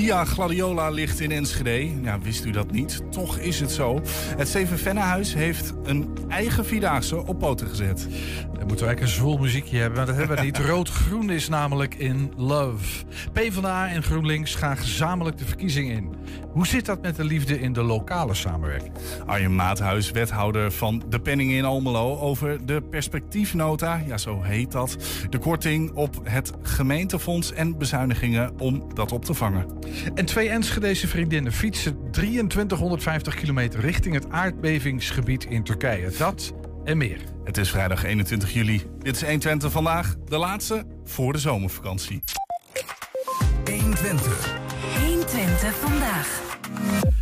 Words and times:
Via 0.00 0.24
Gladiola 0.24 0.90
ligt 0.90 1.20
in 1.20 1.30
Enschede. 1.30 2.00
Ja, 2.02 2.20
wist 2.20 2.44
u 2.44 2.50
dat 2.50 2.70
niet? 2.70 3.00
Toch 3.10 3.38
is 3.38 3.60
het 3.60 3.70
zo. 3.70 4.00
Het 4.36 4.48
Steven 4.48 4.78
Vennehuis 4.78 5.34
heeft 5.34 5.72
een 5.84 6.08
eigen 6.28 6.64
Vierdaagse 6.64 7.26
op 7.26 7.38
poten 7.38 7.68
gezet. 7.68 8.06
Dan 8.60 8.68
moeten 8.68 8.86
we 8.86 8.92
eigenlijk 8.92 9.00
een 9.00 9.24
zwoel 9.26 9.38
muziekje 9.38 9.78
hebben, 9.78 9.96
maar 9.96 10.06
dat 10.06 10.16
hebben 10.16 10.36
we 10.36 10.42
niet. 10.42 10.58
Rood-groen 10.72 11.30
is 11.30 11.48
namelijk 11.48 11.94
in 11.94 12.32
love. 12.36 13.04
PvdA 13.32 13.88
en 13.88 14.02
GroenLinks 14.02 14.54
gaan 14.54 14.76
gezamenlijk 14.76 15.38
de 15.38 15.44
verkiezing 15.44 15.90
in. 15.90 16.14
Hoe 16.52 16.66
zit 16.66 16.86
dat 16.86 17.02
met 17.02 17.16
de 17.16 17.24
liefde 17.24 17.60
in 17.60 17.72
de 17.72 17.82
lokale 17.82 18.34
samenwerking? 18.34 18.92
Arjen 19.26 19.54
Maathuis, 19.54 20.10
wethouder 20.10 20.72
van 20.72 21.02
de 21.08 21.20
Penning 21.20 21.52
in 21.52 21.64
Almelo... 21.64 22.18
over 22.18 22.66
de 22.66 22.82
perspectiefnota, 22.82 24.02
ja 24.06 24.18
zo 24.18 24.42
heet 24.42 24.72
dat. 24.72 24.96
De 25.30 25.38
korting 25.38 25.90
op 25.94 26.20
het 26.22 26.52
gemeentefonds 26.62 27.52
en 27.52 27.78
bezuinigingen 27.78 28.52
om 28.58 28.94
dat 28.94 29.12
op 29.12 29.24
te 29.24 29.34
vangen. 29.34 29.66
En 30.14 30.24
twee 30.24 30.48
Enschedese 30.48 31.08
vriendinnen 31.08 31.52
fietsen 31.52 31.96
2350 32.10 33.34
kilometer 33.34 33.80
richting 33.80 34.14
het 34.14 34.30
aardbevingsgebied 34.30 35.44
in 35.44 35.62
Turkije. 35.62 36.12
Dat 36.18 36.52
en 36.84 36.96
meer. 36.96 37.20
Het 37.44 37.56
is 37.56 37.70
vrijdag 37.70 38.04
21 38.04 38.52
juli. 38.52 38.82
Dit 38.98 39.16
is 39.16 39.22
120 39.22 39.72
vandaag, 39.72 40.16
de 40.24 40.36
laatste 40.38 40.86
voor 41.04 41.32
de 41.32 41.38
zomervakantie. 41.38 42.22
120. 43.64 44.58
120 45.06 45.74
vandaag. 45.74 46.49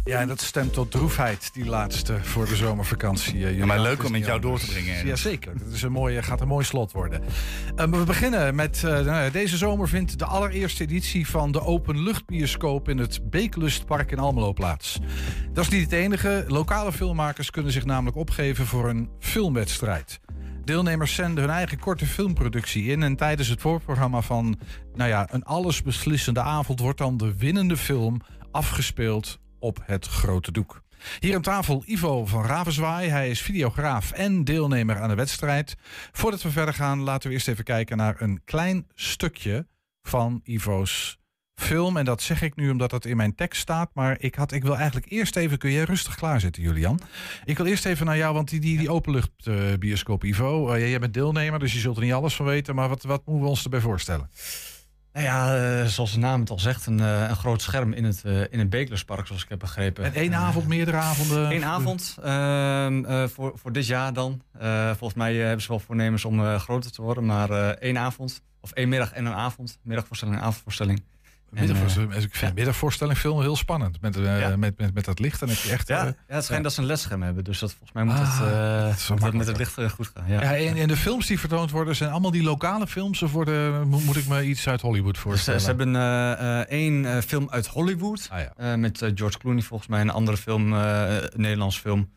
Ja, 0.04 0.20
en 0.20 0.28
dat 0.28 0.40
stemt 0.40 0.72
tot 0.72 0.90
droefheid, 0.90 1.50
die 1.54 1.64
laatste 1.66 2.18
voor 2.22 2.46
de 2.46 2.56
zomervakantie. 2.56 3.46
eh, 3.46 3.56
Ja, 3.58 3.66
maar 3.66 3.80
leuk 3.80 3.96
om 3.98 4.02
met 4.02 4.12
niet 4.12 4.26
jou 4.26 4.40
door 4.40 4.58
te 4.58 4.66
brengen. 4.66 5.06
Jazeker, 5.06 5.52
het 5.52 5.72
is 5.72 5.82
een 5.82 5.92
mooie, 5.92 6.22
gaat 6.22 6.40
een 6.40 6.48
mooi 6.48 6.64
slot 6.64 6.92
worden. 6.92 7.22
Eh, 7.76 7.86
we 7.86 8.04
beginnen 8.04 8.54
met, 8.54 8.84
eh, 8.84 9.00
nou 9.00 9.30
deze 9.30 9.56
zomer 9.56 9.88
vindt 9.88 10.18
de 10.18 10.24
allereerste 10.24 10.82
editie 10.82 11.28
van 11.28 11.52
de 11.52 11.60
openluchtbioscoop 11.62 12.88
in 12.88 12.98
het 12.98 13.30
Beeklustpark 13.30 14.10
in 14.10 14.18
Almelo 14.18 14.52
plaats. 14.52 14.98
Dat 15.52 15.64
is 15.64 15.70
niet 15.70 15.82
het 15.82 15.92
enige. 15.92 16.44
Lokale 16.46 16.92
filmmakers 16.92 17.50
kunnen 17.50 17.72
zich 17.72 17.84
namelijk 17.84 18.16
opgeven 18.16 18.66
voor 18.66 18.88
een 18.88 19.10
filmwedstrijd. 19.20 20.20
Deelnemers 20.64 21.14
zenden 21.14 21.44
hun 21.44 21.52
eigen 21.52 21.78
korte 21.78 22.06
filmproductie 22.06 22.84
in. 22.84 23.02
En 23.02 23.16
tijdens 23.16 23.48
het 23.48 23.60
voorprogramma 23.60 24.20
van 24.20 24.58
nou 24.94 25.10
ja, 25.10 25.28
een 25.30 25.44
allesbeslissende 25.44 26.40
avond 26.40 26.80
wordt 26.80 26.98
dan 26.98 27.16
de 27.16 27.36
winnende 27.36 27.76
film 27.76 28.20
afgespeeld 28.50 29.38
op 29.58 29.78
het 29.84 30.06
grote 30.06 30.52
doek. 30.52 30.82
Hier 31.18 31.34
aan 31.34 31.42
tafel 31.42 31.82
Ivo 31.86 32.26
van 32.26 32.44
Ravenzwaai. 32.44 33.08
Hij 33.08 33.30
is 33.30 33.42
videograaf 33.42 34.12
en 34.12 34.44
deelnemer 34.44 35.00
aan 35.00 35.08
de 35.08 35.14
wedstrijd. 35.14 35.76
Voordat 36.12 36.42
we 36.42 36.50
verder 36.50 36.74
gaan, 36.74 37.00
laten 37.00 37.28
we 37.28 37.34
eerst 37.34 37.48
even 37.48 37.64
kijken 37.64 37.96
naar 37.96 38.14
een 38.18 38.40
klein 38.44 38.86
stukje 38.94 39.66
van 40.02 40.40
Ivo's 40.44 41.18
film. 41.54 41.96
En 41.96 42.04
dat 42.04 42.22
zeg 42.22 42.42
ik 42.42 42.56
nu 42.56 42.70
omdat 42.70 42.90
het 42.90 43.04
in 43.04 43.16
mijn 43.16 43.34
tekst 43.34 43.60
staat. 43.60 43.90
Maar 43.94 44.16
ik, 44.20 44.34
had, 44.34 44.52
ik 44.52 44.62
wil 44.62 44.76
eigenlijk 44.76 45.10
eerst 45.10 45.36
even... 45.36 45.58
Kun 45.58 45.70
jij 45.70 45.84
rustig 45.84 46.14
klaarzitten, 46.14 46.62
Julian? 46.62 47.00
Ik 47.44 47.56
wil 47.56 47.66
eerst 47.66 47.84
even 47.84 48.06
naar 48.06 48.16
jou, 48.16 48.34
want 48.34 48.48
die, 48.48 48.60
die, 48.60 48.78
die 48.78 48.90
openluchtbioscoop, 48.90 50.24
Ivo. 50.24 50.72
eh, 50.72 50.88
jij 50.88 50.98
bent 50.98 51.14
deelnemer, 51.14 51.58
dus 51.58 51.72
je 51.72 51.78
zult 51.78 51.96
er 51.96 52.02
niet 52.02 52.12
alles 52.12 52.36
van 52.36 52.46
weten. 52.46 52.74
Maar 52.74 52.88
wat, 52.88 53.02
wat 53.02 53.26
moeten 53.26 53.44
we 53.44 53.50
ons 53.50 53.64
erbij 53.64 53.80
voorstellen? 53.80 54.30
Nou 55.12 55.26
ja, 55.26 55.56
eh, 55.56 55.86
zoals 55.86 56.12
de 56.12 56.18
naam 56.18 56.40
het 56.40 56.50
al 56.50 56.58
zegt, 56.58 56.86
een, 56.86 57.00
eh, 57.00 57.28
een 57.28 57.36
groot 57.36 57.62
scherm 57.62 57.92
in 57.92 58.04
het, 58.04 58.24
eh, 58.24 58.40
in 58.40 58.58
het 58.58 58.70
Beeklerspark, 58.70 59.26
zoals 59.26 59.42
ik 59.42 59.48
heb 59.48 59.58
begrepen. 59.58 60.04
En 60.04 60.14
één 60.14 60.34
avond, 60.34 60.66
meerdere 60.66 60.96
avonden? 60.96 61.50
Eén 61.50 61.64
avond 61.64 62.16
ehm, 62.22 63.04
eh, 63.04 63.24
voor, 63.28 63.52
voor 63.54 63.72
dit 63.72 63.86
jaar 63.86 64.12
dan. 64.12 64.42
Volgens 64.86 65.14
mij 65.14 65.34
hebben 65.34 65.62
ze 65.62 65.68
wel 65.68 65.78
voornemens 65.78 66.24
om 66.24 66.58
groter 66.58 66.92
te 66.92 67.02
worden, 67.02 67.26
maar 67.26 67.50
één 67.74 67.98
avond. 67.98 68.42
Of 68.60 68.72
één 68.72 68.88
middag 68.88 69.12
en 69.12 69.26
een 69.26 69.32
avond. 69.32 69.78
Middagvoorstelling 69.82 70.36
en 70.36 70.42
avondvoorstelling. 70.42 71.02
Middagvoorstelling, 71.50 72.14
ik 72.14 72.34
vind 72.34 72.54
middagvoorstelling 72.54 73.18
film 73.18 73.40
heel 73.40 73.56
spannend. 73.56 74.00
Met, 74.00 74.16
eh, 74.16 74.40
Ja. 74.40 74.56
met, 74.56 74.78
met, 74.78 74.94
met 74.94 75.04
dat 75.04 75.18
licht. 75.18 75.40
Dan 75.40 75.48
heb 75.48 75.58
je 75.58 75.70
echt... 75.70 75.88
Ja, 75.88 75.98
eh, 76.06 76.12
ja, 76.28 76.34
het 76.34 76.44
schijnt 76.44 76.62
dat 76.62 76.72
ze 76.72 76.80
een 76.80 76.86
ledscherm 76.86 77.22
hebben, 77.22 77.44
dus 77.44 77.58
dat, 77.58 77.70
volgens 77.70 77.92
mij 77.92 78.04
moet 78.04 78.14
Ah, 78.14 78.38
het, 78.40 78.48
eh, 79.00 79.08
dat 79.08 79.20
moet 79.20 79.32
met 79.32 79.46
het 79.46 79.56
licht 79.56 79.78
eh, 79.78 79.88
goed 79.90 80.10
gaan. 80.14 80.24
Ja. 80.28 80.40
ja, 80.42 80.56
en, 80.56 80.76
en 80.76 80.88
de 80.88 80.96
films 80.96 81.26
die 81.26 81.38
vertoond 81.38 81.70
worden, 81.70 81.96
zijn 81.96 82.10
allemaal 82.10 82.30
die 82.30 82.42
lokale 82.42 82.86
films? 82.86 83.22
Of 83.22 83.32
worden, 83.32 83.88
mo- 83.88 84.00
moet 84.00 84.16
ik 84.16 84.26
me 84.28 84.44
iets 84.44 84.68
uit 84.68 84.80
Hollywood 84.80 85.14
Dus, 85.14 85.22
eh, 85.22 85.28
voorstellen? 85.28 85.60
ze 85.60 85.66
hebben 85.66 85.96
eh, 85.96 86.60
eh, 86.60 86.66
één 86.68 87.04
eh, 87.16 87.22
film 87.22 87.46
uit 87.50 87.66
Hollywood. 87.66 88.28
Ah, 88.30 88.40
ja. 88.40 88.52
eh, 88.56 88.74
met 88.78 89.02
eh, 89.02 89.10
George 89.14 89.38
Clooney 89.38 89.62
volgens 89.62 89.88
mij. 89.88 90.00
Een 90.00 90.10
andere 90.10 90.36
film, 90.36 90.72
eh, 90.74 91.14
een 91.16 91.30
Nederlands 91.40 91.78
film. 91.78 92.10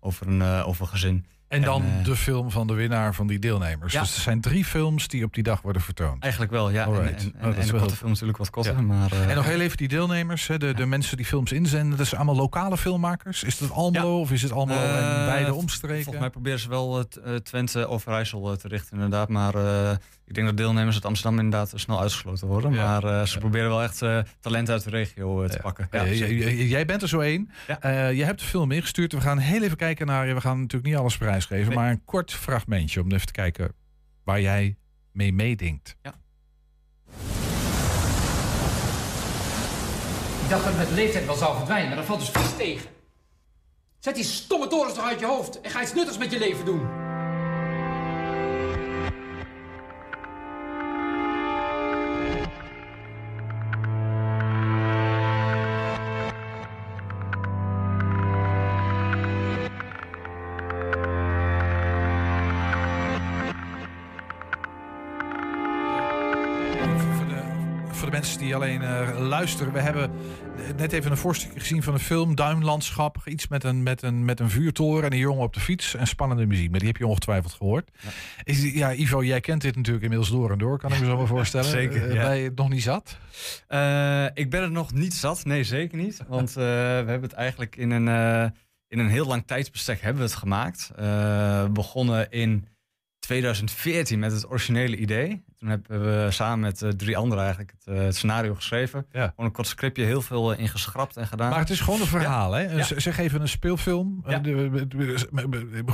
Over 0.00 0.26
een, 0.26 0.42
eh, 0.42 0.62
over 0.68 0.82
een 0.82 0.88
gezin. 0.88 1.26
En 1.52 1.62
dan 1.62 1.82
en, 1.82 1.98
eh, 1.98 2.04
de 2.04 2.16
film 2.16 2.50
van 2.50 2.66
de 2.66 2.72
winnaar 2.74 3.14
van 3.14 3.26
die 3.26 3.38
deelnemers. 3.38 3.92
Ja. 3.92 4.00
Dus 4.00 4.14
er 4.16 4.20
zijn 4.22 4.40
drie 4.40 4.64
films 4.64 5.08
die 5.08 5.24
op 5.24 5.34
die 5.34 5.42
dag 5.42 5.60
worden 5.62 5.82
vertoond. 5.82 6.22
Eigenlijk 6.22 6.52
wel, 6.52 6.70
ja. 6.70 6.84
En, 6.86 6.92
en, 6.92 6.94
Oh, 6.94 7.04
en, 7.06 7.12
dat 7.40 7.54
en 7.54 7.58
is 7.60 7.66
de 7.66 7.72
wel 7.72 7.80
heel- 7.80 7.90
film 7.90 8.10
natuurlijk 8.10 8.38
wat 8.38 8.50
korter. 8.50 8.74
Ja. 8.74 8.80
Maar, 8.80 9.12
eh, 9.12 9.28
En 9.30 9.36
nog 9.36 9.44
heel 9.44 9.60
even 9.60 9.76
die 9.76 9.88
deelnemers, 9.88 10.46
hè, 10.46 10.58
de, 10.58 10.74
de 10.74 10.86
mensen 10.86 11.16
die 11.16 11.26
films 11.26 11.52
inzenden. 11.52 11.98
Dat 11.98 12.06
zijn 12.06 12.20
allemaal 12.20 12.40
lokale 12.40 12.76
filmmakers. 12.76 13.42
Is 13.42 13.58
dat 13.58 13.70
Almelo 13.70 14.20
of 14.20 14.30
is 14.30 14.42
het 14.42 14.52
Almelo 14.52 14.80
en 14.80 15.02
Eh, 15.20 15.26
beide 15.26 15.54
omstreken? 15.54 16.02
Volgens 16.02 16.22
mij 16.24 16.30
proberen 16.32 16.58
ze 16.58 16.68
wel 16.68 16.98
het 16.98 17.20
Twente 17.44 17.86
Overijssel 17.86 18.50
eh, 18.52 18.56
te 18.56 18.68
richten 18.68 18.92
inderdaad. 18.94 19.28
Maar 19.28 19.54
ik 20.32 20.38
denk 20.38 20.50
dat 20.50 20.56
deelnemers 20.56 20.94
uit 20.94 21.04
Amsterdam 21.04 21.38
inderdaad 21.38 21.72
snel 21.74 22.00
uitgesloten 22.00 22.46
worden. 22.46 22.72
Ja. 22.72 22.84
Maar 22.84 23.20
eh, 23.20 23.26
ze 23.26 23.38
proberen 23.38 23.68
wel 23.68 23.82
echt 23.82 24.02
eh 24.02 24.18
talent 24.40 24.70
uit 24.70 24.84
de 24.84 24.90
regio 24.90 25.42
eh, 25.42 25.50
te 25.50 25.58
pakken. 25.58 25.88
Ja, 25.90 26.04
jij 26.04 26.84
bent 26.84 27.02
er 27.02 27.08
zo 27.08 27.20
één. 27.20 27.50
Ja. 27.66 27.80
Eh, 27.80 28.12
je 28.12 28.24
hebt 28.24 28.40
de 28.40 28.46
film 28.46 28.70
ingestuurd. 28.70 29.12
We 29.12 29.20
gaan 29.20 29.38
heel 29.38 29.62
even 29.62 29.76
kijken 29.76 30.06
naar. 30.06 30.34
We 30.34 30.40
gaan 30.40 30.60
natuurlijk 30.60 30.92
niet 30.92 31.00
alles 31.00 31.16
prijsgeven, 31.16 31.66
Nee. 31.66 31.76
maar 31.76 31.90
een 31.90 32.04
kort 32.04 32.32
fragmentje 32.32 33.00
om 33.00 33.12
even 33.12 33.26
te 33.26 33.32
kijken 33.32 33.72
waar 34.24 34.40
jij 34.40 34.76
mee 35.12 35.32
meedenkt. 35.32 35.96
Ik 40.42 40.48
dacht 40.48 40.64
dat 40.64 40.64
het 40.64 40.76
met 40.76 40.88
de 40.88 40.94
leeftijd 40.94 41.26
wel 41.26 41.34
zou 41.34 41.56
verdwijnen, 41.56 41.88
maar 41.88 41.96
dat 41.96 42.06
valt 42.06 42.20
dus 42.20 42.30
vies 42.30 42.56
tegen. 42.56 42.90
Zet 43.98 44.14
die 44.14 44.24
stomme 44.24 44.66
torens 44.66 44.94
toch 44.94 45.04
uit 45.04 45.20
je 45.20 45.26
hoofd 45.26 45.60
en 45.60 45.70
ga 45.70 45.82
iets 45.82 45.94
nuttigs 45.94 46.18
met 46.18 46.32
je 46.32 46.38
leven 46.38 46.64
doen. 46.64 47.01
Luisteren, 69.32 69.72
we 69.72 69.80
hebben 69.80 70.10
net 70.76 70.92
even 70.92 71.10
een 71.10 71.16
voorstukje 71.16 71.60
gezien 71.60 71.82
van 71.82 71.94
een 71.94 72.00
film, 72.00 72.34
Duinlandschap. 72.34 73.16
Iets 73.24 73.48
met 73.48 73.64
een, 73.64 73.82
met, 73.82 74.02
een, 74.02 74.24
met 74.24 74.40
een 74.40 74.50
vuurtoren 74.50 75.04
en 75.04 75.12
een 75.12 75.18
jongen 75.18 75.42
op 75.42 75.54
de 75.54 75.60
fiets 75.60 75.94
en 75.94 76.06
spannende 76.06 76.46
muziek. 76.46 76.70
Maar 76.70 76.78
die 76.78 76.88
heb 76.88 76.96
je 76.96 77.06
ongetwijfeld 77.06 77.52
gehoord. 77.52 77.90
Is, 78.44 78.72
ja, 78.72 78.92
Ivo, 78.94 79.22
jij 79.24 79.40
kent 79.40 79.62
dit 79.62 79.76
natuurlijk 79.76 80.02
inmiddels 80.02 80.30
door 80.30 80.50
en 80.50 80.58
door, 80.58 80.78
kan 80.78 80.92
ik 80.92 81.00
me 81.00 81.06
zo 81.06 81.16
wel 81.16 81.26
voorstellen. 81.26 81.70
Zeker, 81.80 82.08
Eh, 82.08 82.14
ja. 82.14 82.22
Ben 82.22 82.36
je 82.36 82.44
het 82.44 82.56
nog 82.56 82.68
niet 82.68 82.82
zat? 82.82 83.18
Eh, 83.66 84.26
ik 84.34 84.50
ben 84.50 84.62
er 84.62 84.70
nog 84.70 84.92
niet 84.92 85.14
zat. 85.14 85.44
Nee, 85.44 85.64
zeker 85.64 85.98
niet. 85.98 86.22
Want 86.28 86.48
eh, 86.48 86.54
we 86.54 86.60
hebben 87.10 87.22
het 87.22 87.32
eigenlijk 87.32 87.76
in 87.76 87.90
een, 87.90 88.08
in 88.88 88.98
een 88.98 89.08
heel 89.08 89.26
lang 89.26 89.46
tijdsbestek 89.46 90.00
hebben 90.00 90.22
we 90.22 90.28
het 90.28 90.38
gemaakt. 90.38 90.90
Begonnen 91.72 92.30
in 92.30 92.66
2014 93.18 94.18
met 94.18 94.32
het 94.32 94.48
originele 94.48 94.96
idee. 94.96 95.44
Toen 95.62 95.70
hebben 95.70 96.24
we 96.24 96.30
samen 96.30 96.60
met 96.60 96.82
eh, 96.82 96.88
drie 96.88 97.16
anderen 97.16 97.44
eigenlijk 97.44 97.74
het, 97.78 97.94
eh, 97.96 98.02
het 98.02 98.16
scenario 98.16 98.54
geschreven. 98.54 99.06
Ja. 99.12 99.26
Gewoon 99.28 99.46
een 99.46 99.52
kort 99.52 99.66
scriptje, 99.66 100.04
heel 100.04 100.22
veel 100.22 100.52
eh, 100.52 100.58
in 100.58 100.68
geschrapt 100.68 101.16
en 101.16 101.26
gedaan. 101.26 101.50
Maar 101.50 101.58
het 101.58 101.70
is 101.70 101.80
gewoon 101.80 102.00
een 102.00 102.06
verhaal, 102.06 102.52
hè? 102.52 102.60
Ja. 102.60 102.82
Z- 102.82 102.90
Zeg 102.96 103.18
even 103.18 103.40
een 103.40 103.48
speelfilm. 103.48 104.24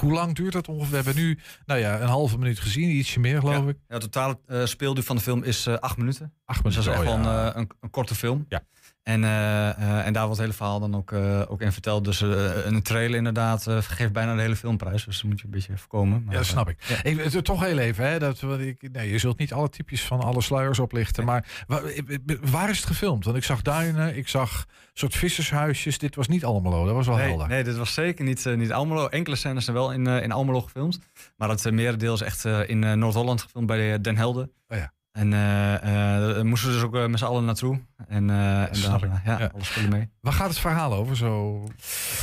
Hoe 0.00 0.12
lang 0.12 0.34
duurt 0.34 0.52
dat 0.52 0.68
ongeveer? 0.68 0.88
We 0.90 0.96
hebben 0.96 1.16
nu 1.16 1.38
nou 1.66 1.80
ja, 1.80 2.00
een 2.00 2.08
halve 2.08 2.38
minuut 2.38 2.60
gezien, 2.60 2.88
ietsje 2.90 3.20
meer 3.20 3.38
geloof 3.40 3.66
ik. 3.68 3.76
Ja, 3.88 3.98
de 3.98 4.08
totale 4.08 4.38
speelduur 4.66 5.04
van 5.04 5.16
de 5.16 5.22
film 5.22 5.42
is 5.42 5.68
acht 5.68 5.96
minuten. 5.96 6.32
Acht 6.44 6.62
Dus 6.64 6.74
dat 6.74 6.82
is 6.84 6.90
echt 6.90 6.98
minuten, 7.00 7.22
wel 7.24 7.40
oh 7.40 7.46
eh, 7.48 7.52
een, 7.54 7.70
een 7.80 7.90
korte 7.90 8.14
film. 8.14 8.44
Ja. 8.48 8.62
En, 9.08 9.24
eh, 9.24 9.68
eh, 9.68 10.06
en 10.06 10.12
daar 10.12 10.22
wordt 10.26 10.30
het 10.30 10.38
hele 10.38 10.52
verhaal 10.52 10.80
dan 10.80 10.96
ook, 10.96 11.12
eh, 11.12 11.42
ook 11.48 11.60
in 11.60 11.72
verteld. 11.72 12.04
Dus 12.04 12.20
een 12.20 12.82
trailer 12.82 13.16
inderdaad 13.16 13.66
geeft 13.68 14.12
bijna 14.12 14.34
de 14.34 14.40
hele 14.40 14.56
filmprijs. 14.56 15.04
Dus 15.04 15.16
dat 15.20 15.30
moet 15.30 15.38
je 15.38 15.44
een 15.44 15.50
beetje 15.50 15.76
voorkomen. 15.76 16.22
Maar, 16.24 16.32
Ja, 16.32 16.38
dat 16.38 16.46
snap 16.48 16.68
ik. 16.68 17.00
ik 17.02 17.18
het- 17.32 17.44
toch 17.44 17.64
heel 17.64 17.78
even, 17.78 18.08
hè, 18.08 18.18
dat, 18.18 18.40
wat 18.40 18.58
ik. 18.60 18.88
Nee, 18.92 19.10
je 19.10 19.18
zult 19.18 19.38
niet 19.38 19.52
alle 19.52 19.68
types 19.68 20.02
van 20.04 20.20
alle 20.20 20.42
sluiers 20.42 20.78
oplichten. 20.78 21.24
Maar 21.24 21.64
waar, 21.66 21.82
waar 22.40 22.70
is 22.70 22.76
het 22.76 22.86
gefilmd? 22.86 23.24
Want 23.24 23.36
ik 23.36 23.44
zag 23.44 23.62
duinen, 23.62 24.16
ik 24.16 24.28
zag 24.28 24.66
soort 24.92 25.14
vissershuisjes. 25.16 25.98
Dit 25.98 26.14
was 26.14 26.28
niet 26.28 26.44
Almelo, 26.44 26.84
dat 26.84 26.94
was 26.94 27.06
wel 27.06 27.16
Nee, 27.16 27.28
helder. 27.28 27.48
nee, 27.48 27.64
dit 27.64 27.76
was 27.76 27.94
zeker 27.94 28.24
niet, 28.24 28.44
niet 28.56 28.72
Almelo. 28.72 29.06
Enkele 29.06 29.36
scènes 29.36 29.64
zijn 29.64 29.76
wel 29.76 29.92
in, 29.92 30.06
in 30.06 30.32
Almelo 30.32 30.60
gefilmd. 30.60 30.98
Maar 31.36 31.48
het 31.48 31.70
merendeel 31.70 32.14
is 32.14 32.20
echt 32.20 32.44
in 32.44 32.98
Noord-Holland 32.98 33.42
gefilmd 33.42 33.66
bij 33.66 34.00
Den 34.00 34.16
Helder. 34.16 34.48
Oh 34.68 34.76
ja. 34.78 34.92
En 35.18 35.32
eh, 35.32 35.74
eh, 35.74 36.34
daar 36.34 36.46
moesten 36.46 36.68
we 36.68 36.74
dus 36.74 36.84
ook 36.84 36.94
eh, 36.96 37.06
met 37.06 37.18
z'n 37.18 37.24
allen 37.24 37.44
naartoe. 37.44 37.80
En, 38.08 38.30
eh 38.30 38.60
en 38.68 38.74
snap 38.76 39.00
daar, 39.00 39.10
ik. 39.10 39.20
ja, 39.24 39.38
Ja. 39.38 39.50
alles 39.54 39.66
spullen 39.68 39.90
mee. 39.90 40.08
Waar 40.20 40.32
gaat 40.32 40.48
het 40.48 40.58
verhaal 40.58 40.92
over, 40.94 41.16
zo 41.16 41.64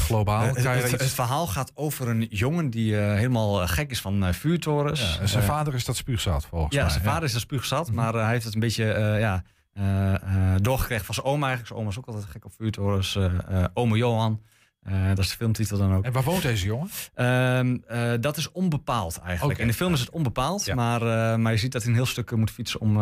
globaal? 0.05 0.41
Het, 0.41 0.57
er 0.65 0.71
het, 0.75 0.91
iets- 0.91 1.01
het 1.03 1.11
verhaal 1.13 1.47
gaat 1.47 1.71
over 1.73 2.07
een 2.07 2.27
jongen 2.29 2.69
die 2.69 2.97
eh, 2.99 3.13
helemaal 3.13 3.67
gek 3.67 3.91
is 3.91 4.01
van 4.01 4.25
eh, 4.25 4.33
vuurtorens. 4.33 5.13
ja, 5.15 5.21
en 5.21 5.29
zijn 5.29 5.43
vader 5.43 5.73
is 5.73 5.85
dat 5.85 5.95
spuugzat 5.95 6.45
volgens 6.45 6.75
Ja, 6.75 6.81
mij. 6.81 6.91
zijn 6.91 7.03
vader 7.03 7.23
is 7.23 7.33
er 7.33 7.39
spuugzat, 7.39 7.87
Mhm. 7.87 7.95
maar 7.95 8.13
hij 8.13 8.31
heeft 8.31 8.45
het 8.45 8.53
een 8.53 8.59
beetje, 8.59 8.91
eh, 8.91 9.19
ja, 9.19 9.43
eh, 9.73 10.13
eh, 10.13 10.21
doorgekregen 10.61 11.05
van 11.05 11.13
zijn 11.13 11.25
oom 11.27 11.39
eigenlijk. 11.43 11.67
Zijn 11.67 11.79
oom 11.79 11.85
was 11.85 11.97
ook 11.97 12.05
altijd 12.07 12.25
gek 12.25 12.45
op 12.45 12.51
vuurtorens. 12.57 13.15
eh 13.15 13.25
eh, 13.25 13.65
Ome 13.73 13.97
Johan. 13.97 14.41
Eh, 14.85 15.07
dat 15.07 15.17
is 15.19 15.29
de 15.29 15.35
filmtitel 15.35 15.77
dan 15.77 15.93
ook. 15.93 16.03
En 16.03 16.11
waar 16.11 16.23
woont 16.23 16.41
deze 16.41 16.65
jongen? 16.65 16.89
Ehm, 17.13 17.77
eh, 17.87 18.11
dat 18.19 18.37
is 18.37 18.51
onbepaald 18.51 19.19
eigenlijk. 19.19 19.59
In 19.59 19.67
de 19.67 19.73
film 19.73 19.93
is 19.93 19.99
het 19.99 20.09
onbepaald, 20.09 20.65
Ja. 20.65 20.75
maar, 20.75 21.01
eh, 21.01 21.37
maar 21.37 21.51
je 21.51 21.57
ziet 21.57 21.71
dat 21.71 21.81
hij 21.81 21.91
een 21.91 21.97
heel 21.97 22.05
stuk 22.05 22.31
moet 22.35 22.51
fietsen 22.51 22.79
om, 22.79 22.97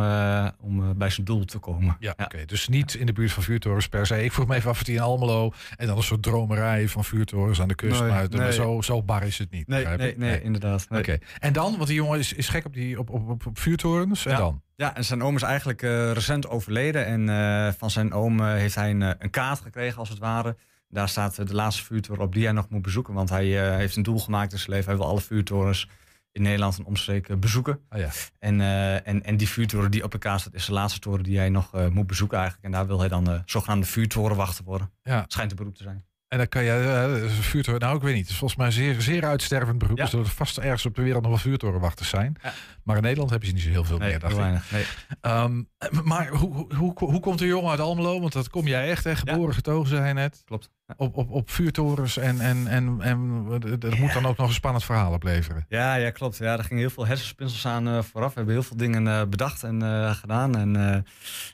om 0.61 0.97
bij 0.97 1.09
zijn 1.09 1.25
doel 1.25 1.45
te 1.45 1.57
komen. 1.57 1.95
Ja, 1.99 2.13
oké. 2.17 2.45
Dus 2.45 2.67
niet 2.67 2.93
in 2.93 3.05
de 3.05 3.13
buurt 3.13 3.31
van 3.31 3.43
vuurtorens 3.43 3.87
per 3.89 4.05
se. 4.05 4.23
Ik 4.23 4.31
vroeg 4.31 4.47
me 4.47 4.55
even 4.55 4.69
af 4.69 4.79
of 4.79 4.85
hij 4.85 4.95
in 4.95 5.01
Almelo 5.01 5.51
en 5.75 5.87
dan 5.87 5.97
een 5.97 6.03
soort 6.03 6.23
dromerij 6.23 6.87
van 6.87 7.03
vuurtorens 7.03 7.61
aan 7.61 7.67
de 7.67 7.75
kust. 7.75 7.99
Nee, 7.99 8.09
maar 8.09 8.27
nee. 8.29 8.51
Zo, 8.51 8.81
zo 8.81 9.03
bar 9.03 9.23
is 9.23 9.37
het 9.37 9.51
niet. 9.51 9.67
Nee, 9.67 10.15
nee, 10.17 10.41
inderdaad. 10.41 10.87
Oké. 10.89 11.17
En 11.39 11.53
dan, 11.53 11.73
want 11.75 11.87
die 11.87 11.95
jongen 11.95 12.19
is, 12.19 12.33
is 12.33 12.47
gek 12.49 12.65
op, 12.65 12.73
die, 12.73 12.99
op, 12.99 13.09
op, 13.09 13.29
op, 13.29 13.45
op 13.45 13.59
vuurtorens. 13.59 14.25
En 14.25 14.31
Ja. 14.31 14.37
dan? 14.37 14.61
Ja, 14.75 14.95
en 14.95 15.05
zijn 15.05 15.23
oom 15.23 15.35
is 15.35 15.41
eigenlijk 15.41 15.81
recent 16.13 16.49
overleden. 16.49 17.05
En 17.27 17.73
van 17.77 17.89
zijn 17.89 18.13
oom 18.13 18.41
heeft 18.43 18.75
hij 18.75 18.89
een, 18.89 19.01
een 19.01 19.29
kaart 19.29 19.59
gekregen, 19.59 19.97
als 19.99 20.09
het 20.09 20.19
ware. 20.19 20.55
Daar 20.93 21.09
staat 21.09 21.39
eh, 21.39 21.45
de 21.45 21.55
laatste 21.55 21.83
vuurtoren 21.83 22.23
op 22.23 22.33
die 22.33 22.43
hij 22.43 22.53
nog 22.53 22.69
moet 22.69 22.81
bezoeken. 22.81 23.13
Want 23.13 23.29
hij 23.29 23.69
eh, 23.71 23.75
heeft 23.77 23.95
een 23.95 24.03
doel 24.03 24.19
gemaakt 24.19 24.51
in 24.51 24.57
zijn 24.57 24.71
leven. 24.71 24.87
Hij 24.89 24.97
wil 24.97 25.07
alle 25.07 25.21
vuurtorens 25.21 25.87
in 26.33 26.41
Nederland 26.41 26.77
en 26.77 26.85
omstreken 26.85 27.39
bezoeken. 27.39 27.79
Oh 27.89 27.99
ja. 27.99 28.09
En, 28.39 28.61
eh, 28.61 29.07
en, 29.07 29.23
en 29.23 29.37
die 29.37 29.49
vuurtoren 29.49 29.91
die 29.91 30.03
op 30.03 30.11
de 30.11 30.17
kaart 30.17 30.41
staat, 30.41 30.53
is 30.53 30.65
de 30.65 30.73
laatste 30.73 30.99
toren 30.99 31.23
die 31.23 31.37
hij 31.37 31.49
nog 31.49 31.73
eh, 31.73 31.87
moet 31.87 32.07
bezoeken 32.07 32.37
eigenlijk. 32.37 32.65
En 32.65 32.71
daar 32.71 32.87
wil 32.87 32.99
hij 32.99 33.09
dan 33.09 33.23
de 33.23 33.41
zogenaamde 33.45 33.85
vuurtorenwachter 33.85 34.63
worden. 34.65 34.91
Ja. 35.03 35.25
Schijnt 35.27 35.51
een 35.51 35.57
beroep 35.57 35.75
te 35.75 35.83
zijn. 35.83 36.05
En 36.27 36.37
dan 36.37 36.47
kan 36.47 36.63
je 36.63 36.71
eh, 36.71 37.31
vuurtoren. 37.31 37.79
Nou, 37.79 37.95
ik 37.95 38.01
weet 38.01 38.13
niet. 38.13 38.21
Het 38.21 38.31
is 38.31 38.37
volgens 38.37 38.59
mij 38.59 38.67
een 38.67 38.73
zeer, 38.73 39.01
zeer 39.01 39.25
uitstervend 39.25 39.77
beroep. 39.77 39.97
Ja. 39.97 40.03
Dus 40.03 40.13
er 40.13 40.25
vast 40.25 40.57
ergens 40.57 40.85
op 40.85 40.95
de 40.95 41.01
wereld 41.01 41.21
nog 41.21 41.31
wel 41.31 41.39
vuurtorenwachters 41.39 42.09
zijn. 42.09 42.35
Ja. 42.43 42.53
Maar 42.83 42.95
in 42.95 43.01
Nederland 43.01 43.29
hebben 43.29 43.47
ze 43.47 43.53
niet 43.53 43.63
zo 43.63 43.69
heel 43.69 43.83
veel 43.83 43.97
Nee, 43.97 44.09
meer. 44.09 44.19
Dacht 44.19 44.33
heel 44.33 44.45
ik. 44.45 44.49
weinig. 44.49 44.71
Nee. 44.71 44.85
Ehm, 45.21 45.63
maar 46.09 46.27
hoe, 46.27 46.53
hoe, 46.53 46.75
hoe, 46.75 46.93
hoe 46.95 47.19
komt 47.19 47.39
de 47.39 47.45
jongen 47.45 47.71
uit 47.71 47.79
Almelo? 47.79 48.19
Want 48.19 48.33
dat 48.33 48.49
kom 48.49 48.67
jij 48.67 48.89
echt, 48.89 49.03
hè? 49.03 49.15
Geboren, 49.15 49.53
getogen, 49.53 49.89
zei 49.89 50.01
hij 50.01 50.13
net. 50.13 50.41
Klopt. 50.45 50.69
Op, 50.97 51.17
op, 51.17 51.31
op 51.31 51.49
vuurtorens. 51.49 52.17
En, 52.17 52.39
en, 52.39 52.67
en, 52.67 53.01
en 53.01 53.45
dat 53.79 53.97
moet 53.97 54.13
dan 54.13 54.25
ook 54.25 54.37
nog 54.37 54.47
een 54.47 54.53
spannend 54.53 54.83
verhaal 54.83 55.13
opleveren. 55.13 55.65
Ja, 55.69 55.95
ja, 55.95 56.09
klopt. 56.09 56.37
Ja, 56.37 56.57
er 56.57 56.63
gingen 56.63 56.79
heel 56.81 56.89
veel 56.89 57.05
hersenspinsels 57.05 57.65
aan 57.65 57.87
eh, 57.87 58.01
vooraf. 58.01 58.29
We 58.29 58.35
hebben 58.35 58.53
heel 58.53 58.63
veel 58.63 58.77
dingen 58.77 59.07
eh, 59.07 59.25
bedacht 59.25 59.63
en 59.63 59.81
eh, 59.81 60.11
gedaan. 60.11 60.57
En 60.57 60.75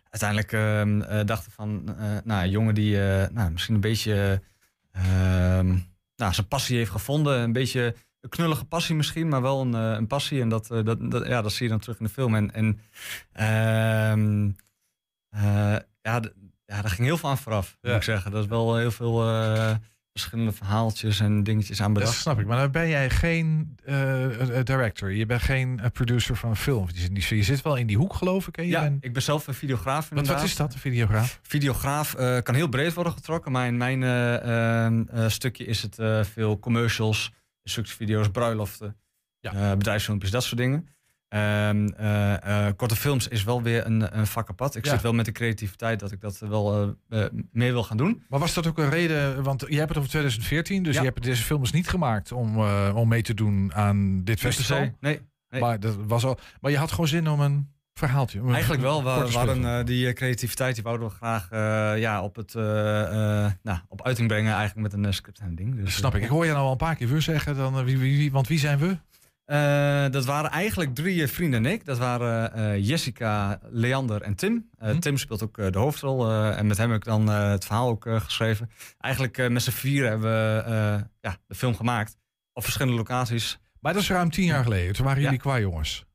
uiteindelijk 0.10 0.52
ehm, 0.52 1.02
eh, 1.02 1.26
dachten 1.26 1.50
we 1.50 1.56
van, 1.56 1.84
nou, 2.24 2.44
een 2.44 2.50
jongen 2.50 2.76
die 2.76 2.98
nou, 3.32 3.52
misschien 3.52 3.76
een 3.76 3.82
beetje 3.82 4.42
ehm, 4.92 5.68
nou, 6.16 6.34
zijn 6.34 6.48
passie 6.48 6.78
heeft 6.78 6.92
gevonden. 6.92 7.40
Een 7.40 7.54
beetje 7.54 7.96
een 8.22 8.30
knullige 8.30 8.66
passie 8.66 8.96
misschien, 8.96 9.28
maar 9.28 9.42
wel 9.42 9.62
een, 9.62 9.74
een 9.74 10.08
passie. 10.08 10.42
En 10.42 10.50
dat, 10.50 10.68
dat, 10.68 11.12
dat, 11.12 11.28
ja, 11.28 11.42
dat 11.42 11.52
zie 11.52 11.64
je 11.66 11.72
dan 11.72 11.80
terug 11.80 12.00
in 12.00 12.06
de 12.06 12.12
film. 12.12 12.36
En, 12.36 12.54
en 12.54 12.80
ehm, 13.32 14.50
eh, 15.30 15.76
ja, 16.02 16.22
ja, 16.70 16.82
daar 16.82 16.92
ging 16.92 17.08
heel 17.08 17.18
veel 17.18 17.30
aan 17.30 17.38
vooraf, 17.38 17.78
moet 17.82 17.92
ik 17.94 18.04
zeggen. 18.04 18.32
Dat 18.32 18.44
is 18.44 18.50
wel 18.50 18.76
heel 18.78 18.92
veel 18.92 19.30
eh, 19.30 19.76
verschillende 20.12 20.52
verhaaltjes 20.52 21.20
en 21.20 21.44
dingetjes 21.44 21.82
aan 21.82 21.94
Dat 21.94 22.02
bedacht. 22.04 22.20
snap 22.20 22.40
ik. 22.40 22.46
Maar 22.46 22.58
dan 22.58 22.72
ben 22.72 22.88
jij 22.90 23.10
geen 23.10 23.76
eh, 23.86 24.58
eh, 24.60 24.66
director. 24.66 25.12
Je 25.12 25.26
bent 25.26 25.42
geen 25.42 25.80
producer 25.94 26.36
van 26.36 26.50
een 26.50 26.56
film. 26.56 26.88
Je, 26.94 27.00
zit- 27.22 27.28
je 27.28 27.44
zit 27.44 27.62
wel 27.62 27.76
in 27.76 27.88
die 27.88 27.98
hoek, 27.98 28.14
geloof 28.14 28.48
ik. 28.48 28.56
Hè? 28.56 28.62
Je 28.62 28.68
Ja, 28.70 28.82
bent- 28.82 29.04
ik 29.06 29.14
ben 29.14 29.22
zelf 29.22 29.48
een 29.48 29.54
videograaf 29.54 30.10
wat, 30.10 30.18
inderdaad. 30.18 30.36
wat 30.42 30.50
is 30.50 30.56
dat, 30.56 30.74
een 30.74 30.80
videograaf? 30.80 31.40
Videograaf 31.42 32.16
kan 32.44 32.56
heel 32.56 32.68
breed 32.70 32.94
worden 32.94 33.14
getrokken, 33.14 33.52
maar 33.52 33.68
in 33.68 33.78
mijn 33.78 34.04
eh, 34.04 34.36
eh, 34.36 34.86
eh, 35.26 35.30
stukje 35.30 35.66
is 35.66 35.82
het 35.82 35.96
veel 36.28 36.60
commercials, 36.60 37.32
instructievideo's, 37.64 38.30
bruiloften, 38.30 38.98
Ja. 39.40 39.76
bedrijfsfilmpjes, 39.76 40.32
dat 40.32 40.44
soort 40.44 40.58
dingen. 40.58 40.88
Ehm, 41.30 41.88
eh, 41.88 42.68
eh, 42.68 42.74
korte 42.76 42.96
films 42.96 43.28
is 43.28 43.44
wel 43.44 43.62
weer 43.62 43.86
een, 43.86 44.18
een 44.18 44.28
vak 44.28 44.50
apart. 44.50 44.76
Ik 44.76 44.86
Ja. 44.86 44.92
zit 44.92 45.02
wel 45.02 45.14
met 45.14 45.26
de 45.26 45.32
creativiteit 45.32 46.00
dat 46.00 46.12
ik 46.12 46.22
dat 46.22 46.40
wel 46.40 46.96
eh, 47.10 47.26
meer 47.52 47.72
wil 47.72 47.84
gaan 47.84 47.98
doen. 47.98 48.24
Maar 48.30 48.40
was 48.40 48.54
dat 48.54 48.68
ook 48.68 48.78
een 48.78 48.90
reden? 48.90 49.44
Want 49.44 49.62
jij 49.68 49.78
hebt 49.78 49.90
het 49.90 49.98
over 49.98 50.10
2014, 50.10 50.84
dus 50.84 50.96
Ja. 50.96 51.02
je 51.02 51.08
hebt 51.08 51.24
deze 51.24 51.44
films 51.44 51.72
niet 51.72 51.88
gemaakt 51.90 52.32
om, 52.32 52.60
om 52.96 53.08
mee 53.08 53.22
te 53.22 53.34
doen 53.34 53.74
aan 53.74 54.24
dit 54.24 54.40
festival. 54.40 54.80
Nee, 54.80 54.94
nee, 55.00 55.20
nee. 55.50 55.62
Maar, 55.62 55.80
dat 55.80 55.96
was 56.08 56.26
al, 56.26 56.40
maar 56.62 56.72
je 56.72 56.78
had 56.78 56.92
gewoon 56.92 57.08
zin 57.08 57.30
om 57.30 57.40
een 57.42 57.70
verhaaltje. 57.94 58.40
om 58.42 58.48
een 58.48 58.54
Eigenlijk 58.54 58.82
wel. 58.82 59.04
We, 59.04 59.10
hadden 59.10 59.86
die 59.86 60.14
creativiteit, 60.14 60.76
die 60.76 60.84
wouden 60.84 61.08
we 61.08 61.14
graag 61.14 61.48
ja, 62.00 62.24
op, 62.24 62.36
het, 62.36 62.54
nou, 62.54 63.80
op 63.88 64.04
uiting 64.06 64.28
brengen 64.28 64.54
eigenlijk 64.54 64.94
met 64.94 65.06
een 65.06 65.14
script 65.14 65.40
en 65.40 65.56
ding. 65.56 65.76
Dus, 65.76 65.96
Snap 65.96 66.16
ik. 66.16 66.24
Ik 66.24 66.30
hoor 66.30 66.46
je 66.46 66.52
nou 66.52 66.64
al 66.66 66.72
een 66.72 66.78
paar 66.78 66.96
keer 66.96 67.08
we 67.10 67.20
zeggen. 67.20 67.56
Dan, 67.56 67.84
wie, 67.84 67.98
wie, 67.98 68.18
wie- 68.18 68.32
want 68.32 68.48
wie 68.48 68.60
zijn 68.60 68.80
we? 68.80 68.98
Eh, 69.50 70.06
dat 70.12 70.26
waren 70.26 70.50
eigenlijk 70.52 70.96
drie 70.96 71.22
eh, 71.24 71.28
vrienden 71.30 71.66
en 71.66 71.72
ik. 71.72 71.86
Dat 71.86 71.98
waren 71.98 72.54
eh, 72.54 72.88
Jessica, 72.88 73.60
Leander 73.70 74.22
en 74.22 74.36
Tim. 74.36 74.70
Eh, 74.78 74.92
Hm. 74.92 75.00
Tim 75.00 75.18
speelt 75.18 75.44
ook 75.44 75.56
de 75.74 75.80
hoofdrol. 75.80 76.32
en 76.32 76.68
met 76.68 76.78
hem 76.78 76.90
heb 76.92 77.00
ik 77.00 77.06
dan 77.06 77.28
het 77.28 77.66
verhaal 77.66 77.90
ook 77.90 78.06
geschreven. 78.10 78.70
Eigenlijk 79.00 79.50
met 79.50 79.62
z'n 79.64 79.72
vier 79.72 80.08
hebben 80.08 80.30
we 80.32 81.04
ja, 81.22 81.38
de 81.48 81.56
film 81.56 81.76
gemaakt. 81.76 82.18
Op 82.54 82.64
verschillende 82.64 82.98
locaties. 82.98 83.60
Maar 83.80 83.94
dat 83.94 84.02
is 84.02 84.10
ruim 84.10 84.30
tien 84.32 84.46
jaar 84.46 84.64
geleden. 84.64 84.94
Toen 84.96 85.06
waren 85.06 85.20
Ja. 85.20 85.26
jullie 85.26 85.42
qua 85.42 85.60
jongens. 85.60 86.06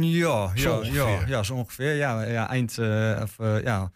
Ja, 0.00 0.50
Zo 0.56 0.70
ja, 0.70 0.76
ongeveer. 0.78 0.94
ja, 1.20 1.26
ja, 1.26 1.42
zo 1.42 1.54
ongeveer. 1.54 1.94
Ja, 1.94 2.22
ja 2.22 2.48
eind, 2.48 2.78
of 3.22 3.36
ja. 3.62 3.90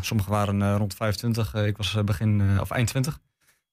Sommigen 0.00 0.32
waren 0.32 0.76
rond 0.76 0.94
25. 0.94 1.54
Uh, 1.54 1.66
ik 1.66 1.76
was 1.76 1.98
begin, 2.04 2.60
of 2.60 2.70
eind 2.70 2.88
20. 2.88 3.18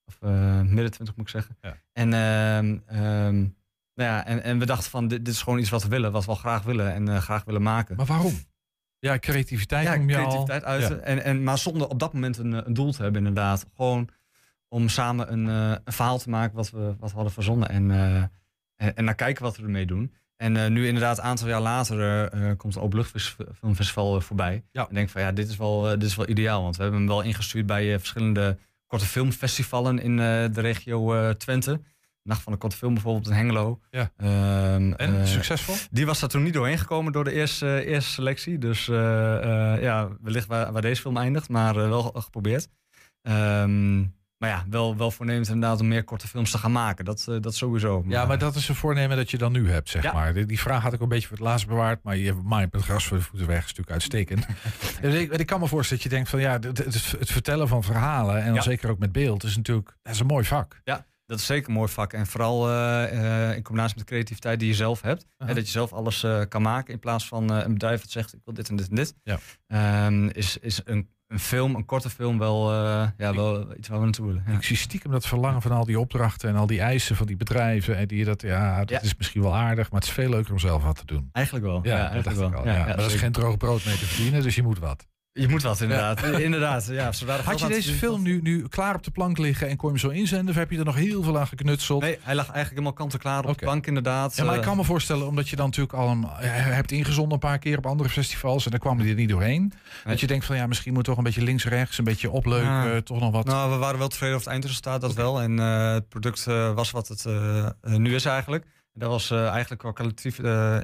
Of 0.06 0.20
midden 0.64 0.90
20 0.90 1.16
moet 1.16 1.26
ik 1.26 1.28
zeggen. 1.32 1.56
Ja. 1.60 1.76
En 1.92 2.12
um, 2.12 2.82
um, 3.02 3.58
nou 4.00 4.12
ja, 4.12 4.26
en, 4.26 4.42
en 4.42 4.58
we 4.58 4.66
dachten 4.66 4.90
van, 4.90 5.08
dit, 5.08 5.24
dit, 5.24 5.34
is 5.34 5.42
gewoon 5.42 5.58
iets 5.58 5.70
wat 5.70 5.82
we 5.82 5.88
willen, 5.88 6.12
wat 6.12 6.24
we 6.24 6.30
al 6.30 6.36
graag 6.36 6.62
willen 6.62 6.94
en 6.94 7.08
uh, 7.08 7.16
graag 7.16 7.44
willen 7.44 7.62
maken. 7.62 7.96
Maar 7.96 8.06
waarom? 8.06 8.38
Ja, 8.98 9.18
creativiteit 9.18 9.86
ja, 9.86 9.96
om 9.96 10.06
creativiteit. 10.06 10.62
Ja. 10.62 10.96
En, 10.96 11.24
en, 11.24 11.42
maar 11.42 11.58
zonder 11.58 11.88
op 11.88 11.98
dat 11.98 12.12
moment 12.12 12.38
een, 12.38 12.66
een 12.66 12.74
doel 12.74 12.92
te 12.92 13.02
hebben, 13.02 13.26
inderdaad. 13.26 13.66
Gewoon 13.76 14.08
om 14.68 14.88
samen 14.88 15.32
een, 15.32 15.46
uh, 15.46 15.76
een 15.84 15.92
verhaal 15.92 16.18
te 16.18 16.30
maken 16.30 16.56
wat 16.56 16.70
we, 16.70 16.94
wat 16.98 17.10
we 17.10 17.14
hadden 17.14 17.32
verzonnen. 17.32 17.68
En, 17.68 17.88
uh, 17.88 18.16
en, 18.76 18.96
en 18.96 19.04
naar 19.04 19.14
kijken 19.14 19.42
wat 19.42 19.56
we 19.56 19.62
ermee 19.62 19.86
doen. 19.86 20.14
En 20.36 20.54
uh, 20.54 20.66
nu 20.66 20.86
inderdaad, 20.86 21.18
een 21.18 21.24
aantal 21.24 21.48
jaar 21.48 21.60
later, 21.60 22.28
komt 22.56 22.74
het 22.74 22.82
Openluchtfilmfestival 22.82 24.20
voorbij. 24.20 24.64
Ja. 24.72 24.88
En 24.88 24.94
denk 24.94 25.08
van, 25.08 25.20
ja, 25.20 25.32
dit 25.32 25.48
is, 25.48 25.56
wel, 25.56 25.80
dit 25.82 26.02
is 26.02 26.16
wel 26.16 26.28
ideaal. 26.28 26.62
Want 26.62 26.76
we 26.76 26.82
hebben 26.82 27.00
hem 27.00 27.08
wel 27.08 27.22
ingestuurd 27.22 27.66
bij 27.66 27.98
verschillende 27.98 28.58
korte 28.86 29.04
filmfestivalen 29.04 29.98
in 29.98 30.16
de 30.16 30.60
regio 30.60 31.32
Twente. 31.36 31.80
Nacht 32.22 32.42
van 32.42 32.52
de 32.52 32.58
korte 32.58 32.76
film 32.76 32.94
bijvoorbeeld 32.94 33.26
in 33.26 33.32
Hengelo. 33.32 33.80
Ja. 33.90 34.10
Um, 34.74 34.94
en 34.94 35.14
uh, 35.14 35.24
succesvol? 35.24 35.74
Die 35.90 36.06
was 36.06 36.20
daar 36.20 36.28
toen 36.28 36.42
niet 36.42 36.54
doorheen 36.54 36.78
gekomen 36.78 37.12
door 37.12 37.24
de 37.24 37.32
eerste, 37.32 37.84
eerste 37.84 38.10
selectie. 38.10 38.58
Dus 38.58 38.88
uh, 38.88 38.96
ja, 39.82 40.08
wellicht 40.20 40.46
waar, 40.46 40.72
waar, 40.72 40.82
deze 40.82 41.00
film 41.00 41.16
eindigt, 41.16 41.48
maar 41.48 41.74
wel 41.74 42.02
geprobeerd. 42.02 42.68
Um, 43.22 44.18
maar 44.40 44.48
ja, 44.48 44.64
wel, 44.70 44.96
wel 44.96 45.10
voornemens 45.10 45.48
inderdaad 45.48 45.80
om 45.80 45.88
meer 45.88 46.04
korte 46.04 46.28
films 46.28 46.50
te 46.50 46.58
gaan 46.58 46.72
maken. 46.72 47.04
Dat, 47.04 47.26
dat 47.40 47.54
sowieso. 47.54 48.02
Maar, 48.02 48.12
ja, 48.12 48.26
maar 48.26 48.38
dat 48.38 48.54
is 48.54 48.68
een 48.68 48.74
voornemen 48.74 49.16
dat 49.16 49.30
je 49.30 49.38
dan 49.38 49.52
nu 49.52 49.70
hebt, 49.70 49.88
zeg 49.88 50.02
ja. 50.02 50.12
maar. 50.12 50.34
Die, 50.34 50.46
die, 50.46 50.60
vraag 50.60 50.82
had 50.82 50.92
ik 50.92 51.00
een 51.00 51.08
beetje 51.08 51.28
voor 51.28 51.36
het 51.36 51.46
laatst 51.46 51.66
bewaard. 51.66 52.02
Maar 52.02 52.16
je 52.16 52.26
hebt 52.26 52.42
mij 52.44 52.64
op 52.64 52.72
het 52.72 52.82
gras 52.82 53.06
voor 53.06 53.16
de 53.16 53.22
voeten 53.22 53.48
weg. 53.48 53.58
is 53.58 53.62
natuurlijk 53.62 53.90
uitstekend. 53.90 54.46
dus 55.02 55.14
ik, 55.14 55.32
ik, 55.32 55.46
kan 55.46 55.60
me 55.60 55.66
voorstellen 55.66 56.02
dat 56.02 56.12
je 56.12 56.16
denkt 56.16 56.30
van 56.30 56.40
ja, 56.40 56.52
het, 56.52 56.78
het, 56.78 57.14
het 57.18 57.30
vertellen 57.30 57.68
van 57.68 57.82
verhalen. 57.82 58.38
En 58.38 58.44
dan 58.44 58.54
ja. 58.54 58.60
zeker 58.60 58.90
ook 58.90 58.98
met 58.98 59.12
beeld. 59.12 59.44
is 59.44 59.56
natuurlijk 59.56 59.96
dat 60.02 60.14
is 60.14 60.20
een 60.20 60.26
mooi 60.26 60.44
vak. 60.44 60.80
Ja, 60.84 61.06
dat 61.30 61.38
is 61.38 61.46
zeker 61.46 61.68
een 61.68 61.74
mooi 61.74 61.88
vak. 61.88 62.12
En 62.12 62.26
vooral 62.26 62.70
uh, 62.70 63.12
uh, 63.12 63.56
in 63.56 63.62
combinatie 63.62 63.96
met 63.96 64.06
de 64.06 64.12
creativiteit 64.12 64.58
die 64.58 64.68
je 64.68 64.74
zelf 64.74 65.00
hebt. 65.00 65.22
Uh 65.22 65.28
-huh. 65.38 65.48
hè, 65.48 65.54
dat 65.54 65.64
je 65.64 65.70
zelf 65.70 65.92
alles 65.92 66.24
uh, 66.24 66.40
kan 66.48 66.62
maken. 66.62 66.92
In 66.92 67.00
plaats 67.00 67.26
van 67.26 67.50
een 67.50 67.72
bedrijf 67.72 68.00
dat 68.00 68.10
zegt 68.10 68.34
ik 68.34 68.40
wil 68.44 68.54
dit 68.54 68.68
en 68.68 68.76
dit 68.76 68.88
en 68.88 68.94
dit. 68.94 69.14
Ja. 69.22 70.06
Um, 70.06 70.28
is, 70.28 70.58
is 70.58 70.80
een, 70.84 71.08
een 71.26 71.38
film, 71.38 71.74
een 71.74 71.84
korte 71.84 72.10
film, 72.10 72.38
wel, 72.38 72.72
ja, 73.16 73.34
wel 73.34 73.76
iets 73.76 73.88
waar 73.88 73.98
we 73.98 74.04
naartoe 74.04 74.26
willen. 74.26 74.44
Ja. 74.46 74.52
Ik 74.52 74.62
zie 74.62 74.76
stiekem 74.76 75.10
dat 75.10 75.26
verlangen 75.26 75.62
van 75.62 75.70
al 75.72 75.84
die 75.84 76.00
opdrachten 76.00 76.48
en 76.48 76.56
al 76.56 76.66
die 76.66 76.80
eisen 76.80 77.16
van 77.16 77.26
die 77.26 77.36
bedrijven. 77.36 77.96
En 77.96 78.06
die 78.06 78.24
dat, 78.24 78.42
ja, 78.42 78.78
dat 78.78 78.90
ja. 78.90 79.00
is 79.00 79.16
misschien 79.16 79.42
wel 79.42 79.56
aardig, 79.56 79.90
maar 79.90 80.00
het 80.00 80.08
is 80.08 80.14
veel 80.14 80.30
leuker 80.30 80.52
om 80.52 80.58
zelf 80.58 80.82
wat 80.82 80.96
te 80.96 81.06
doen. 81.06 81.28
Eigenlijk 81.32 81.66
wel. 81.66 81.80
Ja, 81.82 81.96
ja 81.96 82.10
eigenlijk 82.10 82.38
wel. 82.38 82.64
maar 82.64 82.96
dat 82.96 83.06
is 83.06 83.14
geen 83.14 83.32
droog 83.32 83.56
brood 83.56 83.84
mee 83.84 83.98
te 83.98 84.06
verdienen, 84.06 84.42
dus 84.42 84.54
je 84.54 84.62
moet 84.62 84.78
wat. 84.78 85.06
Je 85.32 85.48
moet 85.48 85.62
wat, 85.62 85.80
inderdaad. 85.80 86.22
inderdaad 86.48 86.86
ja, 86.86 87.10
Had 87.44 87.60
je 87.60 87.68
deze 87.68 87.92
film 87.92 88.22
nu, 88.22 88.40
nu 88.42 88.68
klaar 88.68 88.94
op 88.94 89.02
de 89.02 89.10
plank 89.10 89.38
liggen 89.38 89.68
en 89.68 89.76
kon 89.76 89.92
je 89.92 89.98
hem 89.98 90.10
zo 90.10 90.18
inzenden? 90.18 90.48
Of 90.48 90.54
heb 90.54 90.70
je 90.70 90.78
er 90.78 90.84
nog 90.84 90.94
heel 90.94 91.22
veel 91.22 91.38
aan 91.38 91.46
geknutseld? 91.46 92.02
Nee, 92.02 92.18
hij 92.22 92.34
lag 92.34 92.44
eigenlijk 92.44 92.70
helemaal 92.70 92.92
kant-en-klaar 92.92 93.38
op 93.38 93.44
okay. 93.44 93.54
de 93.54 93.64
plank, 93.64 93.86
inderdaad. 93.86 94.36
Ja, 94.36 94.44
maar 94.44 94.56
ik 94.56 94.62
kan 94.62 94.76
me 94.76 94.84
voorstellen, 94.84 95.26
omdat 95.26 95.48
je 95.48 95.56
dan 95.56 95.66
natuurlijk 95.66 95.94
al 95.94 96.08
een, 96.08 96.26
hebt 96.50 96.92
ingezonden 96.92 97.32
een 97.32 97.38
paar 97.38 97.58
keer 97.58 97.78
op 97.78 97.86
andere 97.86 98.08
festivals 98.08 98.64
en 98.64 98.70
dan 98.70 98.80
kwam 98.80 98.98
hij 98.98 99.08
er 99.08 99.14
niet 99.14 99.28
doorheen. 99.28 99.60
Nee. 99.60 99.72
Dat 100.04 100.20
je 100.20 100.26
denkt 100.26 100.44
van 100.44 100.56
ja, 100.56 100.66
misschien 100.66 100.92
moet 100.92 101.04
toch 101.04 101.16
een 101.16 101.24
beetje 101.24 101.42
links-rechts, 101.42 101.98
een 101.98 102.04
beetje 102.04 102.30
opleuken, 102.30 102.92
ja. 102.92 103.00
toch 103.00 103.20
nog 103.20 103.32
wat. 103.32 103.44
Nou, 103.44 103.70
we 103.70 103.76
waren 103.76 103.98
wel 103.98 104.08
tevreden 104.08 104.34
over 104.34 104.46
het 104.46 104.54
eindresultaat, 104.54 105.00
dat 105.00 105.10
okay. 105.10 105.24
wel. 105.24 105.40
En 105.40 105.58
uh, 105.58 105.92
het 105.92 106.08
product 106.08 106.46
uh, 106.48 106.74
was 106.74 106.90
wat 106.90 107.08
het 107.08 107.24
uh, 107.24 107.66
nu 107.82 108.14
is 108.14 108.24
eigenlijk. 108.24 108.64
En 108.64 109.00
dat 109.00 109.10
was 109.10 109.30
eigenlijk 109.30 109.80
qua 109.80 109.92
kwalitatief, 109.92 110.36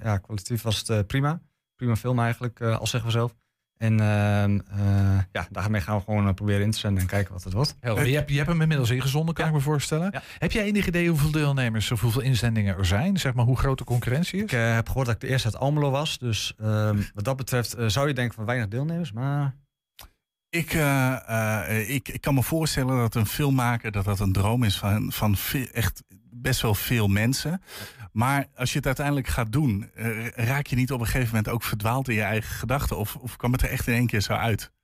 ja, 0.02 0.18
kwalitatief 0.18 0.62
was 0.62 0.82
het 0.86 1.06
prima. 1.06 1.40
Prima 1.76 1.96
film 1.96 2.20
eigenlijk, 2.20 2.60
al 2.60 2.86
zeggen 2.86 3.10
we 3.10 3.16
zelf. 3.16 3.34
En 3.78 4.00
ehm, 4.00 4.58
eh, 4.78 5.18
ja, 5.32 5.46
daarmee 5.50 5.80
gaan 5.80 5.96
we 5.98 6.04
gewoon 6.04 6.26
eh, 6.28 6.34
proberen 6.34 6.62
in 6.62 6.70
te 6.70 6.78
zenden 6.78 7.02
en 7.02 7.08
kijken 7.08 7.32
wat 7.32 7.44
het 7.44 7.52
wordt. 7.52 7.76
Helder. 7.80 8.06
Je, 8.06 8.14
hebt, 8.16 8.30
je 8.30 8.36
hebt 8.36 8.48
hem 8.48 8.60
inmiddels 8.60 8.90
ingezonden, 8.90 9.34
kan 9.34 9.44
Ja. 9.44 9.50
ik 9.50 9.56
me 9.56 9.62
voorstellen. 9.62 10.08
Ja. 10.12 10.22
Heb 10.38 10.52
jij 10.52 10.64
enig 10.64 10.86
idee 10.86 11.08
hoeveel 11.08 11.30
deelnemers 11.30 11.90
of 11.90 12.00
hoeveel 12.00 12.20
inzendingen 12.22 12.76
er 12.76 12.86
zijn? 12.86 13.16
Zeg 13.18 13.34
maar 13.34 13.44
hoe 13.44 13.56
groot 13.58 13.78
de 13.78 13.84
concurrentie 13.84 14.42
Ik 14.42 14.52
is? 14.52 14.58
eh, 14.58 14.74
heb 14.74 14.86
gehoord 14.88 15.06
dat 15.06 15.14
ik 15.14 15.20
de 15.20 15.26
eerste 15.28 15.46
uit 15.48 15.56
Almelo 15.58 15.90
was. 15.90 16.18
Dus 16.18 16.54
ehm, 16.58 17.02
wat 17.14 17.24
dat 17.24 17.36
betreft 17.36 17.74
zou 17.86 18.08
je 18.08 18.14
denken 18.14 18.34
van 18.34 18.44
weinig 18.44 18.68
deelnemers. 18.68 19.12
Maar 19.12 19.54
Ik, 20.50 20.72
eh, 20.72 21.68
eh, 21.70 21.88
ik, 21.90 22.08
ik 22.08 22.20
kan 22.20 22.34
me 22.34 22.42
voorstellen 22.42 22.96
dat 22.96 23.14
een 23.14 23.26
film 23.26 23.54
maken 23.54 23.92
dat 23.92 24.04
dat 24.04 24.20
een 24.20 24.32
droom 24.32 24.62
is 24.64 24.78
van, 24.78 25.12
van 25.12 25.36
echt 25.72 26.02
best 26.42 26.62
wel 26.62 26.74
veel 26.74 27.08
mensen. 27.08 27.62
Maar 28.12 28.46
als 28.54 28.70
je 28.70 28.76
het 28.76 28.86
uiteindelijk 28.86 29.26
gaat 29.26 29.52
doen, 29.52 29.90
eh, 29.94 30.28
raak 30.28 30.66
je 30.66 30.76
niet 30.76 30.92
op 30.92 31.00
een 31.00 31.06
gegeven 31.06 31.28
moment 31.28 31.48
ook 31.48 31.62
verdwaald 31.62 32.08
in 32.08 32.14
je 32.14 32.22
eigen 32.22 32.54
gedachten? 32.54 32.98
Of, 32.98 33.16
of 33.16 33.36
kwam 33.36 33.52
het 33.52 33.62
er 33.62 33.70
echt 33.70 33.86
in 33.86 33.94
één 33.94 34.06
keer 34.06 34.20
zo 34.20 34.32
uit? 34.32 34.74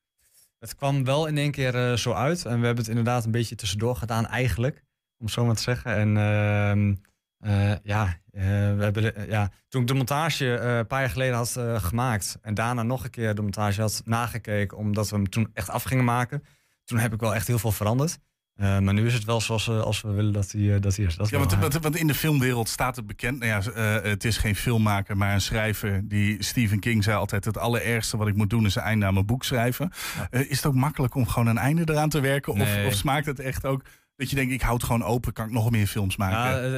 het 0.59 0.75
kwam 0.75 1.05
wel 1.05 1.27
in 1.27 1.39
één 1.39 1.51
keer 1.51 1.75
eh, 1.75 1.97
zo 1.97 2.13
uit. 2.13 2.45
En 2.45 2.61
we 2.61 2.67
hebben 2.67 2.85
het 2.85 2.89
inderdaad 2.89 3.25
een 3.25 3.31
beetje 3.31 3.55
tussendoor 3.55 3.97
gedaan 3.97 4.27
eigenlijk. 4.27 4.85
Om 5.19 5.29
zo 5.29 5.45
maar 5.45 5.55
te 5.55 5.63
zeggen. 5.63 5.95
En 5.95 6.17
ehm, 6.17 6.95
eh, 7.39 7.79
ja, 7.83 8.21
we 8.31 8.77
hebben 8.79 9.29
ja, 9.29 9.51
toen 9.69 9.81
ik 9.81 9.89
de 9.89 9.95
montage 9.95 10.47
een 10.47 10.87
paar 10.87 11.01
jaar 11.01 11.11
geleden 11.11 11.35
had 11.35 11.61
gemaakt. 11.83 12.39
En 12.43 12.55
daarna 12.55 12.83
nog 12.83 13.05
een 13.05 13.11
keer 13.11 13.35
de 13.35 13.43
montage 13.43 13.81
had 13.81 14.03
nagekeken. 14.05 14.77
Omdat 14.77 15.11
we 15.11 15.17
hem 15.17 15.29
toen 15.29 15.51
echt 15.53 15.71
af 15.71 15.83
gingen 15.83 16.05
maken. 16.05 16.43
Toen 16.85 16.99
heb 16.99 17.13
ik 17.13 17.21
wel 17.21 17.35
echt 17.35 17.47
heel 17.47 17.59
veel 17.59 17.73
veranderd. 17.73 18.19
Eh, 18.55 18.79
maar 18.79 18.95
nu 18.95 19.07
is 19.07 19.15
het 19.15 19.25
wel 19.25 19.41
zoals 19.41 19.69
eh, 19.69 19.81
als 19.81 20.01
we 20.01 20.11
willen 20.11 20.33
dat 20.33 20.51
hij, 20.51 20.75
eh, 20.75 20.81
dat 20.81 20.97
hij 20.97 21.05
is. 21.05 21.17
Dat 21.17 21.29
Ja, 21.29 21.39
want, 21.39 21.51
waar. 21.51 21.61
want, 21.61 21.75
want 21.75 21.97
in 21.97 22.07
de 22.07 22.15
filmwereld 22.15 22.69
staat 22.69 22.97
het 22.97 23.07
bekend. 23.07 23.39
Nou 23.39 23.51
ja, 23.51 23.81
het 24.09 24.25
is 24.25 24.37
geen 24.37 24.57
filmmaker, 24.57 25.17
maar 25.17 25.35
een 25.35 25.41
schrijver. 25.41 26.09
Die 26.09 26.43
Stephen 26.43 26.79
King 26.81 27.05
zei 27.05 27.17
altijd: 27.17 27.45
Het 27.45 27.59
allerergste 27.59 28.17
wat 28.17 28.29
ik 28.29 28.37
moet 28.37 28.51
doen 28.51 28.65
is 28.65 28.75
een 28.75 28.83
einde 28.83 29.07
aan 29.07 29.15
mijn 29.15 29.27
boek 29.27 29.45
schrijven. 29.45 29.91
Is 30.31 30.57
het 30.57 30.67
ook 30.67 30.75
makkelijk 30.75 31.15
om 31.15 31.27
gewoon 31.27 31.47
een 31.49 31.59
einde 31.59 31.83
eraan 31.87 32.09
te 32.09 32.21
werken? 32.21 32.53
Of, 32.53 32.59
Nee. 32.59 32.87
of 32.87 32.95
smaakt 32.95 33.27
het 33.27 33.41
echt 33.41 33.67
ook 33.67 33.83
dat 34.17 34.31
je 34.31 34.37
denkt: 34.37 34.53
Ik 34.53 34.63
houd 34.63 34.75
het 34.77 34.85
gewoon 34.85 35.05
open, 35.05 35.33
kan 35.33 35.47
ik 35.47 35.53
nog 35.53 35.71
meer 35.71 35.87
films 35.87 36.17
maken? 36.17 36.39
Ja, 36.39 36.69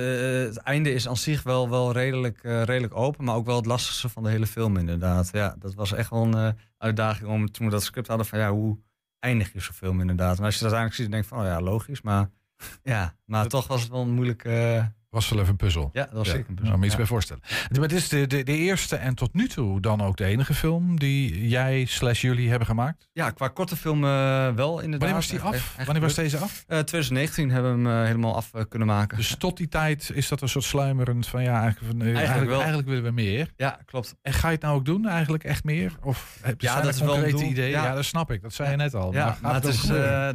het 0.47 0.57
einde 0.57 0.93
is 0.93 1.09
aan 1.09 1.17
zich 1.17 1.43
wel, 1.43 1.69
wel 1.71 1.93
redelijk, 1.93 2.39
redelijk 2.43 2.97
open, 2.97 3.25
maar 3.25 3.35
ook 3.35 3.47
wel 3.47 3.57
het 3.57 3.67
lastigste 3.67 4.09
van 4.09 4.23
de 4.23 4.31
hele 4.31 4.47
film 4.47 4.77
inderdaad. 4.77 5.29
Ja, 5.33 5.57
dat 5.59 5.75
was 5.75 5.93
echt 5.93 6.11
wel 6.11 6.35
een 6.35 6.57
uitdaging 6.79 7.29
om 7.31 7.51
toen 7.51 7.67
we 7.67 7.73
dat 7.73 7.83
script 7.83 8.09
hadden 8.09 8.27
van 8.27 8.39
ja, 8.39 8.51
hoe 8.51 8.79
eindig 9.25 9.53
je 9.53 9.73
film 9.73 10.01
inderdaad? 10.01 10.39
En 10.39 10.45
als 10.45 10.59
je 10.59 10.65
dat 10.65 10.73
uiteindelijk 10.73 10.95
ziet, 10.95 11.11
dan 11.11 11.21
denk 11.21 11.23
je 11.23 11.29
van 11.29 11.39
oh 11.39 11.45
ja, 11.45 11.61
logisch, 11.61 12.03
maar 12.03 12.31
ja, 12.83 13.17
maar 13.25 13.47
toch 13.47 13.67
was 13.67 13.83
het 13.83 13.91
wel 13.91 14.01
een 14.01 14.11
moeilijk. 14.11 14.45
Was 15.15 15.29
wel 15.29 15.39
even 15.39 15.51
een 15.51 15.57
puzzel. 15.57 15.91
ja, 15.93 16.05
dat 16.05 16.13
was 16.13 16.27
Ja, 16.27 16.33
zeker 16.33 16.49
een 16.57 16.65
nou, 16.65 16.79
me 16.79 16.83
iets 16.85 16.93
ja. 16.93 16.97
bij 16.99 17.07
voorstellen. 17.09 17.43
Maar 17.71 17.81
het 17.83 17.93
is 17.93 18.09
de, 18.09 18.27
de, 18.27 18.43
de 18.43 18.57
eerste 18.57 18.97
en 18.97 19.15
tot 19.15 19.35
nu 19.35 19.49
toe 19.49 19.81
dan 19.81 20.01
ook 20.03 20.17
de 20.17 20.25
enige 20.25 20.55
film 20.55 20.99
die 20.99 21.49
jij 21.49 21.85
slash 21.85 22.21
jullie 22.21 22.49
hebben 22.49 22.67
gemaakt. 22.67 23.09
Ja, 23.13 23.31
qua 23.31 23.49
korte 23.49 23.77
film 23.77 24.05
eh, 24.05 24.11
wel 24.55 24.81
inderdaad. 24.81 24.99
Wanneer 24.99 25.15
was 25.15 25.29
die 25.29 25.41
af? 25.41 25.77
Wanneer 25.85 26.03
was 26.03 26.15
deze 26.15 26.39
af? 26.39 26.65
Eh, 26.67 26.79
2019 26.79 27.51
hebben 27.51 27.83
we 27.83 27.89
hem 27.89 28.01
eh, 28.01 28.07
helemaal 28.07 28.35
af 28.37 28.51
kunnen 28.69 28.89
maken. 28.89 29.17
Dus 29.17 29.35
tot 29.39 29.57
die 29.57 29.69
tijd 29.69 30.11
is 30.15 30.29
dat 30.29 30.41
een 30.43 30.49
soort 30.49 30.65
sluimerend 30.65 31.27
van 31.27 31.43
ja, 31.43 31.63
eigenlijk, 31.63 31.99
van, 31.99 32.07
eigenlijk, 32.57 32.89
willen 32.89 33.03
we 33.05 33.11
meer. 33.11 33.53
ja, 33.57 33.79
klopt. 33.87 34.15
En 34.23 34.33
ga 34.33 34.49
je 34.49 34.55
het 34.55 34.63
nou 34.63 34.77
ook 34.77 34.85
doen 34.85 35.07
eigenlijk 35.09 35.45
echt 35.45 35.65
meer? 35.65 35.93
Of 36.03 36.39
heb 36.43 36.61
je 36.61 36.67
Ja, 36.67 36.81
dat 36.81 36.95
is 36.95 37.01
wel 37.01 37.25
een 37.25 37.31
doel. 37.31 37.43
ideeën? 37.43 37.71
Ja. 37.71 37.85
Ja. 37.85 37.95
dat 37.95 38.05
snap 38.05 38.31
ik. 38.31 38.43
Dat 38.43 38.53
zei 38.53 38.71
je 38.71 38.77
net 38.77 38.95
al. 38.95 39.13
Ja, 39.13 39.37
maar 39.43 39.55
het 39.55 39.65
is, 39.65 39.83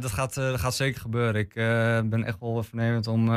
dat, 0.00 0.12
gaat, 0.12 0.34
dat 0.34 0.60
gaat 0.60 0.74
zeker 0.74 1.00
gebeuren. 1.00 1.40
Ik 1.40 1.54
ben 2.10 2.24
echt 2.24 2.40
wel 2.40 2.62
voornemend 2.62 3.06
om 3.06 3.28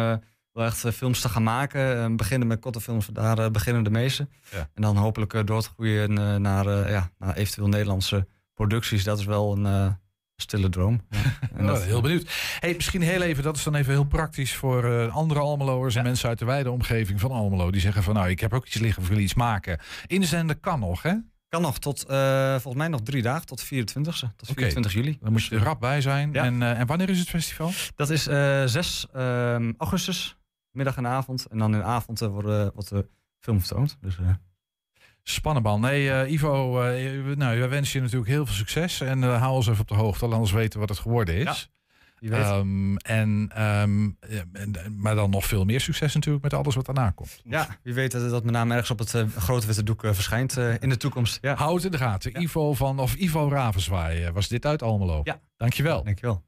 wel 0.53 0.65
echt 0.65 0.83
eh, 0.83 0.91
films 0.91 1.22
te 1.22 1.29
gaan 1.29 1.43
maken. 1.43 2.03
Eh, 2.03 2.15
beginnen 2.15 2.48
met 2.48 2.60
korte 2.60 2.81
films, 2.81 3.07
daar 3.07 3.38
eh, 3.38 3.51
beginnen 3.51 3.83
de 3.83 3.89
meeste. 3.89 4.27
Ja. 4.51 4.69
En 4.74 4.81
dan 4.81 4.98
hopelijk 4.98 5.48
door 5.48 5.62
te 5.62 5.69
groeien 5.69 6.41
naar, 6.41 6.89
ja, 6.91 7.10
naar 7.17 7.36
eventueel 7.36 7.67
Nederlandse 7.67 8.27
producties. 8.53 9.03
Dat 9.03 9.19
is 9.19 9.25
wel 9.25 9.57
een 9.57 9.98
stille 10.36 10.69
droom. 10.69 11.01
Ja. 11.10 11.19
En 11.57 11.72
Oh, 11.72 11.81
heel 11.81 12.01
benieuwd. 12.01 12.57
Hey, 12.60 12.74
misschien 12.74 13.01
heel 13.01 13.22
even, 13.22 13.43
dat 13.43 13.55
is 13.55 13.63
dan 13.63 13.75
even 13.75 13.93
heel 13.93 14.03
praktisch 14.05 14.55
voor 14.55 15.10
andere 15.10 15.39
Almeloers 15.39 15.95
en 15.95 16.03
mensen 16.03 16.29
uit 16.29 16.39
de 16.39 16.45
wijde 16.45 16.72
omgeving 16.72 17.19
van 17.19 17.31
Almelo. 17.31 17.72
Die 17.72 17.81
zeggen 17.81 18.03
van 18.03 18.13
nou, 18.13 18.29
ik 18.29 18.39
heb 18.39 18.53
ook 18.53 18.65
iets 18.65 18.79
liggen, 18.79 19.03
wil 19.03 19.17
iets 19.17 19.33
maken. 19.33 19.79
Inzenden 20.07 20.60
kan 20.60 20.79
nog, 20.79 21.01
hè? 21.01 21.13
Kan 21.48 21.62
nog 21.62 21.79
tot, 21.79 22.05
volgens 22.51 22.75
mij 22.75 22.88
nog 22.88 23.01
drie 23.01 23.22
dagen, 23.22 23.45
tot 23.45 23.65
24e. 23.65 24.36
Tot 24.36 24.50
24 24.53 24.93
juli. 24.93 25.17
Dan 25.22 25.31
moet 25.31 25.45
je 25.45 25.55
er 25.55 25.63
rap 25.63 25.79
bij 25.79 26.01
zijn. 26.01 26.33
Ja. 26.33 26.43
En, 26.43 26.62
en 26.62 26.88
wanneer 26.88 27.10
is 27.10 27.19
het 27.19 27.29
festival? 27.29 27.72
Dat 27.95 28.10
is 28.10 28.27
eh 28.27 28.63
6 28.65 29.07
ehm, 29.13 29.74
augustus, 29.77 30.38
middag 30.74 30.98
en 30.98 31.08
avond. 31.08 31.46
En 31.46 31.58
dan 31.58 31.74
in 31.74 31.80
de 31.80 31.86
avond 31.86 32.22
eh, 32.22 32.27
worden, 32.27 32.72
wordt 32.74 32.89
de 32.89 33.08
film 33.39 33.60
vertoond. 33.60 33.98
Dus, 34.01 34.18
eh, 34.18 34.30
Spannend 35.25 35.80
Nee, 35.82 36.12
eh, 36.12 36.32
Ivo, 36.32 36.82
eh, 36.82 37.36
nou, 37.36 37.60
wij 37.60 37.70
wensen 37.70 37.96
je 37.98 38.01
natuurlijk 38.06 38.32
heel 38.32 38.46
veel 38.46 38.56
succes. 38.56 39.01
En 39.01 39.24
eh, 39.24 39.42
hou 39.42 39.53
ons 39.56 39.68
even 39.68 39.82
op 39.82 39.88
de 39.88 39.94
hoogte, 39.96 40.25
ons 40.25 40.51
weten 40.51 40.80
wat 40.80 40.89
het 40.89 41.00
geworden 41.00 41.36
is. 41.36 41.72
Ehm, 42.30 42.96
en, 42.96 43.50
ehm, 43.53 44.10
eh, 44.20 44.39
en- 44.53 44.96
maar 44.98 45.15
dan 45.15 45.30
nog 45.30 45.46
veel 45.46 45.65
meer 45.65 45.82
succes 45.82 46.13
natuurlijk 46.13 46.44
met 46.44 46.53
alles 46.53 46.75
wat 46.75 46.86
daarna 46.86 47.10
komt. 47.10 47.42
ja, 47.44 47.68
wie 47.84 47.94
weet 47.94 48.12
dat, 48.12 48.30
dat 48.30 48.42
mijn 48.44 48.53
naam 48.56 48.72
ergens 48.72 48.92
op 48.92 49.00
het 49.00 49.13
eh, 49.13 49.27
grote 49.38 49.65
witte 49.68 49.84
doek 49.84 50.03
eh, 50.03 50.13
verschijnt 50.13 50.58
eh, 50.58 50.74
in 50.80 50.89
de 50.89 50.98
toekomst. 50.98 51.38
Ja, 51.42 51.56
Hou 51.56 51.75
het 51.75 51.86
in 51.86 51.92
de 51.92 51.98
gaten. 51.98 52.32
Ja. 52.32 52.39
Ivo 52.39 52.74
van, 52.74 53.00
of 53.00 53.15
Ivo 53.15 53.50
Ravenswaai 53.50 54.24
eh, 54.24 54.32
was 54.32 54.48
dit 54.48 54.65
uit 54.65 54.82
Almelo. 54.82 55.22
Ja. 55.24 55.39
Dankjewel. 55.58 56.03
dankjewel. 56.03 56.44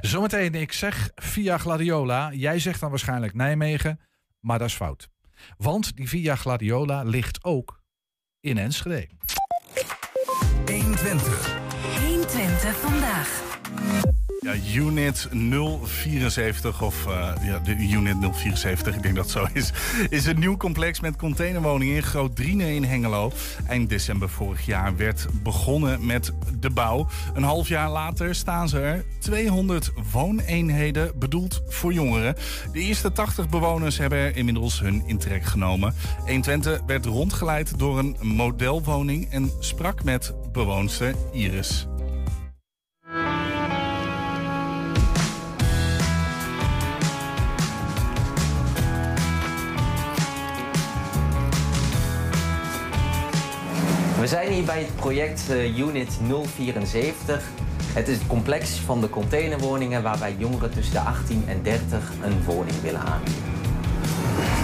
Zometeen, 0.00 0.54
ik 0.54 0.72
zeg 0.72 1.10
via 1.14 1.58
Gladiola. 1.58 2.32
Jij 2.32 2.58
zegt 2.58 2.80
dan 2.80 2.90
waarschijnlijk 2.90 3.34
Nijmegen, 3.34 4.00
maar 4.40 4.58
dat 4.58 4.68
is 4.68 4.74
fout. 4.74 5.08
Want 5.56 5.96
die 5.96 6.08
via 6.08 6.36
Gladiola 6.36 7.02
ligt 7.02 7.44
ook 7.44 7.80
in 8.40 8.58
Enschede. 8.58 9.08
120 12.00 12.76
vandaag. 12.76 13.46
Ja, 14.40 14.54
Unit 14.74 15.28
074, 15.32 16.82
of 16.82 17.06
eh, 17.06 17.32
ja, 17.42 17.58
de 17.58 17.76
Unit 17.76 18.16
074, 18.20 18.94
ik 18.94 19.02
denk 19.02 19.14
dat 19.14 19.24
het 19.24 19.32
zo 19.32 19.46
is, 19.52 19.72
is 20.08 20.26
een 20.26 20.38
nieuw 20.38 20.56
complex 20.56 21.00
met 21.00 21.16
containerwoningen 21.16 21.94
in 21.94 22.02
Groot 22.02 22.36
Driene 22.36 22.74
in 22.74 22.84
Hengelo. 22.84 23.32
Eind 23.66 23.88
december 23.88 24.28
vorig 24.28 24.66
jaar 24.66 24.96
werd 24.96 25.26
begonnen 25.42 26.06
met 26.06 26.32
de 26.60 26.70
bouw. 26.70 27.06
Een 27.34 27.42
half 27.42 27.68
jaar 27.68 27.90
later 27.90 28.34
staan 28.34 28.68
ze 28.68 28.80
er 28.80 29.04
200 29.18 29.92
wooneenheden 30.12 31.18
bedoeld 31.18 31.62
voor 31.68 31.92
jongeren. 31.92 32.34
De 32.72 32.80
eerste 32.80 33.12
80 33.12 33.48
bewoners 33.48 33.98
hebben 33.98 34.18
er 34.18 34.36
inmiddels 34.36 34.80
hun 34.80 35.02
intrek 35.06 35.44
genomen. 35.44 35.94
120 36.18 36.80
werd 36.86 37.06
rondgeleid 37.06 37.78
door 37.78 37.98
een 37.98 38.16
modelwoning 38.22 39.30
en 39.30 39.50
sprak 39.58 40.04
met 40.04 40.34
bewoonster 40.52 41.14
Iris. 41.32 41.86
We 54.18 54.26
zijn 54.26 54.52
hier 54.52 54.64
bij 54.64 54.78
het 54.78 54.96
project 54.96 55.50
eh, 55.50 55.78
Unit 55.78 56.18
074. 56.56 57.48
Het 57.92 58.08
is 58.08 58.18
het 58.18 58.26
complex 58.26 58.70
van 58.70 59.00
de 59.00 59.10
containerwoningen 59.10 60.02
waarbij 60.02 60.34
jongeren 60.38 60.70
tussen 60.70 60.94
de 60.94 61.00
18 61.00 61.44
en 61.46 61.62
30 61.62 62.12
een 62.22 62.44
woning 62.44 62.80
willen 62.82 63.00
aanbieden. 63.00 63.42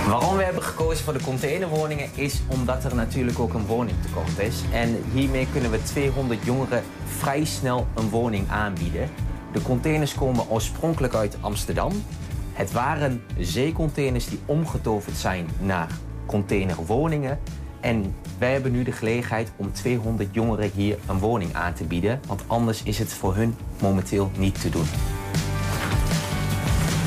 Waarom 0.09 0.37
we 0.37 0.43
hebben 0.43 0.63
gekozen 0.63 1.05
voor 1.05 1.13
de 1.13 1.25
containerwoningen 1.25 2.09
is 2.15 2.43
omdat 2.49 2.85
er 2.85 2.95
natuurlijk 2.95 3.39
ook 3.39 3.55
een 3.55 3.67
woningtekort 3.67 4.39
is. 4.39 4.63
En 4.73 5.05
hiermee 5.13 5.49
kunnen 5.53 5.71
we 5.71 5.83
200 5.83 6.45
jongeren 6.45 6.83
vrij 7.07 7.45
snel 7.45 7.87
een 7.95 8.09
woning 8.09 8.51
aanbieden. 8.51 9.11
De 9.53 9.63
containers 9.63 10.15
komen 10.15 10.51
oorspronkelijk 10.51 11.15
uit 11.15 11.37
Amsterdam. 11.41 11.93
Het 12.53 12.73
waren 12.73 13.23
zeecontainers 13.39 14.29
die 14.29 14.41
omgetoverd 14.47 15.17
zijn 15.17 15.49
naar 15.61 15.89
containerwoningen. 16.27 17.39
En 17.85 18.15
wij 18.39 18.53
hebben 18.53 18.73
nu 18.73 18.83
de 18.83 18.93
gelegenheid 18.93 19.53
om 19.57 19.73
200 19.73 20.35
jongeren 20.35 20.71
hier 20.75 20.99
een 21.09 21.19
woning 21.19 21.55
aan 21.55 21.73
te 21.73 21.85
bieden. 21.85 22.21
Want 22.27 22.45
anders 22.47 22.83
is 22.83 22.99
het 22.99 23.13
voor 23.13 23.35
hun 23.35 23.57
momenteel 23.81 24.31
niet 24.39 24.61
te 24.61 24.71
doen. 24.71 24.87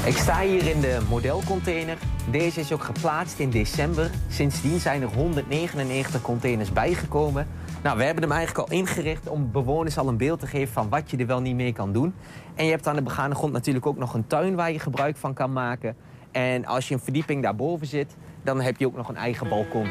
Ik 0.05 0.17
sta 0.17 0.41
hier 0.41 0.67
in 0.67 0.81
de 0.81 0.97
modelcontainer. 1.09 1.97
Deze 2.31 2.59
is 2.59 2.71
ook 2.71 2.83
geplaatst 2.83 3.39
in 3.39 3.49
december. 3.49 4.09
Sindsdien 4.29 4.79
zijn 4.79 5.01
er 5.01 5.07
199 5.07 6.21
containers 6.21 6.73
bijgekomen. 6.73 7.47
Nou, 7.83 7.97
we 7.97 8.03
hebben 8.03 8.23
hem 8.23 8.31
eigenlijk 8.31 8.69
al 8.69 8.77
ingericht 8.77 9.29
om 9.29 9.51
bewoners 9.51 9.97
al 9.97 10.07
een 10.07 10.17
beeld 10.17 10.39
te 10.39 10.47
geven 10.47 10.73
van 10.73 10.89
wat 10.89 11.11
je 11.11 11.17
er 11.17 11.27
wel 11.27 11.41
niet 11.41 11.55
mee 11.55 11.73
kan 11.73 11.93
doen. 11.93 12.13
En 12.55 12.65
je 12.65 12.71
hebt 12.71 12.87
aan 12.87 12.95
de 12.95 13.01
begane 13.01 13.35
grond 13.35 13.53
natuurlijk 13.53 13.85
ook 13.85 13.97
nog 13.97 14.13
een 14.13 14.27
tuin 14.27 14.55
waar 14.55 14.71
je 14.71 14.79
gebruik 14.79 15.17
van 15.17 15.33
kan 15.33 15.53
maken. 15.53 15.95
En 16.31 16.65
als 16.65 16.87
je 16.87 16.93
een 16.93 16.99
verdieping 16.99 17.43
daarboven 17.43 17.87
zit, 17.87 18.15
dan 18.43 18.61
heb 18.61 18.77
je 18.77 18.87
ook 18.87 18.95
nog 18.95 19.09
een 19.09 19.17
eigen 19.17 19.49
balkon. 19.49 19.87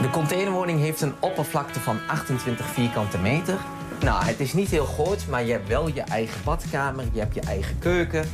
De 0.00 0.10
containerwoning 0.10 0.80
heeft 0.80 1.00
een 1.00 1.14
oppervlakte 1.20 1.80
van 1.80 1.98
28 2.08 2.66
vierkante 2.66 3.18
meter. 3.18 3.58
Nou, 4.00 4.24
het 4.24 4.40
is 4.40 4.52
niet 4.52 4.68
heel 4.68 4.84
groot, 4.84 5.26
maar 5.28 5.44
je 5.44 5.52
hebt 5.52 5.68
wel 5.68 5.88
je 5.88 6.00
eigen 6.00 6.44
badkamer, 6.44 7.04
je 7.12 7.18
hebt 7.18 7.34
je 7.34 7.40
eigen 7.40 7.78
keuken. 7.78 8.28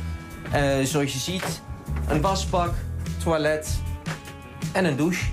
Eh, 0.51 0.79
zoals 0.83 1.13
je 1.13 1.19
ziet, 1.19 1.61
een 2.07 2.21
wasbak, 2.21 2.73
toilet 3.23 3.79
en 4.71 4.85
een 4.85 4.95
douche. 4.95 5.25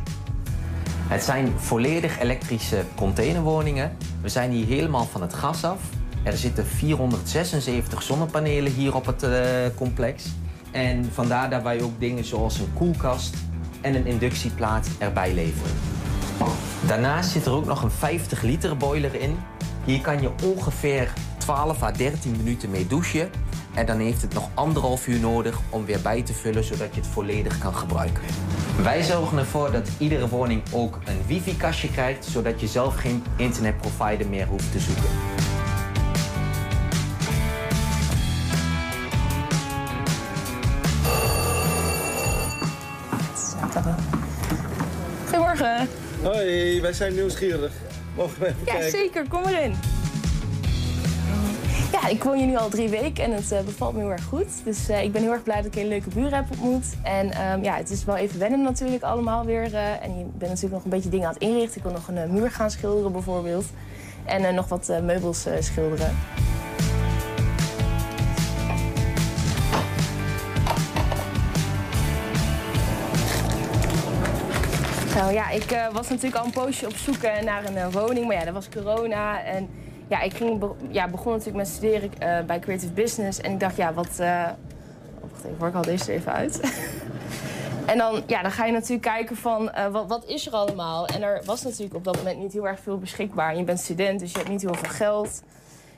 Het 1.08 1.22
zijn 1.22 1.52
volledig 1.56 2.20
elektrische 2.20 2.84
containerwoningen. 2.96 3.96
We 4.20 4.28
zijn 4.28 4.50
hier 4.50 4.66
helemaal 4.66 5.04
van 5.04 5.22
het 5.22 5.34
gas 5.34 5.64
af. 5.64 5.80
Er 6.22 6.36
zitten 6.36 6.66
476 6.66 8.02
zonnepanelen 8.02 8.72
hier 8.72 8.94
op 8.94 9.06
het 9.06 9.22
uh, 9.22 9.30
complex. 9.76 10.24
En 10.70 11.10
vandaar 11.12 11.50
dat 11.50 11.62
wij 11.62 11.82
ook 11.82 12.00
dingen 12.00 12.24
zoals 12.24 12.58
een 12.58 12.72
koelkast 12.74 13.36
en 13.80 13.94
een 13.94 14.06
inductieplaat 14.06 14.88
erbij 14.98 15.34
leveren. 15.34 16.03
Daarnaast 16.86 17.30
zit 17.30 17.46
er 17.46 17.52
ook 17.52 17.66
nog 17.66 17.82
een 17.82 17.90
50 17.90 18.42
liter 18.42 18.76
boiler 18.76 19.14
in. 19.14 19.38
Hier 19.84 20.00
kan 20.00 20.20
je 20.20 20.30
ongeveer 20.42 21.12
12 21.38 21.82
à 21.82 21.90
13 21.90 22.36
minuten 22.36 22.70
mee 22.70 22.86
douchen. 22.86 23.30
En 23.74 23.86
dan 23.86 23.98
heeft 23.98 24.22
het 24.22 24.34
nog 24.34 24.48
anderhalf 24.54 25.06
uur 25.06 25.20
nodig 25.20 25.58
om 25.70 25.84
weer 25.84 26.00
bij 26.00 26.22
te 26.22 26.32
vullen, 26.32 26.64
zodat 26.64 26.94
je 26.94 27.00
het 27.00 27.10
volledig 27.10 27.58
kan 27.58 27.74
gebruiken. 27.74 28.22
Wij 28.82 29.02
zorgen 29.02 29.38
ervoor 29.38 29.72
dat 29.72 29.88
iedere 29.98 30.28
woning 30.28 30.62
ook 30.72 30.98
een 31.04 31.22
wifi-kastje 31.26 31.90
krijgt, 31.90 32.24
zodat 32.24 32.60
je 32.60 32.66
zelf 32.66 32.96
geen 32.96 33.24
internetprovider 33.36 34.28
meer 34.28 34.46
hoeft 34.46 34.72
te 34.72 34.80
zoeken. 34.80 35.08
Goedemorgen. 45.24 46.03
Hoi, 46.24 46.80
wij 46.80 46.92
zijn 46.92 47.14
nieuwsgierig. 47.14 47.72
Mogen 48.16 48.40
we 48.40 48.46
even 48.46 48.58
Ja, 48.64 48.72
kijken? 48.72 48.90
zeker. 48.90 49.28
Kom 49.28 49.42
erin. 49.44 49.74
Ja, 51.92 52.08
ik 52.08 52.22
woon 52.24 52.36
hier 52.36 52.46
nu 52.46 52.56
al 52.56 52.68
drie 52.68 52.88
weken 52.88 53.24
en 53.24 53.32
het 53.32 53.52
eh, 53.52 53.60
bevalt 53.60 53.92
me 53.94 54.00
heel 54.00 54.10
erg 54.10 54.24
goed. 54.24 54.46
Dus 54.64 54.88
eh, 54.88 55.02
ik 55.02 55.12
ben 55.12 55.22
heel 55.22 55.32
erg 55.32 55.42
blij 55.42 55.56
dat 55.56 55.64
ik 55.64 55.76
een 55.76 55.88
leuke 55.88 56.08
buren 56.08 56.32
heb 56.34 56.44
ontmoet. 56.50 56.84
En 57.02 57.30
ehm, 57.30 57.62
ja, 57.62 57.76
het 57.76 57.90
is 57.90 58.04
wel 58.04 58.16
even 58.16 58.38
wennen 58.38 58.62
natuurlijk 58.62 59.02
allemaal 59.02 59.44
weer. 59.44 59.74
eh, 59.74 60.02
en 60.02 60.18
je 60.18 60.24
bent 60.24 60.40
natuurlijk 60.50 60.72
nog 60.72 60.84
een 60.84 60.90
beetje 60.90 61.08
dingen 61.08 61.26
aan 61.26 61.32
het 61.32 61.42
inrichten. 61.42 61.76
Ik 61.76 61.82
wil 61.82 61.92
nog 61.92 62.08
een 62.08 62.32
muur 62.32 62.50
gaan 62.50 62.70
schilderen 62.70 63.12
bijvoorbeeld. 63.12 63.64
En 64.24 64.54
nog 64.54 64.68
wat 64.68 64.92
meubels 65.02 65.46
schilderen. 65.58 66.16
Ja, 75.34 75.50
ik 75.50 75.70
eh, 75.70 75.92
was 75.92 76.08
natuurlijk 76.08 76.36
al 76.36 76.44
een 76.44 76.50
poosje 76.50 76.86
op 76.86 76.96
zoek 76.96 77.22
eh, 77.22 77.42
naar 77.42 77.64
een 77.64 77.76
eh, 77.76 77.92
woning, 77.92 78.26
maar 78.26 78.36
ja, 78.36 78.44
dat 78.44 78.54
was 78.54 78.68
corona. 78.68 79.42
En 79.42 79.68
ja, 80.08 80.20
ik 80.20 80.34
ging 80.34 80.64
ja, 80.90 81.08
begon 81.08 81.32
natuurlijk 81.32 81.56
met 81.56 81.68
studeren 81.68 82.46
bij 82.46 82.58
Creative 82.58 82.92
Business. 82.92 83.40
En 83.40 83.52
ik 83.52 83.60
dacht, 83.60 83.76
ja, 83.76 83.92
wat... 83.92 84.20
oh, 84.20 84.48
wacht 85.20 85.44
even, 85.44 85.66
ik 85.66 85.72
haal 85.72 85.82
deze 85.82 86.12
even 86.12 86.32
uit. 86.32 86.60
en 87.92 87.98
dan, 87.98 88.22
ja, 88.26 88.42
dan 88.42 88.50
ga 88.50 88.64
je 88.64 88.72
natuurlijk 88.72 89.02
kijken 89.02 89.36
van, 89.36 89.70
wat, 89.90 90.08
wat 90.08 90.24
is 90.26 90.46
er 90.46 90.52
allemaal? 90.52 91.06
En 91.06 91.22
er 91.22 91.42
was 91.44 91.62
natuurlijk 91.62 91.94
op 91.94 92.04
dat 92.04 92.16
moment 92.16 92.38
niet 92.38 92.52
heel 92.52 92.68
erg 92.68 92.80
veel 92.80 92.98
beschikbaar. 92.98 93.56
Je 93.56 93.64
bent 93.64 93.80
student, 93.80 94.20
dus 94.20 94.30
je 94.30 94.38
hebt 94.38 94.50
niet 94.50 94.62
heel 94.62 94.74
veel 94.74 94.90
geld. 94.90 95.42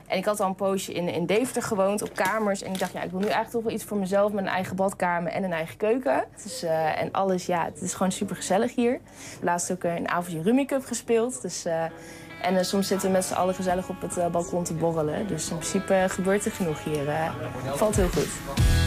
En 0.06 0.16
ik 0.16 0.24
had 0.24 0.40
al 0.40 0.48
een 0.48 0.54
poosje 0.54 0.92
in, 0.92 1.08
in 1.08 1.26
Deventer 1.26 1.62
gewoond, 1.62 2.02
op 2.02 2.14
kamers. 2.14 2.62
En 2.62 2.72
ik 2.72 2.78
dacht, 2.78 2.92
ja, 2.92 3.02
ik 3.02 3.10
wil 3.10 3.18
nu 3.18 3.24
eigenlijk 3.24 3.54
toch 3.54 3.62
wel 3.62 3.72
iets 3.72 3.84
voor 3.84 3.96
mezelf... 3.96 4.32
met 4.32 4.44
een 4.44 4.50
eigen 4.50 4.76
badkamer 4.76 5.32
en 5.32 5.44
een 5.44 5.52
eigen 5.52 5.76
keuken. 5.76 6.24
Eh, 6.62 7.00
en 7.00 7.12
alles, 7.12 7.46
ja, 7.46 7.64
het 7.64 7.80
is 7.80 7.94
gewoon 7.94 8.12
super 8.12 8.36
gezellig 8.36 8.74
hier. 8.74 9.00
Laatst 9.40 9.72
ook 9.72 9.84
eh, 9.84 9.94
een 9.94 10.08
avondje 10.08 10.42
Rummy 10.42 10.64
Cup 10.64 10.84
gespeeld. 10.84 11.42
Dus, 11.42 11.64
eh, 11.64 11.84
en 12.42 12.64
soms 12.64 12.86
zitten 12.86 13.06
we 13.06 13.12
met 13.12 13.24
z'n 13.24 13.34
allen 13.34 13.54
gezellig 13.54 13.88
op 13.88 14.00
het 14.00 14.32
balkon 14.32 14.64
te 14.64 14.74
borrelen. 14.74 15.26
Dus 15.26 15.50
in 15.50 15.56
principe 15.56 16.04
gebeurt 16.08 16.44
er 16.44 16.52
genoeg 16.52 16.84
hier. 16.84 17.32
valt 17.74 17.96
heel 17.96 18.08
goed. 18.08 18.85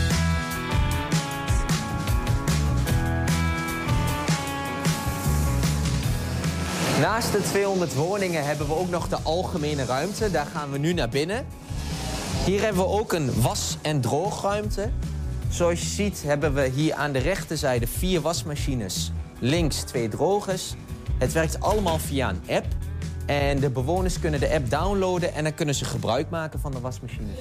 Naast 7.00 7.32
de 7.32 7.42
200 7.42 7.94
woningen 7.96 8.46
hebben 8.46 8.68
we 8.68 8.76
ook 8.76 8.90
nog 8.90 9.08
de 9.08 9.18
algemene 9.24 9.86
ruimte. 9.86 10.32
Daar 10.32 10.46
gaan 10.46 10.72
we 10.72 10.78
nu 10.78 10.94
naar 10.94 11.10
binnen. 11.10 11.46
Hier 12.46 12.62
hebben 12.62 12.82
we 12.84 12.90
ook 12.90 13.14
een 13.14 13.42
was- 13.42 13.78
en 13.82 14.02
droogruimte. 14.02 14.90
Zoals 15.50 15.80
je 15.80 15.86
ziet 15.86 16.24
hebben 16.26 16.54
we 16.54 16.68
hier 16.68 16.94
aan 16.94 17.12
de 17.12 17.20
rechterzijde 17.20 17.88
vier 17.88 18.22
wasmachines. 18.22 19.12
Links 19.40 19.76
twee 19.76 20.08
drogers. 20.08 20.74
Het 21.18 21.32
werkt 21.32 21.60
allemaal 21.60 22.00
via 22.00 22.30
een 22.30 22.56
app. 22.56 22.66
En 23.30 23.60
de 23.60 23.70
bewoners 23.70 24.20
kunnen 24.20 24.40
de 24.40 24.54
app 24.54 24.70
downloaden 24.70 25.34
en 25.34 25.44
dan 25.44 25.54
kunnen 25.54 25.76
ze 25.76 25.86
gebruik 25.86 26.30
maken 26.30 26.60
van 26.60 26.72
de 26.72 26.80
wasmachines. 26.80 27.40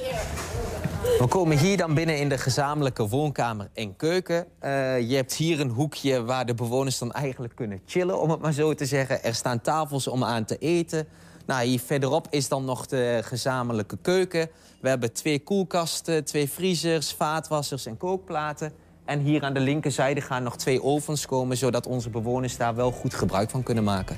We 1.19 1.27
komen 1.29 1.59
hier 1.59 1.77
dan 1.77 1.95
binnen 1.95 2.19
in 2.19 2.29
de 2.29 2.39
gezamenlijke 2.39 3.09
woonkamer 3.09 3.69
en 3.75 3.97
keuken. 3.97 4.47
Eh, 4.59 4.71
je 5.11 5.17
hebt 5.17 5.35
hier 5.35 5.61
een 5.61 5.71
hoekje 5.71 6.25
waar 6.25 6.47
de 6.47 6.55
bewoners 6.55 6.99
dan 6.99 7.13
eigenlijk 7.13 7.55
kunnen 7.57 7.81
chillen, 7.87 8.21
om 8.21 8.31
het 8.31 8.41
maar 8.41 8.53
zo 8.53 8.75
te 8.75 8.87
zeggen. 8.87 9.23
Er 9.23 9.35
staan 9.35 9.61
tafels 9.61 10.09
om 10.09 10.25
aan 10.25 10.45
te 10.45 10.59
eten. 10.59 11.07
Nou, 11.47 11.67
hier 11.67 11.81
verderop 11.81 12.27
is 12.31 12.49
dan 12.49 12.65
nog 12.65 12.87
de 12.87 13.21
gezamenlijke 13.25 13.99
keuken. 14.03 14.51
We 14.81 14.89
hebben 14.89 15.13
twee 15.13 15.39
koelkasten, 15.39 16.25
twee 16.25 16.51
vriezers, 16.51 17.13
vaatwassers 17.13 17.87
en 17.87 17.97
kookplaten. 17.97 18.73
En 19.05 19.21
hier 19.21 19.43
aan 19.43 19.55
de 19.55 19.61
linkerzijde 19.61 20.21
gaan 20.21 20.43
nog 20.43 20.57
twee 20.57 20.83
ovens 20.83 21.27
komen... 21.27 21.57
zodat 21.57 21.87
onze 21.87 22.11
bewoners 22.11 22.57
daar 22.57 22.75
wel 22.75 22.91
goed 22.91 23.15
gebruik 23.15 23.51
van 23.51 23.63
kunnen 23.63 23.85
maken. 23.85 24.17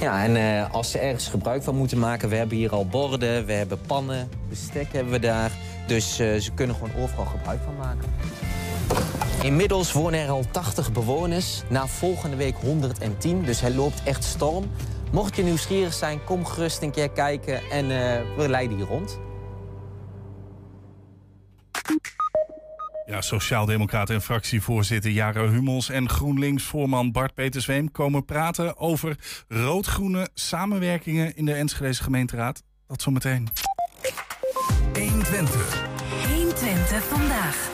Ja, 0.00 0.24
en 0.24 0.36
eh, 0.36 0.74
als 0.74 0.90
ze 0.90 0.98
ergens 0.98 1.28
gebruik 1.28 1.62
van 1.62 1.76
moeten 1.76 1.98
maken... 1.98 2.28
we 2.28 2.36
hebben 2.36 2.56
hier 2.56 2.72
al 2.72 2.86
borden, 2.86 3.46
we 3.46 3.52
hebben 3.52 3.80
pannen, 3.86 4.28
bestek 4.48 4.92
hebben 4.92 5.12
we 5.12 5.18
daar. 5.18 5.50
Dus 5.86 6.18
eh, 6.18 6.36
ze 6.36 6.52
kunnen 6.52 6.76
gewoon 6.76 7.02
overal 7.02 7.24
gebruik 7.24 7.60
van 7.64 7.76
maken. 7.76 8.12
Inmiddels 9.42 9.92
wonen 9.92 10.20
er 10.20 10.30
al 10.30 10.44
80 10.50 10.92
bewoners. 10.92 11.62
Na 11.68 11.86
volgende 11.86 12.36
week 12.36 12.54
110, 12.60 13.42
dus 13.42 13.60
hij 13.60 13.74
loopt 13.74 14.02
echt 14.04 14.24
storm. 14.24 14.64
Mocht 15.12 15.36
je 15.36 15.42
nieuwsgierig 15.42 15.92
zijn, 15.92 16.24
kom 16.24 16.44
gerust 16.44 16.82
een 16.82 16.90
keer 16.90 17.10
kijken 17.10 17.60
en 17.70 17.90
eh, 17.90 18.20
we 18.36 18.48
leiden 18.48 18.76
hier 18.76 18.86
rond. 18.86 19.18
Ja, 23.06 23.20
Sociaaldemocraten 23.20 24.14
en 24.14 24.22
fractievoorzitter 24.22 25.10
Jaro 25.10 25.48
Hummels 25.48 25.88
en 25.88 26.08
GroenLinks-voorman 26.08 27.12
Bart 27.12 27.34
Petersweem 27.34 27.90
komen 27.90 28.24
praten 28.24 28.76
over 28.76 29.16
rood-groene 29.48 30.28
samenwerkingen 30.34 31.36
in 31.36 31.44
de 31.44 31.52
Enschedeze 31.52 32.02
gemeenteraad. 32.02 32.62
Dat 32.86 33.02
zometeen. 33.02 33.48
120. 34.94 35.86
120 36.34 37.04
vandaag. 37.04 37.68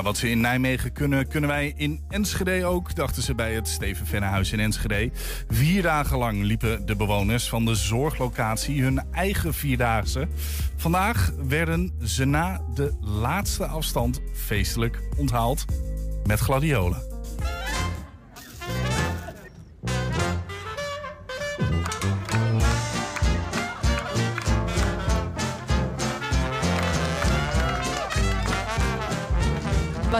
Wat 0.00 0.16
ze 0.16 0.30
in 0.30 0.40
Nijmegen 0.40 0.92
kunnen, 0.92 1.28
kunnen 1.28 1.50
wij 1.50 1.72
in 1.76 2.00
Enschede 2.08 2.64
ook, 2.64 2.94
dachten 2.94 3.22
ze 3.22 3.34
bij 3.34 3.54
het 3.54 3.68
Steven 3.68 4.06
Vennehuis 4.06 4.52
in 4.52 4.60
Enschede. 4.60 5.10
Vier 5.48 5.82
dagen 5.82 6.18
lang 6.18 6.42
liepen 6.42 6.86
de 6.86 6.96
bewoners 6.96 7.48
van 7.48 7.64
de 7.64 7.74
zorglocatie 7.74 8.82
hun 8.82 9.02
eigen 9.12 9.54
vierdaagse. 9.54 10.28
Vandaag 10.76 11.32
werden 11.46 11.92
ze 12.02 12.24
na 12.24 12.60
de 12.74 12.92
laatste 13.00 13.66
afstand 13.66 14.20
feestelijk 14.34 15.02
onthaald 15.16 15.64
met 16.26 16.38
gladiolen. 16.38 17.02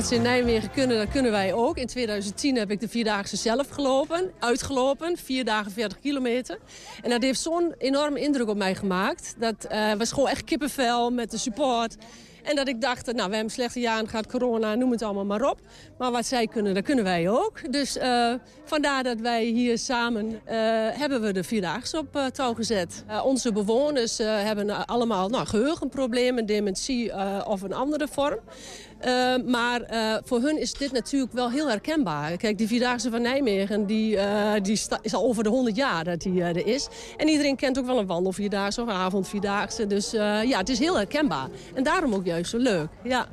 Ze 0.07 0.15
in 0.15 0.23
Nijmegen 0.23 0.71
kunnen, 0.71 0.97
dat 0.97 1.09
kunnen 1.09 1.33
wij 1.33 1.53
ook. 1.53 1.77
In 1.77 1.87
2010 1.87 2.57
heb 2.57 2.71
ik 2.71 2.81
de 2.81 2.89
Vierdaagse 2.89 3.37
zelf 3.37 3.69
gelopen, 3.69 4.31
uitgelopen. 4.39 5.17
Vier 5.17 5.45
dagen 5.45 5.73
40 5.73 5.99
kilometer. 6.01 6.59
En 7.03 7.11
dat 7.11 7.23
heeft 7.23 7.41
zo'n 7.41 7.75
enorme 7.79 8.21
indruk 8.21 8.49
op 8.49 8.57
mij 8.57 8.75
gemaakt. 8.75 9.35
Dat 9.39 9.65
eh, 9.65 9.93
was 9.93 10.13
gewoon 10.13 10.29
echt 10.29 10.45
kippenvel 10.45 11.11
met 11.11 11.31
de 11.31 11.39
support. 11.39 11.97
En 12.43 12.57
dat 12.57 12.69
ik 12.69 12.81
dacht, 12.81 13.13
nou, 13.13 13.29
we 13.29 13.35
hebben 13.35 13.53
slechte 13.53 13.81
jaren, 13.81 14.09
gaat 14.09 14.27
corona, 14.27 14.75
noem 14.75 14.91
het 14.91 15.03
allemaal 15.03 15.25
maar 15.25 15.51
op. 15.51 15.61
Maar 15.99 16.11
wat 16.11 16.27
zij 16.27 16.47
kunnen, 16.47 16.75
dat 16.75 16.85
kunnen 16.85 17.05
wij 17.05 17.29
ook. 17.29 17.73
Dus 17.73 17.97
eh, 17.97 18.35
vandaar 18.65 19.03
dat 19.03 19.21
wij 19.21 19.45
hier 19.45 19.79
samen 19.79 20.41
eh, 20.45 20.57
hebben 20.93 21.23
we 21.23 21.33
de 21.33 21.45
Vierdaagse 21.45 21.99
op 21.99 22.17
eh, 22.17 22.27
touw 22.27 22.55
gezet. 22.55 23.05
Onze 23.25 23.53
bewoners 23.53 24.19
hebben 24.19 24.87
allemaal 24.87 25.29
nou, 25.29 25.47
geheugenproblemen, 25.47 26.47
dementie 26.47 27.13
of 27.47 27.63
een 27.63 27.73
andere 27.73 28.09
vorm. 28.09 28.39
Uh, 29.07 29.35
maar 29.47 29.81
uh, 29.93 30.17
voor 30.25 30.41
hun 30.41 30.61
is 30.61 30.73
dit 30.73 30.93
natuurlijk 30.93 31.33
wel 31.33 31.51
heel 31.51 31.69
herkenbaar. 31.69 32.37
Kijk, 32.37 32.59
die 32.59 32.67
Vierdaagse 32.67 33.11
van 33.11 33.23
Nijmegen 33.23 33.87
die, 33.87 34.17
uh, 34.17 34.53
die 34.63 34.81
is 35.03 35.15
al 35.15 35.25
over 35.25 35.43
de 35.43 35.49
100 35.49 35.77
jaar 35.77 36.05
dat 36.05 36.21
die 36.21 36.43
er 36.43 36.67
is. 36.67 36.89
En 37.17 37.29
iedereen 37.29 37.57
kent 37.57 37.79
ook 37.79 37.87
wel 37.87 37.99
een 37.99 38.07
wandelvierdaagse 38.07 38.83
of 38.83 38.89
een 38.89 38.95
avondvierdaagse. 38.95 39.87
Dus 39.87 40.11
ja, 40.11 40.59
het 40.59 40.69
is 40.69 40.79
heel 40.79 40.97
herkenbaar. 40.97 41.49
En 41.75 41.83
daarom 41.83 42.15
ook 42.15 42.25
juist 42.25 42.51
zo 42.51 42.59
leuk. 42.59 42.89
Ja. 43.03 43.27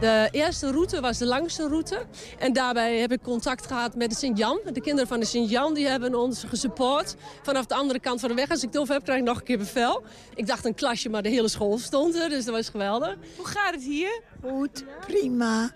De 0.00 0.28
eerste 0.30 0.70
route 0.70 1.00
was 1.00 1.18
de 1.18 1.26
langste 1.26 1.68
route. 1.68 2.06
En 2.38 2.52
daarbij 2.52 2.98
heb 2.98 3.12
ik 3.12 3.22
contact 3.22 3.66
gehad 3.66 3.94
met 3.94 4.10
de 4.10 4.16
Sint-Jan. 4.16 4.60
De 4.72 4.80
kinderen 4.80 5.08
van 5.08 5.20
de 5.20 5.26
Sint-Jan 5.26 5.74
die 5.74 5.86
hebben 5.86 6.14
ons 6.14 6.44
gesupport. 6.44 7.16
Vanaf 7.42 7.66
de 7.66 7.74
andere 7.74 8.00
kant 8.00 8.20
van 8.20 8.28
de 8.28 8.34
weg. 8.34 8.50
Als 8.50 8.62
ik 8.62 8.68
het 8.68 8.78
over 8.78 8.94
heb, 8.94 9.04
krijg 9.04 9.18
ik 9.18 9.26
nog 9.26 9.38
een 9.38 9.44
keer 9.44 9.58
bevel. 9.58 10.02
Ik 10.34 10.46
dacht 10.46 10.64
een 10.64 10.74
klasje, 10.74 11.08
maar 11.08 11.22
de 11.22 11.28
hele 11.28 11.48
school 11.48 11.78
stond 11.78 12.14
er. 12.14 12.28
Dus 12.28 12.44
dat 12.44 12.54
was 12.54 12.68
geweldig. 12.68 13.16
Hoe 13.36 13.46
gaat 13.46 13.74
het 13.74 13.82
hier? 13.82 14.22
Goed, 14.44 14.84
prima. 15.06 15.70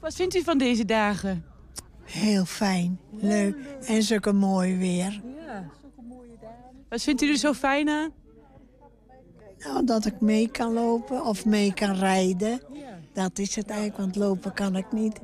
Wat 0.00 0.14
vindt 0.14 0.34
u 0.34 0.42
van 0.42 0.58
deze 0.58 0.84
dagen? 0.84 1.44
Heel 2.02 2.44
fijn, 2.44 3.00
leuk 3.16 3.56
en 3.86 4.02
zulke 4.02 4.32
mooi 4.32 4.76
weer. 4.76 5.20
Wat 6.88 7.02
vindt 7.02 7.22
u 7.22 7.30
er 7.30 7.36
zo 7.36 7.52
fijn 7.52 7.88
aan? 7.88 8.10
Nou, 9.58 9.84
dat 9.84 10.06
ik 10.06 10.20
mee 10.20 10.50
kan 10.50 10.72
lopen 10.72 11.24
of 11.24 11.44
mee 11.44 11.74
kan 11.74 11.94
rijden. 11.94 12.60
Dat 13.16 13.38
is 13.38 13.54
het 13.54 13.68
eigenlijk, 13.68 13.98
want 13.98 14.16
lopen 14.16 14.52
kan 14.52 14.76
ik 14.76 14.92
niet. 14.92 15.20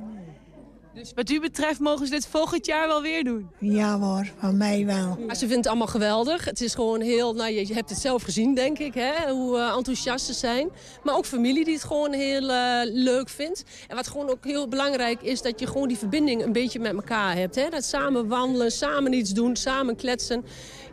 Dus 0.93 1.11
wat 1.15 1.29
u 1.29 1.39
betreft 1.39 1.79
mogen 1.79 2.05
ze 2.05 2.11
dit 2.11 2.27
volgend 2.27 2.65
jaar 2.65 2.87
wel 2.87 3.01
weer 3.01 3.23
doen? 3.23 3.49
Ja 3.59 3.99
hoor, 3.99 4.31
van 4.37 4.57
mij 4.57 4.85
wel. 4.85 5.17
Ja, 5.27 5.33
ze 5.33 5.39
vinden 5.39 5.57
het 5.57 5.67
allemaal 5.67 5.87
geweldig. 5.87 6.45
Het 6.45 6.61
is 6.61 6.73
gewoon 6.73 7.01
heel, 7.01 7.33
nou, 7.33 7.51
je 7.51 7.73
hebt 7.73 7.89
het 7.89 7.99
zelf 7.99 8.23
gezien 8.23 8.55
denk 8.55 8.79
ik, 8.79 8.93
hè, 8.93 9.31
hoe 9.31 9.57
uh, 9.57 9.75
enthousiast 9.75 10.25
ze 10.25 10.33
zijn. 10.33 10.69
Maar 11.03 11.15
ook 11.15 11.25
familie 11.25 11.65
die 11.65 11.73
het 11.73 11.83
gewoon 11.83 12.13
heel 12.13 12.49
uh, 12.49 12.79
leuk 12.83 13.29
vindt. 13.29 13.63
En 13.87 13.95
wat 13.95 14.07
gewoon 14.07 14.29
ook 14.29 14.45
heel 14.45 14.67
belangrijk 14.67 15.21
is, 15.21 15.41
dat 15.41 15.59
je 15.59 15.67
gewoon 15.67 15.87
die 15.87 15.97
verbinding 15.97 16.43
een 16.43 16.53
beetje 16.53 16.79
met 16.79 16.93
elkaar 16.93 17.35
hebt. 17.35 17.55
Hè? 17.55 17.69
Dat 17.69 17.83
samen 17.83 18.27
wandelen, 18.27 18.71
samen 18.71 19.13
iets 19.13 19.31
doen, 19.31 19.55
samen 19.55 19.95
kletsen. 19.95 20.45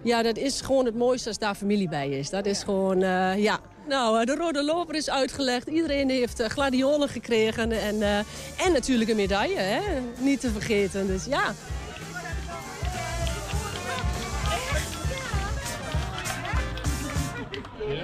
Ja, 0.02 0.22
dat 0.22 0.36
is 0.36 0.60
gewoon 0.60 0.84
het 0.84 0.96
mooiste 0.96 1.28
als 1.28 1.38
daar 1.38 1.54
familie 1.54 1.88
bij 1.88 2.08
is. 2.08 2.30
Dat 2.30 2.46
is 2.46 2.62
gewoon, 2.62 3.02
uh, 3.02 3.42
ja... 3.42 3.60
Nou, 3.90 4.24
de 4.24 4.35
rode 4.35 4.64
loper 4.64 4.94
is 4.94 5.11
uitgelegd. 5.11 5.68
Iedereen 5.68 6.11
heeft 6.11 6.42
gladiolen 6.42 7.09
gekregen. 7.09 7.72
En, 7.72 7.94
uh, 7.94 8.18
en 8.66 8.72
natuurlijk 8.72 9.11
een 9.11 9.16
medaille, 9.16 9.59
hè? 9.59 9.81
niet 10.18 10.40
te 10.40 10.50
vergeten. 10.50 11.07
Dus 11.07 11.24
ja. 11.24 11.55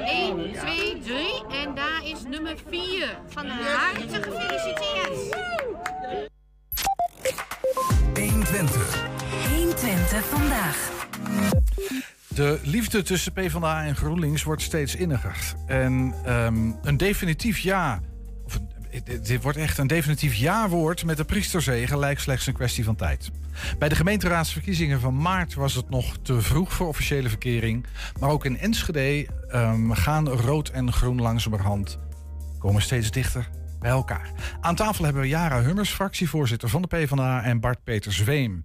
Eén, 0.05 0.53
twee, 0.53 1.01
drie. 1.01 1.47
En 1.51 1.75
daar 1.75 2.01
is 2.05 2.23
nummer 2.29 2.57
vier. 2.69 3.19
Van 3.27 3.47
harte 3.47 4.23
gefeliciteerd. 4.23 5.37
120. 8.15 9.07
120 9.57 10.25
vandaag. 10.25 10.95
De 12.37 12.61
liefde 12.63 13.03
tussen 13.03 13.33
PvdA 13.33 13.85
en 13.85 13.97
GroenLinks 13.97 14.43
wordt 14.43 14.63
steeds 14.63 14.95
inniger. 14.95 15.55
En 15.67 16.15
um, 16.27 16.77
een 16.83 16.97
definitief 16.97 17.59
ja, 17.59 18.01
of 18.45 18.59
dit 19.23 19.43
wordt 19.43 19.59
echt 19.59 19.79
een 19.79 19.87
definitief 19.87 20.35
ja-woord 20.35 21.05
met 21.05 21.17
de 21.17 21.25
priesterzegen 21.25 21.99
lijkt 21.99 22.21
slechts 22.21 22.47
een 22.47 22.55
kwestie 22.55 22.85
van 22.85 22.97
tijd. 22.97 23.31
Bij 23.79 23.89
de 23.89 23.95
gemeenteraadsverkiezingen 23.95 25.01
van 25.01 25.17
maart 25.17 25.55
was 25.55 25.75
het 25.75 25.91
nog 25.91 26.17
te 26.23 26.41
vroeg 26.41 26.73
voor 26.73 26.89
officiële 26.89 27.29
verkering. 27.29 27.87
Maar 28.21 28.31
ook 28.31 28.45
in 28.45 28.59
Enschede 28.59 29.27
um, 29.55 29.93
gaan 29.93 30.29
rood 30.29 30.69
en 30.69 30.93
groen 30.93 31.21
langzamerhand 31.21 31.99
komen 32.59 32.83
steeds 32.83 33.11
dichter 33.11 33.49
bij 33.79 33.91
elkaar. 33.91 34.31
Aan 34.61 34.75
tafel 34.75 35.05
hebben 35.05 35.23
we 35.23 35.29
Jara 35.29 35.63
Hummers, 35.63 35.91
fractievoorzitter 35.91 36.69
van 36.69 36.83
de 36.83 36.89
PvdA... 36.89 37.43
en 37.43 37.61
Bart 37.61 37.85
Peter 37.85 38.13
Zweem, 38.13 38.65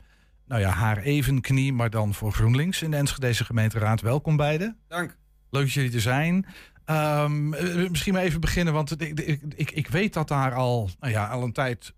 nou 0.51 0.63
ja, 0.63 0.69
haar 0.69 0.97
even 0.97 1.41
knie, 1.41 1.73
maar 1.73 1.89
dan 1.89 2.13
voor 2.13 2.31
GroenLinks 2.31 2.81
in 2.81 2.91
de 2.91 2.97
Enschedeze 2.97 3.45
gemeenteraad. 3.45 4.01
Welkom 4.01 4.35
beiden. 4.35 4.77
Dank. 4.87 5.17
Leuk 5.49 5.63
dat 5.63 5.71
jullie 5.71 5.93
er 5.93 6.01
zijn. 6.01 6.45
Um, 6.85 7.49
misschien 7.89 8.13
maar 8.13 8.21
even 8.21 8.39
beginnen, 8.39 8.73
want 8.73 9.01
ik, 9.01 9.19
ik, 9.19 9.41
ik, 9.55 9.71
ik, 9.71 9.87
weet 9.87 10.13
dat 10.13 10.27
daar 10.27 10.53
al, 10.53 10.89
nou 10.99 11.13
ja, 11.13 11.27
al 11.27 11.43
een 11.43 11.51
tijd 11.51 11.93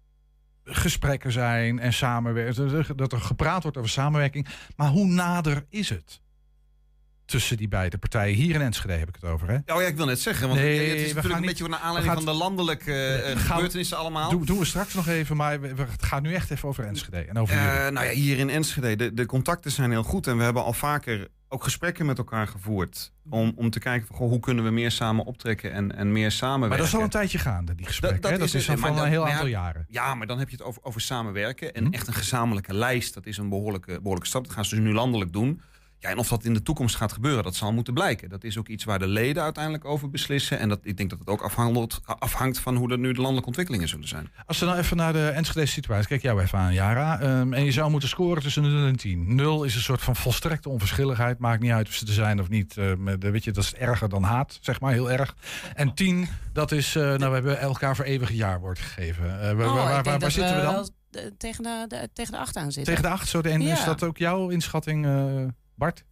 gesprekken 0.64 1.32
zijn 1.32 1.80
en 1.80 1.94
samenwerking, 1.94 2.96
dat 2.96 3.12
er 3.12 3.22
gepraat 3.22 3.64
wordt 3.64 3.78
over 3.78 3.90
samenwerking. 3.90 4.48
Maar 4.76 4.90
hoe 4.90 5.06
nader 5.06 5.66
is 5.70 5.90
het? 5.90 6.22
Tussen 7.34 7.58
die 7.58 7.68
beide 7.68 7.98
partijen. 7.98 8.36
Hier 8.36 8.56
in 8.56 8.62
Enschede 8.62 8.94
heb 8.94 9.08
ik 9.10 9.16
het 9.22 9.24
over. 9.30 9.48
Hè? 9.50 9.56
Oh 9.56 9.82
ja, 9.82 9.88
ik 9.88 9.96
wil 9.96 10.06
net 10.06 10.20
zeggen. 10.20 10.48
Want 10.48 10.60
Nee, 10.60 10.78
het 10.80 10.86
is 10.88 10.92
natuurlijk 10.94 11.20
gaan 11.26 11.32
een 11.36 11.38
niet- 11.42 11.50
beetje 11.50 11.68
naar 11.68 11.80
aanleiding 11.80 12.14
van 12.16 12.26
de 12.26 12.32
landelijke 12.32 12.92
uh, 13.26 13.26
gaan- 13.30 13.38
gebeurtenissen 13.38 13.98
allemaal. 13.98 14.30
Doen, 14.30 14.46
doen 14.46 14.58
we 14.60 14.66
straks 14.66 14.94
nog 14.94 15.08
even, 15.08 15.36
maar 15.38 15.62
we- 15.62 15.76
we- 15.76 15.82
het 15.90 16.04
gaat 16.04 16.22
nu 16.22 16.34
echt 16.34 16.52
even 16.52 16.68
over 16.70 16.84
Enschede. 16.86 17.18
En 17.18 17.38
over. 17.38 17.56
Eh, 17.56 17.90
nou 17.90 18.06
ja, 18.06 18.12
hier 18.12 18.38
in 18.38 18.50
Enschede, 18.50 18.96
de, 18.96 19.14
de 19.14 19.26
contacten 19.26 19.72
zijn 19.72 19.92
heel 19.92 20.04
goed. 20.04 20.28
En 20.28 20.38
we 20.38 20.44
hebben 20.44 20.64
al 20.64 20.74
vaker 20.74 21.28
ook 21.50 21.64
gesprekken 21.64 22.06
met 22.06 22.18
elkaar 22.18 22.48
gevoerd. 22.48 23.12
Om, 23.30 23.54
om 23.56 23.70
te 23.70 23.80
kijken, 23.80 24.08
van, 24.08 24.16
goh, 24.16 24.30
hoe 24.30 24.40
kunnen 24.40 24.64
we 24.64 24.70
meer 24.72 24.92
samen 24.92 25.26
optrekken 25.26 25.72
en, 25.72 25.96
en 25.96 26.12
meer 26.12 26.32
samenwerken. 26.32 26.70
maar 26.70 26.78
dat 26.78 26.88
is 26.88 26.96
al 26.96 27.02
een 27.02 27.10
tijdje 27.10 27.38
gaande, 27.38 27.76
die 27.76 27.86
gesprekken. 27.86 28.32
hè? 28.32 28.38
Dat, 28.38 28.54
is, 28.54 28.70
al 28.70 28.78
van 28.78 28.96
dat- 28.96 29.04
een 29.04 29.10
heel 29.10 29.26
ja, 29.26 29.32
aantal 29.32 29.48
jaren. 29.48 29.86
Ja, 29.90 30.16
maar 30.16 30.28
dan 30.28 30.40
heb 30.40 30.50
je 30.50 30.56
het 30.56 30.66
over, 30.66 30.84
over 30.84 31.02
samenwerken. 31.02 31.74
En 31.74 31.86
Hm. 31.86 31.94
echt 31.94 32.08
een 32.08 32.14
gezamenlijke 32.14 32.74
lijst, 32.74 33.14
dat 33.14 33.26
is 33.26 33.38
een 33.38 33.50
behoorlijke, 33.50 33.94
behoorlijke 33.96 34.28
stap. 34.28 34.44
Dat 34.44 34.54
gaan 34.54 34.66
ze 34.66 34.76
dus 34.76 34.84
nu 34.84 34.94
landelijk 34.94 35.34
doen. 35.34 35.62
Ja, 36.04 36.10
en 36.10 36.18
of 36.18 36.28
dat 36.28 36.44
in 36.44 36.54
de 36.54 36.64
toekomst 36.64 36.96
gaat 36.96 37.12
gebeuren, 37.12 37.44
dat 37.44 37.56
zal 37.56 37.74
moeten 37.74 37.94
blijken. 37.94 38.30
Dat 38.30 38.44
is 38.44 38.58
ook 38.58 38.68
iets 38.68 38.84
waar 38.84 39.00
de 39.00 39.08
leden 39.08 39.44
uiteindelijk 39.44 39.86
over 39.86 40.10
beslissen. 40.10 40.60
En 40.60 40.70
dat, 40.70 40.80
ik 40.84 40.98
denk 40.98 41.10
dat 41.10 41.20
het 41.20 41.28
ook 41.28 41.42
afhangt, 41.42 42.00
afhangt 42.06 42.60
van 42.60 42.76
hoe 42.76 42.92
er 42.92 42.98
nu 42.98 43.08
de 43.10 43.16
landelijke 43.16 43.46
ontwikkelingen 43.48 43.88
zullen 43.88 44.08
zijn. 44.08 44.30
Als 44.46 44.60
we 44.60 44.66
nou 44.66 44.78
even 44.78 44.98
naar 44.98 45.14
de 45.14 45.28
Enschede 45.28 45.66
situatie, 45.66 46.08
kijk 46.08 46.22
jou 46.22 46.42
even 46.42 46.60
aan, 46.60 46.74
Jara. 46.74 47.20
Ehm, 47.20 47.54
en 47.54 47.64
je 47.64 47.72
zou 47.72 47.92
moeten 47.92 48.10
scoren 48.10 48.44
tussen 48.44 48.62
0 48.62 48.88
en 48.88 48.96
10. 48.96 49.36
0 49.36 49.64
is 49.64 49.76
een 49.76 49.82
soort 49.82 50.02
van 50.02 50.16
volstrekte 50.16 50.70
onverschilligheid. 50.70 51.40
Maakt 51.40 51.62
niet 51.62 51.72
uit 51.72 51.88
of 51.88 51.94
ze 51.94 52.06
er 52.06 52.14
zijn 52.14 52.40
of 52.42 52.50
niet. 52.50 52.74
De- 52.74 53.18
weet 53.20 53.44
je, 53.44 53.52
dat 53.52 53.64
is 53.64 53.74
erger 53.76 54.10
dan 54.10 54.24
haat, 54.24 54.58
zeg 54.62 54.80
maar, 54.80 54.92
heel 54.94 55.12
erg. 55.12 55.36
En 55.76 55.94
10, 55.94 56.28
dat 56.54 56.72
is, 56.72 56.96
eh, 56.96 57.04
nou, 57.04 57.20
we 57.20 57.34
hebben 57.34 57.60
elkaar 57.60 57.96
voor 57.96 58.06
eeuwig 58.06 58.32
jaarwoord 58.32 58.80
gegeven. 58.80 59.42
Eh, 59.42 59.52
waar, 59.56 59.68
Oh, 59.68 59.74
waar, 59.76 60.04
waar, 60.04 60.32
zitten 60.32 60.56
we 60.56 60.62
dan? 60.62 60.74
wel, 60.74 60.90
eh, 61.12 61.22
tegen, 61.38 61.64
de, 61.64 61.86
de- 61.88 62.10
tegen 62.14 62.32
de 62.32 62.40
acht 62.40 62.56
aan 62.58 62.72
zitten. 62.72 62.84
Tegen 62.96 63.10
de 63.10 63.16
8, 63.16 63.28
zo 63.28 63.42
de, 63.42 63.50
en 63.50 63.62
is 63.62 63.84
dat 63.84 64.04
ook 64.04 64.18
jouw 64.18 64.50
inschatting, 64.50 65.06
eh, 65.06 65.44
Bart? 65.84 66.04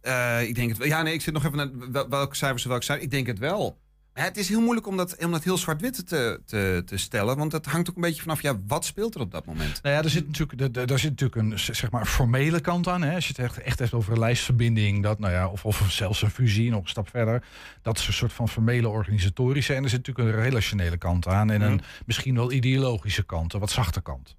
Eh, 0.00 0.48
ik 0.48 0.54
denk 0.54 0.68
het 0.68 0.78
wel. 0.78 0.86
Ja, 0.86 1.02
nee, 1.02 1.14
ik 1.14 1.20
zit 1.20 1.34
nog 1.34 1.44
even 1.44 1.56
naar 1.56 1.90
wel- 1.92 2.08
welke 2.08 2.36
cijfers 2.36 2.62
er 2.62 2.68
welke 2.68 2.84
cijfers. 2.84 3.06
Ik 3.06 3.12
denk 3.12 3.26
het 3.26 3.38
wel. 3.38 3.78
Maar 4.14 4.24
het 4.24 4.36
is 4.36 4.48
heel 4.48 4.60
moeilijk 4.60 4.86
om 4.86 4.96
dat, 4.96 5.16
om 5.24 5.30
dat 5.30 5.44
heel 5.44 5.56
zwart-wit 5.56 6.06
te, 6.08 6.40
te, 6.46 6.82
te 6.86 6.96
stellen. 6.96 7.36
Want 7.36 7.52
het 7.52 7.66
hangt 7.66 7.90
ook 7.90 7.94
een 7.96 8.02
beetje 8.02 8.22
vanaf, 8.22 8.42
ja, 8.42 8.60
wat 8.66 8.84
speelt 8.84 9.14
er 9.14 9.20
op 9.20 9.30
dat 9.30 9.46
moment? 9.46 9.82
Nou 9.82 9.94
ja, 9.96 10.02
er 10.02 10.10
zit 10.10 10.26
natuurlijk, 10.26 10.60
er- 10.60 10.80
er, 10.80 10.86
daar 10.86 10.98
zit 10.98 11.10
natuurlijk 11.10 11.40
een 11.52 11.58
zeg 11.58 11.90
maar, 11.90 12.06
formele 12.06 12.60
kant 12.60 12.88
aan. 12.88 13.02
Hè? 13.02 13.14
Als 13.14 13.24
je 13.26 13.32
het 13.36 13.44
echt, 13.44 13.58
echt 13.58 13.78
hebt 13.78 13.92
over 13.92 14.12
een 14.12 14.18
lijstverbinding, 14.18 15.02
dat, 15.02 15.18
nou 15.18 15.32
ja, 15.32 15.48
of, 15.48 15.64
of 15.64 15.86
zelfs 15.90 16.22
een 16.22 16.30
fusie, 16.30 16.70
nog 16.70 16.82
een 16.82 16.88
stap 16.88 17.08
verder. 17.08 17.44
Dat 17.82 17.98
is 17.98 18.06
een 18.06 18.12
soort 18.12 18.32
van 18.32 18.48
formele 18.48 18.88
organisatorische. 18.88 19.74
En 19.74 19.82
er 19.82 19.88
zit 19.88 20.06
natuurlijk 20.06 20.36
een 20.36 20.42
relationele 20.42 20.96
kant 20.96 21.26
aan. 21.26 21.50
En 21.50 21.60
een 21.70 21.80
misschien 22.06 22.34
wel 22.34 22.52
ideologische 22.52 23.22
kant, 23.24 23.52
een 23.52 23.60
wat 23.60 23.70
zachte 23.70 24.00
kant. 24.02 24.36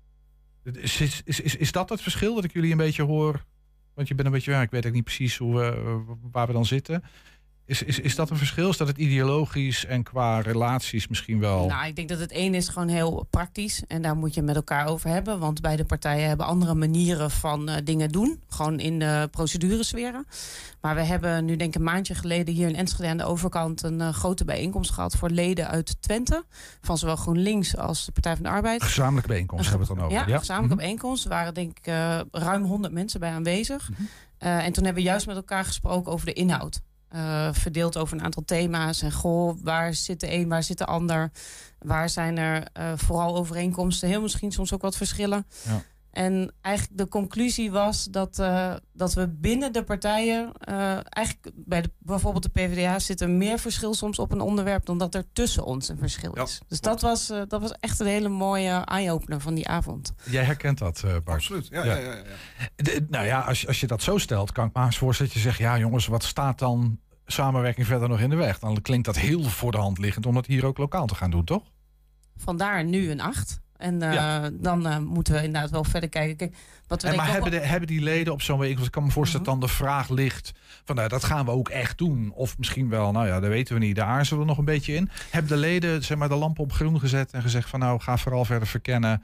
Is, 0.64 1.02
is, 1.02 1.22
is, 1.26 1.40
is, 1.40 1.56
is 1.56 1.72
dat 1.72 1.90
het 1.90 2.02
verschil 2.02 2.36
dat 2.36 2.44
ik 2.44 2.54
jullie 2.54 2.72
een 2.72 2.78
beetje 2.78 3.04
hoor? 3.04 3.46
Want 3.96 4.08
je 4.08 4.16
bent 4.16 4.28
een 4.28 4.34
beetje, 4.34 4.52
ja, 4.52 4.62
ik 4.62 4.72
weet 4.72 4.86
ook 4.86 4.94
niet 4.94 5.04
precies 5.04 5.38
hoe, 5.38 5.56
we- 5.60 6.04
waar 6.32 6.48
we 6.48 6.54
dan 6.54 6.66
zitten. 6.66 7.04
Is, 7.68 7.84
is, 7.84 8.00
is 8.00 8.16
dat 8.16 8.30
een 8.30 8.38
verschil? 8.38 8.70
Is 8.70 8.78
dat 8.78 8.88
het 8.88 8.98
ideologisch 8.98 9.86
en 9.86 10.04
qua 10.04 10.40
relaties 10.40 11.08
misschien 11.08 11.40
wel? 11.40 11.66
Nou, 11.68 11.88
ik 11.88 11.96
denk 11.96 12.10
dat 12.10 12.20
het 12.20 12.32
één 12.32 12.54
is 12.54 12.68
gewoon 12.68 12.88
heel 12.88 13.28
praktisch. 13.30 13.84
En 13.88 14.02
daar 14.02 14.16
moet 14.16 14.30
je 14.34 14.36
het 14.40 14.46
met 14.46 14.56
elkaar 14.56 14.88
over 14.88 15.10
hebben. 15.10 15.40
Want 15.40 15.62
beide 15.62 15.86
partijen 15.86 16.28
hebben 16.28 16.46
andere 16.46 16.74
manieren 16.74 17.32
van 17.32 17.70
eh, 17.70 17.76
dingen 17.84 18.10
doen. 18.10 18.42
Gewoon 18.50 18.80
in 18.80 19.00
de 19.00 19.28
proceduresferen. 19.32 20.26
Maar 20.82 20.96
we 20.96 21.02
hebben 21.02 21.46
nu 21.46 21.56
denk 21.56 21.70
ik 21.70 21.76
een 21.76 21.84
maandje 21.86 22.16
geleden 22.16 22.54
hier 22.54 22.68
in 22.68 22.76
Enschede 22.76 23.10
aan 23.10 23.18
de 23.18 23.24
overkant... 23.24 23.84
een 23.84 24.02
eh, 24.02 24.10
grote 24.14 24.46
bijeenkomst 24.46 24.92
gehad 24.92 25.16
voor 25.16 25.30
leden 25.30 25.68
uit 25.68 26.02
Twente. 26.02 26.44
Van 26.82 26.98
zowel 26.98 27.16
GroenLinks 27.16 27.78
als 27.78 28.06
de 28.06 28.12
Partij 28.12 28.34
van 28.36 28.44
de 28.44 28.50
Arbeid. 28.50 28.84
Gezamenlijke 28.84 29.28
bijeenkomst 29.30 29.70
hebben 29.70 29.88
we 29.88 29.94
het 29.94 30.02
dan 30.02 30.10
over. 30.12 30.22
Ja, 30.22 30.28
Ja, 30.28 30.34
een 30.34 30.40
gezamenlijke 30.40 30.76
Mhm. 30.76 30.86
bijeenkomst. 30.86 31.24
Er 31.24 31.30
waren 31.30 31.54
denk 31.54 31.78
ik 31.78 31.88
eh, 31.88 32.20
ruim 32.32 32.64
100 32.64 32.94
mensen 32.94 33.20
bij 33.20 33.32
aanwezig. 33.32 33.90
Mhm. 33.90 34.02
En 34.38 34.74
toen 34.74 34.84
hebben 34.84 35.04
we 35.04 35.10
juist 35.10 35.28
met 35.28 35.36
elkaar 35.36 35.66
gesproken 35.66 36.12
over 36.12 36.26
de 36.26 36.34
inhoud. 36.34 36.82
Eh, 37.16 37.50
verdeeld 37.52 37.98
over 37.98 38.18
een 38.18 38.24
aantal 38.24 38.44
thema's. 38.46 39.02
En 39.02 39.12
goh, 39.12 39.58
waar 39.64 39.94
zit 39.94 40.20
de 40.20 40.32
een, 40.34 40.50
waar 40.50 40.64
zit 40.64 40.78
de 40.78 40.86
ander? 40.86 41.32
Waar 41.80 42.10
zijn 42.10 42.38
er 42.38 42.68
eh, 42.74 42.92
vooral 42.96 43.36
overeenkomsten? 43.36 44.08
Heel 44.10 44.22
misschien 44.22 44.52
soms 44.52 44.74
ook 44.74 44.82
wat 44.82 44.96
verschillen. 44.98 45.46
Ja. 45.68 45.82
En 46.12 46.54
eigenlijk 46.62 46.98
de 46.98 47.08
conclusie 47.08 47.72
was 47.72 48.04
dat, 48.04 48.40
eh, 48.40 48.74
dat 48.94 49.14
we 49.14 49.28
binnen 49.30 49.74
de 49.74 49.84
partijen... 49.84 50.52
eh, 50.60 50.76
eigenlijk 51.10 51.52
bij 51.56 51.82
de, 51.82 51.92
bijvoorbeeld 52.00 52.44
de 52.44 52.50
PvdA 52.50 53.00
zit 53.00 53.22
er 53.22 53.30
meer 53.30 53.60
verschil 53.60 53.94
soms 53.94 54.20
op 54.20 54.32
een 54.32 54.42
onderwerp... 54.42 54.86
dan 54.86 54.98
dat 54.98 55.16
er 55.16 55.24
tussen 55.34 55.66
ons 55.66 55.90
een 55.90 55.98
verschil 55.98 56.34
is. 56.34 56.62
Dus 56.68 56.82
dat 56.82 57.02
was, 57.02 57.28
dat 57.28 57.62
was 57.62 57.72
echt 57.80 58.00
een 58.00 58.08
hele 58.08 58.30
mooie 58.30 58.72
eye-opener 58.72 59.42
van 59.42 59.54
die 59.54 59.68
avond. 59.68 60.14
Jij 60.24 60.44
herkent 60.44 60.78
dat, 60.78 60.98
eh, 61.04 61.12
Bart? 61.12 61.28
Absoluut, 61.28 61.68
ja, 61.68 61.84
ja, 61.86 61.96
ja, 61.96 62.14
ja. 62.14 62.24
De- 62.76 63.06
nou 63.10 63.26
ja, 63.26 63.40
als, 63.40 63.62
je- 63.62 63.68
als 63.68 63.80
je 63.80 63.88
dat 63.88 64.02
zo 64.02 64.18
stelt, 64.18 64.52
kan 64.52 64.68
ik 64.68 64.74
me 64.76 64.84
eens 64.86 64.98
voorstellen 64.98 65.32
dat 65.34 65.42
je 65.42 65.48
zegt... 65.50 65.60
ja 65.62 65.78
jongens, 65.78 66.08
wat 66.08 66.24
staat 66.24 66.60
dan 66.60 67.00
samenwerking 67.26 67.88
verder 67.88 68.10
nog 68.10 68.20
in 68.20 68.30
de 68.30 68.36
weg? 68.36 68.60
Dan 68.60 68.82
klinkt 68.82 69.06
dat 69.06 69.18
heel 69.18 69.44
voor 69.44 69.72
de 69.72 69.78
hand 69.78 69.98
liggend 69.98 70.26
om 70.26 70.34
dat 70.34 70.46
hier 70.46 70.66
ook 70.66 70.78
lokaal 70.78 71.06
te 71.06 71.16
gaan 71.16 71.32
doen, 71.32 71.44
toch? 71.44 71.64
Vandaar 72.38 72.84
nu 72.84 73.12
een 73.12 73.22
8. 73.22 73.64
En 73.78 74.02
eh, 74.02 74.44
dan 74.54 74.88
eh, 74.88 74.98
moeten 74.98 75.34
we 75.34 75.44
inderdaad 75.44 75.70
wel 75.70 75.84
verder 75.84 76.10
kijken. 76.10 76.36
Kijk, 76.36 76.56
wat 76.88 77.02
we 77.02 77.08
En 77.08 77.16
maar 77.16 77.32
hebben, 77.32 77.52
de, 77.52 77.60
hebben 77.60 77.88
die 77.88 78.02
leden 78.02 78.34
op 78.34 78.42
zo'n 78.42 78.60
week, 78.60 78.74
want 78.74 78.86
ik 78.86 78.92
kan 78.92 79.04
me 79.04 79.12
voorstellen 79.12 79.46
dat 79.46 79.60
dan 79.60 79.68
de 79.68 79.76
vraag 79.76 80.10
ligt 80.10 80.52
van 80.84 80.96
nou, 80.96 81.08
dat 81.08 81.24
gaan 81.24 81.46
we 81.46 81.52
ook 81.52 81.70
echt 81.70 81.98
doen. 81.98 82.32
Of 82.34 82.58
misschien 82.58 82.90
wel, 82.90 83.12
nou 83.12 83.28
ja, 83.28 83.40
dat 83.40 83.50
weten 83.50 83.74
we 83.74 83.80
niet, 83.80 83.96
daar 83.96 84.08
aarzelen 84.08 84.42
we 84.42 84.48
nog 84.48 84.58
een 84.58 84.66
beetje 84.66 84.94
in. 84.94 85.10
Hebben 85.30 85.52
de 85.52 85.58
leden 85.58 86.04
zeg 86.04 86.18
maar, 86.18 86.30
de 86.30 86.36
lamp 86.36 86.60
op 86.60 86.72
groen 86.72 87.00
gezet 87.00 87.32
en 87.32 87.42
gezegd 87.42 87.70
van 87.70 87.80
nou, 87.80 88.00
ga 88.00 88.18
vooral 88.18 88.46
verder 88.46 88.68
verkennen 88.68 89.24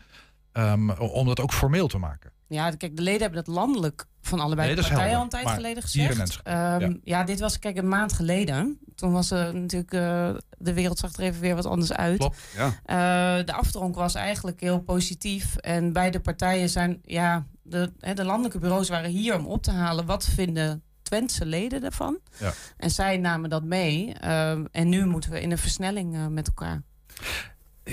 ehm, 0.51 0.89
om 0.89 1.27
dat 1.27 1.39
ook 1.39 1.53
formeel 1.53 1.87
te 1.87 1.97
maken? 1.97 2.30
Ja, 2.53 2.71
kijk, 2.71 2.95
de 2.95 3.01
leden 3.01 3.21
hebben 3.21 3.43
dat 3.45 3.55
landelijk 3.55 4.05
van 4.21 4.39
allebei 4.39 4.67
Nee, 4.67 4.75
de 4.75 4.81
partijen 4.81 5.15
al 5.15 5.23
een 5.23 5.29
tijd 5.29 5.49
geleden 5.49 5.83
gezegd. 5.83 6.39
Ehm, 6.43 6.95
ja. 7.03 7.23
dit 7.23 7.39
was 7.39 7.59
kijk 7.59 7.77
een 7.77 7.87
maand 7.87 8.13
geleden. 8.13 8.79
Toen 8.95 9.11
was 9.11 9.31
er 9.31 9.55
natuurlijk 9.55 9.93
eh, 9.93 10.29
de 10.57 10.73
wereld 10.73 10.99
zag 10.99 11.13
er 11.13 11.23
even 11.23 11.41
weer 11.41 11.55
wat 11.55 11.65
anders 11.65 11.93
uit. 11.93 12.17
Klopt, 12.17 12.37
ja. 12.55 12.65
Eh, 12.85 13.45
de 13.45 13.53
afdronk 13.53 13.95
was 13.95 14.15
eigenlijk 14.15 14.59
heel 14.59 14.79
positief. 14.79 15.55
En 15.55 15.93
beide 15.93 16.19
partijen 16.19 16.69
zijn, 16.69 16.99
ja, 17.03 17.45
de, 17.63 17.91
hè, 17.99 18.13
de 18.13 18.23
landelijke 18.23 18.59
bureaus 18.59 18.89
waren 18.89 19.09
hier 19.09 19.37
om 19.37 19.45
op 19.45 19.63
te 19.63 19.71
halen 19.71 20.05
wat 20.05 20.25
vinden 20.25 20.83
Twentse 21.01 21.45
leden 21.45 21.83
ervan. 21.83 22.19
Ja. 22.39 22.53
En 22.77 22.91
zij 22.91 23.17
namen 23.17 23.49
dat 23.49 23.63
mee. 23.63 24.13
Ehm, 24.13 24.65
en 24.71 24.89
nu 24.89 25.05
moeten 25.05 25.31
we 25.31 25.41
in 25.41 25.51
een 25.51 25.57
versnelling 25.57 26.15
eh, 26.15 26.27
met 26.27 26.47
elkaar. 26.47 26.81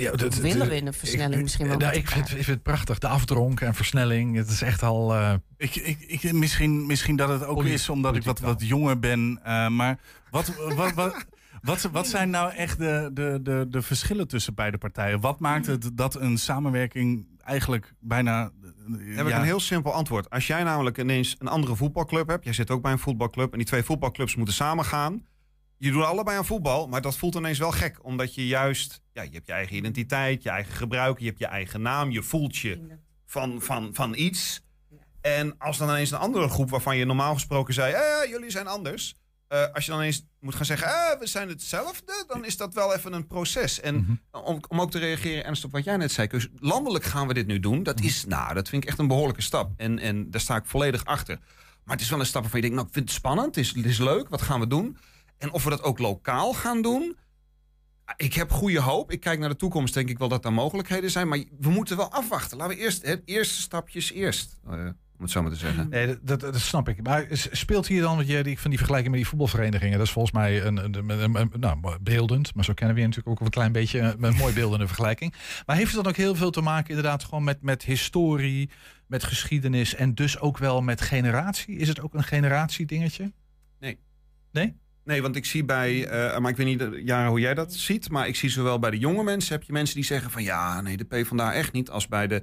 Ja, 0.01 0.11
Of 0.27 0.37
willen 0.41 0.69
we 0.69 0.77
in 0.77 0.87
een 0.87 0.93
versnelling 0.93 1.35
ik, 1.35 1.43
misschien 1.43 1.69
wel 1.69 1.77
nou, 1.77 1.95
ik, 1.95 2.09
vind, 2.09 2.25
ik 2.29 2.35
vind 2.35 2.47
het 2.47 2.63
prachtig. 2.63 2.99
De 2.99 3.09
afdronk 3.09 3.61
en 3.61 3.75
versnelling. 3.75 4.37
Het 4.37 4.49
is 4.51 4.63
echt 4.63 4.83
al. 4.83 5.15
eh, 5.15 5.35
Ik, 5.57 5.75
ik, 5.77 6.01
ik, 6.01 6.33
misschien, 6.33 6.87
misschien 6.87 7.17
dat 7.17 7.29
het 7.29 7.45
ook 7.45 7.65
is 7.65 7.89
omdat 7.89 8.17
ik 8.17 8.23
wat, 8.23 8.41
wat 8.41 8.67
jonger 8.67 8.99
ben. 8.99 9.41
eh, 9.45 9.69
maar 9.69 9.99
wat, 10.31 10.53
wat, 10.75 10.95
wat, 10.95 11.27
wat, 11.63 11.89
wat 11.93 12.07
zijn 12.07 12.31
nou 12.31 12.53
echt 12.53 12.79
de, 12.79 13.11
de, 13.13 13.39
de, 13.43 13.67
de 13.69 13.83
verschillen 13.83 14.29
tussen 14.29 14.55
beide 14.55 14.79
partijen? 14.79 15.21
Wat 15.21 15.41
maakt 15.41 15.67
het 15.67 15.91
dat 15.95 16.15
een 16.15 16.39
samenwerking 16.39 17.27
eigenlijk 17.45 17.95
bijna. 18.01 18.43
eh, 18.43 19.17
heb 19.17 19.27
ik 19.27 19.33
ja, 19.33 19.39
een 19.39 19.45
heel 19.45 19.61
simpel 19.61 19.93
antwoord. 19.93 20.31
Als 20.31 20.47
jij 20.47 20.63
namelijk 20.63 20.99
ineens 20.99 21.37
een 21.39 21.49
andere 21.49 21.77
voetbalclub 21.77 22.29
hebt, 22.29 22.45
jij 22.45 22.53
zit 22.53 22.71
ook 22.71 22.83
bij 22.83 22.93
een 22.93 22.99
voetbalclub 22.99 23.53
en 23.53 23.59
die 23.59 23.67
twee 23.67 23.83
voetbalclubs 23.83 24.37
moeten 24.37 24.55
samen 24.55 24.85
gaan. 24.85 25.27
Je 25.79 25.91
doet 25.91 26.05
allebei 26.05 26.37
aan 26.37 26.45
voetbal, 26.47 26.87
maar 26.89 27.01
dat 27.03 27.17
voelt 27.17 27.35
ineens 27.35 27.59
wel 27.59 27.71
gek. 27.71 27.99
Omdat 28.03 28.35
je 28.35 28.47
juist, 28.47 29.01
ja, 29.13 29.23
je 29.23 29.31
hebt 29.33 29.47
je 29.47 29.53
eigen 29.53 29.77
identiteit, 29.77 30.43
je 30.43 30.51
eigen 30.51 30.73
gebruik, 30.75 31.19
je 31.19 31.27
hebt 31.27 31.39
je 31.39 31.47
eigen 31.47 31.83
naam, 31.83 32.11
je 32.11 32.23
voelt 32.23 32.57
je 32.57 32.99
van, 33.27 33.63
van, 33.63 33.91
van 33.95 34.15
iets. 34.15 34.61
En 35.21 35.59
als 35.59 35.79
dan 35.79 35.89
ineens 35.89 36.11
een 36.11 36.19
andere 36.19 36.49
groep 36.49 36.71
waarvan 36.71 36.97
je 36.97 37.05
normaal 37.05 37.35
gesproken 37.35 37.75
zei, 37.75 37.93
eh, 37.93 38.31
jullie 38.31 38.51
zijn 38.51 38.67
anders. 38.67 39.15
eh, 39.49 39.65
als 39.73 39.85
je 39.85 39.91
dan 39.91 40.01
ineens 40.01 40.25
moet 40.41 40.55
gaan 40.55 40.65
zeggen, 40.65 40.89
eh, 40.89 41.19
we 41.19 41.27
zijn 41.27 41.49
hetzelfde, 41.49 42.25
dan 42.27 42.45
is 42.45 42.57
dat 42.57 42.75
wel 42.75 42.95
even 42.95 43.13
een 43.13 43.27
proces. 43.27 43.81
En 43.81 43.95
om, 44.31 44.61
om 44.69 44.81
ook 44.81 44.91
te 44.91 44.99
reageren, 44.99 45.45
Ernst, 45.45 45.65
op 45.65 45.73
wat 45.73 45.85
jij 45.85 45.97
net 45.97 46.13
zei. 46.13 46.29
Dus 46.29 46.49
landelijk 46.59 47.05
gaan 47.05 47.27
we 47.27 47.35
dit 47.35 47.47
nu 47.47 47.61
doen. 47.61 47.83
Dat 47.83 48.01
is, 48.01 48.25
nou, 48.25 48.55
dat 48.55 48.69
vind 48.69 48.83
ik 48.83 48.89
echt 48.89 48.99
een 48.99 49.07
behoorlijke 49.09 49.43
stap. 49.43 49.73
En, 49.77 49.99
en 49.99 50.31
daar 50.31 50.41
sta 50.41 50.57
ik 50.57 50.65
volledig 50.67 51.05
achter. 51.05 51.39
Maar 51.85 51.97
het 51.97 52.05
is 52.05 52.11
wel 52.11 52.21
een 52.21 52.27
stap 52.27 52.43
waarvan 52.43 52.61
je 52.61 52.67
denkt, 52.67 52.77
nou, 52.77 52.89
ik 52.89 52.95
vind 52.95 53.09
het 53.09 53.19
spannend. 53.19 53.47
Het 53.55 53.65
is, 53.65 53.75
het 53.75 53.85
is 53.85 53.99
leuk. 53.99 54.29
Wat 54.29 54.43
gaan 54.43 54.61
we 54.61 54.67
doen? 54.67 54.97
En 55.39 55.53
of 55.53 55.65
we 55.65 55.71
dat 55.71 55.83
ook 55.83 55.99
lokaal 55.99 56.53
gaan 56.53 56.83
doen. 56.83 57.17
Ik 58.17 58.35
heb 58.35 58.51
goede 58.51 58.81
hoop. 58.81 59.11
Ik 59.13 59.21
kijk 59.21 59.39
naar 59.39 59.49
de 59.49 59.57
toekomst, 59.57 59.95
denk 59.95 60.09
ik 60.09 60.19
wel 60.19 60.29
dat 60.29 60.45
er 60.45 60.53
mogelijkheden 60.53 61.11
zijn. 61.11 61.29
Maar 61.29 61.45
we 61.59 61.71
moeten 61.71 61.97
wel 61.97 62.13
afwachten. 62.13 62.57
Laten 62.59 62.77
we 62.77 62.83
eerst, 62.83 63.07
het 63.07 63.23
eerste 63.25 63.61
stapjes 63.61 64.13
eerst. 64.13 64.59
eh, 64.67 64.73
om 65.19 65.25
het 65.25 65.31
zo 65.33 65.43
maar 65.43 65.51
te 65.51 65.57
zeggen. 65.59 65.89
Nee, 65.89 66.07
dat, 66.07 66.19
dat, 66.23 66.41
dat 66.41 66.59
snap 66.61 66.89
ik. 66.89 67.03
Maar 67.03 67.27
speelt 67.33 67.87
hier 67.87 68.01
dan, 68.03 68.17
want 68.17 68.29
je, 68.29 68.39
ik 68.39 68.45
vind 68.45 68.63
die 68.69 68.77
vergelijking 68.79 69.09
met 69.11 69.19
die 69.21 69.29
voetbalverenigingen, 69.29 69.99
dat 69.99 70.07
is 70.07 70.13
volgens 70.13 70.35
mij 70.35 70.65
een, 70.65 70.77
een, 70.77 71.09
een- 71.21 71.35
een- 71.35 71.53
nou, 71.61 71.99
beeldend, 72.01 72.55
maar 72.55 72.65
zo 72.65 72.73
kennen 72.75 72.95
we 72.97 73.01
je 73.03 73.09
natuurlijk 73.09 73.41
ook 73.41 73.47
een 73.47 73.53
klein 73.53 73.73
beetje 73.73 73.99
een, 74.01 74.23
een 74.25 74.35
mooi 74.35 74.55
beeldende 74.55 74.87
vergelijking. 74.93 75.35
Maar 75.67 75.77
heeft 75.77 75.93
het 75.95 76.03
dan 76.03 76.13
ook 76.13 76.19
heel 76.19 76.35
veel 76.35 76.51
te 76.51 76.61
maken 76.61 76.89
inderdaad 76.89 77.25
gewoon 77.25 77.45
met, 77.45 77.63
met 77.63 77.83
historie, 77.83 78.71
met 79.07 79.25
geschiedenis 79.25 79.95
en 79.95 80.15
dus 80.15 80.39
ook 80.39 80.59
wel 80.59 80.81
met 80.83 81.01
generatie? 81.01 81.77
Is 81.77 81.89
het 81.89 82.01
ook 82.01 82.15
een 82.15 82.25
generatiedingetje? 82.25 83.33
Nee. 83.81 83.99
Nee? 84.53 84.77
Nee, 85.09 85.23
want 85.23 85.37
ik 85.37 85.45
zie 85.45 85.65
bij, 85.65 86.07
eh, 86.07 86.39
maar 86.39 86.51
ik 86.51 86.57
weet 86.57 86.67
niet 86.67 86.81
eh, 86.81 87.05
Jara, 87.05 87.29
hoe 87.29 87.41
jij 87.41 87.55
dat 87.55 87.75
ziet, 87.75 88.11
maar 88.11 88.29
ik 88.29 88.37
zie 88.37 88.49
zowel 88.49 88.79
bij 88.79 88.91
de 88.91 88.99
jonge 88.99 89.23
mensen 89.23 89.53
heb 89.53 89.63
je 89.63 89.73
mensen 89.73 89.95
die 89.95 90.05
zeggen 90.05 90.31
van 90.31 90.43
ja, 90.43 90.81
nee, 90.81 90.97
de 90.97 91.05
PvdA 91.05 91.53
echt 91.53 91.73
niet, 91.73 91.91
als 91.91 92.09
bij 92.09 92.27
de, 92.27 92.43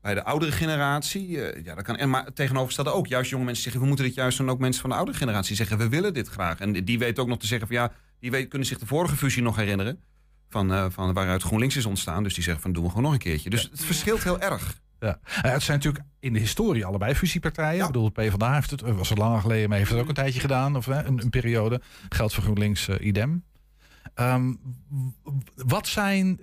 bij 0.00 0.14
de 0.14 0.24
oudere 0.24 0.52
generatie. 0.52 1.42
eh, 1.42 1.64
ja, 1.64 1.74
dat 1.74 1.84
kan, 1.84 1.96
en 1.96 2.10
maar 2.10 2.32
tegenovergestelde 2.32 2.92
ook. 2.92 3.06
Juist 3.06 3.30
jonge 3.30 3.44
mensen 3.44 3.62
zeggen 3.62 3.80
we 3.80 3.86
moeten 3.86 4.04
dit 4.04 4.14
juist 4.14 4.38
doen. 4.38 4.50
Ook 4.50 4.58
mensen 4.58 4.80
van 4.80 4.90
de 4.90 4.96
oudere 4.96 5.18
generatie 5.18 5.56
zeggen 5.56 5.78
we 5.78 5.88
willen 5.88 6.14
dit 6.14 6.28
graag. 6.28 6.60
En 6.60 6.72
die 6.84 6.98
weten 6.98 7.22
ook 7.22 7.28
nog 7.28 7.38
te 7.38 7.46
zeggen 7.46 7.66
van 7.66 7.76
ja, 7.76 7.92
die 8.18 8.30
weet, 8.30 8.48
kunnen 8.48 8.68
zich 8.68 8.78
de 8.78 8.86
vorige 8.86 9.16
fusie 9.16 9.42
nog 9.42 9.56
herinneren. 9.56 10.00
Van, 10.48 10.92
van 10.92 11.12
waaruit 11.12 11.42
GroenLinks 11.42 11.76
is 11.76 11.86
ontstaan. 11.86 12.22
Dus 12.22 12.34
die 12.34 12.42
zeggen 12.44 12.62
van 12.62 12.72
doen 12.72 12.82
we 12.82 12.88
gewoon 12.88 13.04
nog 13.04 13.12
een 13.12 13.18
keertje. 13.18 13.50
Dus 13.50 13.62
het 13.70 13.84
verschilt 13.84 14.22
heel 14.22 14.40
erg. 14.40 14.80
Ja. 15.02 15.18
Ja, 15.42 15.50
het 15.50 15.62
zijn 15.62 15.76
natuurlijk 15.76 16.04
in 16.20 16.32
de 16.32 16.38
historie 16.38 16.84
allebei 16.84 17.14
fusiepartijen. 17.14 17.80
Ik 17.80 17.86
bedoel, 17.86 18.12
de 18.12 18.22
PvdA 18.22 18.54
heeft 18.54 18.70
het, 18.70 18.82
eh, 18.82 18.96
was 18.96 19.08
het 19.08 19.18
langer 19.18 19.40
geleden, 19.40 19.68
maar 19.68 19.78
heeft 19.78 19.90
het 19.90 20.00
ook 20.00 20.08
een 20.08 20.14
tijdje 20.14 20.40
gedaan. 20.40 20.76
Of 20.76 20.86
hè, 20.86 21.04
een, 21.04 21.22
een 21.22 21.30
periode. 21.30 21.80
Geldt 22.08 22.34
voor 22.34 22.42
GroenLinks 22.42 22.88
eh, 22.88 23.06
idem. 23.06 23.44
Ehm, 24.14 24.54
wat 25.54 25.86
zijn. 25.86 26.40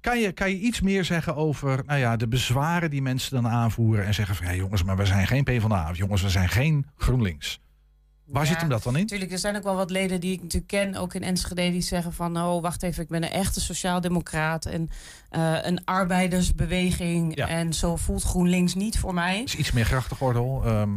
Kan 0.00 0.20
je, 0.20 0.32
kan 0.32 0.50
je 0.50 0.58
iets 0.58 0.80
meer 0.80 1.04
zeggen 1.04 1.36
over 1.36 1.82
nou 1.86 1.98
ja, 1.98 2.16
de 2.16 2.28
bezwaren 2.28 2.90
die 2.90 3.02
mensen 3.02 3.42
dan 3.42 3.52
aanvoeren 3.52 4.04
en 4.04 4.14
zeggen 4.14 4.34
van 4.34 4.46
ja, 4.46 4.54
jongens, 4.54 4.82
maar 4.82 4.96
we 4.96 5.06
zijn 5.06 5.26
geen 5.26 5.44
PvdA 5.44 5.90
of 5.90 5.96
jongens, 5.96 6.22
we 6.22 6.28
zijn 6.28 6.48
geen 6.48 6.86
GroenLinks. 6.96 7.60
Waar 8.30 8.46
zit 8.46 8.60
hem 8.60 8.68
dat 8.68 8.82
dan 8.82 8.94
in? 8.94 9.00
Natuurlijk, 9.00 9.32
er 9.32 9.38
zijn 9.38 9.56
ook 9.56 9.62
wel 9.62 9.74
wat 9.74 9.90
leden 9.90 10.20
die 10.20 10.32
ik 10.32 10.42
natuurlijk 10.42 10.70
ken, 10.70 10.94
ook 10.96 11.14
in 11.14 11.22
Enschede, 11.22 11.70
die 11.70 11.80
zeggen 11.80 12.12
van, 12.12 12.36
oh, 12.36 12.62
wacht 12.62 12.82
even, 12.82 13.02
ik 13.02 13.08
ben 13.08 13.22
een 13.22 13.30
echte 13.30 13.60
sociaaldemocraat 13.60 14.66
en 14.66 14.88
eh, 15.30 15.56
een 15.62 15.84
arbeidersbeweging 15.84 17.36
Ja. 17.36 17.48
en 17.48 17.72
zo 17.72 17.96
voelt 17.96 18.22
GroenLinks 18.22 18.74
niet 18.74 18.98
voor 18.98 19.14
mij. 19.14 19.42
is 19.42 19.56
iets 19.56 19.72
meer 19.72 19.84
grachtengordel. 19.84 20.62
ehm 20.64 20.90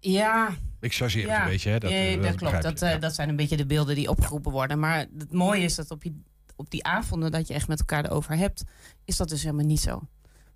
Ja, 0.00 0.48
ik 0.80 0.94
chargeer 0.94 1.30
het 1.30 1.40
een 1.40 1.48
beetje. 1.48 1.70
Hè, 1.70 1.78
dat, 1.78 1.90
ja, 1.90 1.96
eh, 1.96 2.10
dat, 2.12 2.20
klopt. 2.22 2.38
begrijp 2.40 2.62
Dat, 2.62 2.82
eh, 2.82 3.00
dat 3.00 3.14
zijn 3.14 3.28
een 3.28 3.36
beetje 3.36 3.56
de 3.56 3.66
beelden 3.66 3.94
die 3.94 4.08
opgeroepen 4.10 4.52
worden. 4.52 4.78
Maar 4.78 4.98
het 5.18 5.32
mooie 5.32 5.62
is 5.62 5.74
dat 5.74 5.90
op, 5.90 6.02
je, 6.02 6.12
op 6.56 6.70
die 6.70 6.84
avonden 6.84 7.30
dat 7.30 7.48
je 7.48 7.54
echt 7.54 7.68
met 7.68 7.78
elkaar 7.78 8.04
erover 8.04 8.36
hebt, 8.36 8.62
is 9.04 9.16
dat 9.16 9.28
dus 9.28 9.42
helemaal 9.42 9.66
niet 9.66 9.80
zo. 9.80 10.02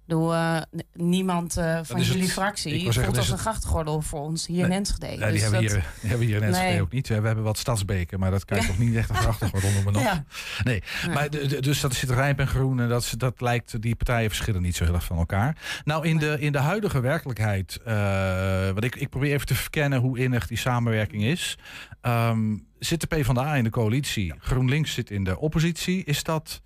Bedoel, 0.07 0.35
eh, 0.35 0.61
niemand 0.93 1.57
eh, 1.57 1.79
van 1.83 1.97
het- 1.97 2.07
jullie 2.07 2.29
fractie 2.29 2.83
voelt 2.83 2.95
zeggen, 2.95 3.17
als 3.17 3.31
een 3.31 3.39
grachtgordel 3.39 4.01
voor 4.01 4.21
ons 4.21 4.47
hier 4.47 4.65
in 4.65 4.73
Enschede. 4.73 5.07
Ja, 5.07 5.25
die, 5.25 5.33
Dus 5.33 5.43
hebben 5.43 5.63
dat- 5.63 5.71
hier, 5.71 5.81
die 6.01 6.09
hebben 6.09 6.19
we 6.19 6.25
hier 6.25 6.37
in 6.37 6.43
Enschede 6.49 6.69
Nee. 6.71 6.81
ook 6.83 6.93
niet. 6.93 7.09
We 7.09 7.15
hebben 7.15 7.45
wat 7.45 7.59
stadsbeken, 7.59 8.19
maar 8.19 8.31
dat 8.31 8.45
kan 8.45 8.57
je 8.57 8.63
Ja. 8.63 8.69
toch 8.69 8.79
niet 8.79 8.95
echt 8.97 9.09
een 9.09 9.17
grachtengordel 9.17 9.71
noemen. 9.71 10.03
Ja. 10.03 10.25
Nee, 10.65 10.83
maar 11.15 11.31
dus 11.61 11.81
dat 11.81 11.95
zit 11.95 12.11
rijp 12.11 12.39
en 12.39 12.47
groen 12.49 12.81
en 12.81 12.89
dat, 12.89 13.15
dat 13.17 13.41
lijkt, 13.41 13.83
die 13.83 13.95
partijen 13.97 14.29
verschillen 14.29 14.63
niet 14.63 14.77
zo 14.77 14.85
heel 14.85 14.95
erg 14.95 15.05
van 15.05 15.19
elkaar. 15.19 15.57
Nou, 15.85 16.07
in 16.07 16.19
de, 16.19 16.37
in 16.41 16.53
de 16.53 16.59
huidige 16.59 17.01
werkelijkheid, 17.01 17.79
eh 17.85 18.67
want 18.67 18.85
ik, 18.85 18.97
ik 18.97 19.09
probeer 19.09 19.33
even 19.33 19.47
te 19.47 19.55
verkennen 19.55 20.01
hoe 20.01 20.19
innig 20.19 20.47
die 20.47 20.59
samenwerking 20.59 21.23
is. 21.25 21.59
Ehm, 22.01 22.57
zit 22.79 23.01
de 23.01 23.07
PvdA 23.07 23.55
in 23.55 23.65
de 23.65 23.71
coalitie, 23.71 24.35
GroenLinks 24.39 24.93
zit 24.95 25.11
in 25.11 25.25
de 25.25 25.39
oppositie. 25.39 26.05
Is 26.05 26.23
dat 26.23 26.63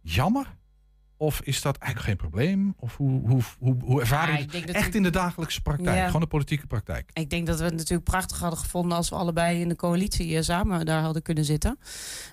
jammer? 0.00 0.46
Of 1.22 1.40
is 1.40 1.62
dat 1.62 1.76
eigenlijk 1.76 2.08
geen 2.08 2.30
probleem? 2.30 2.74
Of 2.78 2.96
hoe, 2.96 3.28
hoe, 3.28 3.42
hoe, 3.58 3.76
hoe 3.84 4.00
ervaar 4.00 4.38
je 4.38 4.46
het 4.50 4.70
echt 4.70 4.94
in 4.94 5.02
de 5.02 5.10
dagelijkse 5.10 5.62
praktijk? 5.62 5.96
Ja. 5.96 6.06
Gewoon 6.06 6.20
de 6.20 6.26
politieke 6.26 6.66
praktijk. 6.66 7.10
Ik 7.12 7.30
denk 7.30 7.46
dat 7.46 7.58
we 7.58 7.64
het 7.64 7.74
natuurlijk 7.74 8.04
prachtig 8.04 8.38
hadden 8.38 8.58
gevonden 8.58 8.96
als 8.96 9.08
we 9.08 9.14
allebei 9.16 9.60
in 9.60 9.68
de 9.68 9.76
coalitie 9.76 10.36
eh, 10.36 10.42
samen 10.42 10.86
daar 10.86 11.02
hadden 11.02 11.22
kunnen 11.22 11.44
zitten. 11.44 11.78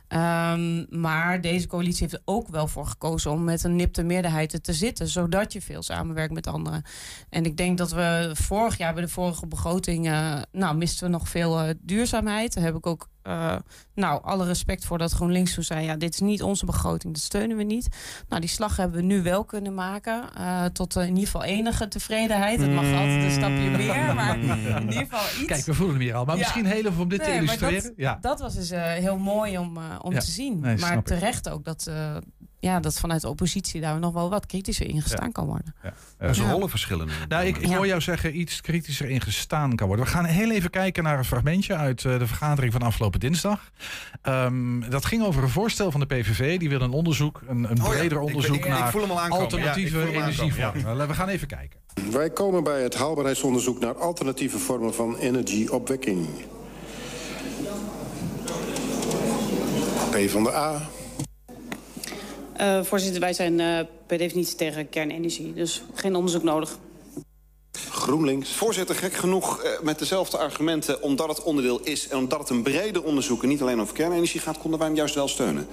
Ehm, 0.09 0.99
maar 1.01 1.41
deze 1.41 1.67
coalitie 1.67 2.01
heeft 2.01 2.13
er 2.13 2.21
ook 2.25 2.47
wel 2.47 2.67
voor 2.67 2.85
gekozen 2.85 3.31
om 3.31 3.43
met 3.43 3.63
een 3.63 3.75
nipte 3.75 4.03
meerderheid 4.03 4.63
te 4.63 4.73
zitten, 4.73 5.07
zodat 5.07 5.53
je 5.53 5.61
veel 5.61 5.81
samenwerkt 5.83 6.33
met 6.33 6.47
anderen. 6.47 6.83
En 7.29 7.45
ik 7.45 7.57
denk 7.57 7.77
dat 7.77 7.91
we 7.91 8.29
vorig 8.33 8.77
jaar 8.77 8.93
bij 8.93 9.03
de 9.03 9.09
vorige 9.09 9.47
begroting, 9.47 10.05
nou, 10.51 10.77
misten 10.77 11.05
we 11.05 11.11
nog 11.11 11.29
veel 11.29 11.59
eh, 11.59 11.69
duurzaamheid. 11.81 12.53
Daar 12.53 12.63
heb 12.63 12.75
ik 12.75 12.87
ook, 12.87 13.07
eh, 13.21 13.55
nou, 13.95 14.23
alle 14.23 14.45
respect 14.45 14.85
voor 14.85 14.97
dat 14.97 15.11
GroenLinks 15.11 15.53
toen 15.53 15.63
zei, 15.63 15.85
ja, 15.85 15.95
dit 15.95 16.13
is 16.13 16.19
niet 16.19 16.43
onze 16.43 16.65
begroting, 16.65 17.13
dat 17.13 17.21
steunen 17.23 17.57
we 17.57 17.63
niet. 17.63 17.87
Nou, 18.29 18.41
die 18.41 18.49
slag 18.49 18.77
hebben 18.77 18.97
we 18.97 19.03
nu 19.05 19.21
wel 19.23 19.45
kunnen 19.45 19.73
maken, 19.73 20.33
eh, 20.35 20.65
tot 20.65 20.95
in 20.95 21.07
ieder 21.07 21.23
geval 21.23 21.43
enige 21.43 21.87
tevredenheid. 21.87 22.59
Het 22.61 22.71
mag 22.71 22.85
altijd 22.85 23.23
een 23.23 23.31
stapje 23.31 23.69
meer, 23.77 24.15
maar 24.15 24.39
in 24.39 24.81
ieder 24.81 24.93
geval 24.93 25.19
iets. 25.41 25.45
Kijk, 25.45 25.65
we 25.65 25.73
voelen 25.73 25.95
hem 25.95 26.03
hier 26.05 26.15
al. 26.15 26.25
Maar 26.25 26.35
Ja. 26.35 26.41
misschien 26.41 26.65
heel 26.65 26.85
even 26.85 27.01
om 27.01 27.09
dit 27.09 27.23
te 27.23 27.33
illustreren. 27.33 27.83
Dat, 27.83 27.93
ja. 27.95 28.17
dat 28.21 28.39
was 28.39 28.55
dus 28.55 28.69
heel 28.75 29.17
mooi 29.17 29.57
om, 29.57 29.77
om 30.01 30.13
Ja. 30.13 30.19
te 30.19 30.31
zien. 30.31 30.59
Nee, 30.59 30.77
maar 30.77 30.97
ik. 30.97 31.05
terecht 31.05 31.49
ook 31.49 31.65
dat, 31.65 31.85
eh, 31.87 32.15
ja, 32.59 32.79
dat 32.79 32.99
vanuit 32.99 33.21
de 33.21 33.29
oppositie 33.29 33.81
daar 33.81 33.99
nog 33.99 34.13
wel 34.13 34.29
wat 34.29 34.45
kritischer 34.45 34.87
in 34.89 35.01
gestaan 35.01 35.31
kan 35.31 35.45
worden. 35.45 35.75
Onze 36.21 36.43
Ja. 36.43 36.51
rollen 36.51 36.69
verschillen. 36.69 37.07
Nou, 37.27 37.45
ik, 37.45 37.65
hoor 37.65 37.87
jou 37.87 38.01
zeggen 38.01 38.39
iets 38.39 38.61
kritischer 38.61 39.09
in 39.09 39.21
gestaan 39.21 39.75
kan 39.75 39.87
worden. 39.87 40.05
We 40.05 40.11
gaan 40.11 40.25
heel 40.25 40.51
even 40.51 40.69
kijken 40.69 41.03
naar 41.03 41.17
een 41.17 41.25
fragmentje 41.25 41.75
uit 41.75 42.05
eh, 42.05 42.19
de 42.19 42.27
vergadering 42.27 42.73
van 42.73 42.81
afgelopen 42.81 43.19
dinsdag. 43.19 43.69
Ehm, 44.21 44.89
dat 44.89 45.05
ging 45.05 45.23
over 45.23 45.43
een 45.43 45.49
voorstel 45.49 45.91
van 45.91 45.99
de 45.99 46.05
PVV. 46.05 46.59
Die 46.59 46.69
wil 46.69 46.81
een 46.81 46.91
onderzoek, 46.91 47.41
een, 47.47 47.63
een 47.71 47.81
Oh 47.81 47.85
ja, 47.85 47.89
breder 47.89 48.17
ik- 48.17 48.23
onderzoek 48.23 48.55
ik- 48.55 48.65
ik 48.65 48.67
naar 48.71 48.91
alternatieve 49.29 50.07
energievormen. 50.11 50.75
aankomen, 50.85 51.07
We 51.07 51.13
gaan 51.13 51.27
even 51.29 51.47
kijken. 51.47 51.79
Wij 52.11 52.29
komen 52.29 52.63
bij 52.63 52.83
het 52.83 52.95
haalbaarheidsonderzoek 52.95 53.79
naar 53.79 53.93
alternatieve 53.95 54.57
vormen 54.57 54.93
van 54.93 55.17
energieopwekking. 55.17 56.27
P 60.09 60.29
van 60.29 60.43
de 60.43 60.53
A. 60.53 60.89
Uh, 62.61 62.83
voorzitter, 62.83 63.19
wij 63.19 63.33
zijn 63.33 63.59
uh, 63.59 63.79
per 64.07 64.17
definitie 64.17 64.55
tegen 64.55 64.89
kernenergie. 64.89 65.53
Dus 65.53 65.83
geen 65.93 66.15
onderzoek 66.15 66.43
nodig. 66.43 66.77
GroenLinks. 67.91 68.51
Voorzitter, 68.51 68.95
gek 68.95 69.13
genoeg 69.13 69.63
uh, 69.63 69.69
met 69.81 69.99
dezelfde 69.99 70.37
argumenten... 70.37 71.01
omdat 71.01 71.27
het 71.27 71.43
onderdeel 71.43 71.79
is 71.83 72.07
en 72.07 72.17
omdat 72.17 72.39
het 72.39 72.49
een 72.49 72.63
breder 72.63 73.03
onderzoek... 73.03 73.43
en 73.43 73.49
niet 73.49 73.61
alleen 73.61 73.81
over 73.81 73.93
kernenergie 73.93 74.39
gaat, 74.39 74.57
konden 74.57 74.79
wij 74.79 74.87
hem 74.87 74.97
juist 74.97 75.15
wel 75.15 75.27
steunen. 75.27 75.67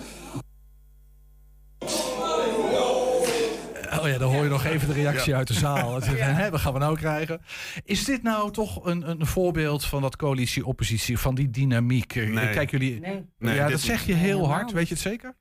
Oh 4.07 4.13
ja, 4.13 4.19
dan 4.19 4.33
hoor 4.33 4.43
je 4.45 4.51
nog 4.51 4.65
even 4.65 4.89
de 4.89 4.95
reactie 4.95 5.35
uit 5.35 5.47
de 5.47 5.55
zaal. 5.55 6.03
Hè, 6.03 6.51
wat 6.51 6.61
gaan 6.61 6.73
we 6.73 6.79
nou 6.79 6.97
krijgen? 6.97 7.41
Is 7.85 8.05
dit 8.05 8.23
nou 8.23 8.53
toch 8.53 8.85
een, 8.85 9.11
een 9.11 9.27
voorbeeld 9.27 9.85
van 9.85 10.03
dat 10.03 10.17
coalitie-oppositie, 10.17 11.19
van 11.19 11.35
die 11.35 11.51
dynamiek? 11.51 12.15
Nee. 12.15 12.51
Kijk 12.51 12.71
jullie. 12.71 13.01
Nee. 13.01 13.55
ja, 13.55 13.69
dat 13.69 13.81
zeg 13.81 14.07
je 14.07 14.15
heel 14.15 14.49
hard. 14.49 14.73
Weet 14.73 14.89
je 14.89 14.95
het 14.95 15.03
zeker? 15.03 15.37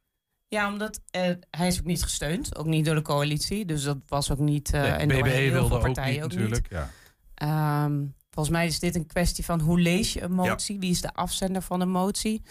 Ja, 0.47 0.71
omdat 0.71 1.01
eh, 1.11 1.21
hij 1.49 1.67
is 1.67 1.79
ook 1.79 1.85
niet 1.85 2.03
gesteund. 2.03 2.55
Ook 2.57 2.65
niet 2.65 2.85
door 2.85 2.95
de 2.95 3.01
coalitie. 3.01 3.65
Dus 3.65 3.83
dat 3.83 3.97
was 4.07 4.31
ook 4.31 4.39
niet... 4.39 4.73
eh 4.73 4.81
Nee, 4.81 4.91
en 4.91 5.07
BBE 5.07 5.29
heel 5.29 5.51
wilde 5.51 5.67
veel 5.67 5.77
ook 5.77 5.83
partijen 5.83 6.13
niet 6.13 6.23
ook 6.23 6.29
natuurlijk. 6.29 6.67
Ja. 6.69 6.89
Ehm, 7.35 8.03
volgens 8.29 8.55
mij 8.55 8.65
is 8.65 8.79
dit 8.79 8.95
een 8.95 9.07
kwestie 9.07 9.45
van 9.45 9.59
hoe 9.59 9.79
lees 9.79 10.13
je 10.13 10.21
een 10.21 10.33
motie? 10.33 10.79
Wie 10.79 10.91
is 10.91 11.01
de 11.01 11.13
afzender 11.13 11.61
van 11.61 11.81
een 11.81 11.91
motie? 11.91 12.41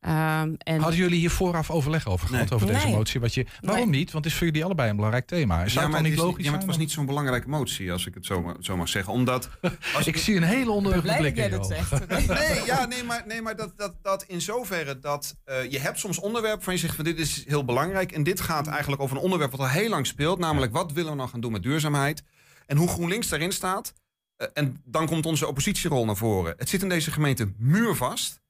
Ehm, 0.00 0.54
en 0.58 0.80
Hadden 0.80 0.98
jullie 0.98 1.18
hier 1.18 1.30
vooraf 1.30 1.70
overleg 1.70 2.06
over 2.08 2.28
gehad, 2.28 2.52
over 2.52 2.66
deze 2.66 2.84
Nee. 2.86 2.94
motie? 2.94 3.20
Wat 3.20 3.34
je, 3.34 3.46
waarom 3.60 3.90
niet? 3.90 4.12
Want 4.12 4.24
het 4.24 4.32
is 4.32 4.38
voor 4.38 4.46
jullie 4.46 4.64
allebei 4.64 4.88
een 4.90 4.94
belangrijk 4.96 5.26
thema. 5.26 5.62
Is 5.64 5.72
Ja, 5.72 5.80
dat 5.80 5.90
maar 5.90 6.02
niet 6.02 6.12
is, 6.12 6.18
logisch? 6.18 6.44
ja, 6.44 6.50
maar 6.50 6.52
het 6.52 6.60
zijn 6.60 6.66
was 6.66 6.76
niet 6.76 6.90
zo'n 6.90 7.06
belangrijke 7.06 7.48
motie, 7.48 7.92
als 7.92 8.06
ik 8.06 8.14
het 8.14 8.26
zo, 8.26 8.54
zo 8.60 8.76
mag 8.76 8.88
zeggen. 8.88 9.12
Omdat... 9.12 9.50
Als 9.94 10.06
Ik 10.16 10.16
zie 10.16 10.36
een 10.36 10.42
hele 10.42 10.70
ondeugende 10.70 11.16
blik 11.16 11.36
in 11.36 11.50
je 11.50 11.58
ogen. 11.60 12.06
Nee, 12.28 12.64
ja, 12.66 12.84
nee, 12.86 13.02
maar, 13.04 13.22
nee, 13.26 13.42
maar 13.42 13.56
dat, 13.56 13.72
dat, 13.76 13.94
dat 14.02 14.22
in 14.22 14.40
zoverre 14.40 14.98
dat 14.98 15.36
eh, 15.44 15.70
je 15.70 15.78
hebt 15.78 15.98
soms 15.98 16.20
onderwerpen 16.20 16.62
van 16.62 16.72
je 16.72 16.78
zegt 16.78 16.94
van 16.94 17.04
dit 17.04 17.18
is 17.18 17.44
heel 17.46 17.64
belangrijk. 17.64 18.12
En 18.12 18.22
dit 18.22 18.40
gaat 18.40 18.66
eigenlijk 18.66 19.02
over 19.02 19.16
een 19.16 19.22
onderwerp 19.22 19.50
wat 19.50 19.60
al 19.60 19.68
heel 19.68 19.88
lang 19.88 20.06
speelt. 20.06 20.38
Namelijk 20.38 20.72
wat 20.72 20.92
willen 20.92 21.10
we 21.10 21.16
nou 21.16 21.28
gaan 21.28 21.40
doen 21.40 21.52
met 21.52 21.62
duurzaamheid? 21.62 22.22
En 22.66 22.76
hoe 22.76 22.88
GroenLinks 22.88 23.28
daarin 23.28 23.52
staat. 23.52 23.92
Eh, 24.36 24.46
en 24.54 24.82
dan 24.84 25.06
komt 25.06 25.26
onze 25.26 25.46
oppositierol 25.46 26.04
naar 26.04 26.16
voren. 26.16 26.54
Het 26.56 26.68
zit 26.68 26.82
in 26.82 26.88
deze 26.88 27.10
gemeente 27.10 27.52
muurvast. 27.58 28.40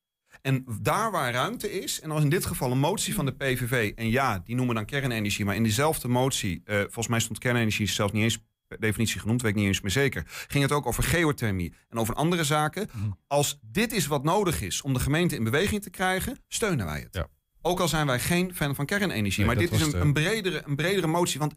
En 0.42 0.64
daar 0.80 1.10
waar 1.10 1.32
ruimte 1.32 1.80
is, 1.80 2.00
en 2.00 2.10
als 2.10 2.22
in 2.22 2.28
dit 2.28 2.46
geval 2.46 2.70
een 2.72 2.78
motie 2.78 3.14
van 3.14 3.24
de 3.26 3.32
PVV, 3.34 3.92
en 3.96 4.10
ja, 4.10 4.38
die 4.38 4.54
noemen 4.54 4.74
dan 4.74 4.84
kernenergie, 4.84 5.44
maar 5.44 5.54
in 5.54 5.62
diezelfde 5.62 6.08
motie, 6.08 6.60
eh, 6.64 6.78
volgens 6.80 7.08
mij 7.08 7.20
stond 7.20 7.38
kernenergie 7.38 7.86
zelfs 7.88 8.12
niet 8.12 8.22
eens 8.22 8.38
per 8.66 8.80
definitie 8.80 9.20
genoemd, 9.20 9.42
weet 9.42 9.50
ik 9.50 9.56
niet 9.56 9.66
eens 9.66 9.80
meer 9.80 9.90
zeker, 9.90 10.22
ging 10.48 10.62
het 10.62 10.72
ook 10.72 10.86
over 10.86 11.02
geothermie 11.02 11.74
en 11.88 11.98
over 11.98 12.14
andere 12.14 12.44
zaken. 12.44 12.88
Als 13.26 13.58
dit 13.62 13.92
is 13.92 14.06
wat 14.06 14.24
nodig 14.24 14.62
is 14.62 14.82
om 14.82 14.92
de 14.92 15.00
gemeente 15.00 15.34
in 15.36 15.44
beweging 15.44 15.82
te 15.82 15.90
krijgen, 15.90 16.36
steunen 16.48 16.86
wij 16.86 17.00
het. 17.00 17.14
Ook 17.62 17.80
al 17.80 17.88
zijn 17.88 18.06
wij 18.06 18.20
geen 18.20 18.54
fan 18.54 18.74
van 18.74 18.86
kernenergie, 18.86 19.44
Nee, 19.44 19.46
maar 19.46 19.56
dit 19.64 19.72
is 19.72 19.80
een, 19.80 19.90
de- 19.90 19.98
een, 19.98 20.12
bredere, 20.12 20.62
een 20.66 20.76
bredere 20.76 21.06
motie, 21.06 21.38
want 21.40 21.54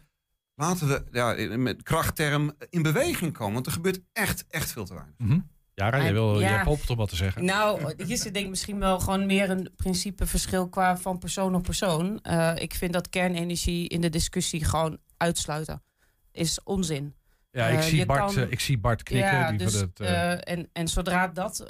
laten 0.56 0.88
we 0.88 1.04
ja, 1.12 1.58
met 1.58 1.84
krachtterm 1.84 2.52
in 2.70 2.82
beweging 2.82 3.34
komen, 3.34 3.54
want 3.54 3.66
er 3.66 3.72
gebeurt 3.72 4.00
echt, 4.14 4.46
echt 4.50 4.72
veel 4.72 4.86
te 4.86 4.94
weinig. 4.94 5.16
Mhm. 5.18 5.40
Jara, 5.80 6.02
jij, 6.04 6.14
wil, 6.14 6.40
Ja. 6.40 6.50
jij 6.50 6.64
hoopt 6.64 6.90
om 6.90 6.98
wat 6.98 7.10
te 7.10 7.16
zeggen. 7.16 7.46
Nou, 7.46 7.94
hier 8.06 8.18
zit 8.18 8.34
denk 8.34 8.46
ik 8.46 8.50
misschien 8.50 8.80
wel 8.80 9.00
gewoon 9.00 9.26
meer 9.26 9.50
een 9.50 9.70
principeverschil 9.76 10.70
qua 10.70 10.98
van 10.98 11.18
persoon 11.18 11.56
op 11.56 11.64
persoon. 11.64 12.20
Eh, 12.22 12.52
ik 12.56 12.74
vind 12.74 12.94
dat 12.94 13.10
kernenergie 13.10 13.88
in 13.88 14.02
de 14.02 14.10
discussie 14.10 14.64
gewoon 14.66 14.98
uitsluiten 15.18 15.84
is 16.32 16.64
onzin. 16.64 17.16
Ja, 17.52 17.68
ik 17.68 17.78
Eh, 17.78 17.84
zie 17.84 18.06
Bart, 18.06 18.34
kan- 18.34 18.44
eh, 18.44 18.52
ik 18.52 18.60
zie 18.60 18.78
Bart 18.78 19.04
knikken. 19.04 19.32
Ja, 19.32 19.50
die 19.50 19.58
dus, 19.58 19.74
het, 19.74 20.00
eh, 20.00 20.32
en, 20.32 20.70
en 20.74 20.88
zodra 20.88 21.28
dat 21.28 21.66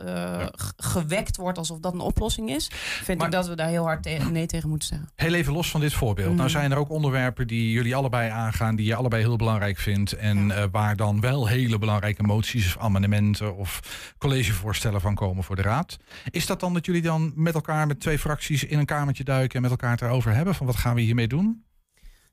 gewekt 0.77 1.37
wordt 1.37 1.57
alsof 1.57 1.79
dat 1.79 1.93
een 1.93 1.99
oplossing 1.99 2.49
is, 2.49 2.67
vind 3.03 3.23
ik 3.23 3.31
dat 3.31 3.47
we 3.47 3.55
daar 3.55 3.67
heel 3.67 3.83
hard 3.83 4.03
te- 4.03 4.17
nee 4.31 4.45
tegen 4.45 4.69
moeten 4.69 4.87
zeggen. 4.87 5.09
Heel 5.15 5.33
even 5.33 5.53
los 5.53 5.69
van 5.71 5.81
dit 5.81 5.93
voorbeeld. 5.93 6.27
Nou 6.29 6.39
Mhm. 6.41 6.49
zijn 6.49 6.71
er 6.71 6.77
ook 6.77 6.89
onderwerpen 6.89 7.47
die 7.47 7.71
jullie 7.71 7.95
allebei 7.95 8.29
aangaan, 8.29 8.75
die 8.75 8.85
je 8.85 8.95
allebei 8.95 9.21
heel 9.23 9.35
belangrijk 9.35 9.77
vindt. 9.77 10.13
En 10.13 10.71
waar 10.71 10.95
dan 10.95 11.19
wel 11.19 11.47
hele 11.47 11.77
belangrijke 11.77 12.23
moties 12.23 12.75
of 12.75 12.81
amendementen 12.83 13.55
of 13.55 13.79
collegevoorstellen 14.17 15.01
van 15.01 15.15
komen 15.15 15.43
voor 15.43 15.55
de 15.55 15.61
raad. 15.61 15.97
Is 16.29 16.45
dat 16.45 16.59
dan 16.59 16.73
dat 16.73 16.85
jullie 16.85 17.01
dan 17.01 17.31
met 17.35 17.53
elkaar, 17.53 17.87
met 17.87 17.99
twee 17.99 18.19
fracties, 18.19 18.63
in 18.63 18.79
een 18.79 18.85
kamertje 18.85 19.23
duiken 19.23 19.55
en 19.55 19.61
met 19.61 19.71
elkaar 19.71 19.91
het 19.91 20.01
erover 20.01 20.33
hebben? 20.33 20.55
Van 20.55 20.65
wat 20.65 20.75
gaan 20.75 20.95
we 20.95 21.01
hiermee 21.01 21.27
doen? 21.27 21.63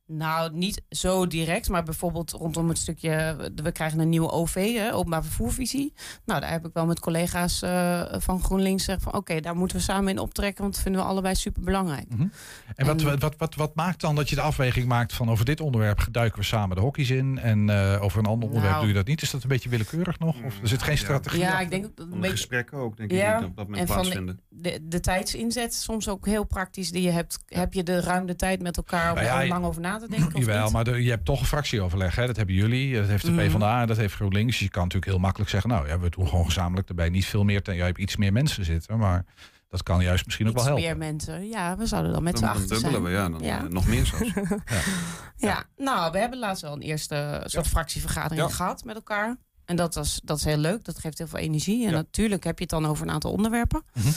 Nou, 0.08 0.52
niet 0.52 0.82
zo 0.88 1.26
direct, 1.26 1.68
maar 1.68 1.82
bijvoorbeeld 1.82 2.30
rondom 2.30 2.68
het 2.68 2.78
stukje... 2.78 3.36
we 3.54 3.72
krijgen 3.72 3.98
een 3.98 4.08
nieuwe 4.08 4.30
OV, 4.30 4.74
hè, 4.74 4.94
openbaar 4.94 5.22
vervoervisie. 5.24 5.92
Nou, 6.24 6.40
daar 6.40 6.50
heb 6.50 6.66
ik 6.66 6.72
wel 6.72 6.86
met 6.86 7.00
collega's 7.00 7.62
eh, 7.62 8.02
van 8.10 8.42
GroenLinks 8.42 8.84
gezegd 8.84 9.02
van... 9.02 9.14
oké, 9.14 9.40
daar 9.40 9.56
moeten 9.56 9.76
we 9.76 9.82
samen 9.82 10.10
in 10.10 10.18
optrekken, 10.18 10.62
want 10.62 10.74
dat 10.74 10.82
vinden 10.82 11.00
we 11.00 11.06
allebei 11.08 11.34
superbelangrijk. 11.34 12.08
Mhm. 12.08 12.26
En 12.74 12.86
wat, 12.86 13.02
wat, 13.02 13.36
wat, 13.38 13.54
wat 13.54 13.74
maakt 13.74 14.00
dan 14.00 14.14
dat 14.14 14.28
je 14.28 14.34
de 14.34 14.40
afweging 14.40 14.86
maakt 14.86 15.12
van 15.12 15.30
over 15.30 15.44
dit 15.44 15.60
onderwerp 15.60 16.06
duiken 16.10 16.38
we 16.38 16.44
samen 16.44 16.76
de 16.76 16.82
hokjes 16.82 17.10
in 17.10 17.38
en 17.38 17.70
eh, 17.70 18.02
over 18.02 18.18
een 18.18 18.26
ander 18.26 18.48
onderwerp 18.48 18.74
Nou. 18.74 18.80
doe 18.80 18.88
je 18.88 18.98
dat 18.98 19.06
niet? 19.06 19.22
Is 19.22 19.30
dat 19.30 19.42
een 19.42 19.48
beetje 19.48 19.68
willekeurig 19.68 20.18
nog? 20.18 20.36
Of 20.44 20.60
er 20.62 20.68
zit 20.68 20.82
geen 20.82 20.98
strategie 20.98 21.40
Ja, 21.40 21.46
achter? 21.46 21.64
ik 21.64 21.70
denk 21.70 21.82
dat 21.82 22.04
een 22.04 22.10
de 22.10 22.16
beetje... 22.16 22.30
gesprekken 22.30 22.78
ook, 22.78 22.96
denk 22.96 23.10
ik, 23.10 23.18
ja, 23.18 23.38
die 23.38 23.46
op 23.46 23.56
dat 23.56 23.68
moment 23.68 23.88
en 23.88 23.94
van 23.94 24.26
de, 24.26 24.36
de, 24.48 24.78
de 24.82 25.00
tijdsinzet, 25.00 25.74
soms 25.74 26.08
ook 26.08 26.26
heel 26.26 26.44
praktisch. 26.44 26.90
Die 26.90 27.02
je 27.02 27.10
hebt, 27.10 27.38
heb 27.46 27.72
je 27.72 27.82
de 27.82 28.00
ruim 28.00 28.26
de 28.26 28.36
tijd 28.36 28.62
met 28.62 28.76
elkaar 28.76 29.08
om 29.08 29.14
Nou 29.14 29.26
ja, 29.26 29.42
er 29.42 29.48
lang 29.48 29.64
over 29.64 29.80
na 29.80 29.95
te 29.98 30.08
denken? 30.08 30.34
Of 30.34 30.38
Jawel, 30.40 30.64
niet? 30.64 30.72
maar 30.72 30.84
de- 30.84 31.02
je 31.02 31.10
hebt 31.10 31.24
toch 31.24 31.40
een 31.40 31.46
fractieoverleg. 31.46 32.14
Hè? 32.14 32.26
Dat 32.26 32.36
hebben 32.36 32.54
jullie, 32.54 32.94
dat 32.94 33.06
heeft 33.08 33.24
de 33.24 33.30
Mhm. 33.30 33.46
PvdA, 33.48 33.86
dat 33.86 33.96
heeft 33.96 34.14
GroenLinks. 34.14 34.50
Dus 34.52 34.58
je 34.60 34.68
kan 34.68 34.82
natuurlijk 34.82 35.10
heel 35.12 35.20
makkelijk 35.20 35.50
zeggen, 35.50 35.70
nou 35.70 35.88
ja, 35.88 35.98
we 35.98 36.10
doen 36.10 36.28
gewoon 36.28 36.44
gezamenlijk 36.44 36.88
erbij. 36.88 37.08
Niet 37.08 37.26
veel 37.26 37.44
meer, 37.44 37.62
ten, 37.62 37.76
jij 37.76 37.86
hebt 37.86 37.98
iets 37.98 38.16
meer 38.16 38.32
mensen 38.32 38.64
zitten, 38.64 38.98
maar 38.98 39.24
dat 39.68 39.82
kan 39.82 40.02
juist 40.02 40.24
misschien 40.24 40.48
ook 40.48 40.54
wel 40.54 40.64
helpen. 40.64 40.82
meer 40.84 40.96
mensen. 40.96 41.48
Ja, 41.48 41.76
we 41.76 41.86
zouden 41.86 42.12
dan 42.12 42.22
met 42.22 42.38
z'n 42.38 42.44
achter 42.44 42.66
zijn. 42.66 42.80
dubbelen 42.80 43.02
we, 43.02 43.10
ja. 43.10 43.28
Dan, 43.28 43.40
eh, 43.42 43.62
Nog 43.70 43.86
meer 43.86 44.06
zelfs. 44.06 44.32
Ja, 45.36 45.64
nou, 45.76 46.12
we 46.12 46.18
hebben 46.18 46.38
laatst 46.38 46.62
wel 46.62 46.72
een 46.72 46.80
eerste 46.82 47.42
soort 47.44 47.66
fractievergadering 47.66 48.48
Ja. 48.48 48.54
gehad 48.54 48.84
met 48.84 48.94
elkaar. 48.94 49.36
En 49.64 49.76
dat, 49.76 49.94
was, 49.94 50.20
dat 50.24 50.38
is 50.38 50.44
heel 50.44 50.56
leuk, 50.56 50.84
dat 50.84 50.98
geeft 50.98 51.18
heel 51.18 51.26
veel 51.26 51.38
energie. 51.38 51.86
En 51.86 51.92
natuurlijk 51.92 52.44
heb 52.44 52.56
je 52.58 52.62
het 52.62 52.72
dan 52.72 52.86
over 52.86 53.06
een 53.06 53.12
aantal 53.12 53.30
onderwerpen. 53.32 53.82
Mhm. 53.94 54.08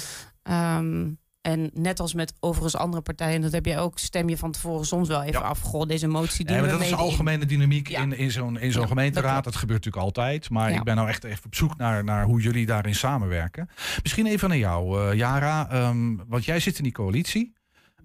Ehm, 0.43 1.07
en 1.41 1.69
net 1.73 1.99
als 1.99 2.13
met 2.13 2.33
overigens 2.39 2.75
andere 2.75 3.01
partijen, 3.01 3.41
dat 3.41 3.51
heb 3.51 3.65
jij 3.65 3.79
ook, 3.79 3.99
stem 3.99 4.29
je 4.29 4.37
van 4.37 4.51
tevoren 4.51 4.85
soms 4.85 5.07
wel 5.07 5.23
even 5.23 5.43
af. 5.43 5.59
Goh, 5.61 5.87
deze 5.87 6.07
motie 6.07 6.45
die 6.45 6.55
Nee, 6.55 6.55
maar 6.55 6.65
we 6.65 6.71
dat 6.71 6.81
is 6.81 6.89
de 6.91 6.93
in. 6.97 7.01
algemene 7.01 7.45
dynamiek 7.45 7.89
in, 7.89 8.17
in 8.17 8.31
zo'n 8.31 8.59
in 8.59 8.71
zo'n 8.71 8.81
Ja, 8.81 8.87
gemeenteraad. 8.87 9.35
dat 9.35 9.43
Dat, 9.43 9.55
gebeurt 9.55 9.85
natuurlijk 9.85 10.05
altijd. 10.17 10.49
Maar 10.49 10.71
Ja. 10.71 10.77
ik 10.77 10.83
ben 10.83 10.95
nou 10.95 11.07
echt 11.07 11.23
even 11.23 11.45
op 11.45 11.55
zoek 11.55 11.77
naar, 11.77 12.03
naar 12.03 12.23
hoe 12.25 12.41
jullie 12.41 12.65
daarin 12.65 12.95
samenwerken. 12.95 13.69
Misschien 14.01 14.25
even 14.27 14.49
naar 14.49 14.57
jou, 14.57 15.09
eh, 15.11 15.17
Jara. 15.17 15.69
Ehm, 15.69 16.15
want 16.27 16.45
jij 16.45 16.59
zit 16.59 16.77
in 16.77 16.83
die 16.83 16.91
coalitie. 16.93 17.53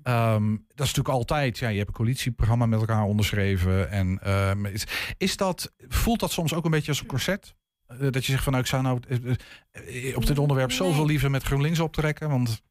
Ehm, 0.02 0.50
dat 0.50 0.86
is 0.86 0.92
natuurlijk 0.94 1.08
altijd, 1.08 1.58
ja, 1.58 1.68
je 1.68 1.76
hebt 1.76 1.88
een 1.88 1.94
coalitieprogramma 1.94 2.66
met 2.66 2.80
elkaar 2.80 3.02
onderschreven. 3.02 3.90
En 3.90 4.18
ehm, 4.22 4.66
is, 4.66 4.84
is 5.18 5.36
dat, 5.36 5.72
voelt 5.88 6.20
dat 6.20 6.32
soms 6.32 6.54
ook 6.54 6.64
een 6.64 6.70
beetje 6.70 6.90
als 6.90 7.00
een 7.00 7.06
corset? 7.06 7.54
Eh, 7.86 7.98
dat 8.10 8.24
je 8.26 8.32
zegt 8.32 8.42
van 8.42 8.52
nou, 8.52 8.64
ik 8.64 8.70
zou 8.70 8.82
nou 8.82 9.00
eh, 9.08 10.08
eh, 10.10 10.16
op 10.16 10.26
dit 10.26 10.38
onderwerp 10.38 10.72
zoveel 10.72 11.06
liever 11.06 11.30
met 11.30 11.42
GroenLinks 11.42 11.80
optrekken. 11.80 12.30
Want 12.30 12.62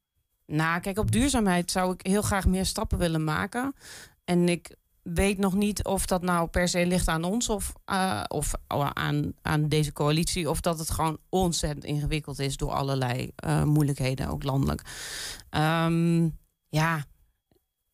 Nou, 0.45 0.79
kijk, 0.79 0.97
op 0.97 1.12
duurzaamheid 1.12 1.71
zou 1.71 1.93
ik 1.93 2.06
heel 2.06 2.21
graag 2.21 2.45
meer 2.45 2.65
stappen 2.65 2.97
willen 2.97 3.23
maken. 3.23 3.75
En 4.23 4.49
ik 4.49 4.75
weet 5.01 5.38
nog 5.38 5.53
niet 5.53 5.84
of 5.84 6.06
dat 6.06 6.21
nou 6.21 6.47
per 6.47 6.67
se 6.67 6.86
ligt 6.86 7.08
aan 7.08 7.23
ons 7.23 7.49
of, 7.49 7.73
eh, 7.86 8.23
of 8.27 8.53
aan, 8.67 9.34
aan 9.41 9.67
deze 9.67 9.93
coalitie. 9.93 10.49
Of 10.49 10.62
dat 10.62 10.79
het 10.79 10.89
gewoon 10.89 11.17
ontzettend 11.29 11.84
ingewikkeld 11.84 12.39
is 12.39 12.58
door 12.58 12.71
allerlei 12.71 13.32
eh, 13.36 13.63
moeilijkheden, 13.63 14.27
ook 14.27 14.43
landelijk. 14.43 14.82
Ehm, 15.49 16.29
ja. 16.69 17.06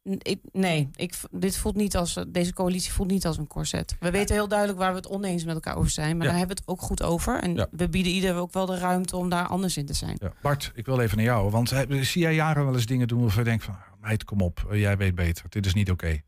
Ik, 0.04 0.40
nee, 0.52 0.90
ik, 0.96 1.14
dit 1.32 1.58
voelt 1.58 1.76
niet 1.76 1.96
als, 1.96 2.18
deze 2.28 2.54
coalitie 2.54 2.92
voelt 2.92 3.10
niet 3.10 3.26
als 3.26 3.38
een 3.38 3.48
corset. 3.48 3.96
We 4.00 4.12
weten 4.12 4.36
heel 4.36 4.48
duidelijk 4.48 4.80
waar 4.80 4.90
we 4.92 4.96
het 4.98 5.08
oneens 5.08 5.44
met 5.46 5.54
elkaar 5.54 5.76
over 5.78 5.90
zijn. 5.92 6.18
Maar 6.18 6.26
Ja. 6.26 6.32
daar 6.32 6.40
hebben 6.40 6.56
we 6.56 6.62
het 6.62 6.72
ook 6.72 6.82
goed 6.88 7.04
over. 7.04 7.40
En 7.42 7.56
Ja. 7.56 7.68
we 7.72 7.90
bieden 7.90 8.12
ieder 8.12 8.36
ook 8.36 8.54
wel 8.54 8.66
de 8.66 8.78
ruimte 8.78 9.16
om 9.16 9.30
daar 9.30 9.48
anders 9.48 9.78
in 9.78 9.86
te 9.86 9.94
zijn. 9.94 10.16
ja, 10.20 10.32
Bart, 10.42 10.72
ik 10.76 10.86
wil 10.86 11.00
even 11.00 11.18
naar 11.18 11.26
jou. 11.26 11.50
Want 11.52 11.72
eh, 11.72 12.02
zie 12.02 12.22
jij 12.22 12.34
jaren 12.36 12.66
wel 12.66 12.74
eens 12.74 12.86
dingen 12.86 13.08
doen 13.08 13.22
waarvan 13.22 13.44
je 13.44 13.50
denkt 13.50 13.64
van... 13.64 13.78
Meid, 14.02 14.24
kom 14.24 14.42
op, 14.42 14.68
eh, 14.72 14.80
jij 14.80 14.98
weet 14.98 15.16
beter. 15.16 15.46
Dit 15.50 15.66
is 15.66 15.74
niet 15.74 15.92
oké. 15.92 16.22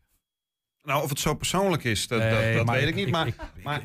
Nou, 0.84 1.04
of 1.04 1.10
het 1.10 1.20
zo 1.20 1.34
persoonlijk 1.36 1.84
is, 1.84 2.08
dat, 2.08 2.20
Nee, 2.20 2.30
dat, 2.48 2.54
dat 2.58 2.66
maar 2.66 2.76
weet 2.76 2.88
ik 2.88 2.96
niet. 2.96 3.06
ik- 3.06 3.12
Maar, 3.12 3.28
ik- 3.28 3.36
maar, 3.64 3.82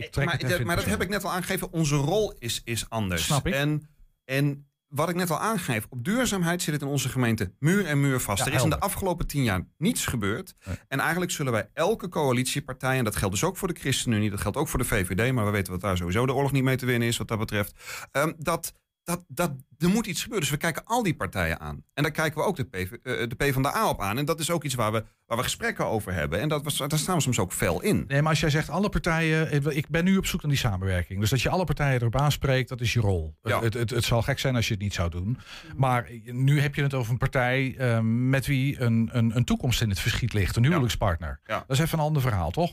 maar, 0.64 0.76
dat 0.76 0.84
heb 0.84 1.02
ik 1.02 1.08
net 1.08 1.24
al 1.24 1.30
aangegeven. 1.30 1.72
Onze 1.72 1.94
rol 1.96 2.32
is, 2.38 2.60
is 2.64 2.88
anders. 2.90 3.24
Snap 3.24 3.46
ik. 3.46 3.54
En, 3.54 3.88
en 4.24 4.68
wat 4.88 5.08
ik 5.08 5.14
net 5.14 5.30
al 5.30 5.38
aangeef, 5.38 5.86
op 5.90 6.04
duurzaamheid 6.04 6.62
zit 6.62 6.72
het 6.72 6.82
in 6.82 6.88
onze 6.88 7.08
gemeente 7.08 7.52
muur 7.58 7.86
en 7.86 8.00
muur 8.00 8.20
vast. 8.20 8.38
Ja, 8.38 8.50
er 8.50 8.56
is 8.56 8.62
in 8.62 8.70
de 8.70 8.80
afgelopen 8.80 9.26
tien 9.26 9.42
jaar 9.42 9.66
niets 9.78 10.06
gebeurd. 10.06 10.54
En 10.88 11.00
eigenlijk 11.00 11.30
zullen 11.30 11.52
wij 11.52 11.70
elke 11.72 12.08
coalitiepartij, 12.08 12.98
en 12.98 13.04
dat 13.04 13.16
geldt 13.16 13.34
dus 13.34 13.44
ook 13.44 13.56
voor 13.56 13.68
de 13.68 13.80
ChristenUnie, 13.80 14.30
dat 14.30 14.40
geldt 14.40 14.56
ook 14.56 14.68
voor 14.68 14.78
de 14.78 14.84
VVD, 14.84 15.32
maar 15.32 15.44
we 15.44 15.50
weten 15.50 15.72
wat 15.72 15.80
daar 15.80 15.96
sowieso 15.96 16.26
de 16.26 16.34
oorlog 16.34 16.52
niet 16.52 16.64
mee 16.64 16.76
te 16.76 16.86
winnen 16.86 17.08
is 17.08 17.16
wat 17.16 17.28
dat 17.28 17.38
betreft, 17.38 17.72
ehm, 18.12 18.32
dat 18.38 18.74
dat, 19.06 19.24
dat, 19.28 19.52
er 19.78 19.88
moet 19.88 20.06
iets 20.06 20.20
gebeuren. 20.22 20.42
Dus 20.48 20.50
we 20.56 20.60
kijken 20.62 20.84
al 20.84 21.02
die 21.02 21.14
partijen 21.16 21.60
aan. 21.60 21.84
En 21.94 22.02
daar 22.02 22.12
kijken 22.12 22.40
we 22.40 22.46
ook 22.46 22.56
de, 22.56 22.64
PV, 22.64 22.92
eh, 22.92 23.28
de 23.28 23.34
PvdA 23.36 23.88
op 23.88 24.00
aan. 24.00 24.18
En 24.18 24.24
dat 24.24 24.40
is 24.40 24.50
ook 24.50 24.64
iets 24.64 24.74
waar 24.74 24.92
we, 24.92 25.04
waar 25.26 25.36
we 25.36 25.42
gesprekken 25.42 25.86
over 25.86 26.12
hebben. 26.12 26.40
En 26.40 26.48
dat 26.48 26.64
was, 26.64 26.76
daar 26.76 26.98
staan 26.98 27.16
we 27.16 27.22
soms 27.22 27.38
ook 27.38 27.52
fel 27.52 27.82
in. 27.82 28.04
Nee, 28.08 28.20
maar 28.22 28.30
als 28.30 28.40
jij 28.40 28.50
zegt 28.50 28.68
alle 28.70 28.88
partijen. 28.88 29.50
eh, 29.50 29.76
Ik 29.76 29.88
ben 29.88 30.04
nu 30.04 30.16
op 30.16 30.26
zoek 30.26 30.42
naar 30.42 30.50
die 30.50 30.60
samenwerking. 30.60 31.20
Dus 31.20 31.30
dat 31.30 31.42
je 31.42 31.48
alle 31.48 31.64
partijen 31.64 32.00
erop 32.00 32.16
aanspreekt, 32.16 32.68
dat 32.68 32.80
is 32.80 32.92
je 32.92 33.00
rol. 33.00 33.36
Ja. 33.42 33.60
Het, 33.62 33.74
het, 33.74 33.90
het 33.90 34.04
zal 34.04 34.22
gek 34.22 34.38
zijn 34.38 34.56
als 34.56 34.66
je 34.68 34.74
het 34.74 34.82
niet 34.82 34.94
zou 34.94 35.10
doen. 35.10 35.38
Maar 35.76 36.10
nu 36.24 36.60
heb 36.60 36.74
je 36.74 36.82
het 36.82 36.94
over 36.94 37.12
een 37.12 37.18
partij 37.18 37.76
eh, 37.78 38.00
met 38.02 38.46
wie 38.46 38.80
een, 38.80 39.08
een, 39.12 39.36
een 39.36 39.44
toekomst 39.44 39.82
in 39.82 39.88
het 39.88 40.00
verschiet 40.00 40.32
ligt. 40.32 40.56
Een 40.56 40.64
huwelijkspartner. 40.64 41.40
Ja. 41.44 41.58
Dat 41.66 41.76
is 41.78 41.84
even 41.84 41.98
een 41.98 42.04
ander 42.04 42.22
verhaal, 42.22 42.50
toch? 42.50 42.72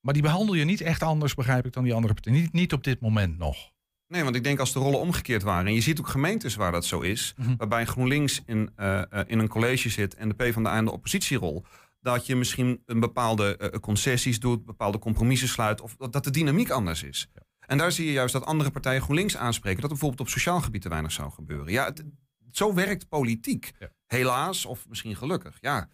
Maar 0.00 0.14
die 0.14 0.22
behandel 0.22 0.54
je 0.54 0.64
niet 0.64 0.80
echt 0.80 1.02
anders, 1.02 1.34
begrijp 1.34 1.66
ik, 1.66 1.72
dan 1.72 1.84
die 1.84 1.94
andere 1.94 2.14
partijen. 2.14 2.40
Niet, 2.40 2.52
niet 2.52 2.72
op 2.72 2.84
dit 2.84 3.00
moment 3.00 3.38
nog. 3.38 3.74
Nee, 4.08 4.22
want 4.24 4.36
ik 4.36 4.44
denk 4.44 4.58
als 4.58 4.72
de 4.72 4.78
rollen 4.78 5.00
omgekeerd 5.00 5.42
waren. 5.42 5.66
En 5.66 5.74
je 5.74 5.80
ziet 5.80 5.98
ook 6.00 6.08
gemeentes 6.08 6.54
waar 6.54 6.72
dat 6.72 6.84
zo 6.84 7.00
is. 7.00 7.34
Waarbij 7.56 7.86
GroenLinks 7.86 8.42
in, 8.46 8.70
eh, 8.76 8.98
eh, 9.12 9.20
in 9.26 9.38
een 9.38 9.48
college 9.48 9.88
zit 9.90 10.14
en 10.14 10.28
de 10.28 10.34
PvdA 10.34 10.78
in 10.78 10.84
de 10.84 10.92
oppositierol. 10.92 11.64
Dat 12.00 12.26
je 12.26 12.36
misschien 12.36 12.82
een 12.86 13.00
bepaalde 13.00 13.56
eh, 13.56 13.78
concessies 13.80 14.40
doet, 14.40 14.64
bepaalde 14.64 14.98
compromissen 14.98 15.48
sluit. 15.48 15.80
Of 15.80 15.96
dat, 15.96 16.24
de 16.24 16.30
dynamiek 16.30 16.70
anders 16.70 17.02
is. 17.02 17.28
En 17.66 17.78
daar 17.78 17.92
zie 17.92 18.06
je 18.06 18.12
juist 18.12 18.32
dat 18.32 18.44
andere 18.44 18.70
partijen 18.70 19.02
GroenLinks 19.02 19.36
aanspreken. 19.36 19.80
Dat 19.80 19.90
er 19.90 19.96
bijvoorbeeld 19.96 20.20
op 20.28 20.28
sociaal 20.34 20.60
gebied 20.60 20.82
te 20.82 20.88
weinig 20.88 21.12
zou 21.12 21.30
gebeuren. 21.30 21.72
Ja, 21.72 21.84
het- 21.84 22.04
zo 22.50 22.74
werkt 22.74 23.08
politiek. 23.08 23.72
Helaas, 24.06 24.64
of 24.66 24.88
misschien 24.88 25.16
gelukkig. 25.16 25.58
Ja. 25.60 25.88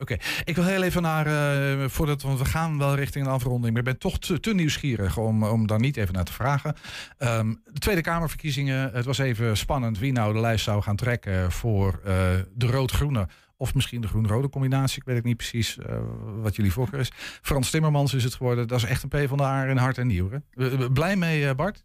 Oké, 0.00 0.16
ik 0.44 0.54
wil 0.54 0.64
heel 0.64 0.82
even 0.82 1.02
naar, 1.02 1.26
eh, 1.26 1.88
voordat, 1.88 2.22
want 2.22 2.38
we 2.38 2.44
gaan 2.44 2.78
wel 2.78 2.94
richting 2.94 3.26
een 3.26 3.32
afronding, 3.32 3.72
maar 3.72 3.78
ik 3.78 3.88
ben 3.88 3.98
toch 3.98 4.18
te, 4.18 4.54
nieuwsgierig 4.54 5.16
om, 5.16 5.44
om 5.44 5.66
daar 5.66 5.80
niet 5.80 5.96
even 5.96 6.14
naar 6.14 6.24
te 6.24 6.32
vragen. 6.32 6.74
Ehm, 7.16 7.54
de 7.64 7.78
Tweede 7.78 8.00
Kamerverkiezingen, 8.00 8.92
het 8.92 9.04
was 9.04 9.18
even 9.18 9.56
spannend 9.56 9.98
wie 9.98 10.12
nou 10.12 10.32
de 10.32 10.40
lijst 10.40 10.64
zou 10.64 10.82
gaan 10.82 10.96
trekken 10.96 11.52
voor 11.52 12.00
eh, 12.04 12.14
de 12.54 12.66
rood-groene 12.66 13.28
of 13.56 13.74
misschien 13.74 14.00
de 14.00 14.08
groen-rode 14.08 14.48
combinatie. 14.48 15.00
Ik 15.00 15.06
weet 15.06 15.24
niet 15.24 15.36
precies 15.36 15.78
eh, 15.78 16.00
wat 16.42 16.56
jullie 16.56 16.72
voorkeur 16.72 17.00
is. 17.00 17.12
Frans 17.42 17.70
Timmermans 17.70 18.14
is 18.14 18.24
het 18.24 18.34
geworden, 18.34 18.68
dat 18.68 18.78
is 18.78 18.84
echt 18.84 19.02
een 19.02 19.24
P 19.24 19.28
van 19.28 19.36
de 19.38 19.66
in 19.70 19.76
hart 19.76 19.98
en 19.98 20.10
eh, 20.10 20.92
Blij 20.92 21.16
mee, 21.16 21.54
Bart? 21.54 21.84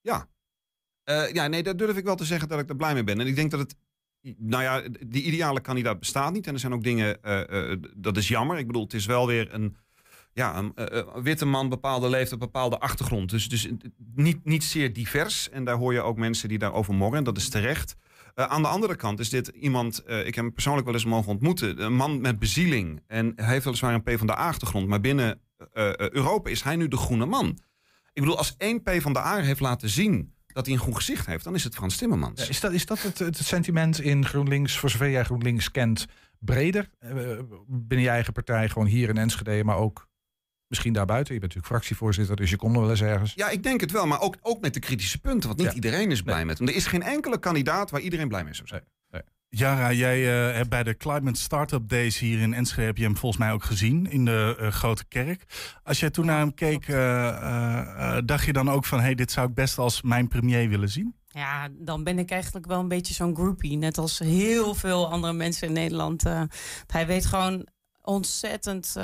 Ja. 0.00 0.28
Ja, 1.32 1.46
nee, 1.46 1.62
daar 1.62 1.76
durf 1.76 1.96
ik 1.96 2.04
wel 2.04 2.16
te 2.16 2.24
zeggen 2.24 2.48
dat 2.48 2.58
ik 2.58 2.68
er 2.68 2.76
blij 2.76 2.94
mee 2.94 3.04
ben. 3.04 3.20
En 3.20 3.26
ik 3.26 3.36
denk 3.36 3.50
dat 3.50 3.60
het. 3.60 3.76
Nou 4.38 4.62
ja, 4.62 4.82
die 5.06 5.22
ideale 5.22 5.60
kandidaat 5.60 5.98
bestaat 5.98 6.32
niet. 6.32 6.46
En 6.46 6.52
er 6.54 6.60
zijn 6.60 6.72
ook 6.72 6.82
dingen. 6.82 7.22
eh, 7.22 7.70
eh, 7.70 7.78
dat 7.96 8.16
is 8.16 8.28
jammer. 8.28 8.58
Ik 8.58 8.66
bedoel, 8.66 8.82
het 8.82 8.94
is 8.94 9.06
wel 9.06 9.26
weer 9.26 9.54
een. 9.54 9.76
Ja, 10.32 10.56
een 10.56 10.74
eh, 10.74 11.16
witte 11.22 11.44
man, 11.44 11.68
bepaalde 11.68 12.08
leeftijd, 12.08 12.40
bepaalde 12.40 12.78
achtergrond. 12.78 13.30
Dus, 13.30 13.48
dus 13.48 13.68
niet, 14.14 14.44
niet 14.44 14.64
zeer 14.64 14.92
divers. 14.92 15.50
En 15.50 15.64
daar 15.64 15.76
hoor 15.76 15.92
je 15.92 16.00
ook 16.00 16.16
mensen 16.16 16.48
die 16.48 16.58
daarover 16.58 16.94
morren. 16.94 17.24
Dat 17.24 17.36
is 17.36 17.48
terecht. 17.48 17.96
Aan 18.34 18.62
de 18.62 18.68
andere 18.68 18.96
kant 18.96 19.20
is 19.20 19.30
dit 19.30 19.48
iemand, 19.48 20.02
ik 20.06 20.34
heb 20.34 20.44
hem 20.44 20.52
persoonlijk 20.52 20.86
wel 20.86 20.94
eens 20.94 21.04
mogen 21.04 21.32
ontmoeten, 21.32 21.82
een 21.82 21.94
man 21.94 22.20
met 22.20 22.38
bezieling. 22.38 23.02
En 23.06 23.32
hij 23.36 23.52
heeft 23.52 23.64
weliswaar 23.64 23.94
een 23.94 24.02
P 24.02 24.10
van 24.18 24.26
de 24.26 24.34
achtergrond, 24.34 24.88
maar 24.88 25.00
binnen 25.00 25.40
Europa 25.96 26.50
is 26.50 26.62
hij 26.62 26.76
nu 26.76 26.88
de 26.88 26.96
groene 26.96 27.26
man. 27.26 27.58
Ik 28.12 28.22
bedoel, 28.22 28.38
als 28.38 28.54
één 28.58 28.82
P 28.82 28.90
van 28.98 29.12
de 29.12 29.18
A 29.18 29.36
heeft 29.36 29.60
laten 29.60 29.88
zien 29.88 30.34
dat 30.56 30.66
hij 30.66 30.74
een 30.74 30.80
goed 30.80 30.94
gezicht 30.94 31.26
heeft, 31.26 31.44
dan 31.44 31.54
is 31.54 31.64
het 31.64 31.74
Frans 31.74 31.96
Timmermans. 31.96 32.42
Ja, 32.42 32.48
is 32.48 32.60
dat, 32.60 32.72
is 32.72 32.86
dat 32.86 33.02
het, 33.02 33.18
het 33.18 33.36
sentiment 33.36 34.00
in 34.00 34.26
GroenLinks, 34.26 34.78
voor 34.78 34.90
zover 34.90 35.10
jij 35.10 35.24
GroenLinks 35.24 35.70
kent, 35.70 36.06
breder? 36.38 36.88
Eh, 36.98 37.10
binnen 37.66 38.06
je 38.06 38.08
eigen 38.08 38.32
partij, 38.32 38.68
gewoon 38.68 38.86
hier 38.86 39.08
in 39.08 39.16
Enschede, 39.16 39.64
maar 39.64 39.76
ook 39.76 40.08
misschien 40.66 40.92
daarbuiten. 40.92 41.34
Je 41.34 41.40
bent 41.40 41.52
natuurlijk 41.54 41.80
fractievoorzitter, 41.80 42.36
dus 42.36 42.50
je 42.50 42.56
komt 42.56 42.72
nog 42.72 42.82
wel 42.82 42.90
eens 42.90 43.02
ergens. 43.02 43.32
Ja, 43.34 43.48
ik 43.48 43.62
denk 43.62 43.80
het 43.80 43.90
wel, 43.90 44.06
maar 44.06 44.20
ook, 44.20 44.36
ook 44.40 44.60
met 44.60 44.74
de 44.74 44.80
kritische 44.80 45.18
punten, 45.18 45.48
want 45.48 45.60
niet 45.60 45.68
Ja. 45.68 45.74
iedereen 45.74 46.10
is 46.10 46.22
blij 46.22 46.44
met 46.44 46.58
hem. 46.58 46.68
Er 46.68 46.74
is 46.74 46.86
geen 46.86 47.02
enkele 47.02 47.38
kandidaat 47.38 47.90
waar 47.90 48.00
iedereen 48.00 48.28
blij 48.28 48.44
mee 48.44 48.54
zou 48.54 48.68
zijn. 48.68 48.84
Jara, 49.48 49.92
jij 49.92 50.48
eh, 50.48 50.56
hebt 50.56 50.68
bij 50.68 50.82
de 50.82 50.96
Climate 50.96 51.40
Startup 51.40 51.88
Days 51.88 52.18
hier 52.18 52.40
in 52.40 52.54
Enschede 52.54 52.86
heb 52.86 52.96
je 52.96 53.04
hem 53.04 53.16
volgens 53.16 53.40
mij 53.40 53.52
ook 53.52 53.64
gezien 53.64 54.10
in 54.10 54.24
de 54.24 54.56
eh, 54.58 54.68
Grote 54.68 55.04
Kerk. 55.04 55.44
Als 55.82 56.00
jij 56.00 56.10
toen 56.10 56.26
naar 56.26 56.38
hem 56.38 56.54
keek, 56.54 56.88
eh, 56.88 58.18
dacht 58.24 58.44
je 58.44 58.52
dan 58.52 58.70
ook 58.70 58.84
van, 58.84 59.00
hey, 59.00 59.14
dit 59.14 59.32
zou 59.32 59.48
ik 59.48 59.54
best 59.54 59.78
als 59.78 60.02
mijn 60.02 60.28
premier 60.28 60.68
willen 60.68 60.88
zien? 60.88 61.14
Ja, 61.26 61.68
dan 61.72 62.04
ben 62.04 62.18
ik 62.18 62.30
eigenlijk 62.30 62.66
wel 62.66 62.80
een 62.80 62.88
beetje 62.88 63.14
zo'n 63.14 63.34
groupie. 63.34 63.76
Net 63.76 63.98
als 63.98 64.18
heel 64.18 64.74
veel 64.74 65.10
andere 65.10 65.32
mensen 65.32 65.66
in 65.66 65.72
Nederland. 65.72 66.22
Hij 66.86 67.06
weet 67.06 67.26
gewoon 67.26 67.66
ontzettend 68.02 68.94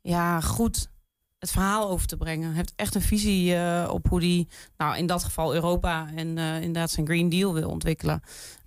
ja, 0.00 0.40
goed 0.40 0.90
het 1.38 1.50
verhaal 1.50 1.88
over 1.88 2.06
te 2.06 2.16
brengen. 2.16 2.46
Hij 2.46 2.56
heeft 2.56 2.72
echt 2.76 2.94
een 2.94 3.02
visie 3.02 3.56
op 3.88 4.08
hoe 4.08 4.20
hij, 4.20 4.48
nou 4.76 4.96
in 4.96 5.06
dat 5.06 5.24
geval 5.24 5.54
Europa 5.54 6.08
en 6.14 6.38
inderdaad 6.38 6.90
zijn 6.90 7.06
Green 7.06 7.28
Deal 7.28 7.54
wil 7.54 7.68
ontwikkelen. 7.68 8.22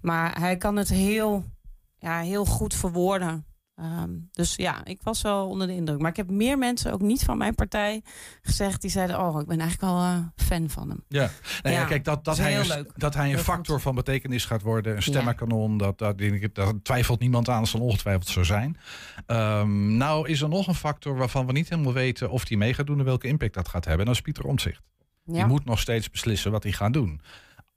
Maar 0.06 0.40
hij 0.40 0.58
kan 0.58 0.76
het 0.76 0.90
heel, 0.90 1.44
ja, 1.98 2.20
heel 2.20 2.46
goed 2.46 2.74
verwoorden. 2.74 3.46
Ehm, 3.76 4.10
dus 4.32 4.56
ja, 4.56 4.86
ik 4.86 5.02
was 5.04 5.22
wel 5.22 5.48
onder 5.48 5.68
de 5.68 5.74
indruk. 5.74 6.00
Maar 6.00 6.10
ik 6.10 6.18
heb 6.18 6.30
meer 6.30 6.58
mensen, 6.58 6.94
ook 6.94 7.02
niet 7.02 7.24
van 7.24 7.38
mijn 7.38 7.56
partij, 7.56 8.04
gezegd 8.42 8.82
die 8.82 8.90
zeiden: 8.90 9.20
Oh, 9.20 9.42
ik 9.42 9.48
ben 9.48 9.60
eigenlijk 9.60 9.92
wel 9.92 10.02
eh, 10.02 10.18
fan 10.36 10.70
van 10.70 10.90
hem. 10.90 11.04
Ja, 11.08 11.30
nou 11.64 11.76
ja, 11.76 11.82
Ja, 11.82 11.88
kijk, 11.88 12.04
dat, 12.04 12.26
dat, 12.26 12.38
hij 12.38 12.60
een, 12.60 12.88
dat 12.96 13.14
hij 13.14 13.34
een 13.34 13.40
factor 13.40 13.82
van 13.82 13.96
betekenis 13.96 14.46
gaat 14.46 14.62
worden, 14.62 14.96
een 14.96 15.04
stemmenkanon, 15.04 15.78
dat, 15.78 15.98
dat, 15.98 16.18
daar 16.54 16.82
twijfelt 16.84 17.20
niemand 17.20 17.50
aan, 17.50 17.60
dat 17.60 17.70
zal 17.70 17.82
ongetwijfeld 17.82 18.28
zo 18.28 18.44
zijn. 18.44 18.78
Ehm, 19.26 19.98
nou 19.98 20.30
is 20.30 20.42
er 20.42 20.50
nog 20.50 20.68
een 20.68 20.76
factor 20.76 21.18
waarvan 21.18 21.46
we 21.46 21.52
niet 21.52 21.70
helemaal 21.70 21.94
weten 21.94 22.30
of 22.30 22.46
die 22.46 22.58
mee 22.58 22.74
gaat 22.74 22.88
doen 22.88 23.00
en 23.00 23.06
welke 23.06 23.28
impact 23.28 23.54
dat 23.54 23.68
gaat 23.68 23.86
hebben. 23.86 24.00
En 24.02 24.06
dat 24.06 24.16
is 24.16 24.22
Pieter 24.22 24.46
Omtzigt. 24.46 24.82
Die 25.26 25.36
Ja. 25.36 25.48
moet 25.48 25.66
nog 25.66 25.80
steeds 25.80 26.10
beslissen 26.10 26.52
wat 26.52 26.64
hij 26.64 26.72
gaat 26.72 26.94
doen. 26.94 27.22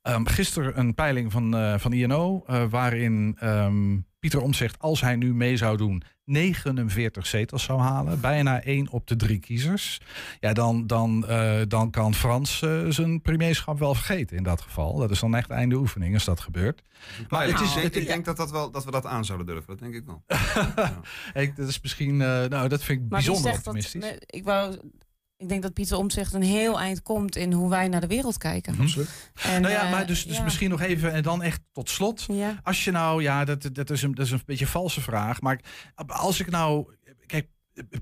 Ehm, 0.09 0.25
gisteren 0.25 0.79
een 0.79 0.95
peiling 0.95 1.33
van, 1.33 1.57
eh, 1.57 1.79
van 1.79 1.93
INO, 1.93 2.43
eh, 2.47 2.65
waarin 2.71 3.37
ehm, 3.39 3.97
Pieter 4.19 4.41
Omtzigt, 4.41 4.79
als 4.79 5.01
hij 5.01 5.17
nu 5.17 5.35
mee 5.35 5.57
zou 5.57 5.77
doen, 5.77 6.03
49 6.25 7.27
zetels 7.27 7.63
zou 7.63 7.81
halen. 7.81 8.21
Bijna 8.21 8.63
één 8.63 8.91
op 8.91 9.07
de 9.07 9.17
drie 9.17 9.39
kiezers. 9.39 10.01
Ja, 10.41 10.53
dan, 10.53 10.87
dan, 10.87 11.27
eh, 11.27 11.61
dan 11.69 11.91
kan 11.91 12.15
Frans 12.15 12.59
zijn 12.89 13.23
premierschap 13.23 13.79
wel 13.79 13.95
vergeten 13.95 14.37
in 14.37 14.43
dat 14.43 14.61
geval. 14.61 14.97
Dat 14.97 15.11
is 15.11 15.21
dan 15.21 15.35
echt 15.35 15.51
einde 15.51 15.77
oefening 15.77 16.15
als 16.15 16.25
dat 16.25 16.41
gebeurt. 16.41 16.83
Maar 17.29 17.47
het 17.47 17.61
is, 17.61 17.77
ik, 17.77 17.83
het, 17.83 17.97
ik 17.97 18.07
denk 18.07 18.25
dat, 18.25 18.37
dat, 18.37 18.51
wel, 18.51 18.71
dat 18.71 18.85
we 18.85 18.91
dat 18.91 19.07
aan 19.07 19.25
zouden 19.25 19.47
durven. 19.47 19.67
Dat 19.67 19.79
denk 19.79 19.95
ik 19.95 20.05
wel. 20.07 20.23
ik, 21.43 21.57
dat 21.57 21.69
is 21.69 21.81
misschien, 21.81 22.21
eh, 22.21 22.45
nou, 22.45 22.69
dat 22.69 22.83
vind 22.83 23.01
ik 23.01 23.11
Maar 23.11 23.19
bijzonder 23.19 23.51
dat, 23.51 23.57
optimistisch. 23.57 24.03
nee, 24.03 24.19
ik, 24.27 24.45
wou, 24.45 24.79
ik 25.39 25.49
denk 25.49 25.63
dat 25.63 25.73
Pieter 25.73 25.97
Omtzigt 25.97 26.33
een 26.33 26.43
heel 26.43 26.81
eind 26.81 27.03
komt 27.03 27.37
in 27.37 27.53
hoe 27.53 27.71
wij 27.71 27.89
naar 27.89 28.01
de 28.01 28.07
wereld 28.07 28.39
kijken. 28.39 28.79
Absoluut. 28.81 29.31
En, 29.43 29.63
nou 29.63 29.75
ja, 29.75 29.85
eh, 29.85 29.91
maar 29.91 30.07
dus, 30.07 30.27
dus 30.27 30.37
ja. 30.37 30.43
misschien 30.43 30.71
nog 30.71 30.81
even 30.81 31.13
en 31.13 31.23
dan 31.23 31.43
echt 31.43 31.61
tot 31.73 31.91
slot. 31.91 32.25
Ja. 32.29 32.61
Als 32.63 32.85
je 32.85 32.91
nou, 32.91 33.23
ja, 33.23 33.45
dat, 33.45 33.69
dat, 33.73 33.91
is 33.91 34.03
een, 34.03 34.15
dat 34.15 34.27
is 34.27 34.33
een 34.33 34.43
beetje 34.47 34.65
een 34.65 34.71
valse 34.71 35.01
vraag. 35.01 35.41
Maar 35.41 35.61
als 36.07 36.41
ik 36.41 36.51
nou, 36.51 36.95
kijk, 37.27 37.49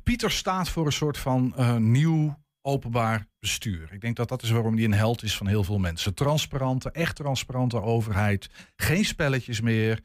Pieter 0.03 0.31
staat 0.31 0.69
voor 0.69 0.87
een 0.87 0.93
soort 0.93 1.19
van 1.19 1.53
eh, 1.57 1.77
nieuw 1.77 2.39
openbaar 2.63 3.27
bestuur. 3.39 3.93
Ik 3.93 4.01
denk 4.01 4.17
dat 4.17 4.29
dat 4.29 4.43
is 4.43 4.51
waarom 4.51 4.75
hij 4.75 4.85
een 4.85 4.95
held 4.95 5.23
is 5.23 5.37
van 5.37 5.47
heel 5.47 5.65
veel 5.65 5.79
mensen. 5.79 6.15
Transparante, 6.15 6.91
echt 6.91 7.17
transparante 7.17 7.83
overheid. 7.83 8.49
Geen 8.77 9.05
spelletjes 9.05 9.61
meer. 9.61 10.01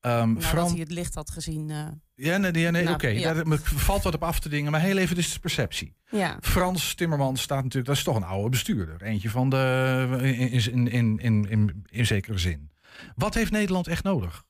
Nadat 0.00 0.44
Fran- 0.44 0.70
hij 0.70 0.80
het 0.80 0.90
licht 0.90 1.14
had 1.14 1.30
gezien. 1.30 1.70
eh, 1.70 1.86
ja, 2.20 2.36
nee, 2.36 2.50
nee, 2.50 2.70
nee 2.70 2.82
Nou, 2.82 2.94
oké. 2.94 3.08
ja. 3.08 3.34
Daar 3.34 3.58
valt 3.62 4.02
wat 4.02 4.14
op 4.14 4.22
af 4.22 4.40
te 4.40 4.48
dingen. 4.48 4.70
Maar 4.72 4.80
heel 4.80 4.96
even, 4.96 5.16
is 5.16 5.32
de 5.32 5.40
perceptie. 5.40 5.94
Ja. 6.10 6.38
Frans 6.40 6.94
Timmermans 6.94 7.42
staat 7.42 7.62
natuurlijk, 7.62 7.86
dat 7.86 7.96
is 7.96 8.02
toch 8.02 8.16
een 8.16 8.24
oude 8.24 8.48
bestuurder. 8.48 9.02
Eentje 9.02 9.30
van 9.30 9.50
de, 9.50 10.06
in, 10.20 10.50
in, 10.50 10.90
in, 10.90 11.18
in, 11.18 11.46
in, 11.48 11.84
in 11.90 12.06
zekere 12.06 12.38
zin. 12.38 12.70
Wat 13.16 13.34
heeft 13.34 13.50
Nederland 13.50 13.86
echt 13.86 14.04
nodig? 14.04 14.44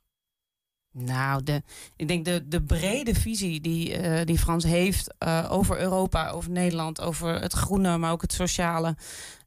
Nou, 0.92 1.42
de, 1.42 1.62
ik 1.96 2.08
denk 2.08 2.24
de, 2.24 2.48
de 2.48 2.62
brede 2.62 3.14
visie 3.14 3.60
die, 3.60 3.96
eh, 3.96 4.26
die 4.26 4.38
Frans 4.38 4.64
heeft 4.64 5.14
eh, 5.18 5.46
over 5.50 5.80
Europa, 5.80 6.28
over 6.28 6.50
Nederland, 6.50 7.00
over 7.00 7.40
het 7.40 7.52
groene, 7.52 7.98
maar 7.98 8.12
ook 8.12 8.22
het 8.22 8.32
sociale. 8.32 8.96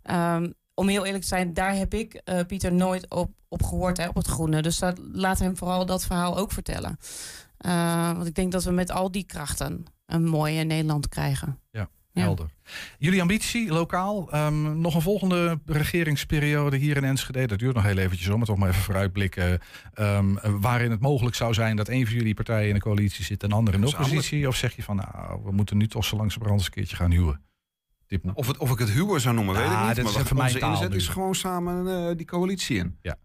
Ehm, 0.03 0.51
om 0.73 0.87
heel 0.87 1.05
eerlijk 1.05 1.23
te 1.23 1.29
zijn, 1.29 1.53
daar 1.53 1.75
heb 1.75 1.93
ik 1.93 2.13
eh, 2.13 2.39
Pieter 2.47 2.73
nooit 2.73 3.09
op, 3.09 3.31
op 3.47 3.63
gehoord, 3.63 3.97
hè, 3.97 4.07
op 4.07 4.15
het 4.15 4.27
groene. 4.27 4.61
Dus 4.61 4.79
dat, 4.79 4.99
laat 5.11 5.39
hem 5.39 5.57
vooral 5.57 5.85
dat 5.85 6.05
verhaal 6.05 6.37
ook 6.37 6.51
vertellen. 6.51 6.97
Eh, 7.63 8.11
want 8.13 8.27
ik 8.27 8.35
denk 8.35 8.51
dat 8.51 8.63
we 8.63 8.71
met 8.71 8.91
al 8.91 9.11
die 9.11 9.23
krachten 9.25 9.85
een 10.05 10.25
mooie 10.25 10.63
Nederland 10.63 11.07
krijgen. 11.09 11.59
Ja, 11.71 11.89
Ja. 12.11 12.21
helder. 12.21 12.49
Jullie 12.97 13.21
ambitie, 13.21 13.69
lokaal, 13.71 14.31
ehm, 14.31 14.79
nog 14.81 14.95
een 14.95 15.01
volgende 15.01 15.59
regeringsperiode 15.65 16.77
hier 16.77 16.97
in 16.97 17.03
Enschede. 17.03 17.47
Dat 17.47 17.59
duurt 17.59 17.75
nog 17.75 17.83
heel 17.83 17.97
eventjes 17.97 18.29
om, 18.29 18.37
maar 18.37 18.47
toch 18.47 18.57
maar 18.57 18.69
even 18.69 18.81
vooruitblikken. 18.81 19.59
ehm, 19.93 20.59
waarin 20.59 20.91
het 20.91 20.99
mogelijk 20.99 21.35
zou 21.35 21.53
zijn 21.53 21.75
dat 21.75 21.87
een 21.89 22.05
van 22.05 22.15
jullie 22.15 22.33
partijen 22.33 22.67
in 22.67 22.73
de 22.73 22.79
coalitie 22.79 23.25
zit 23.25 23.43
en 23.43 23.49
de 23.49 23.55
andere 23.55 23.77
in 23.77 23.83
de 23.83 23.89
oppositie. 23.89 24.47
Of 24.47 24.55
zeg 24.55 24.75
je 24.75 24.83
van, 24.83 24.95
nou, 24.95 25.39
we 25.43 25.51
moeten 25.51 25.77
nu 25.77 25.87
toch 25.87 26.05
zo 26.05 26.15
langzamerhand 26.15 26.59
eens 26.59 26.67
een 26.69 26.73
keertje 26.75 26.95
gaan 26.95 27.11
huwen. 27.11 27.41
Moet- 28.21 28.35
Of, 28.35 28.47
het, 28.47 28.57
of 28.57 28.71
ik 28.71 28.79
het 28.79 28.89
huwen 28.89 29.21
zou 29.21 29.35
noemen, 29.35 29.55
weet 29.55 29.63
ik 29.65 29.71
Ja, 29.71 29.87
niet. 29.87 29.95
dat 29.95 30.05
maar 30.05 30.13
is 30.13 30.19
even 30.19 30.35
mijn 30.35 30.59
inzet 30.59 30.89
nu. 30.89 30.95
is 30.95 31.07
gewoon 31.07 31.35
samen 31.35 32.07
eh, 32.09 32.15
die 32.17 32.25
coalitie 32.25 32.77
in. 32.77 32.97
Ja. 33.01 33.15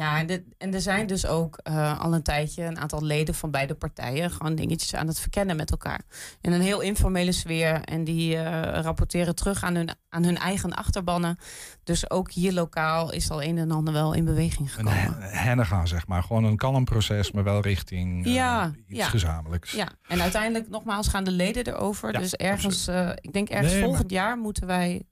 Ja, 0.00 0.18
en, 0.18 0.26
dit- 0.26 0.44
en 0.58 0.74
er 0.74 0.80
zijn 0.80 1.06
dus 1.06 1.26
ook 1.26 1.58
eh, 1.62 2.00
al 2.00 2.14
een 2.14 2.22
tijdje 2.22 2.64
een 2.64 2.78
aantal 2.78 3.02
leden 3.04 3.34
van 3.34 3.50
beide 3.50 3.74
partijen 3.74 4.30
gewoon 4.30 4.54
dingetjes 4.54 4.94
aan 4.94 5.06
het 5.06 5.20
verkennen 5.20 5.56
met 5.56 5.70
elkaar. 5.70 6.00
In 6.40 6.52
een 6.52 6.60
heel 6.60 6.80
informele 6.80 7.32
sfeer. 7.32 7.80
En 7.84 8.04
die 8.04 8.36
eh, 8.36 8.80
rapporteren 8.82 9.34
terug 9.34 9.62
aan 9.62 9.74
hun, 9.74 9.88
aan 10.08 10.24
hun 10.24 10.38
eigen 10.38 10.74
achterbannen. 10.74 11.38
Dus 11.84 12.10
ook 12.10 12.30
hier 12.32 12.52
lokaal 12.52 13.12
is 13.12 13.30
al 13.30 13.42
een 13.42 13.58
en 13.58 13.70
ander 13.70 13.92
wel 13.94 14.12
in 14.12 14.24
beweging 14.24 14.74
gekomen. 14.74 14.92
hen- 14.98 15.16
hennega, 15.22 15.86
zeg 15.86 16.06
maar. 16.06 16.22
Gewoon 16.22 16.44
een 16.44 16.56
kalm 16.56 16.84
proces, 16.84 17.32
maar 17.32 17.44
wel 17.44 17.60
richting 17.60 18.26
eh, 18.26 18.34
Ja, 18.34 18.72
iets 18.86 18.98
ja. 18.98 19.06
gezamenlijks. 19.08 19.72
Ja, 19.72 19.88
en 20.08 20.20
uiteindelijk 20.20 20.68
nogmaals 20.68 21.08
gaan 21.08 21.24
de 21.24 21.30
leden 21.30 21.66
erover. 21.66 22.12
Ja, 22.12 22.18
dus 22.18 22.34
ergens, 22.34 22.88
ik 23.20 23.32
denk 23.32 23.48
ergens 23.48 23.70
Nee, 23.72 23.80
maar- 23.80 23.88
volgend 23.88 24.10
jaar 24.10 24.38
moeten 24.38 24.66
wij, 24.66 25.02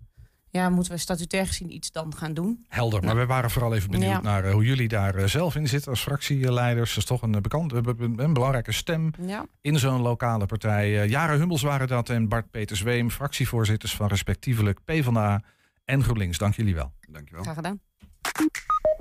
ja, 0.50 0.68
moeten 0.70 0.90
wij 0.92 1.00
statutair 1.00 1.46
gezien 1.46 1.72
iets 1.74 1.90
dan 1.90 2.14
gaan 2.16 2.34
doen. 2.34 2.64
Helder, 2.68 3.04
maar 3.04 3.16
we 3.16 3.26
waren 3.26 3.50
vooral 3.50 3.74
even 3.74 3.90
benieuwd 3.90 4.10
Ja. 4.10 4.20
naar 4.20 4.44
eh, 4.44 4.52
hoe 4.52 4.64
jullie 4.64 4.88
daar 4.88 5.14
eh, 5.14 5.24
zelf 5.26 5.54
in 5.54 5.68
zitten 5.68 5.90
als 5.90 6.00
fractieleiders. 6.00 6.88
Dat 6.88 6.98
is 6.98 7.04
toch 7.04 7.22
een, 7.22 7.34
eh, 7.34 7.40
bekend, 7.40 7.82
be- 7.82 7.94
be- 7.94 8.22
een 8.22 8.32
belangrijke 8.32 8.72
stem 8.72 9.10
Ja. 9.26 9.46
in 9.60 9.78
zo'n 9.78 10.00
lokale 10.00 10.46
partij. 10.46 11.08
Jaren 11.08 11.38
Hummels 11.38 11.62
waren 11.62 11.88
dat 11.88 12.08
en 12.08 12.28
Bart 12.28 12.50
Peters 12.50 12.80
Weem, 12.82 13.10
fractievoorzitters 13.10 13.94
van 13.96 14.06
respectievelijk 14.06 14.84
PvdA 14.84 15.42
en 15.84 16.02
GroenLinks. 16.02 16.38
Dank 16.38 16.54
jullie 16.56 16.74
wel. 16.74 16.92
Dankjewel. 17.10 17.42
Graag 17.42 17.54
gedaan. 17.54 17.80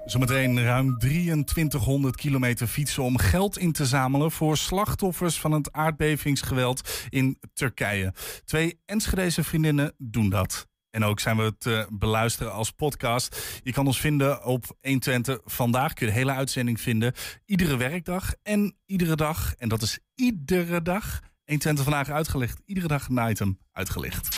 Zometeen 0.06 0.64
ruim 0.64 0.98
2300 0.98 2.16
kilometer 2.16 2.68
fietsen 2.68 3.04
om 3.04 3.18
geld 3.18 3.58
in 3.58 3.72
te 3.72 3.86
zamelen 3.86 4.32
voor 4.32 4.58
slachtoffers 4.58 5.40
van 5.40 5.52
het 5.52 5.72
aardbevingsgeweld 5.72 7.06
in 7.10 7.40
Turkije. 7.54 8.14
Twee 8.46 8.80
Enschedeze 8.86 9.44
vriendinnen 9.44 9.94
doen 9.98 10.30
dat. 10.30 10.68
En 10.98 11.04
ook 11.04 11.20
zijn 11.20 11.38
we 11.38 11.58
te 11.58 11.88
beluisteren 11.92 12.54
als 12.54 12.72
podcast. 12.72 13.62
Je 13.64 13.72
kan 13.72 13.86
ons 13.86 14.00
vinden 14.00 14.44
op 14.44 14.66
120 14.82 15.40
vandaag. 15.46 15.94
Kun 15.94 16.06
je 16.06 16.12
de 16.12 16.18
hele 16.18 16.32
uitzending 16.32 16.82
vinden. 16.82 17.14
Iedere 17.46 17.78
werkdag 17.78 18.34
en 18.44 18.76
iedere 18.86 19.16
dag. 19.16 19.54
En 19.58 19.70
dat 19.70 19.82
is 19.82 20.00
iedere 20.16 20.82
dag. 20.82 21.20
120 21.46 21.84
vandaag 21.84 22.10
uitgelicht. 22.10 22.62
Iedere 22.66 22.88
dag 22.88 23.08
een 23.08 23.30
item 23.30 23.60
uitgelicht. 23.72 24.36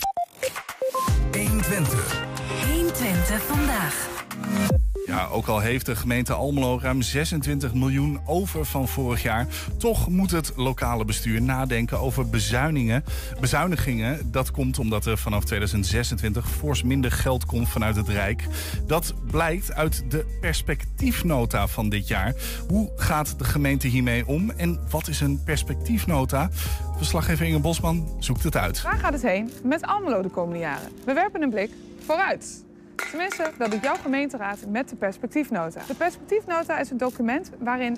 120. 1.32 2.24
120 2.66 3.42
vandaag. 3.42 4.89
Ook 5.32 5.46
al 5.46 5.60
heeft 5.60 5.86
de 5.86 5.96
gemeente 5.96 6.32
Almelo 6.32 6.78
ruim 6.82 7.02
26 7.02 7.74
miljoen 7.74 8.20
over 8.26 8.64
van 8.64 8.88
vorig 8.88 9.22
jaar, 9.22 9.46
toch 9.78 10.08
moet 10.08 10.30
het 10.30 10.52
lokale 10.56 11.04
bestuur 11.04 11.42
nadenken 11.42 11.98
over 11.98 12.28
bezuiningen. 12.28 13.04
bezuinigingen. 13.40 14.30
Dat 14.30 14.50
komt 14.50 14.78
omdat 14.78 15.06
er 15.06 15.18
vanaf 15.18 15.44
2026 15.44 16.50
fors 16.50 16.82
minder 16.82 17.12
geld 17.12 17.44
komt 17.44 17.68
vanuit 17.68 17.96
het 17.96 18.08
Rijk. 18.08 18.46
Dat 18.86 19.14
blijkt 19.30 19.72
uit 19.72 20.04
de 20.08 20.38
perspectiefnota 20.40 21.66
van 21.66 21.88
dit 21.88 22.08
jaar. 22.08 22.34
Hoe 22.68 22.90
gaat 22.96 23.38
de 23.38 23.44
gemeente 23.44 23.86
hiermee 23.86 24.26
om 24.26 24.50
en 24.50 24.80
wat 24.90 25.08
is 25.08 25.20
een 25.20 25.42
perspectiefnota? 25.44 26.48
Verslaggever 26.96 27.46
Inge 27.46 27.58
Bosman 27.58 28.16
zoekt 28.18 28.42
het 28.42 28.56
uit. 28.56 28.82
Waar 28.82 28.98
gaat 28.98 29.12
het 29.12 29.22
heen 29.22 29.50
met 29.62 29.86
Almelo 29.86 30.22
de 30.22 30.28
komende 30.28 30.60
jaren? 30.60 30.88
We 31.04 31.12
werpen 31.12 31.42
een 31.42 31.50
blik 31.50 31.70
vooruit. 32.06 32.68
Tenminste, 33.08 33.50
dat 33.58 33.70
doet 33.70 33.82
jouw 33.82 33.94
gemeenteraad 33.94 34.58
met 34.68 34.88
de 34.88 34.96
perspectiefnota. 34.96 35.80
De 35.86 35.94
perspectiefnota 35.94 36.78
is 36.78 36.90
een 36.90 36.96
document 36.96 37.50
waarin 37.58 37.96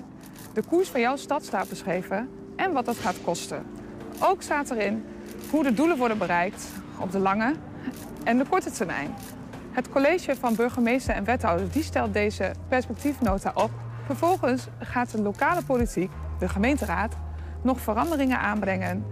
de 0.53 0.63
koers 0.63 0.89
van 0.89 0.99
jouw 0.99 1.15
stad 1.15 1.45
staat 1.45 1.69
beschreven 1.69 2.29
en 2.55 2.71
wat 2.71 2.85
dat 2.85 2.97
gaat 2.97 3.21
kosten. 3.23 3.65
Ook 4.19 4.41
staat 4.41 4.71
erin 4.71 5.05
hoe 5.49 5.63
de 5.63 5.73
doelen 5.73 5.97
worden 5.97 6.17
bereikt 6.17 6.67
op 6.99 7.11
de 7.11 7.19
lange 7.19 7.53
en 8.23 8.37
de 8.37 8.45
korte 8.49 8.71
termijn. 8.71 9.15
Het 9.71 9.89
college 9.89 10.35
van 10.35 10.55
burgemeester 10.55 11.15
en 11.15 11.23
wethouders 11.23 11.71
die 11.71 11.83
stelt 11.83 12.13
deze 12.13 12.51
perspectiefnota 12.67 13.51
op. 13.55 13.71
Vervolgens 14.05 14.67
gaat 14.79 15.11
de 15.11 15.21
lokale 15.21 15.63
politiek, 15.63 16.11
de 16.39 16.49
gemeenteraad, 16.49 17.15
nog 17.61 17.79
veranderingen 17.79 18.39
aanbrengen 18.39 19.05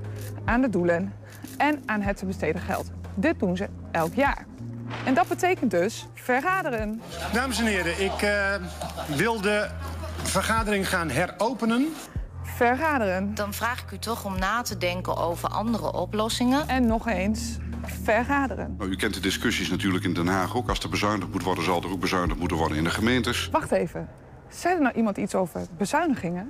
aan 0.45 0.61
de 0.61 0.69
doelen 0.69 1.13
en 1.57 1.83
aan 1.85 2.01
het 2.01 2.17
te 2.17 2.25
besteden 2.25 2.61
geld. 2.61 2.91
Dit 3.15 3.39
doen 3.39 3.57
ze 3.57 3.67
elk 3.91 4.13
jaar. 4.13 4.45
En 5.05 5.13
dat 5.13 5.27
betekent 5.27 5.71
dus 5.71 6.07
vergaderen. 6.13 7.01
Dames 7.33 7.59
en 7.59 7.65
heren, 7.65 8.03
ik 8.03 8.21
eh, 8.21 8.55
wil 9.15 9.41
de 9.41 9.69
vergadering 10.23 10.89
gaan 10.89 11.09
heropenen. 11.09 11.93
Vergaderen. 12.43 13.35
Dan 13.35 13.53
vraag 13.53 13.81
ik 13.81 13.91
u 13.91 13.97
toch 13.97 14.25
om 14.25 14.39
na 14.39 14.61
te 14.61 14.77
denken 14.77 15.17
over 15.17 15.49
andere 15.49 15.93
oplossingen. 15.93 16.67
En 16.67 16.85
nog 16.85 17.07
eens 17.07 17.57
vergaderen. 18.03 18.75
Nou, 18.77 18.89
u 18.89 18.95
kent 18.95 19.13
de 19.13 19.19
discussies 19.19 19.69
natuurlijk 19.69 20.03
in 20.03 20.13
Den 20.13 20.27
Haag 20.27 20.55
ook. 20.55 20.69
Als 20.69 20.79
er 20.79 20.89
bezuinigd 20.89 21.31
moet 21.31 21.43
worden, 21.43 21.63
zal 21.63 21.83
er 21.83 21.91
ook 21.91 21.99
bezuinigd 21.99 22.39
moeten 22.39 22.57
worden 22.57 22.77
in 22.77 22.83
de 22.83 22.89
gemeentes. 22.89 23.49
Wacht 23.51 23.71
even. 23.71 24.09
Zei 24.49 24.75
er 24.75 24.81
nou 24.81 24.95
iemand 24.95 25.17
iets 25.17 25.35
over 25.35 25.61
bezuinigingen? 25.77 26.49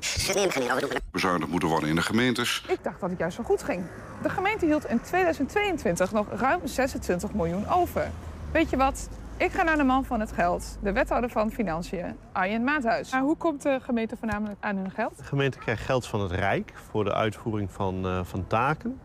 Bezuinigd 1.12 1.52
moeten 1.52 1.70
worden 1.70 1.90
in 1.90 1.96
de 1.96 2.02
gemeentes. 2.02 2.64
Ik 2.68 2.84
dacht 2.84 3.00
dat 3.00 3.10
het 3.10 3.20
juist 3.20 3.36
zo 3.36 3.44
goed 3.44 3.64
ging. 3.64 3.84
De 4.22 4.30
gemeente 4.30 4.66
hield 4.66 4.86
in 4.86 5.02
2022 5.02 6.12
nog 6.12 6.26
ruim 6.36 6.60
26 6.64 7.34
miljoen 7.34 7.70
over. 7.70 8.12
Weet 8.52 8.70
je 8.70 8.78
wat? 8.78 9.10
Ik 9.38 9.52
ga 9.52 9.64
naar 9.64 9.78
de 9.78 9.84
man 9.84 10.06
van 10.06 10.20
het 10.20 10.32
geld, 10.32 10.78
de 10.82 10.92
wethouder 10.92 11.30
van 11.30 11.52
Financiën, 11.52 12.16
Arjen 12.32 12.64
Maathuis. 12.64 13.12
Maar 13.12 13.22
hoe 13.22 13.38
komt 13.38 13.62
de 13.62 13.80
gemeente 13.82 14.18
voornamelijk 14.18 14.58
aan 14.60 14.76
hun 14.76 14.92
geld? 14.92 15.18
De 15.18 15.24
gemeente 15.24 15.58
krijgt 15.58 15.84
geld 15.84 16.08
van 16.08 16.22
het 16.22 16.32
Rijk 16.32 16.74
voor 16.90 17.04
de 17.04 17.14
uitvoering 17.14 17.72
van, 17.72 18.06
eh, 18.06 18.20
van 18.24 18.48
taken 18.48 19.00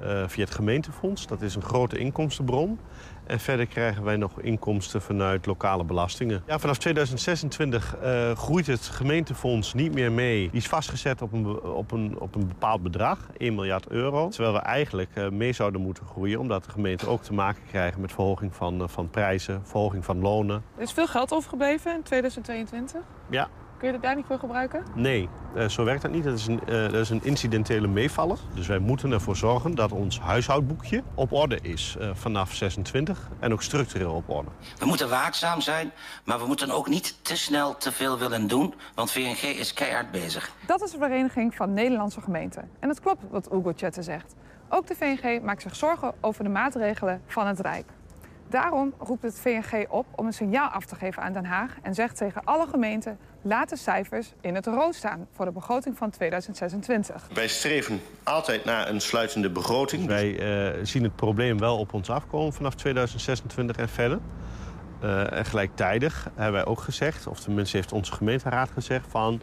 eh, 0.00 0.22
via 0.26 0.44
het 0.44 0.54
gemeentefonds. 0.54 1.26
Dat 1.26 1.42
is 1.42 1.54
een 1.54 1.62
grote 1.62 1.98
inkomstenbron. 1.98 2.78
En 3.26 3.40
verder 3.40 3.66
krijgen 3.66 4.04
wij 4.04 4.16
nog 4.16 4.40
inkomsten 4.40 5.02
vanuit 5.02 5.46
lokale 5.46 5.84
belastingen. 5.84 6.42
Ja, 6.46 6.58
vanaf 6.58 6.78
2026 6.78 7.96
eh, 7.96 8.30
groeit 8.36 8.66
het 8.66 8.80
gemeentefonds 8.80 9.74
niet 9.74 9.94
meer 9.94 10.12
mee. 10.12 10.50
Die 10.50 10.60
is 10.60 10.66
vastgezet 10.66 11.22
op 11.22 11.32
een, 11.32 11.60
op 11.62 11.90
een, 11.90 12.18
op 12.18 12.34
een 12.34 12.48
bepaald 12.48 12.82
bedrag, 12.82 13.18
1 13.36 13.54
miljard 13.54 13.88
euro. 13.88 14.28
Terwijl 14.28 14.54
we 14.54 14.60
eigenlijk 14.60 15.10
eh, 15.14 15.28
mee 15.28 15.52
zouden 15.52 15.80
moeten 15.80 16.06
groeien... 16.06 16.40
omdat 16.40 16.64
de 16.64 16.70
gemeenten 16.70 17.08
ook 17.08 17.22
te 17.22 17.32
maken 17.32 17.62
krijgen 17.68 18.00
met 18.00 18.12
verhoging 18.12 18.54
van, 18.54 18.82
eh, 18.82 18.88
van 18.88 19.10
prijzen... 19.10 19.60
verhoging 19.64 20.04
van 20.04 20.20
lonen. 20.20 20.62
Er 20.76 20.82
is 20.82 20.92
veel 20.92 21.06
geld 21.06 21.32
overgebleven 21.32 21.94
in 21.94 22.02
2022. 22.02 23.00
Ja, 23.30 23.48
Kun 23.78 23.86
je 23.86 23.92
dat 23.92 24.02
daar 24.02 24.16
niet 24.16 24.24
voor 24.26 24.38
gebruiken? 24.38 24.82
Nee, 24.94 25.28
eh, 25.54 25.68
zo 25.68 25.84
werkt 25.84 26.02
dat 26.02 26.10
niet. 26.10 26.24
Dat 26.24 26.38
is, 26.38 26.46
een, 26.46 26.60
eh, 26.60 26.82
dat 26.82 26.94
is 26.94 27.10
een 27.10 27.24
incidentele 27.24 27.86
meevaller. 27.86 28.38
Dus 28.54 28.66
wij 28.66 28.78
moeten 28.78 29.12
ervoor 29.12 29.36
zorgen 29.36 29.74
dat 29.74 29.92
ons 29.92 30.20
huishoudboekje 30.20 31.02
op 31.14 31.32
orde 31.32 31.58
is 31.62 31.96
eh, 32.00 32.10
vanaf 32.14 32.54
26 32.54 33.30
en 33.38 33.52
ook 33.52 33.62
structureel 33.62 34.12
op 34.12 34.30
orde. 34.30 34.48
We 34.78 34.86
moeten 34.86 35.08
waakzaam 35.08 35.60
zijn, 35.60 35.92
maar 36.24 36.38
we 36.38 36.46
moeten 36.46 36.70
ook 36.70 36.88
niet 36.88 37.24
te 37.24 37.36
snel 37.36 37.76
te 37.76 37.92
veel 37.92 38.18
willen 38.18 38.46
doen, 38.46 38.74
want 38.94 39.10
VNG 39.10 39.42
is 39.42 39.72
keihard 39.72 40.10
bezig. 40.10 40.50
Dat 40.66 40.82
is 40.82 40.90
de 40.90 40.98
Vereniging 40.98 41.54
van 41.54 41.72
Nederlandse 41.72 42.20
Gemeenten. 42.20 42.70
En 42.80 42.88
het 42.88 43.00
klopt 43.00 43.22
wat 43.30 43.52
Ugo 43.52 43.72
Tjette 43.72 44.02
zegt. 44.02 44.34
Ook 44.68 44.86
de 44.86 44.94
VNG 44.94 45.42
maakt 45.42 45.62
zich 45.62 45.76
zorgen 45.76 46.14
over 46.20 46.44
de 46.44 46.50
maatregelen 46.50 47.22
van 47.26 47.46
het 47.46 47.60
Rijk. 47.60 47.86
Daarom 48.48 48.94
roept 48.98 49.22
het 49.22 49.40
VNG 49.40 49.86
op 49.88 50.06
om 50.14 50.26
een 50.26 50.32
signaal 50.32 50.68
af 50.68 50.84
te 50.84 50.94
geven 50.94 51.22
aan 51.22 51.32
Den 51.32 51.44
Haag 51.44 51.76
en 51.82 51.94
zegt 51.94 52.16
tegen 52.16 52.44
alle 52.44 52.66
gemeenten: 52.66 53.18
laat 53.46 53.68
de 53.68 53.76
cijfers 53.76 54.32
in 54.40 54.54
het 54.54 54.66
rood 54.66 54.94
staan 54.94 55.26
voor 55.32 55.44
de 55.44 55.52
begroting 55.52 55.96
van 55.96 56.10
2026. 56.10 57.28
Wij 57.34 57.48
streven 57.48 58.00
altijd 58.22 58.64
naar 58.64 58.88
een 58.88 59.00
sluitende 59.00 59.50
begroting. 59.50 60.06
Wij 60.06 60.38
eh, 60.38 60.84
zien 60.84 61.02
het 61.02 61.16
probleem 61.16 61.58
wel 61.58 61.78
op 61.78 61.92
ons 61.92 62.10
afkomen 62.10 62.52
vanaf 62.52 62.74
2026 62.74 63.76
en 63.76 63.88
verder. 63.88 64.18
Eh, 65.00 65.32
en 65.32 65.44
gelijktijdig 65.44 66.30
hebben 66.34 66.52
wij 66.52 66.64
ook 66.64 66.80
gezegd, 66.80 67.26
of 67.26 67.40
tenminste 67.40 67.76
heeft 67.76 67.92
onze 67.92 68.12
gemeenteraad 68.12 68.70
gezegd... 68.70 69.06
van 69.08 69.40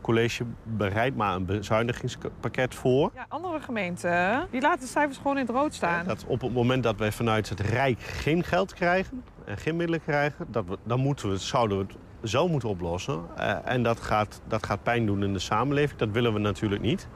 college 0.00 0.44
bereid 0.62 1.16
maar 1.16 1.34
een 1.34 1.44
bezuinigingspakket 1.44 2.74
voor. 2.74 3.10
Ja, 3.14 3.26
andere 3.28 3.60
gemeenten 3.60 4.46
die 4.50 4.60
laten 4.60 4.80
de 4.80 4.86
cijfers 4.86 5.16
gewoon 5.16 5.38
in 5.38 5.46
het 5.46 5.54
rood 5.54 5.74
staan. 5.74 6.06
Dat 6.06 6.24
op 6.26 6.40
het 6.40 6.52
moment 6.52 6.82
dat 6.82 6.96
wij 6.96 7.12
vanuit 7.12 7.48
het 7.48 7.60
Rijk 7.60 8.00
geen 8.00 8.44
geld 8.44 8.74
krijgen 8.74 9.24
en 9.44 9.56
geen 9.56 9.76
middelen 9.76 10.02
krijgen, 10.02 10.46
dat 10.50 10.64
we, 10.66 10.78
dan 10.84 11.00
moeten 11.00 11.30
we, 11.30 11.36
zouden 11.36 11.78
we 11.78 11.84
het 11.84 11.94
zo 12.24 12.48
moeten 12.48 12.68
oplossen. 12.68 13.22
Eh, 13.36 13.54
en 13.64 13.82
dat 13.82 14.00
gaat, 14.00 14.40
dat 14.48 14.66
gaat 14.66 14.82
pijn 14.82 15.06
doen 15.06 15.22
in 15.22 15.32
de 15.32 15.38
samenleving. 15.38 15.98
Dat 15.98 16.10
willen 16.10 16.32
we 16.32 16.38
natuurlijk 16.38 16.82
niet. 16.82 17.08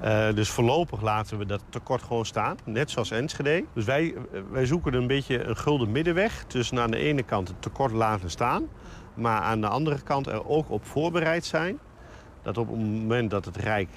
Eh, 0.00 0.32
dus 0.34 0.48
voorlopig 0.48 1.02
laten 1.02 1.38
we 1.38 1.46
dat 1.46 1.62
tekort 1.68 2.02
gewoon 2.02 2.26
staan, 2.26 2.56
net 2.64 2.90
zoals 2.90 3.10
Enschede. 3.10 3.64
Dus 3.72 3.84
wij, 3.84 4.14
wij 4.50 4.66
zoeken 4.66 4.94
een 4.94 5.06
beetje 5.06 5.44
een 5.44 5.56
gulden 5.56 5.92
middenweg 5.92 6.44
tussen 6.46 6.78
aan 6.80 6.90
de 6.90 6.96
ene 6.96 7.22
kant 7.22 7.48
het 7.48 7.62
tekort 7.62 7.92
laten 7.92 8.30
staan, 8.30 8.68
maar 9.14 9.40
aan 9.40 9.60
de 9.60 9.68
andere 9.68 10.02
kant 10.02 10.26
er 10.26 10.48
ook 10.48 10.70
op 10.70 10.84
voorbereid 10.84 11.44
zijn 11.44 11.78
dat 12.42 12.58
op 12.58 12.68
het 12.68 12.78
moment 12.78 13.30
dat 13.30 13.44
het 13.44 13.56
Rijk 13.56 13.88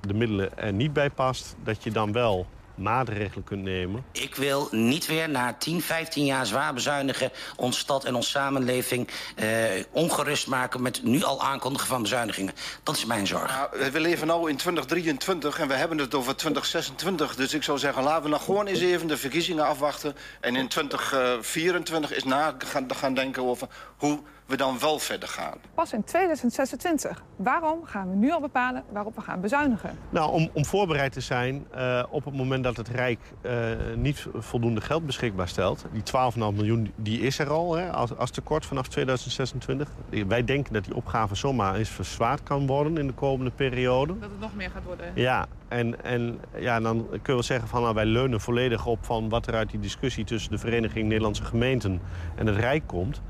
de 0.00 0.14
middelen 0.14 0.58
er 0.58 0.72
niet 0.72 0.92
bij 0.92 1.10
past, 1.10 1.56
dat 1.64 1.82
je 1.82 1.90
dan 1.90 2.12
wel 2.12 2.46
maatregelen 2.74 3.44
kunt 3.44 3.62
nemen. 3.62 4.04
Ik 4.12 4.34
wil 4.34 4.68
niet 4.70 5.06
weer 5.06 5.28
na 5.28 5.54
10, 5.54 5.82
15 5.82 6.24
jaar 6.24 6.46
zwaar 6.46 6.74
bezuinigen... 6.74 7.30
ons 7.56 7.78
stad 7.78 8.04
en 8.04 8.14
onze 8.14 8.30
samenleving 8.30 9.08
eh, 9.36 9.48
ongerust 9.90 10.46
maken... 10.46 10.82
met 10.82 11.02
nu 11.02 11.22
al 11.22 11.42
aankondigen 11.42 11.88
van 11.88 12.02
bezuinigingen. 12.02 12.54
Dat 12.82 12.96
is 12.96 13.04
mijn 13.04 13.26
zorg. 13.26 13.50
Ja, 13.50 13.90
we 13.90 14.00
leven 14.00 14.26
nu 14.26 14.48
in 14.48 14.56
2023 14.56 15.58
en 15.58 15.68
we 15.68 15.74
hebben 15.74 15.98
het 15.98 16.14
over 16.14 16.36
2026. 16.36 17.34
Dus 17.36 17.54
ik 17.54 17.62
zou 17.62 17.78
zeggen, 17.78 18.02
laten 18.02 18.22
we 18.22 18.28
nog 18.28 18.44
gewoon 18.44 18.66
eens 18.66 18.80
even 18.80 19.06
de 19.06 19.16
verkiezingen 19.16 19.66
afwachten. 19.66 20.16
En 20.40 20.56
in 20.56 20.68
2024 20.68 22.12
eens 22.12 22.24
na 22.24 22.54
gaan, 22.58 22.86
gaan 22.94 23.14
denken 23.14 23.42
over 23.42 23.68
hoe 23.96 24.20
we 24.52 24.58
dan 24.58 24.78
wel 24.78 24.98
verder 24.98 25.28
gaan. 25.28 25.58
Pas 25.74 25.92
in 25.92 26.04
2026. 26.04 27.22
Waarom 27.36 27.84
gaan 27.84 28.10
we 28.10 28.16
nu 28.16 28.32
al 28.32 28.40
bepalen 28.40 28.84
waarop 28.92 29.14
we 29.14 29.20
gaan 29.20 29.40
bezuinigen? 29.40 29.98
Nou, 30.10 30.32
om, 30.32 30.50
om 30.52 30.64
voorbereid 30.64 31.12
te 31.12 31.20
zijn 31.20 31.66
uh, 31.74 32.02
op 32.10 32.24
het 32.24 32.34
moment 32.34 32.64
dat 32.64 32.76
het 32.76 32.88
Rijk 32.88 33.20
uh, 33.42 33.52
niet 33.96 34.26
voldoende 34.34 34.80
geld 34.80 35.06
beschikbaar 35.06 35.48
stelt. 35.48 35.84
Die 35.92 36.02
12,5 36.32 36.36
miljoen 36.36 36.92
die 36.96 37.20
is 37.20 37.38
er 37.38 37.50
al 37.50 37.76
hè, 37.76 37.90
als, 37.90 38.16
als 38.16 38.30
tekort 38.30 38.66
vanaf 38.66 38.88
2026. 38.88 39.88
Wij 40.26 40.44
denken 40.44 40.72
dat 40.72 40.84
die 40.84 40.94
opgave 40.94 41.34
zomaar 41.34 41.74
eens 41.74 41.88
verzwaard 41.88 42.42
kan 42.42 42.66
worden 42.66 42.98
in 42.98 43.06
de 43.06 43.12
komende 43.12 43.50
periode. 43.50 44.18
Dat 44.18 44.30
het 44.30 44.40
nog 44.40 44.54
meer 44.54 44.70
gaat 44.70 44.84
worden. 44.84 45.12
Ja, 45.14 45.46
en, 45.68 46.04
en 46.04 46.40
ja, 46.58 46.80
dan 46.80 47.08
kunnen 47.10 47.36
we 47.36 47.42
zeggen 47.42 47.68
van 47.68 47.82
nou, 47.82 47.94
wij 47.94 48.04
leunen 48.04 48.40
volledig 48.40 48.86
op 48.86 49.04
van 49.04 49.28
wat 49.28 49.46
er 49.46 49.54
uit 49.54 49.70
die 49.70 49.80
discussie 49.80 50.24
tussen 50.24 50.50
de 50.50 50.58
Vereniging 50.58 51.08
Nederlandse 51.08 51.44
Gemeenten 51.44 52.00
en 52.34 52.46
het 52.46 52.56
Rijk 52.56 52.82
komt. 52.86 53.22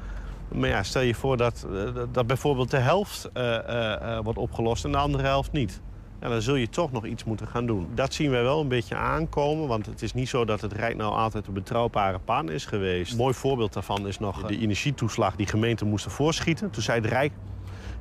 Maar 0.54 0.68
ja, 0.68 0.82
stel 0.82 1.02
je 1.02 1.14
voor 1.14 1.36
dat, 1.36 1.66
dat 2.12 2.26
bijvoorbeeld 2.26 2.70
de 2.70 2.76
helft 2.76 3.30
uh, 3.36 3.42
uh, 3.42 4.18
wordt 4.22 4.38
opgelost 4.38 4.84
en 4.84 4.92
de 4.92 4.98
andere 4.98 5.22
helft 5.22 5.52
niet. 5.52 5.80
Ja, 6.20 6.28
dan 6.28 6.42
zul 6.42 6.54
je 6.54 6.68
toch 6.68 6.92
nog 6.92 7.06
iets 7.06 7.24
moeten 7.24 7.46
gaan 7.46 7.66
doen. 7.66 7.88
Dat 7.94 8.14
zien 8.14 8.30
wij 8.30 8.42
wel 8.42 8.60
een 8.60 8.68
beetje 8.68 8.94
aankomen, 8.94 9.68
want 9.68 9.86
het 9.86 10.02
is 10.02 10.12
niet 10.12 10.28
zo 10.28 10.44
dat 10.44 10.60
het 10.60 10.72
Rijk 10.72 10.96
nou 10.96 11.14
altijd 11.14 11.46
een 11.46 11.52
betrouwbare 11.52 12.18
partner 12.18 12.54
is 12.54 12.64
geweest. 12.64 13.12
Een 13.12 13.18
mooi 13.18 13.34
voorbeeld 13.34 13.72
daarvan 13.72 14.06
is 14.06 14.18
nog 14.18 14.46
de 14.46 14.58
energietoeslag 14.58 15.36
die 15.36 15.46
gemeenten 15.46 15.86
moesten 15.86 16.10
voorschieten. 16.10 16.70
Toen 16.70 16.82
zei 16.82 17.00
het 17.00 17.10
Rijk, 17.10 17.32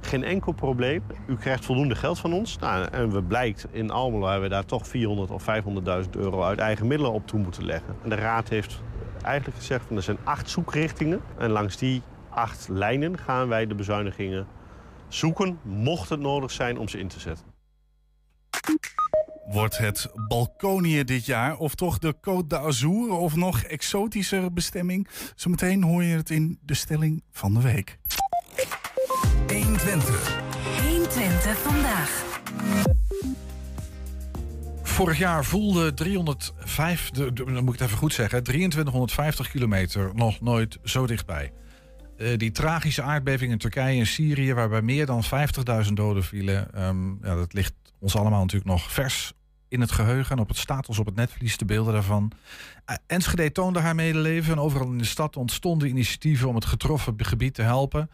geen 0.02 0.24
enkel 0.24 0.52
probleem. 0.52 1.04
U 1.28 1.36
krijgt 1.36 1.66
voldoende 1.66 1.96
geld 1.96 2.20
van 2.20 2.34
ons. 2.34 2.58
Nou, 2.58 2.88
en 2.92 3.12
we 3.12 3.24
blijkt, 3.24 3.68
in 3.72 3.92
Almelo 3.92 4.26
hebben 4.26 4.50
we 4.50 4.56
daar 4.56 4.66
toch 4.66 4.88
400 4.88 5.32
of 5.32 5.46
500.000 6.04 6.10
euro 6.12 6.44
uit 6.44 6.60
eigen 6.60 6.88
middelen 6.88 7.14
op 7.14 7.28
toe 7.28 7.40
moeten 7.40 7.66
leggen. 7.66 7.96
En 8.04 8.10
de 8.10 8.16
Raad 8.16 8.50
heeft 8.50 8.82
eigenlijk 9.24 9.58
gezegd, 9.58 9.86
van, 9.88 9.96
er 9.96 10.04
zijn 10.04 10.18
acht 10.24 10.50
zoekrichtingen. 10.50 11.22
En 11.38 11.50
langs 11.50 11.78
die 11.78 12.02
acht 12.32 12.68
lijnen 12.68 13.18
gaan 13.18 13.48
wij 13.48 13.68
de 13.68 13.76
bezuinigingen 13.76 14.48
zoeken, 15.08 15.60
mocht 15.64 16.10
het 16.10 16.20
nodig 16.20 16.52
zijn 16.52 16.78
om 16.78 16.88
ze 16.88 17.00
in 17.00 17.08
te 17.08 17.20
zetten. 17.20 17.46
Wordt 19.52 19.78
het 19.78 20.12
Balkonië 20.28 21.04
dit 21.04 21.26
jaar 21.26 21.58
of 21.58 21.76
toch 21.76 22.00
de 22.00 22.16
Côte 22.16 22.48
d'Azur 22.48 23.12
of 23.12 23.36
nog 23.36 23.62
exotischer 23.62 24.54
bestemming? 24.54 25.08
Zometeen 25.36 25.84
hoor 25.84 26.04
je 26.04 26.16
het 26.16 26.30
in 26.30 26.60
de 26.62 26.74
stelling 26.74 27.24
van 27.32 27.54
de 27.54 27.62
week. 27.62 27.98
120. 29.48 30.42
120 30.90 31.58
vandaag. 31.58 32.24
Vorig 34.84 35.18
jaar 35.18 35.46
voelde 35.46 35.94
305, 35.94 37.10
de, 37.10 37.34
de, 37.34 37.44
dan 37.44 37.64
moet 37.64 37.74
ik 37.74 37.80
het 37.80 37.88
even 37.88 37.98
goed 37.98 38.14
zeggen, 38.14 38.44
2350 38.44 39.50
kilometer 39.50 40.12
nog 40.16 40.42
nooit 40.42 40.78
zo 40.84 41.08
dichtbij. 41.08 41.52
Uh, 42.22 42.38
die 42.38 42.52
tragische 42.52 43.02
aardbeving 43.02 43.52
in 43.52 43.58
Turkije 43.58 44.00
en 44.00 44.08
Syrië, 44.08 44.54
waarbij 44.54 44.82
meer 44.82 45.06
dan 45.06 45.24
50.000 45.86 45.94
doden 45.94 46.24
vielen, 46.24 46.86
um, 46.86 47.20
ja, 47.22 47.36
dat 47.36 47.54
ligt 47.54 47.74
ons 48.00 48.16
allemaal 48.16 48.42
natuurlijk 48.42 48.72
nog 48.72 48.92
vers 48.92 49.34
in 49.68 49.82
het 49.82 49.92
geheugen. 49.92 50.36
En 50.36 50.42
op 50.42 50.48
het 50.48 50.58
staat 50.58 50.88
ons 50.88 51.00
op 51.00 51.06
het 51.06 51.16
netvlies 51.16 51.58
de 51.58 51.66
beelden 51.66 51.94
daarvan. 51.94 52.32
Uh, 52.90 52.96
Enschede 53.08 53.52
toonde 53.52 53.80
haar 53.80 53.96
medeleven 53.96 54.54
en 54.54 54.60
overal 54.60 54.92
in 54.92 54.98
de 54.98 55.04
stad 55.04 55.38
ontstonden 55.38 55.90
initiatieven 55.90 56.48
om 56.48 56.56
het 56.56 56.66
getroffen 56.66 57.16
gebied 57.18 57.54
te 57.54 57.62
helpen. 57.62 58.10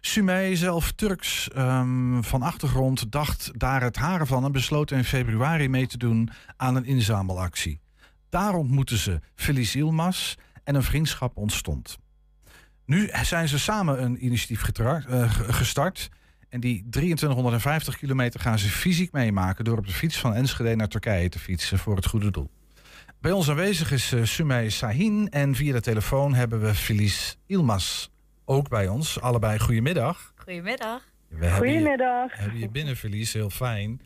Sumey, 0.00 0.56
zelf 0.56 0.92
Turks 0.92 1.50
um, 1.56 2.24
van 2.24 2.42
achtergrond, 2.42 3.12
dacht 3.12 3.50
daar 3.60 3.82
het 3.82 3.96
haren 3.96 4.26
van 4.26 4.44
en 4.44 4.52
besloot 4.52 4.90
in 4.90 5.04
februari 5.04 5.68
mee 5.68 5.86
te 5.86 5.98
doen 5.98 6.30
aan 6.56 6.76
een 6.76 6.84
inzamelactie. 6.84 7.80
Daar 8.28 8.54
ontmoetten 8.54 8.98
ze 8.98 9.20
Felice 9.34 9.78
Ilmas 9.78 10.38
en 10.64 10.74
een 10.74 10.82
vriendschap 10.82 11.36
ontstond. 11.36 11.98
Nu 12.86 13.10
zijn 13.22 13.48
ze 13.48 13.58
samen 13.58 14.02
een 14.02 14.24
initiatief 14.24 14.78
uh, 14.78 15.32
gestart. 15.32 16.10
En 16.48 16.60
die 16.60 16.86
2350 16.90 17.98
kilometer 17.98 18.40
gaan 18.40 18.58
ze 18.58 18.68
fysiek 18.68 19.12
meemaken 19.12 19.64
door 19.64 19.78
op 19.78 19.86
de 19.86 19.92
fiets 19.92 20.18
van 20.18 20.34
Enschede 20.34 20.76
naar 20.76 20.88
Turkije 20.88 21.28
te 21.28 21.38
fietsen 21.38 21.78
voor 21.78 21.96
het 21.96 22.06
goede 22.06 22.30
doel. 22.30 22.50
Bij 23.20 23.32
ons 23.32 23.50
aanwezig 23.50 23.92
is 23.92 24.12
uh, 24.12 24.24
Sumey 24.24 24.70
Sahin 24.70 25.28
en 25.30 25.54
via 25.54 25.72
de 25.72 25.80
telefoon 25.80 26.34
hebben 26.34 26.60
we 26.60 26.74
Felice 26.74 27.34
Ilmas 27.46 28.10
ook 28.44 28.68
bij 28.68 28.88
ons. 28.88 29.20
Allebei 29.20 29.58
goedemiddag. 29.58 30.32
Goedemiddag. 30.36 31.02
We 31.28 31.50
goedemiddag. 31.50 32.30
Hebben 32.30 32.36
je, 32.36 32.40
hebben 32.40 32.58
je 32.58 32.68
binnen, 32.68 32.96
Felice, 32.96 33.38
heel 33.38 33.50
fijn. 33.50 34.00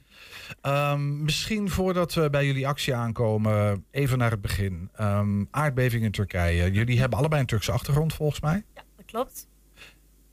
Um, 0.62 1.24
misschien 1.24 1.70
voordat 1.70 2.14
we 2.14 2.30
bij 2.30 2.46
jullie 2.46 2.66
actie 2.68 2.94
aankomen, 2.94 3.84
even 3.90 4.18
naar 4.18 4.30
het 4.30 4.40
begin. 4.40 4.90
Um, 5.00 5.48
aardbeving 5.50 6.04
in 6.04 6.10
Turkije. 6.10 6.70
Jullie 6.70 7.00
hebben 7.00 7.18
allebei 7.18 7.40
een 7.40 7.46
Turkse 7.46 7.72
achtergrond 7.72 8.14
volgens 8.14 8.40
mij. 8.40 8.64
Ja, 8.74 8.82
dat 8.96 9.06
klopt. 9.06 9.46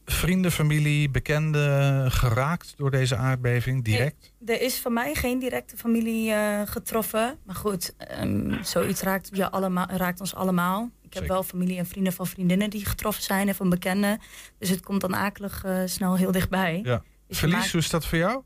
Vrienden, 0.06 0.52
familie, 0.52 1.10
bekenden 1.10 2.12
geraakt 2.12 2.74
door 2.78 2.92
deze 2.92 3.16
aardbeving 3.16 3.84
direct? 3.84 4.34
Nee, 4.40 4.58
er 4.58 4.64
is 4.64 4.80
van 4.80 4.94
mij 4.94 5.16
geen 5.16 5.40
directe 5.40 5.78
familie 5.78 6.30
uh, 6.32 6.62
getroffen. 6.66 7.38
Maar 7.46 7.56
goed, 7.56 7.96
um, 8.22 8.64
zoiets 8.64 9.02
raakt, 9.02 9.30
ja, 9.34 9.48
allemaal, 9.48 9.88
raakt 9.90 10.20
ons 10.20 10.36
allemaal. 10.36 10.90
Ik 11.02 11.14
heb 11.14 11.28
wel 11.28 11.44
familie 11.44 11.78
en 11.78 11.86
vrienden 11.86 12.14
van 12.14 12.28
vriendinnen 12.28 12.70
die 12.70 12.86
getroffen 12.86 13.24
zijn 13.24 13.48
en 13.48 13.56
van 13.56 13.70
bekenden. 13.70 14.20
Dus 14.58 14.70
het 14.70 14.82
komt 14.82 15.02
dan 15.02 15.16
akelig 15.16 15.66
uh, 15.66 15.82
snel 15.86 16.18
heel 16.18 16.32
dichtbij. 16.32 16.82
Ja. 16.84 17.04
Dus 17.28 17.38
Verlies, 17.38 17.58
maakt... 17.58 17.72
hoe 17.72 17.82
is 17.82 17.90
dat 17.90 18.06
voor 18.06 18.18
jou? 18.18 18.44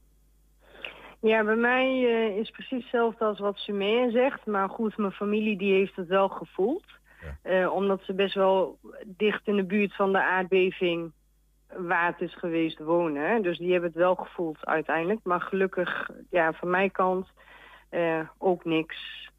Ja, 1.22 1.44
bij 1.44 1.56
mij 1.56 2.02
uh, 2.02 2.38
is 2.38 2.50
precies 2.50 2.82
hetzelfde 2.82 3.26
als 3.26 3.40
wat 3.40 3.58
Sumea 3.58 4.10
zegt. 4.10 4.46
Maar 4.46 4.70
goed, 4.70 4.98
mijn 4.98 5.12
familie 5.12 5.58
die 5.58 5.74
heeft 5.74 5.96
het 5.96 6.08
wel 6.08 6.30
gevoeld. 6.30 6.86
Ja. 7.44 7.62
Uh, 7.62 7.74
omdat 7.74 8.02
ze 8.04 8.14
best 8.14 8.36
wel 8.36 8.80
dicht 9.06 9.48
in 9.48 9.56
de 9.56 9.66
buurt 9.66 9.96
van 9.96 10.12
de 10.12 10.22
aardbeving 10.22 11.12
waar 11.68 12.06
het 12.06 12.22
is 12.22 12.36
geweest 12.36 12.80
wonen. 12.80 13.42
Dus 13.42 13.58
die 13.58 13.72
hebben 13.72 13.90
het 13.90 14.00
wel 14.00 14.16
gevoeld 14.16 14.66
uiteindelijk. 14.66 15.20
Maar 15.24 15.42
gelukkig, 15.42 16.10
ja, 16.30 16.54
van 16.54 16.70
mijn 16.70 16.92
kant 16.92 17.28
uh, 17.92 18.20
ook 18.38 18.66
niks. 18.66 19.30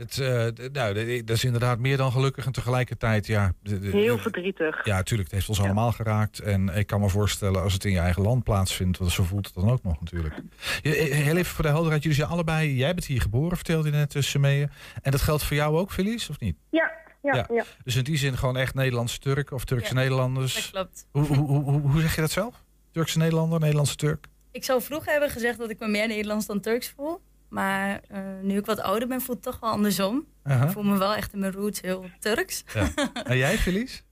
Het, 0.00 0.16
uh, 0.16 0.68
nou, 0.72 1.22
dat 1.24 1.36
is 1.36 1.44
inderdaad 1.44 1.78
meer 1.78 1.96
dan 1.96 2.12
gelukkig 2.12 2.46
en 2.46 2.52
tegelijkertijd, 2.52 3.26
ja... 3.26 3.52
De, 3.62 3.78
de, 3.78 3.88
Heel 3.88 4.18
verdrietig. 4.18 4.84
Ja, 4.84 4.96
natuurlijk, 4.96 5.28
het 5.28 5.38
heeft 5.38 5.48
ons 5.48 5.58
ja. 5.58 5.64
allemaal 5.64 5.92
geraakt. 5.92 6.38
En 6.38 6.68
ik 6.68 6.86
kan 6.86 7.00
me 7.00 7.08
voorstellen, 7.08 7.62
als 7.62 7.72
het 7.72 7.84
in 7.84 7.92
je 7.92 7.98
eigen 7.98 8.22
land 8.22 8.44
plaatsvindt, 8.44 8.98
want 8.98 9.10
zo 9.10 9.22
voelt 9.22 9.46
het 9.46 9.54
dan 9.54 9.70
ook 9.70 9.82
nog 9.82 10.00
natuurlijk. 10.00 10.34
Heel 10.82 11.36
even 11.36 11.44
voor 11.44 11.64
de 11.64 11.70
helderheid, 11.70 12.02
jullie 12.02 12.18
zijn 12.18 12.30
allebei... 12.30 12.74
Jij 12.74 12.94
bent 12.94 13.06
hier 13.06 13.20
geboren, 13.20 13.56
vertelde 13.56 13.90
je 13.90 13.96
net, 13.96 14.14
Semeeën. 14.18 14.70
En 15.02 15.10
dat 15.10 15.20
geldt 15.20 15.42
voor 15.42 15.56
jou 15.56 15.76
ook, 15.76 15.92
Felice, 15.92 16.30
of 16.30 16.40
niet? 16.40 16.56
Ja, 16.70 16.90
ja, 17.22 17.34
ja. 17.34 17.46
ja. 17.50 17.64
Dus 17.84 17.96
in 17.96 18.04
die 18.04 18.16
zin 18.16 18.36
gewoon 18.36 18.56
echt 18.56 18.74
Nederlandse 18.74 19.18
Turk 19.18 19.50
of 19.50 19.64
Turkse 19.64 19.94
ja, 19.94 20.00
Nederlanders. 20.00 20.54
Dat 20.54 20.70
klopt. 20.70 21.06
Hoe, 21.10 21.36
hoe, 21.36 21.62
hoe, 21.62 21.80
hoe, 21.80 22.00
zeg 22.00 22.14
je 22.14 22.20
dat 22.20 22.30
zelf? 22.30 22.64
Turkse 22.92 23.18
Nederlander, 23.18 23.60
Nederlandse 23.60 23.96
Turk? 23.96 24.26
Ik 24.52 24.64
zou 24.64 24.82
vroeger 24.82 25.12
hebben 25.12 25.30
gezegd 25.30 25.58
dat 25.58 25.70
ik 25.70 25.78
me 25.78 25.88
meer 25.88 26.08
Nederlands 26.08 26.46
dan 26.46 26.60
Turks 26.60 26.88
voel. 26.88 27.20
Maar 27.50 28.00
uh, 28.12 28.18
nu 28.42 28.56
ik 28.56 28.66
wat 28.66 28.80
ouder 28.80 29.08
ben, 29.08 29.20
voelt 29.20 29.44
het 29.44 29.52
toch 29.52 29.60
wel 29.60 29.70
andersom. 29.70 30.26
Uh 30.44 30.52
-huh. 30.52 30.62
Ik 30.64 30.70
voel 30.70 30.82
me 30.82 30.98
wel 30.98 31.14
echt 31.14 31.32
in 31.32 31.38
mijn 31.38 31.52
roots 31.52 31.80
heel 31.80 32.04
Turks. 32.18 32.64
Ja. 32.74 32.88
En 33.24 33.36
jij, 33.36 33.56
Felice? 33.56 34.02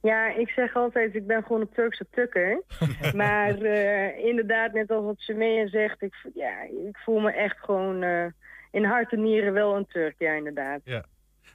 Ja, 0.00 0.34
ik 0.34 0.48
zeg 0.48 0.74
altijd, 0.74 1.14
ik 1.14 1.26
ben 1.26 1.42
gewoon 1.42 1.60
een 1.60 1.72
Turkse 1.74 2.06
tukker. 2.10 2.62
maar 3.14 3.62
uh, 3.62 4.18
inderdaad, 4.24 4.72
net 4.72 4.90
als 4.90 5.04
wat 5.04 5.18
Semea 5.18 5.68
zegt, 5.68 6.02
ik, 6.02 6.14
ja, 6.34 6.62
ik 6.88 6.96
voel 6.96 7.18
me 7.18 7.32
echt 7.32 7.56
gewoon 7.58 8.02
uh, 8.02 8.24
in 8.70 8.84
hart 8.84 9.12
en 9.12 9.22
nieren 9.22 9.52
wel 9.52 9.76
een 9.76 9.86
Turk. 9.86 10.14
Ja, 10.18 10.32
inderdaad. 10.32 10.80
Ja. 10.84 11.04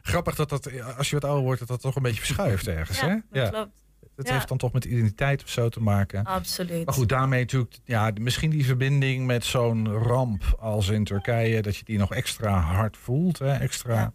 Grappig 0.02 0.36
dat 0.36 0.50
dat, 0.50 0.96
als 0.98 1.10
je 1.10 1.16
wat 1.16 1.24
ouder 1.24 1.44
wordt, 1.44 1.60
dat 1.60 1.68
dat 1.68 1.82
toch 1.82 1.96
een 1.96 2.02
beetje 2.02 2.20
verschuift 2.20 2.68
ergens, 2.68 3.00
ja, 3.00 3.08
hè? 3.08 3.14
Dat 3.14 3.24
ja, 3.44 3.50
klopt. 3.50 3.83
Het 4.16 4.28
ja. 4.28 4.34
heeft 4.34 4.48
dan 4.48 4.58
toch 4.58 4.72
met 4.72 4.86
identiteit 4.86 5.44
of 5.44 5.50
zo 5.50 5.70
te 5.70 5.82
maken. 5.82 6.24
Absoluut. 6.24 6.86
Maar 6.86 6.94
goed, 6.94 7.10
daarmee 7.10 7.40
natuurlijk, 7.40 7.76
ja, 7.86 8.12
misschien 8.22 8.50
die 8.50 8.66
verbinding 8.66 9.26
met 9.26 9.46
zo'n 9.46 9.88
ramp 9.88 10.56
als 10.60 10.90
in 10.90 11.04
Turkije, 11.04 11.62
dat 11.62 11.76
je 11.76 11.86
die 11.86 11.98
nog 11.98 12.14
extra 12.14 12.60
hard 12.60 12.98
voelt, 12.98 13.40
hè, 13.40 13.54
extra 13.54 13.96
ja. 13.96 14.14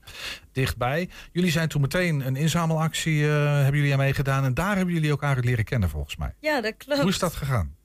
dichtbij. 0.52 1.08
Jullie 1.32 1.50
zijn 1.50 1.68
toen 1.68 1.80
meteen 1.80 2.26
een 2.26 2.36
inzamelactie, 2.36 3.20
uh, 3.20 3.54
hebben 3.54 3.76
jullie 3.76 3.92
aan 3.92 3.98
meegedaan 3.98 4.44
en 4.44 4.54
daar 4.54 4.76
hebben 4.76 4.94
jullie 4.94 5.10
elkaar 5.10 5.38
leren 5.38 5.64
kennen 5.64 5.88
volgens 5.88 6.16
mij. 6.16 6.34
Ja, 6.40 6.60
dat 6.60 6.74
klopt. 6.76 7.00
Hoe 7.00 7.10
is 7.10 7.18
dat 7.18 7.34
gegaan? 7.34 7.76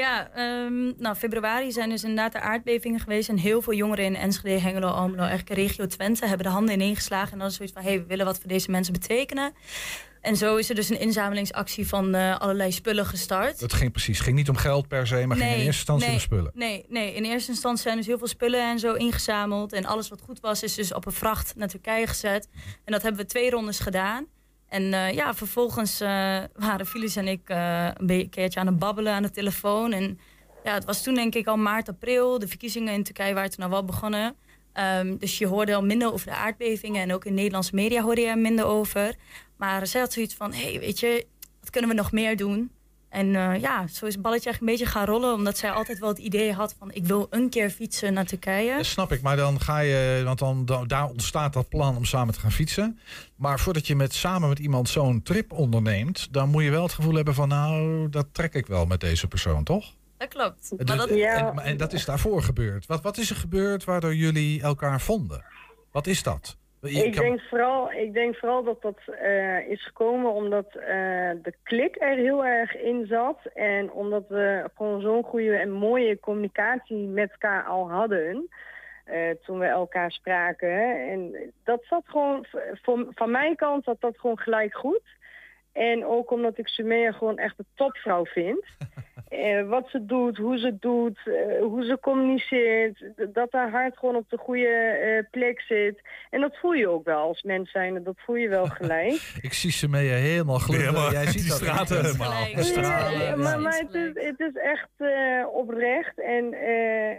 Ja, 0.00 0.30
um, 0.64 0.94
nou, 0.96 1.16
februari 1.16 1.72
zijn 1.72 1.88
dus 1.88 2.02
inderdaad 2.02 2.32
de 2.32 2.40
aardbevingen 2.40 3.00
geweest. 3.00 3.28
En 3.28 3.36
heel 3.36 3.62
veel 3.62 3.74
jongeren 3.74 4.04
in 4.04 4.16
Enschede, 4.16 4.60
Hengelo, 4.60 4.88
Almelo, 4.88 5.22
eigenlijk 5.22 5.60
regio 5.60 5.86
Twente... 5.86 6.26
hebben 6.26 6.46
de 6.46 6.52
handen 6.52 6.74
ineengeslagen. 6.74 7.32
En 7.32 7.38
dan 7.38 7.48
is 7.48 7.54
zoiets 7.54 7.74
van, 7.74 7.82
hé, 7.82 7.90
hey, 7.90 7.98
we 7.98 8.06
willen 8.06 8.24
wat 8.24 8.38
voor 8.38 8.48
deze 8.48 8.70
mensen 8.70 8.92
betekenen. 8.92 9.52
En 10.20 10.36
zo 10.36 10.56
is 10.56 10.68
er 10.68 10.74
dus 10.74 10.88
een 10.88 11.00
inzamelingsactie 11.00 11.88
van 11.88 12.14
uh, 12.14 12.38
allerlei 12.38 12.72
spullen 12.72 13.06
gestart. 13.06 13.60
Het 13.60 13.72
ging 13.72 13.92
precies, 13.92 14.16
het 14.16 14.26
ging 14.26 14.36
niet 14.36 14.48
om 14.48 14.56
geld 14.56 14.88
per 14.88 15.06
se, 15.06 15.26
maar 15.26 15.36
nee, 15.36 15.48
ging 15.48 15.60
in 15.60 15.66
eerste 15.66 15.66
instantie 15.66 16.06
nee, 16.06 16.14
om 16.14 16.20
spullen. 16.20 16.50
Nee, 16.54 16.84
nee, 16.88 17.14
in 17.14 17.24
eerste 17.24 17.50
instantie 17.50 17.82
zijn 17.82 17.96
dus 17.96 18.06
heel 18.06 18.18
veel 18.18 18.26
spullen 18.26 18.70
en 18.70 18.78
zo 18.78 18.94
ingezameld. 18.94 19.72
En 19.72 19.84
alles 19.84 20.08
wat 20.08 20.20
goed 20.20 20.40
was, 20.40 20.62
is 20.62 20.74
dus 20.74 20.94
op 20.94 21.06
een 21.06 21.12
vracht 21.12 21.56
naar 21.56 21.68
Turkije 21.68 22.06
gezet. 22.06 22.48
En 22.84 22.92
dat 22.92 23.02
hebben 23.02 23.20
we 23.20 23.26
twee 23.26 23.50
rondes 23.50 23.78
gedaan. 23.78 24.26
En 24.70 24.82
uh, 24.82 25.12
ja, 25.12 25.34
vervolgens 25.34 26.00
uh, 26.00 26.08
waren 26.54 26.86
Phyllis 26.86 27.16
en 27.16 27.28
ik 27.28 27.50
uh, 27.50 27.88
een 27.96 28.28
keertje 28.30 28.60
aan 28.60 28.66
het 28.66 28.78
babbelen 28.78 29.12
aan 29.12 29.22
de 29.22 29.30
telefoon. 29.30 29.92
En 29.92 30.18
ja, 30.64 30.74
het 30.74 30.84
was 30.84 31.02
toen 31.02 31.14
denk 31.14 31.34
ik 31.34 31.46
al 31.46 31.56
maart, 31.56 31.88
april. 31.88 32.38
De 32.38 32.48
verkiezingen 32.48 32.94
in 32.94 33.02
Turkije 33.02 33.34
waren 33.34 33.50
toen 33.50 33.64
al 33.64 33.70
wel 33.70 33.84
begonnen. 33.84 34.36
Um, 34.74 35.18
dus 35.18 35.38
je 35.38 35.46
hoorde 35.46 35.74
al 35.74 35.84
minder 35.84 36.12
over 36.12 36.26
de 36.26 36.34
aardbevingen. 36.34 37.02
En 37.02 37.12
ook 37.12 37.24
in 37.24 37.34
Nederlandse 37.34 37.74
media 37.74 38.02
hoorde 38.02 38.20
je 38.20 38.26
er 38.26 38.38
minder 38.38 38.64
over. 38.64 39.14
Maar 39.56 39.86
zij 39.86 40.00
had 40.00 40.12
zoiets 40.12 40.34
van, 40.34 40.52
hé, 40.52 40.70
hey, 40.70 40.80
weet 40.80 41.00
je... 41.00 41.26
Wat 41.60 41.70
kunnen 41.70 41.90
we 41.90 41.96
nog 41.96 42.12
meer 42.12 42.36
doen? 42.36 42.70
En 43.10 43.34
eh, 43.36 43.60
ja, 43.60 43.86
zo 43.86 44.06
is 44.06 44.12
het 44.12 44.22
balletje 44.22 44.44
eigenlijk 44.50 44.60
een 44.60 44.66
beetje 44.66 44.98
gaan 44.98 45.06
rollen. 45.06 45.34
Omdat 45.34 45.58
zij 45.58 45.70
altijd 45.70 45.98
wel 45.98 46.08
het 46.08 46.18
idee 46.18 46.52
had 46.52 46.74
van 46.78 46.92
ik 46.92 47.04
wil 47.04 47.26
een 47.30 47.48
keer 47.50 47.70
fietsen 47.70 48.12
naar 48.12 48.24
Turkije. 48.24 48.76
Dat 48.76 48.86
snap 48.86 49.12
ik, 49.12 49.22
maar 49.22 49.36
dan 49.36 49.60
ga 49.60 49.78
je, 49.78 50.22
want 50.24 50.38
dan, 50.38 50.64
dan- 50.64 50.86
daar 50.86 51.08
ontstaat 51.08 51.52
dat 51.52 51.68
plan 51.68 51.96
om 51.96 52.04
samen 52.04 52.34
te 52.34 52.40
gaan 52.40 52.52
fietsen. 52.52 52.98
Maar 53.36 53.60
voordat 53.60 53.86
je 53.86 53.96
met, 53.96 54.14
samen 54.14 54.48
met 54.48 54.58
iemand 54.58 54.88
zo'n 54.88 55.22
trip 55.22 55.52
onderneemt, 55.52 56.28
dan 56.32 56.48
moet 56.48 56.62
je 56.62 56.70
wel 56.70 56.82
het 56.82 56.92
gevoel 56.92 57.14
hebben 57.14 57.34
van 57.34 57.48
nou, 57.48 58.08
dat 58.08 58.26
trek 58.32 58.54
ik 58.54 58.66
wel 58.66 58.86
met 58.86 59.00
deze 59.00 59.26
persoon, 59.26 59.64
toch? 59.64 59.94
Dat 60.16 60.28
klopt. 60.28 60.70
En 60.70 60.76
Maar 60.86 60.96
dat- 60.96 61.08
dat, 61.08 61.18
en, 61.18 61.58
en 61.58 61.76
dat 61.76 61.92
is 61.92 62.04
daarvoor 62.04 62.42
gebeurd. 62.42 62.86
Wat, 62.86 63.02
wat 63.02 63.18
is 63.18 63.30
er 63.30 63.36
gebeurd 63.36 63.84
waardoor 63.84 64.14
jullie 64.14 64.62
elkaar 64.62 65.00
vonden? 65.00 65.44
Wat 65.92 66.06
is 66.06 66.22
dat? 66.22 66.56
Je 66.80 67.04
Ik 67.04 67.12
kan- 67.12 67.24
denk, 67.24 67.40
vooral, 67.40 67.92
ik 67.92 68.12
denk 68.12 68.36
vooral 68.36 68.62
dat 68.64 68.82
dat 68.82 68.98
eh, 69.20 69.68
is 69.68 69.84
gekomen 69.84 70.32
omdat 70.32 70.66
eh, 70.74 71.30
de 71.42 71.54
klik 71.62 71.96
er 72.00 72.16
heel 72.16 72.44
erg 72.44 72.76
in 72.76 73.06
zat. 73.06 73.38
En 73.54 73.92
omdat 73.92 74.24
we 74.28 74.70
gewoon 74.76 75.00
zo'n 75.00 75.22
goede 75.22 75.56
en 75.56 75.70
mooie 75.70 76.20
communicatie 76.20 77.06
met 77.06 77.30
elkaar 77.30 77.64
al 77.64 77.90
hadden. 77.90 78.48
eh, 79.04 79.30
toen 79.44 79.58
we 79.58 79.64
elkaar 79.66 80.10
spraken. 80.12 81.08
En 81.08 81.52
dat 81.64 81.84
zat 81.84 82.02
gewoon, 82.06 82.46
voor, 82.82 83.06
van 83.10 83.30
mijn 83.30 83.56
kant 83.56 83.84
zat 83.84 84.00
dat 84.00 84.18
gewoon 84.18 84.38
gelijk 84.38 84.74
goed. 84.74 85.02
En 85.72 86.04
ook 86.06 86.30
omdat 86.30 86.58
ik 86.58 86.68
Sumea 86.68 87.12
gewoon 87.12 87.38
echt 87.38 87.58
een 87.58 87.66
topvrouw 87.74 88.24
vind. 88.24 88.64
Eh, 89.30 89.68
wat 89.68 89.88
ze 89.88 90.04
doet, 90.06 90.36
hoe 90.36 90.58
ze 90.58 90.66
het 90.66 90.80
doet, 90.82 91.18
eh, 91.24 91.62
hoe 91.62 91.84
ze 91.84 91.98
communiceert. 92.00 93.04
Dat 93.32 93.52
haar 93.52 93.70
hart 93.70 93.98
gewoon 93.98 94.16
op 94.16 94.30
de 94.30 94.36
goede 94.36 94.66
eh, 94.68 95.30
plek 95.30 95.60
zit. 95.60 96.00
En 96.30 96.40
dat 96.40 96.56
voel 96.56 96.72
je 96.72 96.88
ook 96.88 97.04
wel 97.04 97.18
als 97.18 97.42
mens 97.42 97.70
zijn. 97.70 98.02
Dat 98.02 98.14
voel 98.18 98.36
je 98.36 98.48
wel 98.48 98.66
gelijk. 98.80 99.32
Ik 99.40 99.52
zie 99.52 99.70
ze 99.72 99.88
mee 99.88 100.08
helemaal. 100.08 100.58
Helemaal- 100.66 101.12
Jij 101.12 101.26
ziet 101.26 101.40
die 101.40 101.48
dat 101.50 101.58
straten 101.58 102.04
helemaal. 102.04 102.46
Stralen. 102.56 103.22
Ja, 103.22 103.36
maar 103.36 103.60
maar 103.60 103.78
het, 103.78 103.94
is, 103.94 104.24
het 104.26 104.40
is 104.40 104.54
echt 104.56 104.88
eh, 104.96 105.44
oprecht. 105.52 106.20
En 106.20 106.52
eh, 106.52 107.10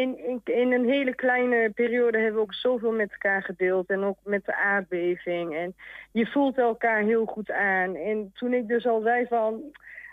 in, 0.00 0.18
in, 0.26 0.40
in 0.44 0.72
een 0.72 0.88
hele 0.88 1.14
kleine 1.14 1.70
periode 1.74 2.18
hebben 2.18 2.34
we 2.36 2.40
ook 2.46 2.54
zoveel 2.54 2.92
met 2.92 3.10
elkaar 3.10 3.42
gedeeld. 3.42 3.88
En 3.90 4.02
ook 4.04 4.18
met 4.24 4.44
de 4.44 4.54
aardbeving. 4.56 5.56
En 5.56 5.74
je 6.12 6.26
voelt 6.26 6.58
elkaar 6.58 7.02
heel 7.02 7.24
goed 7.24 7.50
aan. 7.50 7.94
En 7.96 8.30
toen 8.34 8.52
ik 8.54 8.68
dus 8.68 8.86
al 8.86 9.00
zei 9.00 9.26
van... 9.28 9.62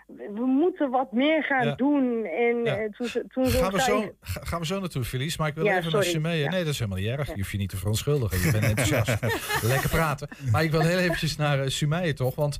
We 0.06 0.44
moeten 0.46 0.90
wat 0.90 1.12
meer 1.12 1.42
gaan 1.42 1.66
Ja. 1.66 1.74
doen. 1.74 2.24
En 2.24 2.64
Ja. 2.64 2.76
eh, 2.76 2.90
toen, 2.90 3.22
toen 3.28 3.46
zo 3.46 3.60
Gaan 3.62 3.72
we, 3.72 3.80
zei- 3.80 4.00
zo, 4.02 4.14
ga- 4.20 4.44
gaan 4.44 4.60
we 4.60 4.66
zo 4.66 4.80
naartoe, 4.80 5.04
Felice. 5.04 5.36
Maar 5.38 5.48
ik 5.48 5.54
wil 5.54 5.64
Ja, 5.64 5.76
even 5.78 6.22
naar. 6.22 6.36
Ja. 6.36 6.50
Nee, 6.50 6.64
dat 6.64 6.72
is 6.72 6.78
helemaal 6.78 7.00
niet 7.00 7.08
erg. 7.08 7.26
Je 7.28 7.34
hoeft 7.34 7.50
je 7.50 7.58
niet 7.58 7.68
te 7.68 7.76
verontschuldigen. 7.76 8.40
Je 8.46 8.50
bent 8.52 8.64
enthousiast. 8.64 9.16
Lekker 9.62 9.88
praten. 9.90 10.28
Maar 10.50 10.62
ik 10.64 10.70
wil 10.70 10.80
heel 10.80 10.98
eventjes 10.98 11.36
naar 11.36 11.58
uh, 11.62 11.68
Sumeye 11.68 12.12
toch. 12.12 12.34
Want, 12.34 12.58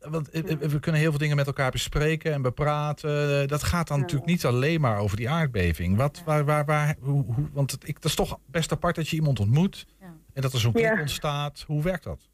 want 0.00 0.30
eh, 0.30 0.42
we 0.42 0.80
kunnen 0.80 1.00
heel 1.00 1.10
veel 1.10 1.18
dingen 1.18 1.36
met 1.36 1.46
elkaar 1.46 1.70
bespreken 1.70 2.32
en 2.32 2.42
bepraten. 2.42 3.48
Dat 3.48 3.62
gaat 3.62 3.88
dan 3.88 4.00
natuurlijk 4.00 4.30
niet 4.30 4.44
alleen 4.46 4.80
maar 4.80 4.98
over 4.98 5.16
die 5.16 5.30
aardbeving. 5.30 5.96
Wat, 5.96 6.22
waar, 6.24 6.44
waar, 6.44 6.64
waar, 6.64 6.96
hoe, 7.00 7.24
hoe, 7.24 7.48
want 7.52 7.70
het, 7.70 7.88
ik, 7.88 7.94
dat 7.94 8.04
is 8.10 8.14
toch 8.16 8.38
best 8.46 8.72
apart 8.72 8.94
dat 8.96 9.08
je 9.08 9.16
iemand 9.16 9.40
ontmoet. 9.40 9.86
En 10.34 10.42
dat 10.42 10.52
er 10.52 10.58
zo'n 10.60 10.72
klik 10.72 10.84
Ja. 10.84 11.00
ontstaat. 11.00 11.64
Hoe 11.66 11.82
werkt 11.82 12.04
dat? 12.04 12.28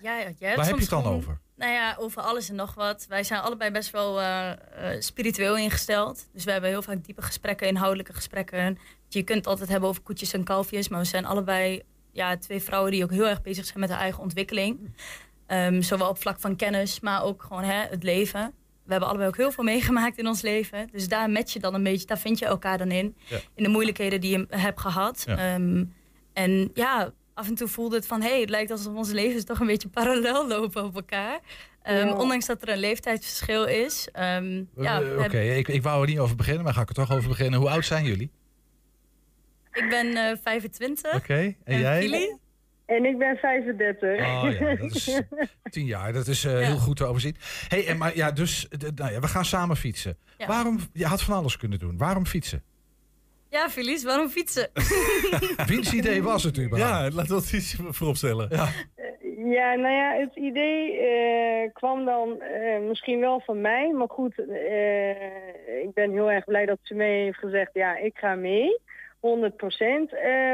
Ja, 0.00 0.14
Waar 0.14 0.66
heb 0.66 0.74
je 0.74 0.80
het 0.80 0.88
dan 0.88 1.02
gewoon- 1.02 1.16
over? 1.16 1.40
Nou 1.56 1.72
ja, 1.72 1.96
over 1.98 2.22
alles 2.22 2.48
en 2.48 2.54
nog 2.54 2.74
wat. 2.74 3.06
Wij 3.08 3.24
zijn 3.24 3.40
allebei 3.40 3.70
best 3.70 3.90
wel 3.90 4.20
eh, 4.20 4.50
eh, 4.50 5.00
spiritueel 5.00 5.56
ingesteld. 5.56 6.28
Dus 6.32 6.44
we 6.44 6.50
hebben 6.50 6.70
heel 6.70 6.82
vaak 6.82 7.04
diepe 7.04 7.22
gesprekken, 7.22 7.68
inhoudelijke 7.68 8.12
gesprekken. 8.12 8.78
Je 9.08 9.22
kunt 9.22 9.38
het 9.38 9.46
altijd 9.46 9.68
hebben 9.68 9.88
over 9.88 10.02
koetjes 10.02 10.32
en 10.32 10.44
kalfjes. 10.44 10.88
Maar 10.88 11.00
we 11.00 11.06
zijn 11.06 11.24
allebei 11.24 11.82
ja, 12.12 12.36
twee 12.36 12.62
vrouwen 12.62 12.92
die 12.92 13.04
ook 13.04 13.10
heel 13.10 13.28
erg 13.28 13.42
bezig 13.42 13.64
zijn 13.64 13.80
met 13.80 13.88
hun 13.88 13.98
eigen 13.98 14.22
ontwikkeling. 14.22 14.94
Ehm, 15.46 15.80
zowel 15.80 16.08
op 16.08 16.18
vlak 16.18 16.40
van 16.40 16.56
kennis, 16.56 17.00
maar 17.00 17.22
ook 17.22 17.42
gewoon 17.42 17.62
hè, 17.62 17.86
het 17.88 18.02
leven. 18.02 18.52
We 18.84 18.90
hebben 18.90 19.08
allebei 19.08 19.28
ook 19.28 19.36
heel 19.36 19.52
veel 19.52 19.64
meegemaakt 19.64 20.18
in 20.18 20.26
ons 20.26 20.42
leven. 20.42 20.88
Dus 20.92 21.08
daar 21.08 21.30
match 21.30 21.52
je 21.52 21.60
dan 21.60 21.74
een 21.74 21.82
beetje, 21.82 22.06
daar 22.06 22.18
vind 22.18 22.38
je 22.38 22.44
elkaar 22.44 22.78
dan 22.78 22.90
in. 22.90 23.16
Ja. 23.24 23.38
In 23.54 23.62
de 23.62 23.68
moeilijkheden 23.68 24.20
die 24.20 24.38
je 24.38 24.46
hebt 24.48 24.80
gehad. 24.80 25.24
Ja. 25.26 25.36
Ehm, 25.36 25.84
en 26.32 26.70
ja, 26.74 27.12
af 27.34 27.48
en 27.48 27.54
toe 27.54 27.68
voelde 27.68 27.96
het 27.96 28.06
van... 28.06 28.22
hé, 28.22 28.28
hey, 28.28 28.40
het 28.40 28.50
lijkt 28.50 28.70
alsof 28.70 28.94
onze 28.94 29.14
levens 29.14 29.44
toch 29.44 29.60
een 29.60 29.66
beetje 29.66 29.88
parallel 29.88 30.48
lopen 30.48 30.84
op 30.84 30.94
elkaar. 30.94 31.40
Ehm, 31.82 32.06
Ja. 32.06 32.14
Ondanks 32.16 32.46
dat 32.46 32.62
er 32.62 32.68
een 32.68 32.78
leeftijdsverschil 32.78 33.64
is. 33.66 34.08
Ehm, 34.12 34.62
ja, 34.76 35.00
Eh, 35.00 35.08
we 35.08 35.12
Oké, 35.12 35.20
hebben- 35.22 35.56
ik, 35.56 35.68
ik 35.68 35.82
wou 35.82 36.02
er 36.02 36.08
niet 36.08 36.18
over 36.18 36.36
beginnen, 36.36 36.64
maar 36.64 36.74
ga 36.74 36.80
ik 36.82 36.88
er 36.88 36.94
toch 36.94 37.12
over 37.12 37.28
beginnen. 37.28 37.60
Hoe 37.60 37.68
oud 37.70 37.84
zijn 37.84 38.04
jullie? 38.04 38.30
Ik 39.72 39.88
ben 39.88 40.16
eh 40.16 40.36
25. 40.42 41.14
Oké, 41.14 41.54
en 41.64 41.78
jij? 41.80 42.02
jullie? 42.02 42.38
En 42.86 43.04
ik 43.04 43.18
ben 43.18 43.36
35. 43.36 44.18
Oh 44.18 44.48
ja, 44.60 44.74
dat 44.76 44.94
is 44.94 45.20
tien 45.70 45.86
jaar. 45.86 46.12
Dat 46.12 46.26
is 46.26 46.44
eh, 46.44 46.58
heel 46.58 46.76
goed 46.78 46.96
te 46.96 47.04
overzien. 47.04 47.36
Hey, 47.68 47.86
en 47.86 47.98
maar 47.98 48.16
ja, 48.16 48.30
dus 48.30 48.68
eh, 48.68 48.78
nou 48.94 49.12
ja, 49.12 49.20
we 49.20 49.28
gaan 49.28 49.44
samen 49.44 49.76
fietsen. 49.76 50.16
Ja. 50.38 50.46
Waarom? 50.46 50.78
Je 50.92 51.06
had 51.06 51.22
van 51.22 51.34
alles 51.36 51.56
kunnen 51.56 51.78
doen. 51.78 51.96
Waarom 51.98 52.26
fietsen? 52.26 52.62
Ja, 53.54 53.68
Felice, 53.68 54.06
waarom 54.06 54.28
fietsen? 54.28 54.68
Wiens 55.70 55.92
idee 55.92 56.22
was 56.22 56.44
het 56.44 56.58
überhaupt? 56.58 56.92
Ja, 56.92 57.16
laten 57.16 57.34
we 57.34 57.40
dat 57.42 57.52
iets 57.52 57.76
vooropstellen. 57.88 58.48
Ja. 58.50 58.68
Ja, 59.36 59.74
nou 59.74 59.94
ja, 59.94 60.14
het 60.20 60.36
idee 60.36 60.98
eh, 60.98 61.72
kwam 61.72 62.04
dan 62.04 62.40
eh, 62.40 62.80
misschien 62.80 63.20
wel 63.20 63.40
van 63.40 63.60
mij. 63.60 63.92
Maar 63.92 64.08
goed, 64.08 64.38
eh, 64.38 65.82
ik 65.82 65.94
ben 65.94 66.10
heel 66.12 66.30
erg 66.30 66.44
blij 66.44 66.66
dat 66.66 66.78
ze 66.82 66.94
mee 66.94 67.24
heeft 67.24 67.38
gezegd, 67.38 67.70
ja, 67.72 67.96
ik 67.96 68.16
ga 68.16 68.34
mee. 68.34 68.80
100 69.24 69.56
procent. 69.56 70.10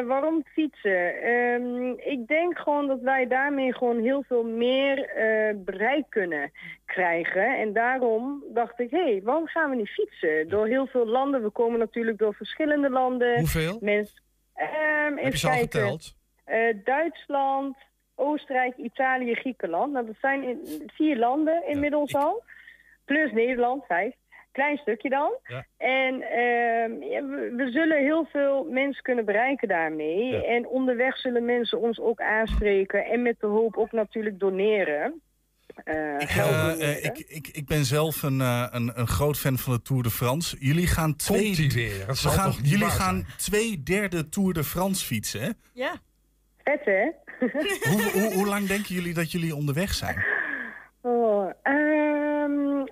waarom 0.06 0.44
fietsen? 0.52 1.22
Ehm, 1.22 1.90
ik 1.90 2.26
denk 2.26 2.58
gewoon 2.58 2.86
dat 2.86 3.00
wij 3.00 3.26
daarmee 3.26 3.74
gewoon 3.74 3.98
heel 4.00 4.22
veel 4.26 4.44
meer 4.44 5.04
eh, 5.08 5.54
bereik 5.56 6.04
kunnen 6.08 6.50
krijgen. 6.84 7.58
En 7.58 7.72
daarom 7.72 8.44
dacht 8.54 8.80
ik, 8.80 8.90
hé, 8.90 9.02
hey, 9.02 9.20
waarom 9.24 9.46
gaan 9.46 9.70
we 9.70 9.76
niet 9.76 9.88
fietsen? 9.88 10.48
Door 10.48 10.66
heel 10.66 10.86
veel 10.86 11.06
landen. 11.06 11.42
We 11.42 11.50
komen 11.50 11.78
natuurlijk 11.78 12.18
door 12.18 12.34
verschillende 12.34 12.90
landen. 12.90 13.38
Hoeveel? 13.38 13.78
Mensen, 13.80 14.22
Heb 14.54 15.16
even 15.18 15.30
je 15.30 15.36
ze 15.36 15.46
al 15.48 15.52
kijken. 15.52 15.80
geteld? 15.80 16.14
Eh, 16.44 16.76
Duitsland, 16.84 17.76
Oostenrijk, 18.14 18.76
Italië, 18.76 19.34
Griekenland. 19.34 19.92
Nou, 19.92 20.06
dat 20.06 20.16
zijn 20.20 20.42
in, 20.42 20.60
vier 20.94 21.16
landen 21.16 21.66
inmiddels 21.68 22.14
al. 22.14 22.42
Plus 23.04 23.32
Nederland, 23.32 23.84
vijf. 23.86 24.14
Klein 24.52 24.76
stukje 24.76 25.08
dan. 25.08 25.38
Ja. 25.46 25.66
En 25.76 26.22
ehm, 26.22 26.90
we, 27.28 27.52
we 27.56 27.70
zullen 27.70 27.98
heel 27.98 28.26
veel 28.32 28.66
mensen 28.70 29.02
kunnen 29.02 29.24
bereiken 29.24 29.68
daarmee. 29.68 30.46
En 30.46 30.66
onderweg 30.68 31.16
zullen 31.16 31.44
mensen 31.44 31.80
ons 31.80 32.00
ook 32.00 32.20
aanspreken. 32.20 33.04
En 33.04 33.22
met 33.22 33.40
de 33.40 33.46
hoop 33.46 33.76
ook 33.76 33.92
natuurlijk 33.92 34.38
doneren. 34.38 35.20
Eh, 35.84 36.14
geld 36.18 36.78
Eh, 36.80 36.90
eh, 36.90 37.04
ik, 37.04 37.18
ik, 37.18 37.48
ik 37.48 37.66
ben 37.66 37.84
zelf 37.84 38.22
een, 38.22 38.40
eh, 38.40 38.66
een, 38.70 38.92
een 38.94 39.06
groot 39.06 39.38
fan 39.38 39.58
van 39.58 39.72
de 39.72 39.82
Tour 39.82 40.02
de 40.02 40.10
France. 40.10 40.56
Jullie 40.58 40.86
gaan 40.86 41.16
twee, 41.16 41.68
weer? 41.72 42.06
We 42.06 42.14
gaan, 42.14 42.52
jullie 42.62 42.90
gaan 42.90 43.26
twee 43.36 43.82
derde 43.82 44.28
Tour 44.28 44.52
de 44.52 44.64
France 44.64 45.06
fietsen. 45.06 45.40
Hè? 45.40 45.50
Ja. 45.72 46.00
Vet, 46.64 46.84
hè? 46.84 47.10
hoe, 47.90 48.10
hoe, 48.12 48.32
hoe 48.34 48.46
lang 48.54 48.66
denken 48.66 48.94
jullie 48.94 49.14
dat 49.14 49.32
jullie 49.32 49.54
onderweg 49.54 49.94
zijn? 49.94 50.24
Oh, 51.02 51.50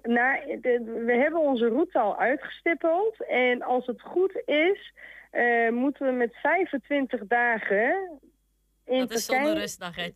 nou, 0.02 0.60
de- 0.60 1.02
we 1.06 1.12
hebben 1.12 1.40
onze 1.40 1.68
route 1.68 1.98
al 1.98 2.18
uitgestippeld. 2.18 3.26
En 3.28 3.62
als 3.62 3.86
het 3.86 4.00
goed 4.02 4.42
is, 4.46 4.92
eh, 5.30 5.70
moeten 5.70 6.06
we 6.06 6.12
met 6.12 6.34
25 6.42 7.20
dagen... 7.26 8.18
In 8.86 8.98
Dat 8.98 9.10
is 9.10 9.24
Turkije- 9.26 9.44
zonder 9.46 9.62
rustdag, 9.62 9.96
hè, 9.96 10.08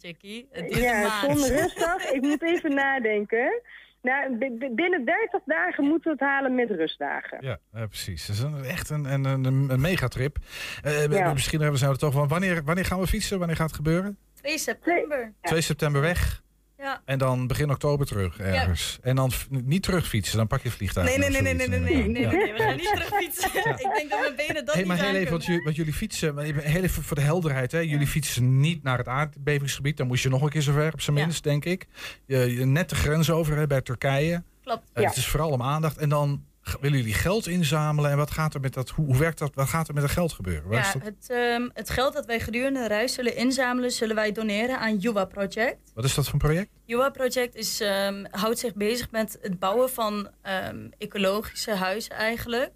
een 0.52 0.68
Ja, 0.80 1.20
zonder 1.20 1.48
rustdag. 1.60 2.10
Ik 2.10 2.22
moet 2.22 2.42
even 2.42 2.74
nadenken. 2.74 3.62
Nou, 4.02 4.36
binnen 4.74 5.04
30 5.04 5.40
dagen 5.44 5.84
moeten 5.84 6.10
we 6.16 6.24
het 6.24 6.28
halen 6.28 6.54
met 6.54 6.70
rustdagen. 6.70 7.38
Ja, 7.40 7.58
precies. 7.86 8.26
Dat 8.26 8.36
is 8.36 8.42
een, 8.42 8.64
echt 8.64 8.90
een, 8.90 9.04
een, 9.04 9.24
een, 9.24 9.44
een 9.70 9.80
megatrip. 9.80 10.36
Eh, 10.82 11.06
Ja. 11.10 11.32
Misschien 11.32 11.60
hebben 11.60 11.80
we 11.80 11.86
het 11.86 11.98
toch 11.98 12.12
van 12.12 12.28
wanneer, 12.28 12.64
wanneer 12.64 12.84
gaan 12.84 13.00
we 13.00 13.06
fietsen? 13.06 13.38
Wanneer 13.38 13.56
gaat 13.56 13.66
het 13.66 13.76
gebeuren? 13.76 14.18
2 14.34 14.58
september. 14.58 15.32
2 15.42 15.60
september 15.60 16.00
weg. 16.00 16.42
Ja. 16.82 17.02
En 17.04 17.18
dan 17.18 17.46
begin 17.46 17.70
oktober 17.70 18.06
terug 18.06 18.38
ergens. 18.38 18.98
En 19.02 19.16
dan 19.16 19.30
niet 19.48 19.82
terug 19.82 20.08
fietsen, 20.08 20.36
dan 20.36 20.46
pak 20.46 20.62
je 20.62 20.70
vliegtuig. 20.70 21.06
Nee, 21.06 21.18
nee, 21.18 21.30
nee, 21.30 21.42
nee, 21.42 21.54
nee, 21.54 21.68
nee, 21.68 21.78
nee, 21.78 22.08
nee, 22.08 22.26
nee, 22.26 22.52
we 22.52 22.58
gaan 22.58 22.76
niet 22.76 22.92
terug 22.92 23.14
fietsen. 23.14 23.50
Ik 23.86 23.90
denk 23.96 24.10
dat 24.10 24.20
mijn 24.20 24.36
benen 24.36 24.64
dat 24.64 24.74
Hey, 24.74 24.82
niet 24.82 24.86
maar 24.86 25.04
heel 25.04 25.14
even, 25.14 25.30
want, 25.30 25.44
jullie, 25.44 25.62
want 25.62 25.76
jullie 25.76 25.92
fietsen, 25.92 26.34
maar 26.34 26.44
heel 26.44 26.82
even 26.82 27.02
voor 27.02 27.16
de 27.16 27.22
helderheid. 27.22 27.72
Hè. 27.72 27.78
Jullie 27.78 28.06
fietsen 28.06 28.60
niet 28.60 28.82
naar 28.82 28.98
het 28.98 29.08
aardbevingsgebied. 29.08 29.96
Dan 29.96 30.06
moest 30.06 30.22
je 30.22 30.28
nog 30.28 30.42
een 30.42 30.48
keer 30.48 30.62
zover, 30.62 30.92
op 30.92 31.00
zijn 31.00 31.16
minst, 31.16 31.42
denk 31.42 31.64
ik. 31.64 31.86
Je, 32.26 32.54
je 32.54 32.64
net 32.64 32.88
de 32.88 32.94
grens 32.94 33.30
over 33.30 33.56
hè, 33.56 33.66
bij 33.66 33.80
Turkije. 33.80 34.42
Klopt. 34.62 34.90
Eh. 34.92 35.04
Het 35.04 35.16
is 35.16 35.26
vooral 35.26 35.50
om 35.50 35.62
aandacht. 35.62 35.96
En 35.96 36.08
dan 36.08 36.44
willen 36.80 36.98
jullie 36.98 37.14
geld 37.14 37.46
inzamelen. 37.46 38.10
En 38.10 38.16
wat 38.16 38.30
gaat 38.30 38.54
er 38.54 38.60
met 38.60 38.74
dat, 38.74 38.90
hoe, 38.90 39.06
hoe 39.06 39.16
werkt 39.18 39.38
dat? 39.38 39.54
Wat 39.54 39.68
gaat 39.68 39.88
er 39.88 39.94
met 39.94 40.02
dat 40.02 40.12
geld 40.12 40.32
gebeuren? 40.32 40.68
Waar 40.68 40.78
Ja, 40.84 40.92
dat- 40.92 41.02
het, 41.02 41.30
ehm, 41.30 41.68
het 41.72 41.90
geld 41.90 42.12
dat 42.14 42.26
wij 42.26 42.40
gedurende 42.40 42.80
de 42.80 42.86
reis 42.88 43.12
zullen 43.14 43.36
inzamelen, 43.36 43.90
zullen 43.90 44.14
wij 44.14 44.32
doneren 44.32 44.78
aan 44.78 44.96
Yuwa 44.96 45.24
Project. 45.24 45.90
wat 45.94 46.04
is 46.04 46.14
dat 46.14 46.24
voor 46.24 46.32
een 46.32 46.38
project? 46.38 46.70
Yuwa 46.84 47.10
Project 47.10 47.54
is, 47.54 47.80
ehm, 47.80 48.24
houdt 48.30 48.58
zich 48.58 48.74
bezig 48.74 49.10
met 49.10 49.38
het 49.40 49.58
bouwen 49.58 49.90
van 49.90 50.28
ehm, 50.42 50.88
ecologische 50.98 51.74
huizen 51.74 52.12
eigenlijk. 52.14 52.70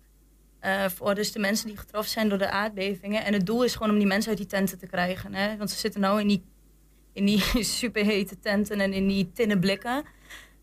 Eh, 0.61 0.85
voor 0.95 1.15
dus 1.15 1.33
de 1.33 1.39
mensen 1.39 1.67
die 1.67 1.77
getroffen 1.77 2.13
zijn 2.13 2.29
door 2.29 2.39
de 2.39 2.51
aardbevingen. 2.51 3.25
En 3.25 3.33
het 3.33 3.47
doel 3.47 3.65
is 3.65 3.73
gewoon 3.73 3.91
om 3.91 3.99
die 3.99 4.07
mensen 4.07 4.29
uit 4.29 4.39
die 4.39 4.47
tenten 4.47 4.79
te 4.79 4.87
krijgen. 4.87 5.35
Hè? 5.35 5.57
Want 5.57 5.71
ze 5.71 5.77
zitten 5.79 6.01
nou 6.01 6.21
in 6.21 6.29
die, 6.29 6.45
in 7.13 7.25
die 7.25 7.43
superhete 7.81 8.39
tenten 8.39 8.81
en 8.81 8.93
in 8.93 9.07
die 9.07 9.31
tinnen 9.35 9.61
blikken. 9.61 10.05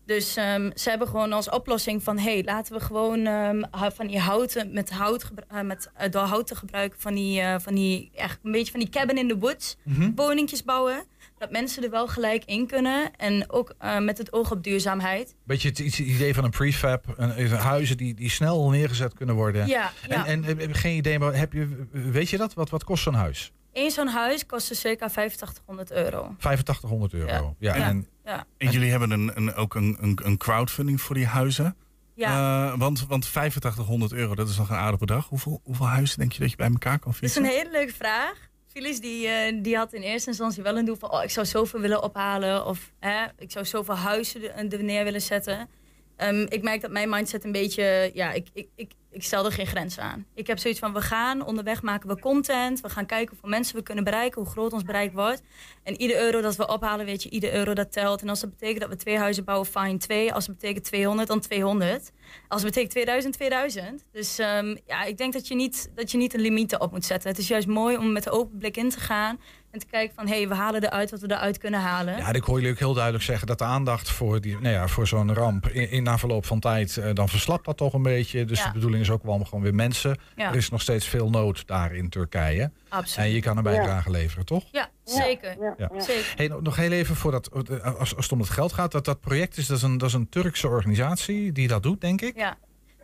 Dus 0.06 0.36
ehm, 0.36 0.70
ze 0.74 0.88
hebben 0.88 1.08
gewoon 1.08 1.32
als 1.32 1.50
oplossing 1.50 2.02
van... 2.02 2.18
hé, 2.18 2.32
hey, 2.32 2.42
laten 2.44 2.74
we 2.74 2.80
gewoon 2.80 3.26
ehm, 3.26 3.62
van 3.70 4.06
die 4.06 4.18
houten... 4.18 4.72
met 4.72 4.90
hout, 4.90 5.30
eh, 5.48 5.60
met, 5.60 5.90
eh, 5.94 6.10
door 6.10 6.22
hout 6.22 6.46
te 6.46 6.54
gebruiken... 6.54 7.00
van 7.00 7.14
die, 7.14 7.40
eh, 7.40 7.54
van 7.58 7.74
die 7.74 8.10
echt 8.14 8.38
een 8.42 8.52
beetje 8.52 8.70
van 8.70 8.80
die 8.80 8.88
cabin 8.88 9.18
in 9.18 9.28
the 9.28 9.38
woods... 9.38 9.76
Mhm. 9.82 10.10
woningjes 10.14 10.64
bouwen. 10.64 11.04
Dat 11.38 11.50
mensen 11.50 11.82
er 11.82 11.90
wel 11.90 12.08
gelijk 12.08 12.44
in 12.44 12.66
kunnen. 12.66 13.10
En 13.16 13.50
ook 13.50 13.74
eh, 13.78 13.98
met 13.98 14.18
het 14.18 14.32
oog 14.32 14.50
op 14.50 14.62
duurzaamheid. 14.62 15.36
Beetje 15.44 15.68
het 15.68 15.98
idee 15.98 16.34
van 16.34 16.44
een 16.44 16.50
prefab. 16.50 17.14
Een, 17.16 17.50
huizen 17.50 17.96
die, 17.96 18.14
die 18.14 18.30
snel 18.30 18.70
neergezet 18.70 19.14
kunnen 19.14 19.34
worden. 19.34 19.66
Ja, 19.66 19.90
ja. 20.08 20.26
En, 20.26 20.44
en 20.44 20.44
heb 20.44 20.60
je 20.60 20.74
geen 20.74 20.96
idee, 20.96 21.18
maar 21.18 21.36
heb 21.36 21.52
je, 21.52 21.86
weet 21.92 22.30
je 22.30 22.36
dat? 22.36 22.54
Wat, 22.54 22.70
wat 22.70 22.84
kost 22.84 23.02
zo'n 23.02 23.14
huis? 23.14 23.52
Eén 23.72 23.90
zo'n 23.90 24.08
huis 24.08 24.46
kostte 24.46 24.74
circa 24.74 25.04
8500 25.04 25.92
euro. 25.92 26.34
8500 26.40 27.12
euro. 27.12 27.56
Ja. 27.58 27.76
Ja. 27.76 27.88
En, 27.88 28.06
Ja. 28.24 28.46
En 28.56 28.70
jullie 28.70 28.90
hebben 28.90 29.10
een, 29.10 29.30
een, 29.34 29.54
ook 29.54 29.74
een, 29.74 29.96
een, 30.00 30.18
een 30.22 30.36
crowdfunding 30.36 31.00
voor 31.00 31.14
die 31.14 31.26
huizen. 31.26 31.76
Ja. 32.14 32.72
Eh, 32.72 32.78
want, 32.78 33.06
want 33.06 33.24
8500 33.24 34.12
euro, 34.12 34.34
dat 34.34 34.48
is 34.48 34.56
nog 34.56 34.70
een 34.70 34.76
aardig 34.76 35.00
bedrag. 35.00 35.28
Hoeveel, 35.28 35.60
hoeveel 35.64 35.88
huizen 35.88 36.18
denk 36.18 36.32
je 36.32 36.40
dat 36.40 36.50
je 36.50 36.56
bij 36.56 36.68
elkaar 36.68 36.98
kan 36.98 37.12
Dat 37.12 37.22
is 37.22 37.36
een 37.36 37.44
hele 37.44 37.70
leuke 37.70 37.92
vraag. 37.92 38.48
Phyllis 38.66 39.00
die, 39.00 39.26
eh, 39.26 39.62
die 39.62 39.76
had 39.76 39.92
in 39.92 40.02
eerste 40.02 40.28
instantie 40.28 40.62
wel 40.62 40.78
een 40.78 40.84
doel 40.84 40.96
van... 40.96 41.10
oh, 41.10 41.22
ik 41.22 41.30
zou 41.30 41.46
zoveel 41.46 41.80
willen 41.80 42.02
ophalen. 42.02 42.66
Of 42.66 42.92
hè, 43.00 43.24
ik 43.38 43.50
zou 43.50 43.64
zoveel 43.64 43.96
huizen 43.96 44.70
er 44.70 44.84
neer 44.84 45.04
willen 45.04 45.22
zetten. 45.22 45.68
Ehm, 46.16 46.46
ik 46.48 46.62
merk 46.62 46.80
dat 46.80 46.90
mijn 46.90 47.08
mindset 47.08 47.44
een 47.44 47.52
beetje... 47.52 48.10
Ja, 48.14 48.32
ik, 48.32 48.48
ik, 48.52 48.68
ik, 48.74 48.92
ik 49.10 49.22
stel 49.22 49.44
er 49.44 49.52
geen 49.52 49.66
grenzen 49.66 50.02
aan. 50.02 50.26
Ik 50.34 50.46
heb 50.46 50.58
zoiets 50.58 50.80
van, 50.80 50.92
we 50.92 51.00
gaan 51.00 51.46
onderweg 51.46 51.82
maken 51.82 52.08
we 52.08 52.18
content. 52.18 52.80
We 52.80 52.88
gaan 52.88 53.06
kijken 53.06 53.28
hoeveel 53.28 53.48
mensen 53.48 53.76
we 53.76 53.82
kunnen 53.82 54.04
bereiken. 54.04 54.42
Hoe 54.42 54.50
groot 54.50 54.72
ons 54.72 54.82
bereik 54.82 55.12
wordt. 55.12 55.42
En 55.82 56.00
ieder 56.00 56.16
euro 56.16 56.40
dat 56.40 56.56
we 56.56 56.68
ophalen, 56.68 57.06
weet 57.06 57.22
je, 57.22 57.30
ieder 57.30 57.54
euro 57.54 57.74
dat 57.74 57.92
telt. 57.92 58.22
En 58.22 58.28
als 58.28 58.40
dat 58.40 58.50
betekent 58.50 58.80
dat 58.80 58.88
we 58.88 58.96
twee 58.96 59.18
huizen 59.18 59.44
bouwen, 59.44 59.68
fine, 59.68 59.96
twee. 59.96 60.32
Als 60.32 60.46
het 60.46 60.56
betekent 60.58 60.84
200, 60.84 61.28
dan 61.28 61.40
200. 61.40 62.10
Als 62.48 62.62
het 62.62 62.70
betekent 62.70 62.90
2000, 62.92 63.34
2000. 63.34 64.04
Dus 64.12 64.38
ehm, 64.38 64.76
ja, 64.86 65.04
ik 65.04 65.16
denk 65.18 65.32
dat 65.32 65.48
je, 65.48 65.54
niet, 65.54 65.90
dat 65.94 66.10
je 66.10 66.16
niet 66.16 66.34
een 66.34 66.40
limiet 66.40 66.78
op 66.78 66.92
moet 66.92 67.04
zetten. 67.04 67.30
Het 67.30 67.38
is 67.38 67.48
juist 67.48 67.66
mooi 67.66 67.96
om 67.96 68.12
met 68.12 68.26
een 68.26 68.32
open 68.32 68.58
blik 68.58 68.76
in 68.76 68.88
te 68.88 69.00
gaan. 69.00 69.40
En 69.74 69.80
te 69.80 69.86
kijken 69.86 70.14
van, 70.14 70.26
hé, 70.26 70.36
hey, 70.36 70.48
we 70.48 70.54
halen 70.54 70.82
eruit 70.84 71.10
wat 71.10 71.20
we 71.20 71.30
eruit 71.30 71.58
kunnen 71.58 71.80
halen. 71.80 72.16
ja, 72.16 72.32
ik 72.32 72.44
hoor 72.44 72.56
jullie 72.56 72.72
ook 72.72 72.78
heel 72.78 72.94
duidelijk 72.94 73.24
zeggen 73.24 73.46
dat 73.46 73.58
de 73.58 73.64
aandacht 73.64 74.10
voor, 74.10 74.40
die, 74.40 74.58
nou 74.60 74.74
ja, 74.74 74.88
voor 74.88 75.06
zo'n 75.06 75.34
ramp 75.34 75.68
in, 75.68 75.90
in 75.90 76.02
na 76.02 76.18
verloop 76.18 76.46
van 76.46 76.60
tijd, 76.60 76.96
eh, 76.96 77.10
dan 77.14 77.28
verslapt 77.28 77.64
dat 77.64 77.76
toch 77.76 77.92
een 77.92 78.02
beetje. 78.02 78.44
Dus 78.44 78.58
Ja. 78.58 78.66
de 78.66 78.72
bedoeling 78.72 79.02
is 79.02 79.10
ook 79.10 79.22
wel 79.22 79.34
om 79.34 79.44
gewoon 79.44 79.62
weer 79.62 79.74
mensen. 79.74 80.16
Ja. 80.36 80.48
Er 80.48 80.56
is 80.56 80.68
nog 80.70 80.80
steeds 80.80 81.06
veel 81.08 81.30
nood 81.30 81.66
daar 81.66 81.94
in 81.94 82.08
Turkije. 82.08 82.70
Absoluut. 82.88 83.28
En 83.28 83.34
je 83.34 83.40
kan 83.40 83.56
een 83.56 83.64
Ja. 83.64 83.70
bijdrage 83.70 84.10
leveren, 84.10 84.44
toch? 84.44 84.64
Ja, 84.72 84.88
zeker. 85.04 85.56
Ja. 85.78 85.90
zeker. 86.00 86.32
Hey, 86.36 86.50
nog- 86.60 86.76
heel 86.76 86.92
even 86.92 87.16
voordat, 87.16 87.48
eh, 87.68 87.84
als, 87.98 88.16
als 88.16 88.24
het 88.24 88.32
om 88.32 88.40
het 88.40 88.50
geld 88.50 88.72
gaat, 88.72 88.92
dat 88.92 89.04
dat 89.04 89.20
project 89.20 89.56
is, 89.56 89.66
dat 89.66 89.76
is 89.76 89.82
een, 89.82 89.98
dat 89.98 90.08
is 90.08 90.14
een 90.14 90.28
Turkse 90.28 90.68
organisatie 90.68 91.52
die 91.52 91.68
dat 91.68 91.82
doet, 91.82 92.00
denk 92.00 92.20
ik. 92.20 92.36
Ja. 92.36 92.56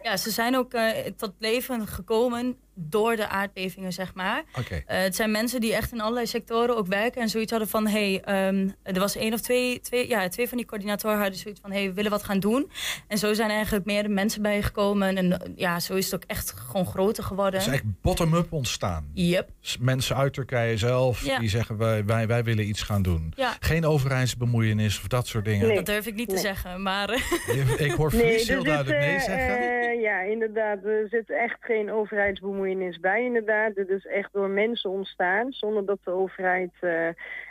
ja, 0.03 0.16
ze 0.16 0.31
zijn 0.31 0.57
ook 0.57 0.73
eh, 0.75 0.89
tot 1.16 1.33
leven 1.39 1.87
gekomen 1.87 2.57
door 2.75 3.16
de 3.16 3.29
aardbevingen, 3.29 3.93
zeg 3.93 4.14
maar. 4.14 4.43
Eh, 4.87 4.99
het 5.03 5.16
zijn 5.16 5.31
mensen 5.31 5.61
die 5.61 5.75
echt 5.75 5.93
in 5.93 6.01
allerlei 6.01 6.27
sectoren 6.27 6.77
ook 6.77 6.87
werken 6.87 7.23
en 7.23 7.29
zoiets 7.29 7.51
hadden 7.51 7.68
van, 7.68 7.87
hey, 7.87 8.21
ehm, 8.25 8.68
er 8.83 8.99
was 9.01 9.16
één 9.16 9.33
of 9.33 9.41
twee, 9.41 9.81
twee, 9.81 10.09
ja, 10.09 10.29
twee 10.29 10.49
van 10.49 10.57
die 10.57 10.66
coördinatoren 10.66 11.18
hadden 11.18 11.39
zoiets 11.39 11.61
van, 11.61 11.73
hey, 11.73 11.87
we 11.87 11.93
willen 11.93 12.11
wat 12.11 12.23
gaan 12.23 12.41
doen. 12.41 12.71
En 13.09 13.18
zo 13.18 13.35
zijn 13.35 13.51
eigenlijk 13.51 13.85
meerdere 13.85 14.14
mensen 14.14 14.43
bijgekomen 14.43 15.16
en 15.16 15.33
eh, 15.41 15.51
ja, 15.57 15.81
zo 15.81 15.95
is 15.95 16.05
het 16.05 16.14
ook 16.14 16.25
echt 16.27 16.51
gewoon 16.53 16.87
groter 16.87 17.25
geworden. 17.25 17.53
Het 17.53 17.62
is 17.62 17.68
eigenlijk 17.68 18.01
bottom-up 18.03 18.53
ontstaan. 18.53 19.11
Yep. 19.14 19.49
Mensen 19.81 20.16
uit 20.16 20.33
Turkije 20.33 20.77
zelf 20.77 21.25
Ja. 21.25 21.39
die 21.39 21.49
zeggen 21.49 21.77
wij, 21.77 22.05
wij, 22.05 22.27
wij 22.27 22.45
willen 22.45 22.68
iets 22.68 22.83
gaan 22.83 23.03
doen. 23.03 23.33
Ja. 23.37 23.57
Geen 23.61 23.85
overheidsbemoeienis 23.87 24.99
of 25.01 25.07
dat 25.07 25.27
soort 25.27 25.45
dingen. 25.45 25.75
Dat 25.75 25.87
durf 25.87 26.07
ik 26.07 26.14
niet 26.14 26.29
te 26.29 26.39
zeggen, 26.39 26.83
maar... 26.83 27.11
Ik 27.79 27.93
hoor 27.93 28.11
Nee, 28.14 28.21
Fries 28.33 28.49
er 28.49 28.55
heel 28.55 28.64
duidelijk 28.64 28.99
nee 28.99 29.14
eh, 29.14 29.21
zeggen. 29.23 29.59
eh, 29.59 30.01
ja, 30.03 30.21
inderdaad. 30.21 30.85
Er 30.85 31.07
zit 31.11 31.31
echt 31.31 31.57
geen 31.61 31.91
overheidsbemoeienis 31.93 32.59
bij, 33.01 33.25
inderdaad. 33.25 33.75
Dit 33.75 33.89
is 33.89 34.07
echt 34.07 34.33
door 34.33 34.49
mensen 34.49 34.91
ontstaan, 34.91 35.53
zonder 35.53 35.87
dat 35.87 35.99
de 36.05 36.11
overheid 36.11 36.73
eh, 36.81 37.07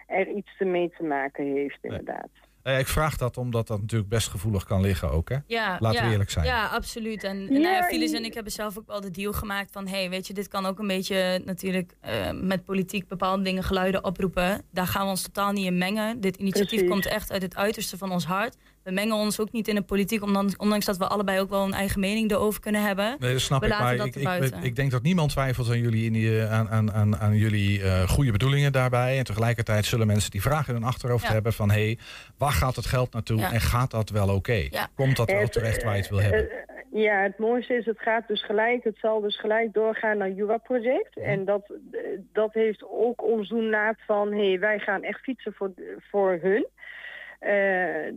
er 0.07 0.27
iets 0.35 0.57
te 0.57 0.65
mee 0.65 0.91
te 0.97 1.03
maken 1.03 1.45
heeft, 1.45 1.77
inderdaad. 1.81 2.29
Eh, 2.63 2.79
ik 2.79 2.87
vraag 2.87 3.17
dat 3.17 3.37
omdat 3.37 3.67
dat 3.67 3.81
natuurlijk 3.81 4.09
best 4.09 4.27
gevoelig 4.27 4.63
kan 4.65 4.81
liggen 4.81 5.11
ook. 5.11 5.29
Hè? 5.29 5.37
Ja, 5.47 5.77
Laten 5.79 5.99
ja, 5.99 6.05
we 6.05 6.11
eerlijk 6.11 6.29
zijn. 6.29 6.45
Ja, 6.45 6.65
absoluut. 6.65 7.23
En, 7.23 7.37
en 7.37 7.53
Ja, 7.53 7.59
nou 7.59 7.75
ja, 7.75 7.83
Phyllis 7.83 8.11
en- 8.11 8.23
ik 8.25 8.33
hebben 8.33 8.51
zelf 8.51 8.77
ook 8.77 8.87
wel 8.87 9.01
de 9.01 9.11
deal 9.11 9.33
gemaakt 9.33 9.71
van... 9.71 9.87
hey, 9.87 10.09
weet 10.09 10.27
je, 10.27 10.33
dit 10.33 10.47
kan 10.47 10.65
ook 10.65 10.79
een 10.79 10.87
beetje 10.87 11.41
natuurlijk 11.45 11.93
eh, 12.01 12.31
met 12.31 12.65
politiek 12.65 13.07
bepaalde 13.07 13.43
dingen 13.43 13.63
geluiden 13.63 14.03
oproepen. 14.03 14.61
Daar 14.71 14.87
gaan 14.87 15.03
we 15.03 15.09
ons 15.09 15.21
totaal 15.21 15.51
niet 15.51 15.65
in 15.65 15.77
mengen. 15.77 16.19
Dit 16.21 16.35
initiatief 16.37 16.69
Precies. 16.69 16.89
komt 16.89 17.05
echt 17.05 17.31
uit 17.31 17.41
het 17.41 17.55
uiterste 17.55 17.97
van 17.97 18.11
ons 18.11 18.25
hart. 18.25 18.57
We 18.83 18.91
mengen 18.91 19.15
ons 19.15 19.39
ook 19.39 19.51
niet 19.51 19.67
in 19.67 19.75
de 19.75 19.81
politiek, 19.81 20.23
ondanks, 20.23 20.57
ondanks 20.57 20.85
dat 20.85 20.97
we 20.97 21.07
allebei 21.07 21.39
ook 21.39 21.49
wel 21.49 21.63
een 21.63 21.73
eigen 21.73 21.99
mening 21.99 22.31
erover 22.31 22.61
kunnen 22.61 22.83
hebben. 22.85 23.15
Nee, 23.19 23.31
dat 23.31 23.41
snap 23.41 23.59
we 23.59 23.65
ik. 23.65 23.71
laten 23.71 23.85
Maar 23.85 23.97
dat 23.97 24.51
ik, 24.51 24.55
ik, 24.55 24.63
ik 24.63 24.75
denk 24.75 24.91
dat 24.91 25.01
niemand 25.01 25.31
twijfelt 25.31 25.69
aan 25.69 25.79
jullie, 25.79 26.05
in 26.05 26.13
die, 26.13 26.39
eh, 26.41 26.51
aan, 26.51 26.69
aan, 26.69 26.91
aan, 26.91 27.17
aan 27.17 27.35
jullie 27.35 27.83
eh, 27.83 28.09
goede 28.09 28.31
bedoelingen 28.31 28.71
daarbij. 28.71 29.17
En 29.17 29.23
tegelijkertijd 29.23 29.85
zullen 29.85 30.07
mensen 30.07 30.31
die 30.31 30.41
vragen 30.41 30.73
in 30.75 30.79
hun 30.81 30.89
achterhoofd 30.89 31.27
Ja. 31.27 31.33
hebben 31.33 31.53
van... 31.53 31.71
hé, 31.71 31.85
hey, 31.85 31.97
waar 32.37 32.51
gaat 32.51 32.75
het 32.75 32.85
geld 32.85 33.13
naartoe 33.13 33.37
Ja. 33.39 33.51
en 33.51 33.61
gaat 33.61 33.91
dat 33.91 34.09
wel 34.09 34.35
oké? 34.35 34.67
Ja. 34.69 34.87
Komt 34.95 35.15
dat 35.17 35.31
wel 35.31 35.47
terecht 35.47 35.83
waar 35.83 35.95
je 35.95 35.99
het 36.01 36.09
wil 36.09 36.19
eh, 36.19 36.25
hebben? 36.25 36.49
ja, 36.91 37.21
het 37.21 37.37
mooiste 37.37 37.73
is, 37.73 37.85
het 37.85 37.99
gaat 37.99 38.27
dus 38.27 38.45
gelijk, 38.45 38.83
het 38.83 38.97
zal 38.97 39.21
dus 39.21 39.39
gelijk 39.39 39.73
doorgaan 39.73 40.17
naar 40.17 40.31
Jura 40.31 40.57
Project. 40.57 41.17
En 41.17 41.45
dat, 41.45 41.71
dat 42.33 42.53
heeft 42.53 42.83
ook 42.89 43.23
ons 43.23 43.49
doelnaad 43.49 43.95
van, 44.05 44.31
hé, 44.31 44.47
hey, 44.47 44.59
wij 44.59 44.79
gaan 44.79 45.03
echt 45.03 45.19
fietsen 45.19 45.53
voor, 45.53 45.71
voor 46.11 46.39
hun. 46.41 46.67
Eh, 47.39 48.13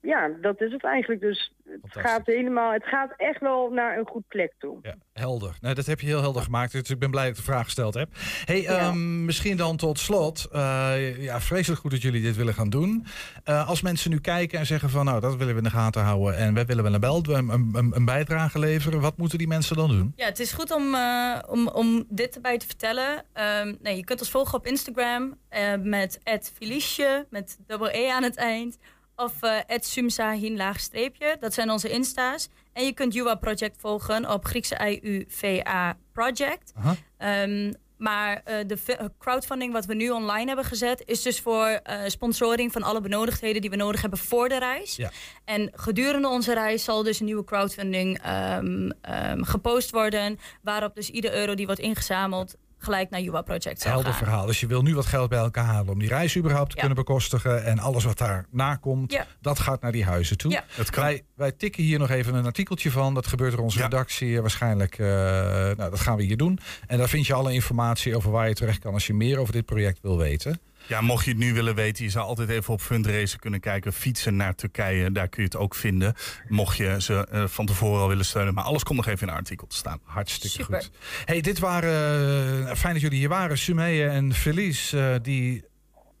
ja, 0.00 0.30
dat 0.40 0.60
is 0.60 0.72
het 0.72 0.84
eigenlijk. 0.84 1.20
Dus 1.20 1.52
het 1.64 1.80
gaat 1.92 2.26
helemaal, 2.26 2.72
het 2.72 2.84
gaat 2.84 3.12
echt 3.16 3.40
wel 3.40 3.70
naar 3.70 3.98
een 3.98 4.06
goed 4.06 4.28
plek 4.28 4.52
toe. 4.58 4.78
Ja, 4.82 4.94
helder. 5.12 5.56
Nou, 5.60 5.74
dat 5.74 5.86
heb 5.86 6.00
je 6.00 6.06
heel 6.06 6.20
helder 6.20 6.42
gemaakt. 6.42 6.72
Dus 6.72 6.90
ik 6.90 6.98
ben 6.98 7.10
blij 7.10 7.22
dat 7.22 7.32
ik 7.32 7.38
de 7.38 7.50
vraag 7.50 7.64
gesteld 7.64 7.94
heb. 7.94 8.08
Hey, 8.44 8.66
ehm, 8.66 9.24
misschien 9.24 9.56
dan 9.56 9.76
tot 9.76 9.98
slot. 9.98 10.48
eh, 10.52 11.22
ja, 11.22 11.40
vreselijk 11.40 11.80
goed 11.80 11.90
dat 11.90 12.02
jullie 12.02 12.22
dit 12.22 12.36
willen 12.36 12.54
gaan 12.54 12.70
doen. 12.70 13.06
Eh, 13.44 13.68
als 13.68 13.82
mensen 13.82 14.10
nu 14.10 14.20
kijken 14.20 14.58
en 14.58 14.66
zeggen 14.66 14.90
van... 14.90 15.04
nou, 15.04 15.20
dat 15.20 15.36
willen 15.36 15.52
we 15.52 15.58
in 15.58 15.64
de 15.64 15.70
gaten 15.70 16.02
houden... 16.02 16.36
en 16.36 16.54
wij 16.54 16.66
willen 16.66 16.84
wel 16.84 16.94
een, 16.94 17.00
bel, 17.00 17.22
een, 17.26 17.48
een, 17.48 17.92
een 17.94 18.04
bijdrage 18.04 18.58
leveren... 18.58 19.00
wat 19.00 19.16
moeten 19.16 19.38
die 19.38 19.48
mensen 19.48 19.76
dan 19.76 19.88
doen? 19.88 20.12
Ja, 20.16 20.26
het 20.26 20.38
is 20.38 20.52
goed 20.52 20.70
om, 20.70 20.94
eh, 20.94 21.38
om, 21.48 21.68
om 21.68 22.04
dit 22.08 22.34
erbij 22.34 22.58
te 22.58 22.66
vertellen. 22.66 23.24
Ehm, 23.32 23.74
nee, 23.82 23.96
je 23.96 24.04
kunt 24.04 24.20
ons 24.20 24.30
volgen 24.30 24.58
op 24.58 24.66
Instagram 24.66 25.38
met 25.82 26.20
Felicie, 26.54 27.24
met 27.30 27.58
dubbel 27.66 27.88
E 27.90 28.10
aan 28.10 28.22
het 28.22 28.36
eind. 28.36 28.78
Of 29.20 29.42
eh 29.42 29.78
Sumsahin 29.80 30.56
laagstreepje. 30.56 31.36
Dat 31.40 31.54
zijn 31.54 31.70
onze 31.70 31.90
insta's. 31.90 32.48
En 32.72 32.84
je 32.84 32.92
kunt 32.92 33.14
Juwa 33.14 33.34
Project 33.34 33.80
volgen 33.80 34.30
op 34.30 34.44
Griekse 34.44 34.76
IUVA 34.76 35.96
Project. 36.12 36.72
Ehm, 37.16 37.72
maar 37.96 38.40
eh, 38.44 38.56
de 38.66 38.76
fi- 38.76 38.96
crowdfunding 39.18 39.72
wat 39.72 39.84
we 39.84 39.94
nu 39.94 40.10
online 40.10 40.46
hebben 40.46 40.64
gezet... 40.64 41.02
is 41.06 41.22
dus 41.22 41.40
voor 41.40 41.66
eh, 41.66 42.00
sponsoring 42.06 42.72
van 42.72 42.82
alle 42.82 43.00
benodigdheden 43.00 43.60
die 43.60 43.70
we 43.70 43.76
nodig 43.76 44.00
hebben 44.00 44.18
voor 44.18 44.48
de 44.48 44.58
reis. 44.58 44.96
Ja. 44.96 45.10
En 45.44 45.70
gedurende 45.74 46.28
onze 46.28 46.54
reis 46.54 46.84
zal 46.84 47.02
dus 47.02 47.20
een 47.20 47.26
nieuwe 47.26 47.44
crowdfunding 47.44 48.18
ehm, 48.22 48.90
ehm, 49.00 49.42
gepost 49.42 49.90
worden... 49.90 50.38
waarop 50.62 50.94
dus 50.94 51.10
ieder 51.10 51.34
euro 51.34 51.54
die 51.54 51.66
wordt 51.66 51.80
ingezameld 51.80 52.56
gelijk 52.78 53.10
naar 53.10 53.20
Juwa 53.20 53.42
Project 53.42 53.80
zal 53.80 53.90
Helder 53.92 54.12
gaan. 54.12 54.18
verhaal. 54.22 54.46
Dus 54.46 54.60
je 54.60 54.66
wil 54.66 54.82
nu 54.82 54.94
wat 54.94 55.06
geld 55.06 55.28
bij 55.28 55.38
elkaar 55.38 55.64
halen... 55.64 55.92
om 55.92 55.98
die 55.98 56.08
reis 56.08 56.36
überhaupt 56.36 56.68
te 56.70 56.74
Ja. 56.76 56.80
kunnen 56.80 56.98
bekostigen... 57.04 57.64
en 57.64 57.78
alles 57.78 58.04
wat 58.04 58.18
daarna 58.18 58.74
komt, 58.76 59.12
Ja. 59.12 59.26
dat 59.40 59.58
gaat 59.58 59.80
naar 59.80 59.92
die 59.92 60.04
huizen 60.04 60.36
toe. 60.38 60.50
Ja. 60.50 60.64
Wij, 60.94 61.22
wij 61.34 61.52
tikken 61.52 61.82
hier 61.82 61.98
nog 61.98 62.10
even 62.10 62.34
een 62.34 62.44
artikeltje 62.46 62.90
van. 62.90 63.14
Dat 63.14 63.26
gebeurt 63.26 63.52
door 63.52 63.62
onze 63.62 63.82
redactie. 63.82 64.34
eh, 64.34 64.40
Waarschijnlijk, 64.40 64.98
eh, 64.98 65.06
nou, 65.06 65.76
dat 65.76 66.00
gaan 66.00 66.16
we 66.16 66.22
hier 66.22 66.36
doen. 66.36 66.58
En 66.86 66.98
daar 66.98 67.08
vind 67.08 67.26
je 67.26 67.34
alle 67.34 67.52
informatie 67.52 68.16
over 68.16 68.30
waar 68.30 68.48
je 68.48 68.54
terecht 68.54 68.78
kan... 68.78 68.92
als 68.92 69.06
je 69.06 69.14
meer 69.14 69.38
over 69.38 69.52
dit 69.52 69.64
project 69.64 69.98
wil 70.02 70.18
weten. 70.18 70.60
Ja, 70.88 71.00
mocht 71.00 71.24
je 71.24 71.30
het 71.30 71.38
nu 71.38 71.52
willen 71.52 71.74
weten, 71.74 72.04
je 72.04 72.10
zou 72.10 72.26
altijd 72.26 72.48
even 72.48 72.72
op 72.72 72.80
fundraiser 72.80 73.38
kunnen 73.38 73.60
kijken. 73.60 73.92
Fietsen 73.92 74.36
naar 74.36 74.54
Turkije, 74.54 75.12
daar 75.12 75.28
kun 75.28 75.42
je 75.42 75.48
het 75.48 75.56
ook 75.56 75.74
vinden. 75.74 76.14
Mocht 76.48 76.76
je 76.76 77.02
ze 77.02 77.26
eh, 77.30 77.44
van 77.46 77.66
tevoren 77.66 78.00
al 78.02 78.08
willen 78.08 78.24
steunen. 78.24 78.54
Maar 78.54 78.64
alles 78.64 78.82
komt 78.82 78.96
nog 78.96 79.06
even 79.06 79.26
in 79.26 79.32
een 79.32 79.38
artikel 79.38 79.66
te 79.66 79.76
staan. 79.76 80.00
Hartstikke 80.02 80.62
Super. 80.62 80.82
goed. 80.82 80.90
Hey, 81.24 81.40
dit 81.40 81.58
waren, 81.58 82.68
eh, 82.68 82.74
fijn 82.74 82.92
dat 82.92 83.02
jullie 83.02 83.18
hier 83.18 83.28
waren, 83.28 83.58
Sumeye 83.58 84.08
en 84.08 84.34
Felice, 84.34 85.00
eh, 85.00 85.14
die 85.22 85.64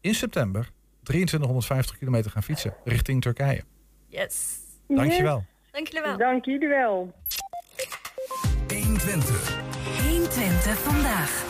in 0.00 0.14
september 0.14 0.70
2350 1.02 1.98
kilometer 1.98 2.30
gaan 2.30 2.42
fietsen 2.42 2.74
richting 2.84 3.22
Turkije. 3.22 3.64
Yes. 4.08 4.34
Dankjewel. 4.88 5.46
Dank 5.70 5.86
jullie 5.86 6.02
wel. 6.02 6.16
Dank 6.16 6.44
jullie 6.44 6.68
wel. 6.68 7.14
120. 8.68 9.56
120 10.02 10.78
vandaag. 10.78 11.46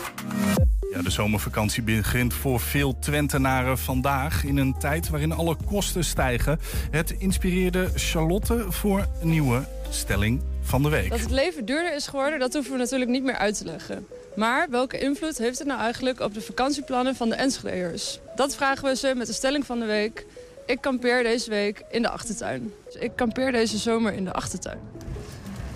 Ja, 0.93 1.01
de 1.01 1.09
zomervakantie 1.09 1.83
begint 1.83 2.33
voor 2.33 2.59
veel 2.59 2.99
Twentenaren 2.99 3.77
vandaag. 3.77 4.43
In 4.43 4.57
een 4.57 4.77
tijd 4.79 5.09
waarin 5.09 5.31
alle 5.31 5.55
kosten 5.65 6.03
stijgen. 6.03 6.59
Het 6.91 7.15
inspireerde 7.17 7.89
Charlotte 7.95 8.65
voor 8.69 9.07
een 9.21 9.29
nieuwe 9.29 9.63
stelling 9.89 10.41
van 10.61 10.83
de 10.83 10.89
week. 10.89 11.09
Dat 11.09 11.19
het 11.19 11.31
leven 11.31 11.65
duurder 11.65 11.95
is 11.95 12.07
geworden, 12.07 12.39
dat 12.39 12.53
hoeven 12.53 12.71
we 12.71 12.77
natuurlijk 12.77 13.11
niet 13.11 13.23
meer 13.23 13.37
uit 13.37 13.57
te 13.57 13.65
leggen. 13.65 14.07
Maar 14.35 14.67
welke 14.69 14.99
invloed 14.99 15.37
heeft 15.37 15.57
het 15.57 15.67
nou 15.67 15.79
eigenlijk 15.79 16.19
op 16.19 16.33
de 16.33 16.41
vakantieplannen 16.41 17.15
van 17.15 17.29
de 17.29 17.35
Enschedeërs? 17.35 18.19
Dat 18.35 18.55
vragen 18.55 18.83
we 18.83 18.95
ze 18.95 19.13
met 19.15 19.27
de 19.27 19.33
stelling 19.33 19.65
van 19.65 19.79
de 19.79 19.85
week. 19.85 20.25
Ik 20.65 20.81
kampeer 20.81 21.23
deze 21.23 21.49
week 21.49 21.83
in 21.91 22.01
de 22.01 22.09
achtertuin. 22.09 22.73
Dus 22.85 22.95
ik 22.95 23.11
kampeer 23.15 23.51
deze 23.51 23.77
zomer 23.77 24.13
in 24.13 24.23
de 24.23 24.33
achtertuin. 24.33 24.79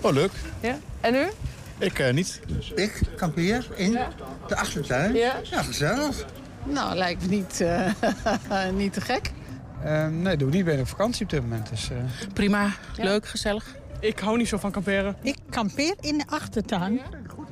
Oh, 0.00 0.12
leuk. 0.12 0.32
Ja? 0.60 0.78
En 1.00 1.14
u? 1.14 1.26
Ik 1.78 1.98
eh, 1.98 2.12
niet. 2.12 2.40
Ik 2.74 3.00
kampeer 3.16 3.66
in 3.74 3.98
de 4.46 4.56
achtertuin. 4.56 5.14
Ja? 5.14 5.34
Ja, 5.42 5.62
gezellig. 5.62 6.24
Nou, 6.64 6.96
lijkt 6.96 7.22
me 7.22 7.28
niet, 7.28 7.60
eh, 7.60 8.68
niet 8.82 8.92
te 8.92 9.00
gek. 9.00 9.32
Ehm, 9.84 10.22
nee, 10.22 10.36
doe 10.36 10.48
ik 10.48 10.54
niet. 10.54 10.64
ben 10.64 10.80
op 10.80 10.88
vakantie 10.88 11.24
op 11.24 11.30
dit 11.30 11.40
moment. 11.40 11.70
Dus, 11.70 11.90
eh. 11.90 11.96
Prima, 12.32 12.70
leuk, 12.96 13.26
gezellig. 13.26 13.76
Ik 14.00 14.18
hou 14.18 14.36
niet 14.36 14.48
zo 14.48 14.56
van 14.58 14.70
kamperen. 14.70 15.16
Ik 15.22 15.36
kampeer 15.50 15.94
in 16.00 16.18
de 16.18 16.24
achtertuin. 16.26 17.00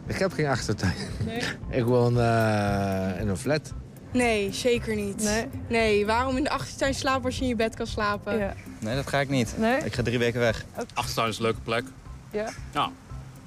Ik 0.06 0.18
heb 0.18 0.32
geen 0.32 0.46
achtertuin. 0.46 0.94
Nee. 1.26 1.42
Ik 1.80 1.84
woon 1.84 2.20
eh, 2.20 3.20
in 3.20 3.28
een 3.28 3.36
flat. 3.36 3.72
Nee, 4.12 4.52
zeker 4.52 4.94
niet. 4.94 5.22
Nee? 5.22 5.48
Nee, 5.68 6.06
waarom 6.06 6.36
in 6.36 6.42
de 6.44 6.50
achtertuin 6.50 6.94
slapen 6.94 7.24
als 7.24 7.36
je 7.36 7.42
in 7.42 7.48
je 7.48 7.56
bed 7.56 7.74
kan 7.74 7.86
slapen? 7.86 8.38
Ja. 8.38 8.54
Nee, 8.78 8.94
dat 8.94 9.06
ga 9.06 9.20
ik 9.20 9.28
niet. 9.28 9.54
Nee? 9.58 9.84
Ik 9.84 9.94
ga 9.94 10.02
drie 10.02 10.18
weken 10.18 10.40
weg. 10.40 10.64
Achtertuin 10.94 11.28
is 11.28 11.36
een 11.36 11.42
leuke 11.42 11.60
plek. 11.60 11.84
Ja? 12.30 12.48
Ja, 12.72 12.90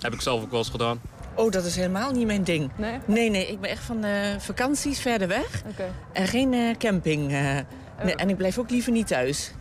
heb 0.06 0.14
ik 0.14 0.22
zelf 0.22 0.41
ook 0.43 0.49
wel 0.51 0.60
eens 0.60 0.70
gedaan. 0.70 0.99
Oh, 1.36 1.51
dat 1.51 1.66
is 1.66 1.76
helemaal 1.76 2.12
niet 2.12 2.26
mijn 2.26 2.43
ding. 2.43 2.70
Nee? 2.76 2.97
Nee, 3.06 3.30
nee, 3.30 3.47
ik 3.47 3.60
ben 3.62 3.70
echt 3.70 3.84
van 3.84 4.03
eh, 4.03 4.12
vakanties 4.39 4.99
verder 4.99 5.28
weg. 5.28 5.62
Oké. 5.70 5.86
En 6.14 6.28
geen 6.28 6.53
eh, 6.53 6.76
camping. 6.78 7.32
eh. 7.32 7.58
Nee, 8.03 8.16
en 8.16 8.30
ik 8.30 8.38
blijf 8.38 8.58
ook 8.58 8.70
liever 8.70 8.91
niet 8.91 9.08
thuis. 9.08 9.51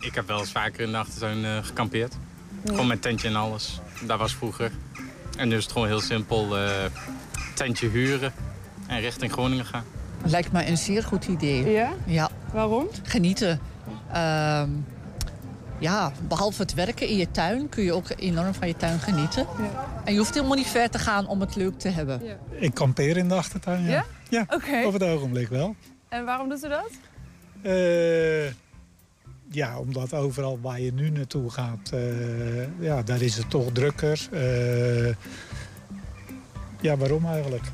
Ik 0.00 0.14
heb 0.14 0.26
wel 0.26 0.38
eens 0.38 0.50
vaker 0.52 0.80
in 0.80 0.90
de 0.90 0.96
achtertuin 0.96 1.44
eh, 1.44 1.58
gekampeerd. 1.62 2.14
Gewoon 2.66 2.86
met 2.86 3.02
tentje 3.02 3.28
en 3.28 3.36
alles. 3.36 3.80
Daar 4.06 4.18
was 4.18 4.34
vroeger. 4.34 4.70
En 5.36 5.48
nu 5.48 5.56
is 5.56 5.62
het 5.62 5.72
gewoon 5.72 5.88
heel 5.88 6.00
simpel. 6.00 6.56
eh, 6.58 6.70
tentje 7.54 7.88
huren 7.88 8.32
en 8.86 9.00
richting 9.00 9.32
Groningen 9.32 9.64
gaan. 9.64 9.84
Lijkt 10.24 10.52
me 10.52 10.66
een 10.66 10.76
zeer 10.76 11.02
goed 11.02 11.26
idee. 11.26 11.70
Ja? 11.70 11.92
Ja. 12.06 12.30
Waarom? 12.52 12.88
Genieten. 13.02 13.60
Ehm, 14.12 14.68
ja, 15.82 16.12
behalve 16.28 16.62
het 16.62 16.74
werken 16.74 17.08
in 17.08 17.16
je 17.16 17.30
tuin 17.30 17.68
kun 17.68 17.82
je 17.84 17.92
ook 17.92 18.06
enorm 18.16 18.54
van 18.54 18.68
je 18.68 18.76
tuin 18.76 18.98
genieten. 18.98 19.46
En 20.04 20.12
je 20.12 20.18
hoeft 20.18 20.34
helemaal 20.34 20.56
niet 20.56 20.66
ver 20.66 20.90
te 20.90 20.98
gaan 20.98 21.26
om 21.26 21.40
het 21.40 21.56
leuk 21.56 21.78
te 21.78 21.88
hebben. 21.88 22.20
Ja. 22.24 22.36
Ik 22.50 22.74
kampeer 22.74 23.16
in 23.16 23.28
de 23.28 23.34
achtertuin, 23.34 23.82
ja. 23.82 23.90
Ja? 23.90 24.04
Ja, 24.28 24.46
Oké. 24.48 24.82
op 24.86 24.92
het 24.92 25.02
ogenblik 25.02 25.48
wel. 25.48 25.74
En 26.08 26.24
waarom 26.24 26.48
doet 26.48 26.64
u 26.64 26.68
dat? 26.68 26.90
Eh, 27.62 28.46
ja, 29.50 29.78
omdat 29.78 30.14
overal 30.14 30.58
waar 30.60 30.80
je 30.80 30.92
nu 30.92 31.10
naartoe 31.10 31.50
gaat, 31.50 31.90
eh, 31.92 32.80
ja, 32.80 33.02
daar 33.02 33.22
is 33.22 33.36
het 33.36 33.50
toch 33.50 33.72
drukker. 33.72 34.28
Eh, 34.30 35.14
ja, 36.80 36.96
waarom 36.96 37.26
eigenlijk? 37.26 37.64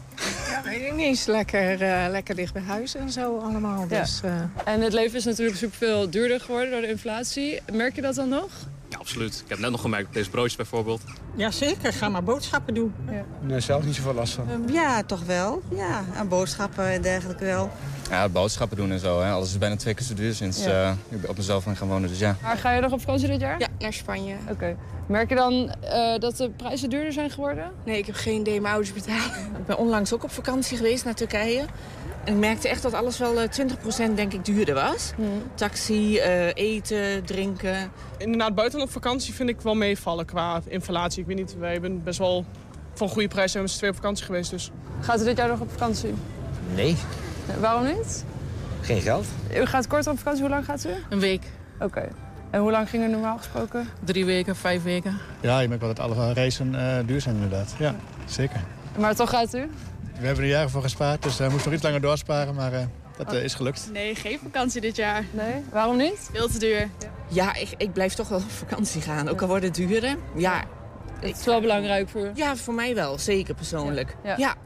Ja, 0.49 0.63
weet 0.65 0.81
ik 0.83 0.95
niet. 0.95 1.27
Lekker, 1.27 1.83
eh, 1.83 2.07
lekker 2.11 2.35
dicht 2.35 2.53
bij 2.53 2.63
huis 2.63 2.95
en 2.95 3.11
zo 3.11 3.39
allemaal. 3.39 3.87
Ja. 3.89 4.01
Dus, 4.01 4.21
eh, 4.25 4.33
En 4.65 4.81
het 4.81 4.93
leven 4.93 5.19
is 5.19 5.25
natuurlijk 5.25 5.59
superveel 5.59 6.11
duurder 6.11 6.41
geworden 6.41 6.71
door 6.71 6.81
de 6.81 6.89
inflatie. 6.89 7.61
Merk 7.73 7.95
je 7.95 8.03
dat 8.03 8.15
dan 8.15 8.29
nog? 8.29 8.51
Ja, 8.89 8.99
absoluut. 8.99 9.41
Ik 9.45 9.49
heb 9.49 9.59
net 9.59 9.71
nog 9.71 9.81
gemerkt, 9.81 10.13
deze 10.15 10.31
broodjes 10.31 10.57
bijvoorbeeld. 10.57 11.03
Jazeker, 11.35 11.93
ga 11.93 12.09
maar 12.09 12.23
boodschappen 12.25 12.75
doen. 12.75 12.95
Nee, 13.41 13.61
zelf 13.61 13.85
niet 13.85 13.95
zoveel 13.95 14.15
last 14.15 14.33
van. 14.35 14.51
Ehm, 14.51 14.73
ja, 14.73 15.03
toch 15.03 15.25
wel. 15.25 15.63
Ja, 15.75 16.05
aan 16.17 16.29
boodschappen 16.29 16.87
en 16.87 17.03
dergelijke 17.03 17.45
wel. 17.45 17.71
Ja, 18.11 18.29
boodschappen 18.29 18.77
doen 18.77 18.91
en 18.91 18.99
zo. 18.99 19.21
Hè. 19.21 19.31
Alles 19.31 19.49
is 19.49 19.59
bijna 19.59 19.77
twee 19.77 19.95
keer 19.95 20.07
zo 20.07 20.15
duur 20.15 20.35
sinds 20.35 20.65
Ja. 20.65 20.97
eh, 21.11 21.19
ik 21.21 21.29
op 21.29 21.37
mezelf 21.37 21.65
ben 21.65 21.77
gaan 21.77 21.89
wonen. 21.89 22.09
Dus 22.09 22.19
ja. 22.19 22.37
Maar 22.43 22.57
ga 22.57 22.73
je 22.73 22.81
nog 22.81 22.93
op 22.93 23.01
vakantie 23.01 23.29
dit 23.29 23.41
jaar? 23.41 23.59
Ja, 23.59 23.67
naar 23.79 23.93
Spanje. 23.93 24.35
Oké. 24.51 24.77
Merk 25.07 25.29
je 25.29 25.35
dan 25.35 25.71
eh, 25.81 26.19
dat 26.19 26.37
de 26.37 26.51
prijzen 26.51 26.91
duurder 26.91 27.13
zijn 27.13 27.31
geworden? 27.31 27.71
Nee, 27.85 27.99
ik 27.99 28.07
heb 28.07 28.15
geen 28.15 28.41
idee. 28.41 28.61
Mijn 28.61 28.75
ouders 28.75 28.95
betalen. 28.95 29.25
ik 29.59 29.67
ben 29.67 29.79
onlangs 29.79 30.13
ook 30.15 30.25
op 30.25 30.31
vakantie 30.31 30.77
geweest 30.77 31.05
naar 31.05 31.15
Turkije. 31.15 31.65
En 32.29 32.35
ik 32.35 32.41
merkte 32.41 32.69
echt 32.69 32.83
dat 32.83 32.93
alles 32.95 33.19
wel 33.19 33.41
eh, 33.41 33.49
20% 34.11 34.15
denk 34.15 34.33
ik 34.33 34.45
duurder 34.45 34.75
was. 34.75 35.13
Taxi, 35.55 36.19
eh, 36.19 36.47
eten, 36.55 37.25
drinken. 37.25 37.91
Inderdaad, 38.19 38.55
buiten 38.55 38.81
op 38.81 38.91
vakantie 38.91 39.35
vind 39.35 39.49
ik 39.49 39.61
wel 39.61 39.75
meevallen 39.75 40.25
qua 40.27 40.61
inflatie. 40.67 41.21
Ik 41.21 41.27
weet 41.27 41.37
niet, 41.37 41.57
wij 41.59 41.73
hebben 41.73 42.03
best 42.03 42.19
wel 42.19 42.45
van 42.95 43.09
goede 43.09 43.29
prijzen 43.29 43.51
zijn 43.51 43.65
we 43.65 43.71
twee 43.71 43.91
op 43.91 43.97
vakantie 43.97 44.25
geweest. 44.25 44.51
Dus. 44.51 44.71
Gaat 45.01 45.21
u 45.21 45.25
dit 45.25 45.37
jaar 45.37 45.49
nog 45.49 45.61
op 45.61 45.71
vakantie? 45.71 46.15
Nee, 46.75 46.97
Nee, 47.49 47.57
waarom 47.61 47.85
niet? 47.85 48.25
geen 48.81 49.01
geld. 49.01 49.27
U 49.55 49.67
gaat 49.67 49.87
kort 49.87 50.07
op 50.07 50.19
vakantie. 50.19 50.41
Hoe 50.43 50.51
lang 50.51 50.65
gaat 50.65 50.85
u? 50.85 50.91
Een 51.09 51.21
week, 51.21 51.43
Oké. 51.81 52.09
En 52.51 52.61
hoe 52.61 52.71
lang 52.71 52.89
ging 52.91 53.05
u 53.05 53.09
normaal 53.09 53.37
gesproken? 53.37 53.89
drie 54.05 54.25
weken, 54.25 54.57
vijf 54.57 54.83
weken. 54.83 55.19
Ja, 55.41 55.61
je 55.61 55.69
merkt 55.69 55.83
wel 55.85 55.95
dat 55.95 56.05
alle 56.05 56.33
reizen 56.33 56.75
eh, 56.75 57.07
duur 57.07 57.21
zijn 57.21 57.35
inderdaad. 57.35 57.75
Ja, 57.79 57.95
zeker. 58.27 58.61
Maar 58.99 59.15
toch 59.15 59.31
gaat 59.31 59.55
u? 59.55 59.71
We 60.19 60.27
hebben 60.27 60.45
er 60.45 60.51
jaren 60.51 60.71
voor 60.71 60.83
gespaard, 60.83 61.23
dus 61.23 61.37
we 61.37 61.43
moesten 61.45 61.65
nog 61.65 61.73
iets 61.73 61.83
langer 61.83 62.01
doorsparen. 62.01 62.55
Maar 62.55 62.73
eh, 62.73 62.85
dat 63.17 63.33
eh, 63.33 63.45
is 63.45 63.55
gelukt. 63.55 63.91
Nee, 63.93 64.15
geen 64.15 64.39
vakantie 64.43 64.81
dit 64.81 64.97
jaar. 64.97 65.25
Nee? 65.31 65.63
Waarom 65.73 65.97
niet? 65.97 66.29
Veel 66.33 66.49
te 66.49 66.59
duur. 66.59 66.89
Ja, 67.29 67.55
ik, 67.55 67.69
ik 67.77 67.93
blijf 67.93 68.15
toch 68.15 68.29
wel 68.29 68.39
op 68.39 68.51
vakantie 68.51 69.01
gaan. 69.01 69.29
Ook 69.29 69.43
al 69.43 69.49
wordt 69.49 69.65
het 69.65 69.75
duurder. 69.75 70.17
Ja, 70.37 70.65
Het 71.21 71.39
is 71.39 71.45
wel 71.45 71.61
belangrijk 71.61 72.09
voor 72.09 72.31
ja, 72.35 72.57
voor 72.57 72.75
mij 72.75 72.95
wel. 72.95 73.19
Zeker 73.19 73.55
persoonlijk. 73.55 74.17
Ja. 74.25 74.37
ja. 74.37 74.57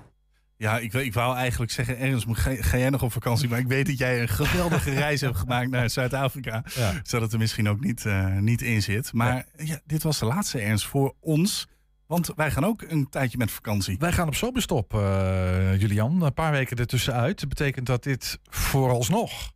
Ja, 0.56 0.78
ik, 0.78 0.92
ik 0.92 1.14
wou 1.14 1.36
eigenlijk 1.36 1.72
zeggen, 1.72 1.98
Ernst, 1.98 2.26
ga, 2.30 2.54
ga 2.54 2.78
jij 2.78 2.90
nog 2.90 3.02
op 3.02 3.12
vakantie? 3.12 3.48
Maar 3.48 3.58
ik 3.58 3.66
weet 3.66 3.86
dat 3.86 3.98
jij 3.98 4.20
een 4.20 4.28
geweldige 4.28 4.90
reis 5.04 5.20
hebt 5.20 5.36
gemaakt 5.36 5.70
naar 5.70 5.90
Zuid-Afrika. 5.90 6.64
Ja. 6.74 6.92
Zodat 7.02 7.22
het 7.22 7.32
er 7.32 7.38
misschien 7.38 7.68
ook 7.68 7.80
niet, 7.80 8.06
eh, 8.06 8.36
niet 8.38 8.62
in 8.62 8.82
zit. 8.82 9.12
Maar 9.12 9.46
ja. 9.56 9.80
dit 9.86 10.02
was 10.02 10.18
de 10.18 10.26
laatste 10.26 10.58
Ernst 10.58 10.86
voor 10.86 11.14
ons. 11.20 11.68
Want 12.12 12.32
wij 12.36 12.50
gaan 12.50 12.64
ook 12.64 12.82
een 12.88 13.08
tijdje 13.08 13.38
met 13.38 13.50
vakantie. 13.50 13.96
Wij 13.98 14.12
gaan 14.12 14.26
op 14.26 14.34
zomerstop, 14.34 14.94
eh, 14.94 15.80
Julian. 15.80 16.22
Een 16.22 16.34
paar 16.34 16.52
weken 16.52 16.76
ertussenuit. 16.76 17.40
Dat 17.40 17.48
betekent 17.48 17.86
dat 17.86 18.02
dit 18.02 18.38
vooralsnog 18.48 19.50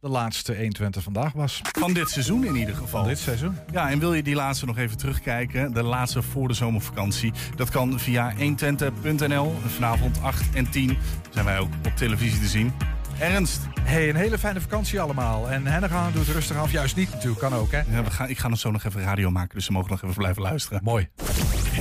de 0.00 0.08
laatste 0.08 0.56
120 0.56 1.02
vandaag 1.02 1.32
was. 1.32 1.60
Van 1.78 1.92
dit 1.92 2.10
seizoen 2.10 2.44
in 2.44 2.56
ieder 2.56 2.74
geval. 2.74 3.00
Van 3.00 3.08
dit 3.08 3.18
seizoen. 3.18 3.56
Ja, 3.72 3.90
en 3.90 3.98
wil 3.98 4.14
je 4.14 4.22
die 4.22 4.34
laatste 4.34 4.66
nog 4.66 4.78
even 4.78 4.96
terugkijken? 4.96 5.72
De 5.72 5.82
laatste 5.82 6.22
voor 6.22 6.48
de 6.48 6.54
zomervakantie. 6.54 7.32
Dat 7.56 7.70
kan 7.70 8.00
via 8.00 8.34
120.nl. 8.36 9.54
Vanavond 9.66 10.22
8 10.22 10.54
en 10.54 10.70
10 10.70 10.98
zijn 11.30 11.44
wij 11.44 11.58
ook 11.58 11.72
op 11.86 11.96
televisie 11.96 12.40
te 12.40 12.46
zien. 12.46 12.72
Ernst. 13.18 13.60
Hey, 13.80 14.08
een 14.08 14.16
hele 14.16 14.38
fijne 14.38 14.60
vakantie 14.60 15.00
allemaal. 15.00 15.50
En 15.50 15.66
Hennegaan 15.66 16.12
doet 16.12 16.26
rustig. 16.26 16.62
Of 16.62 16.72
juist 16.72 16.96
niet 16.96 17.10
natuurlijk, 17.10 17.40
kan 17.40 17.54
ook 17.54 17.70
hè. 17.70 17.78
Ja, 17.78 18.04
we 18.04 18.10
gaan, 18.10 18.28
ik 18.28 18.38
ga 18.38 18.48
nog 18.48 18.58
zo 18.58 18.70
nog 18.70 18.84
even 18.84 19.02
radio 19.02 19.30
maken, 19.30 19.54
dus 19.54 19.64
ze 19.64 19.72
mogen 19.72 19.90
nog 19.90 20.02
even 20.02 20.14
blijven 20.14 20.42
luisteren. 20.42 20.80
Mooi. 20.82 21.08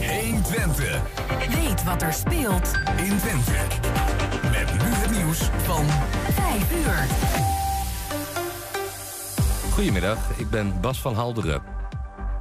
120. 0.05 1.01
Weet 1.49 1.83
wat 1.83 2.01
er 2.01 2.13
speelt 2.13 2.71
in 2.97 3.17
Twente. 3.17 3.51
Met 4.51 4.73
nu 4.73 4.93
het 4.93 5.11
nieuws 5.11 5.39
van 5.63 5.85
5 6.33 6.71
uur. 6.71 7.07
Goedemiddag, 9.73 10.17
ik 10.37 10.49
ben 10.49 10.81
Bas 10.81 11.01
van 11.01 11.15
Halderen. 11.15 11.61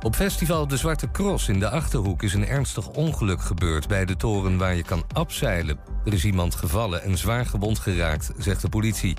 Op 0.02 0.14
festival 0.14 0.66
De 0.66 0.76
Zwarte 0.76 1.10
Cross 1.10 1.48
in 1.48 1.60
de 1.60 1.70
Achterhoek 1.70 2.22
is 2.22 2.34
een 2.34 2.46
ernstig 2.46 2.88
ongeluk 2.88 3.40
gebeurd... 3.40 3.88
bij 3.88 4.04
de 4.04 4.16
toren 4.16 4.58
waar 4.58 4.74
je 4.74 4.82
kan 4.82 5.04
abzeilen. 5.12 5.78
Er 6.04 6.12
is 6.12 6.24
iemand 6.24 6.54
gevallen 6.54 7.02
en 7.02 7.18
zwaar 7.18 7.46
gewond 7.46 7.78
geraakt, 7.78 8.32
zegt 8.38 8.62
de 8.62 8.68
politie. 8.68 9.16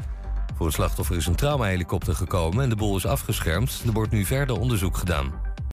Voor 0.56 0.66
het 0.66 0.76
slachtoffer 0.76 1.16
is 1.16 1.26
een 1.26 1.36
traumahelikopter 1.36 2.16
gekomen 2.16 2.64
en 2.64 2.70
de 2.70 2.76
boel 2.76 2.98
is 2.98 3.06
afgeschermd. 3.06 3.84
Er 3.86 3.92
wordt 3.92 4.12
nu 4.12 4.26
verder 4.26 4.60
onderzoek 4.60 4.98
gedaan. 4.98 5.47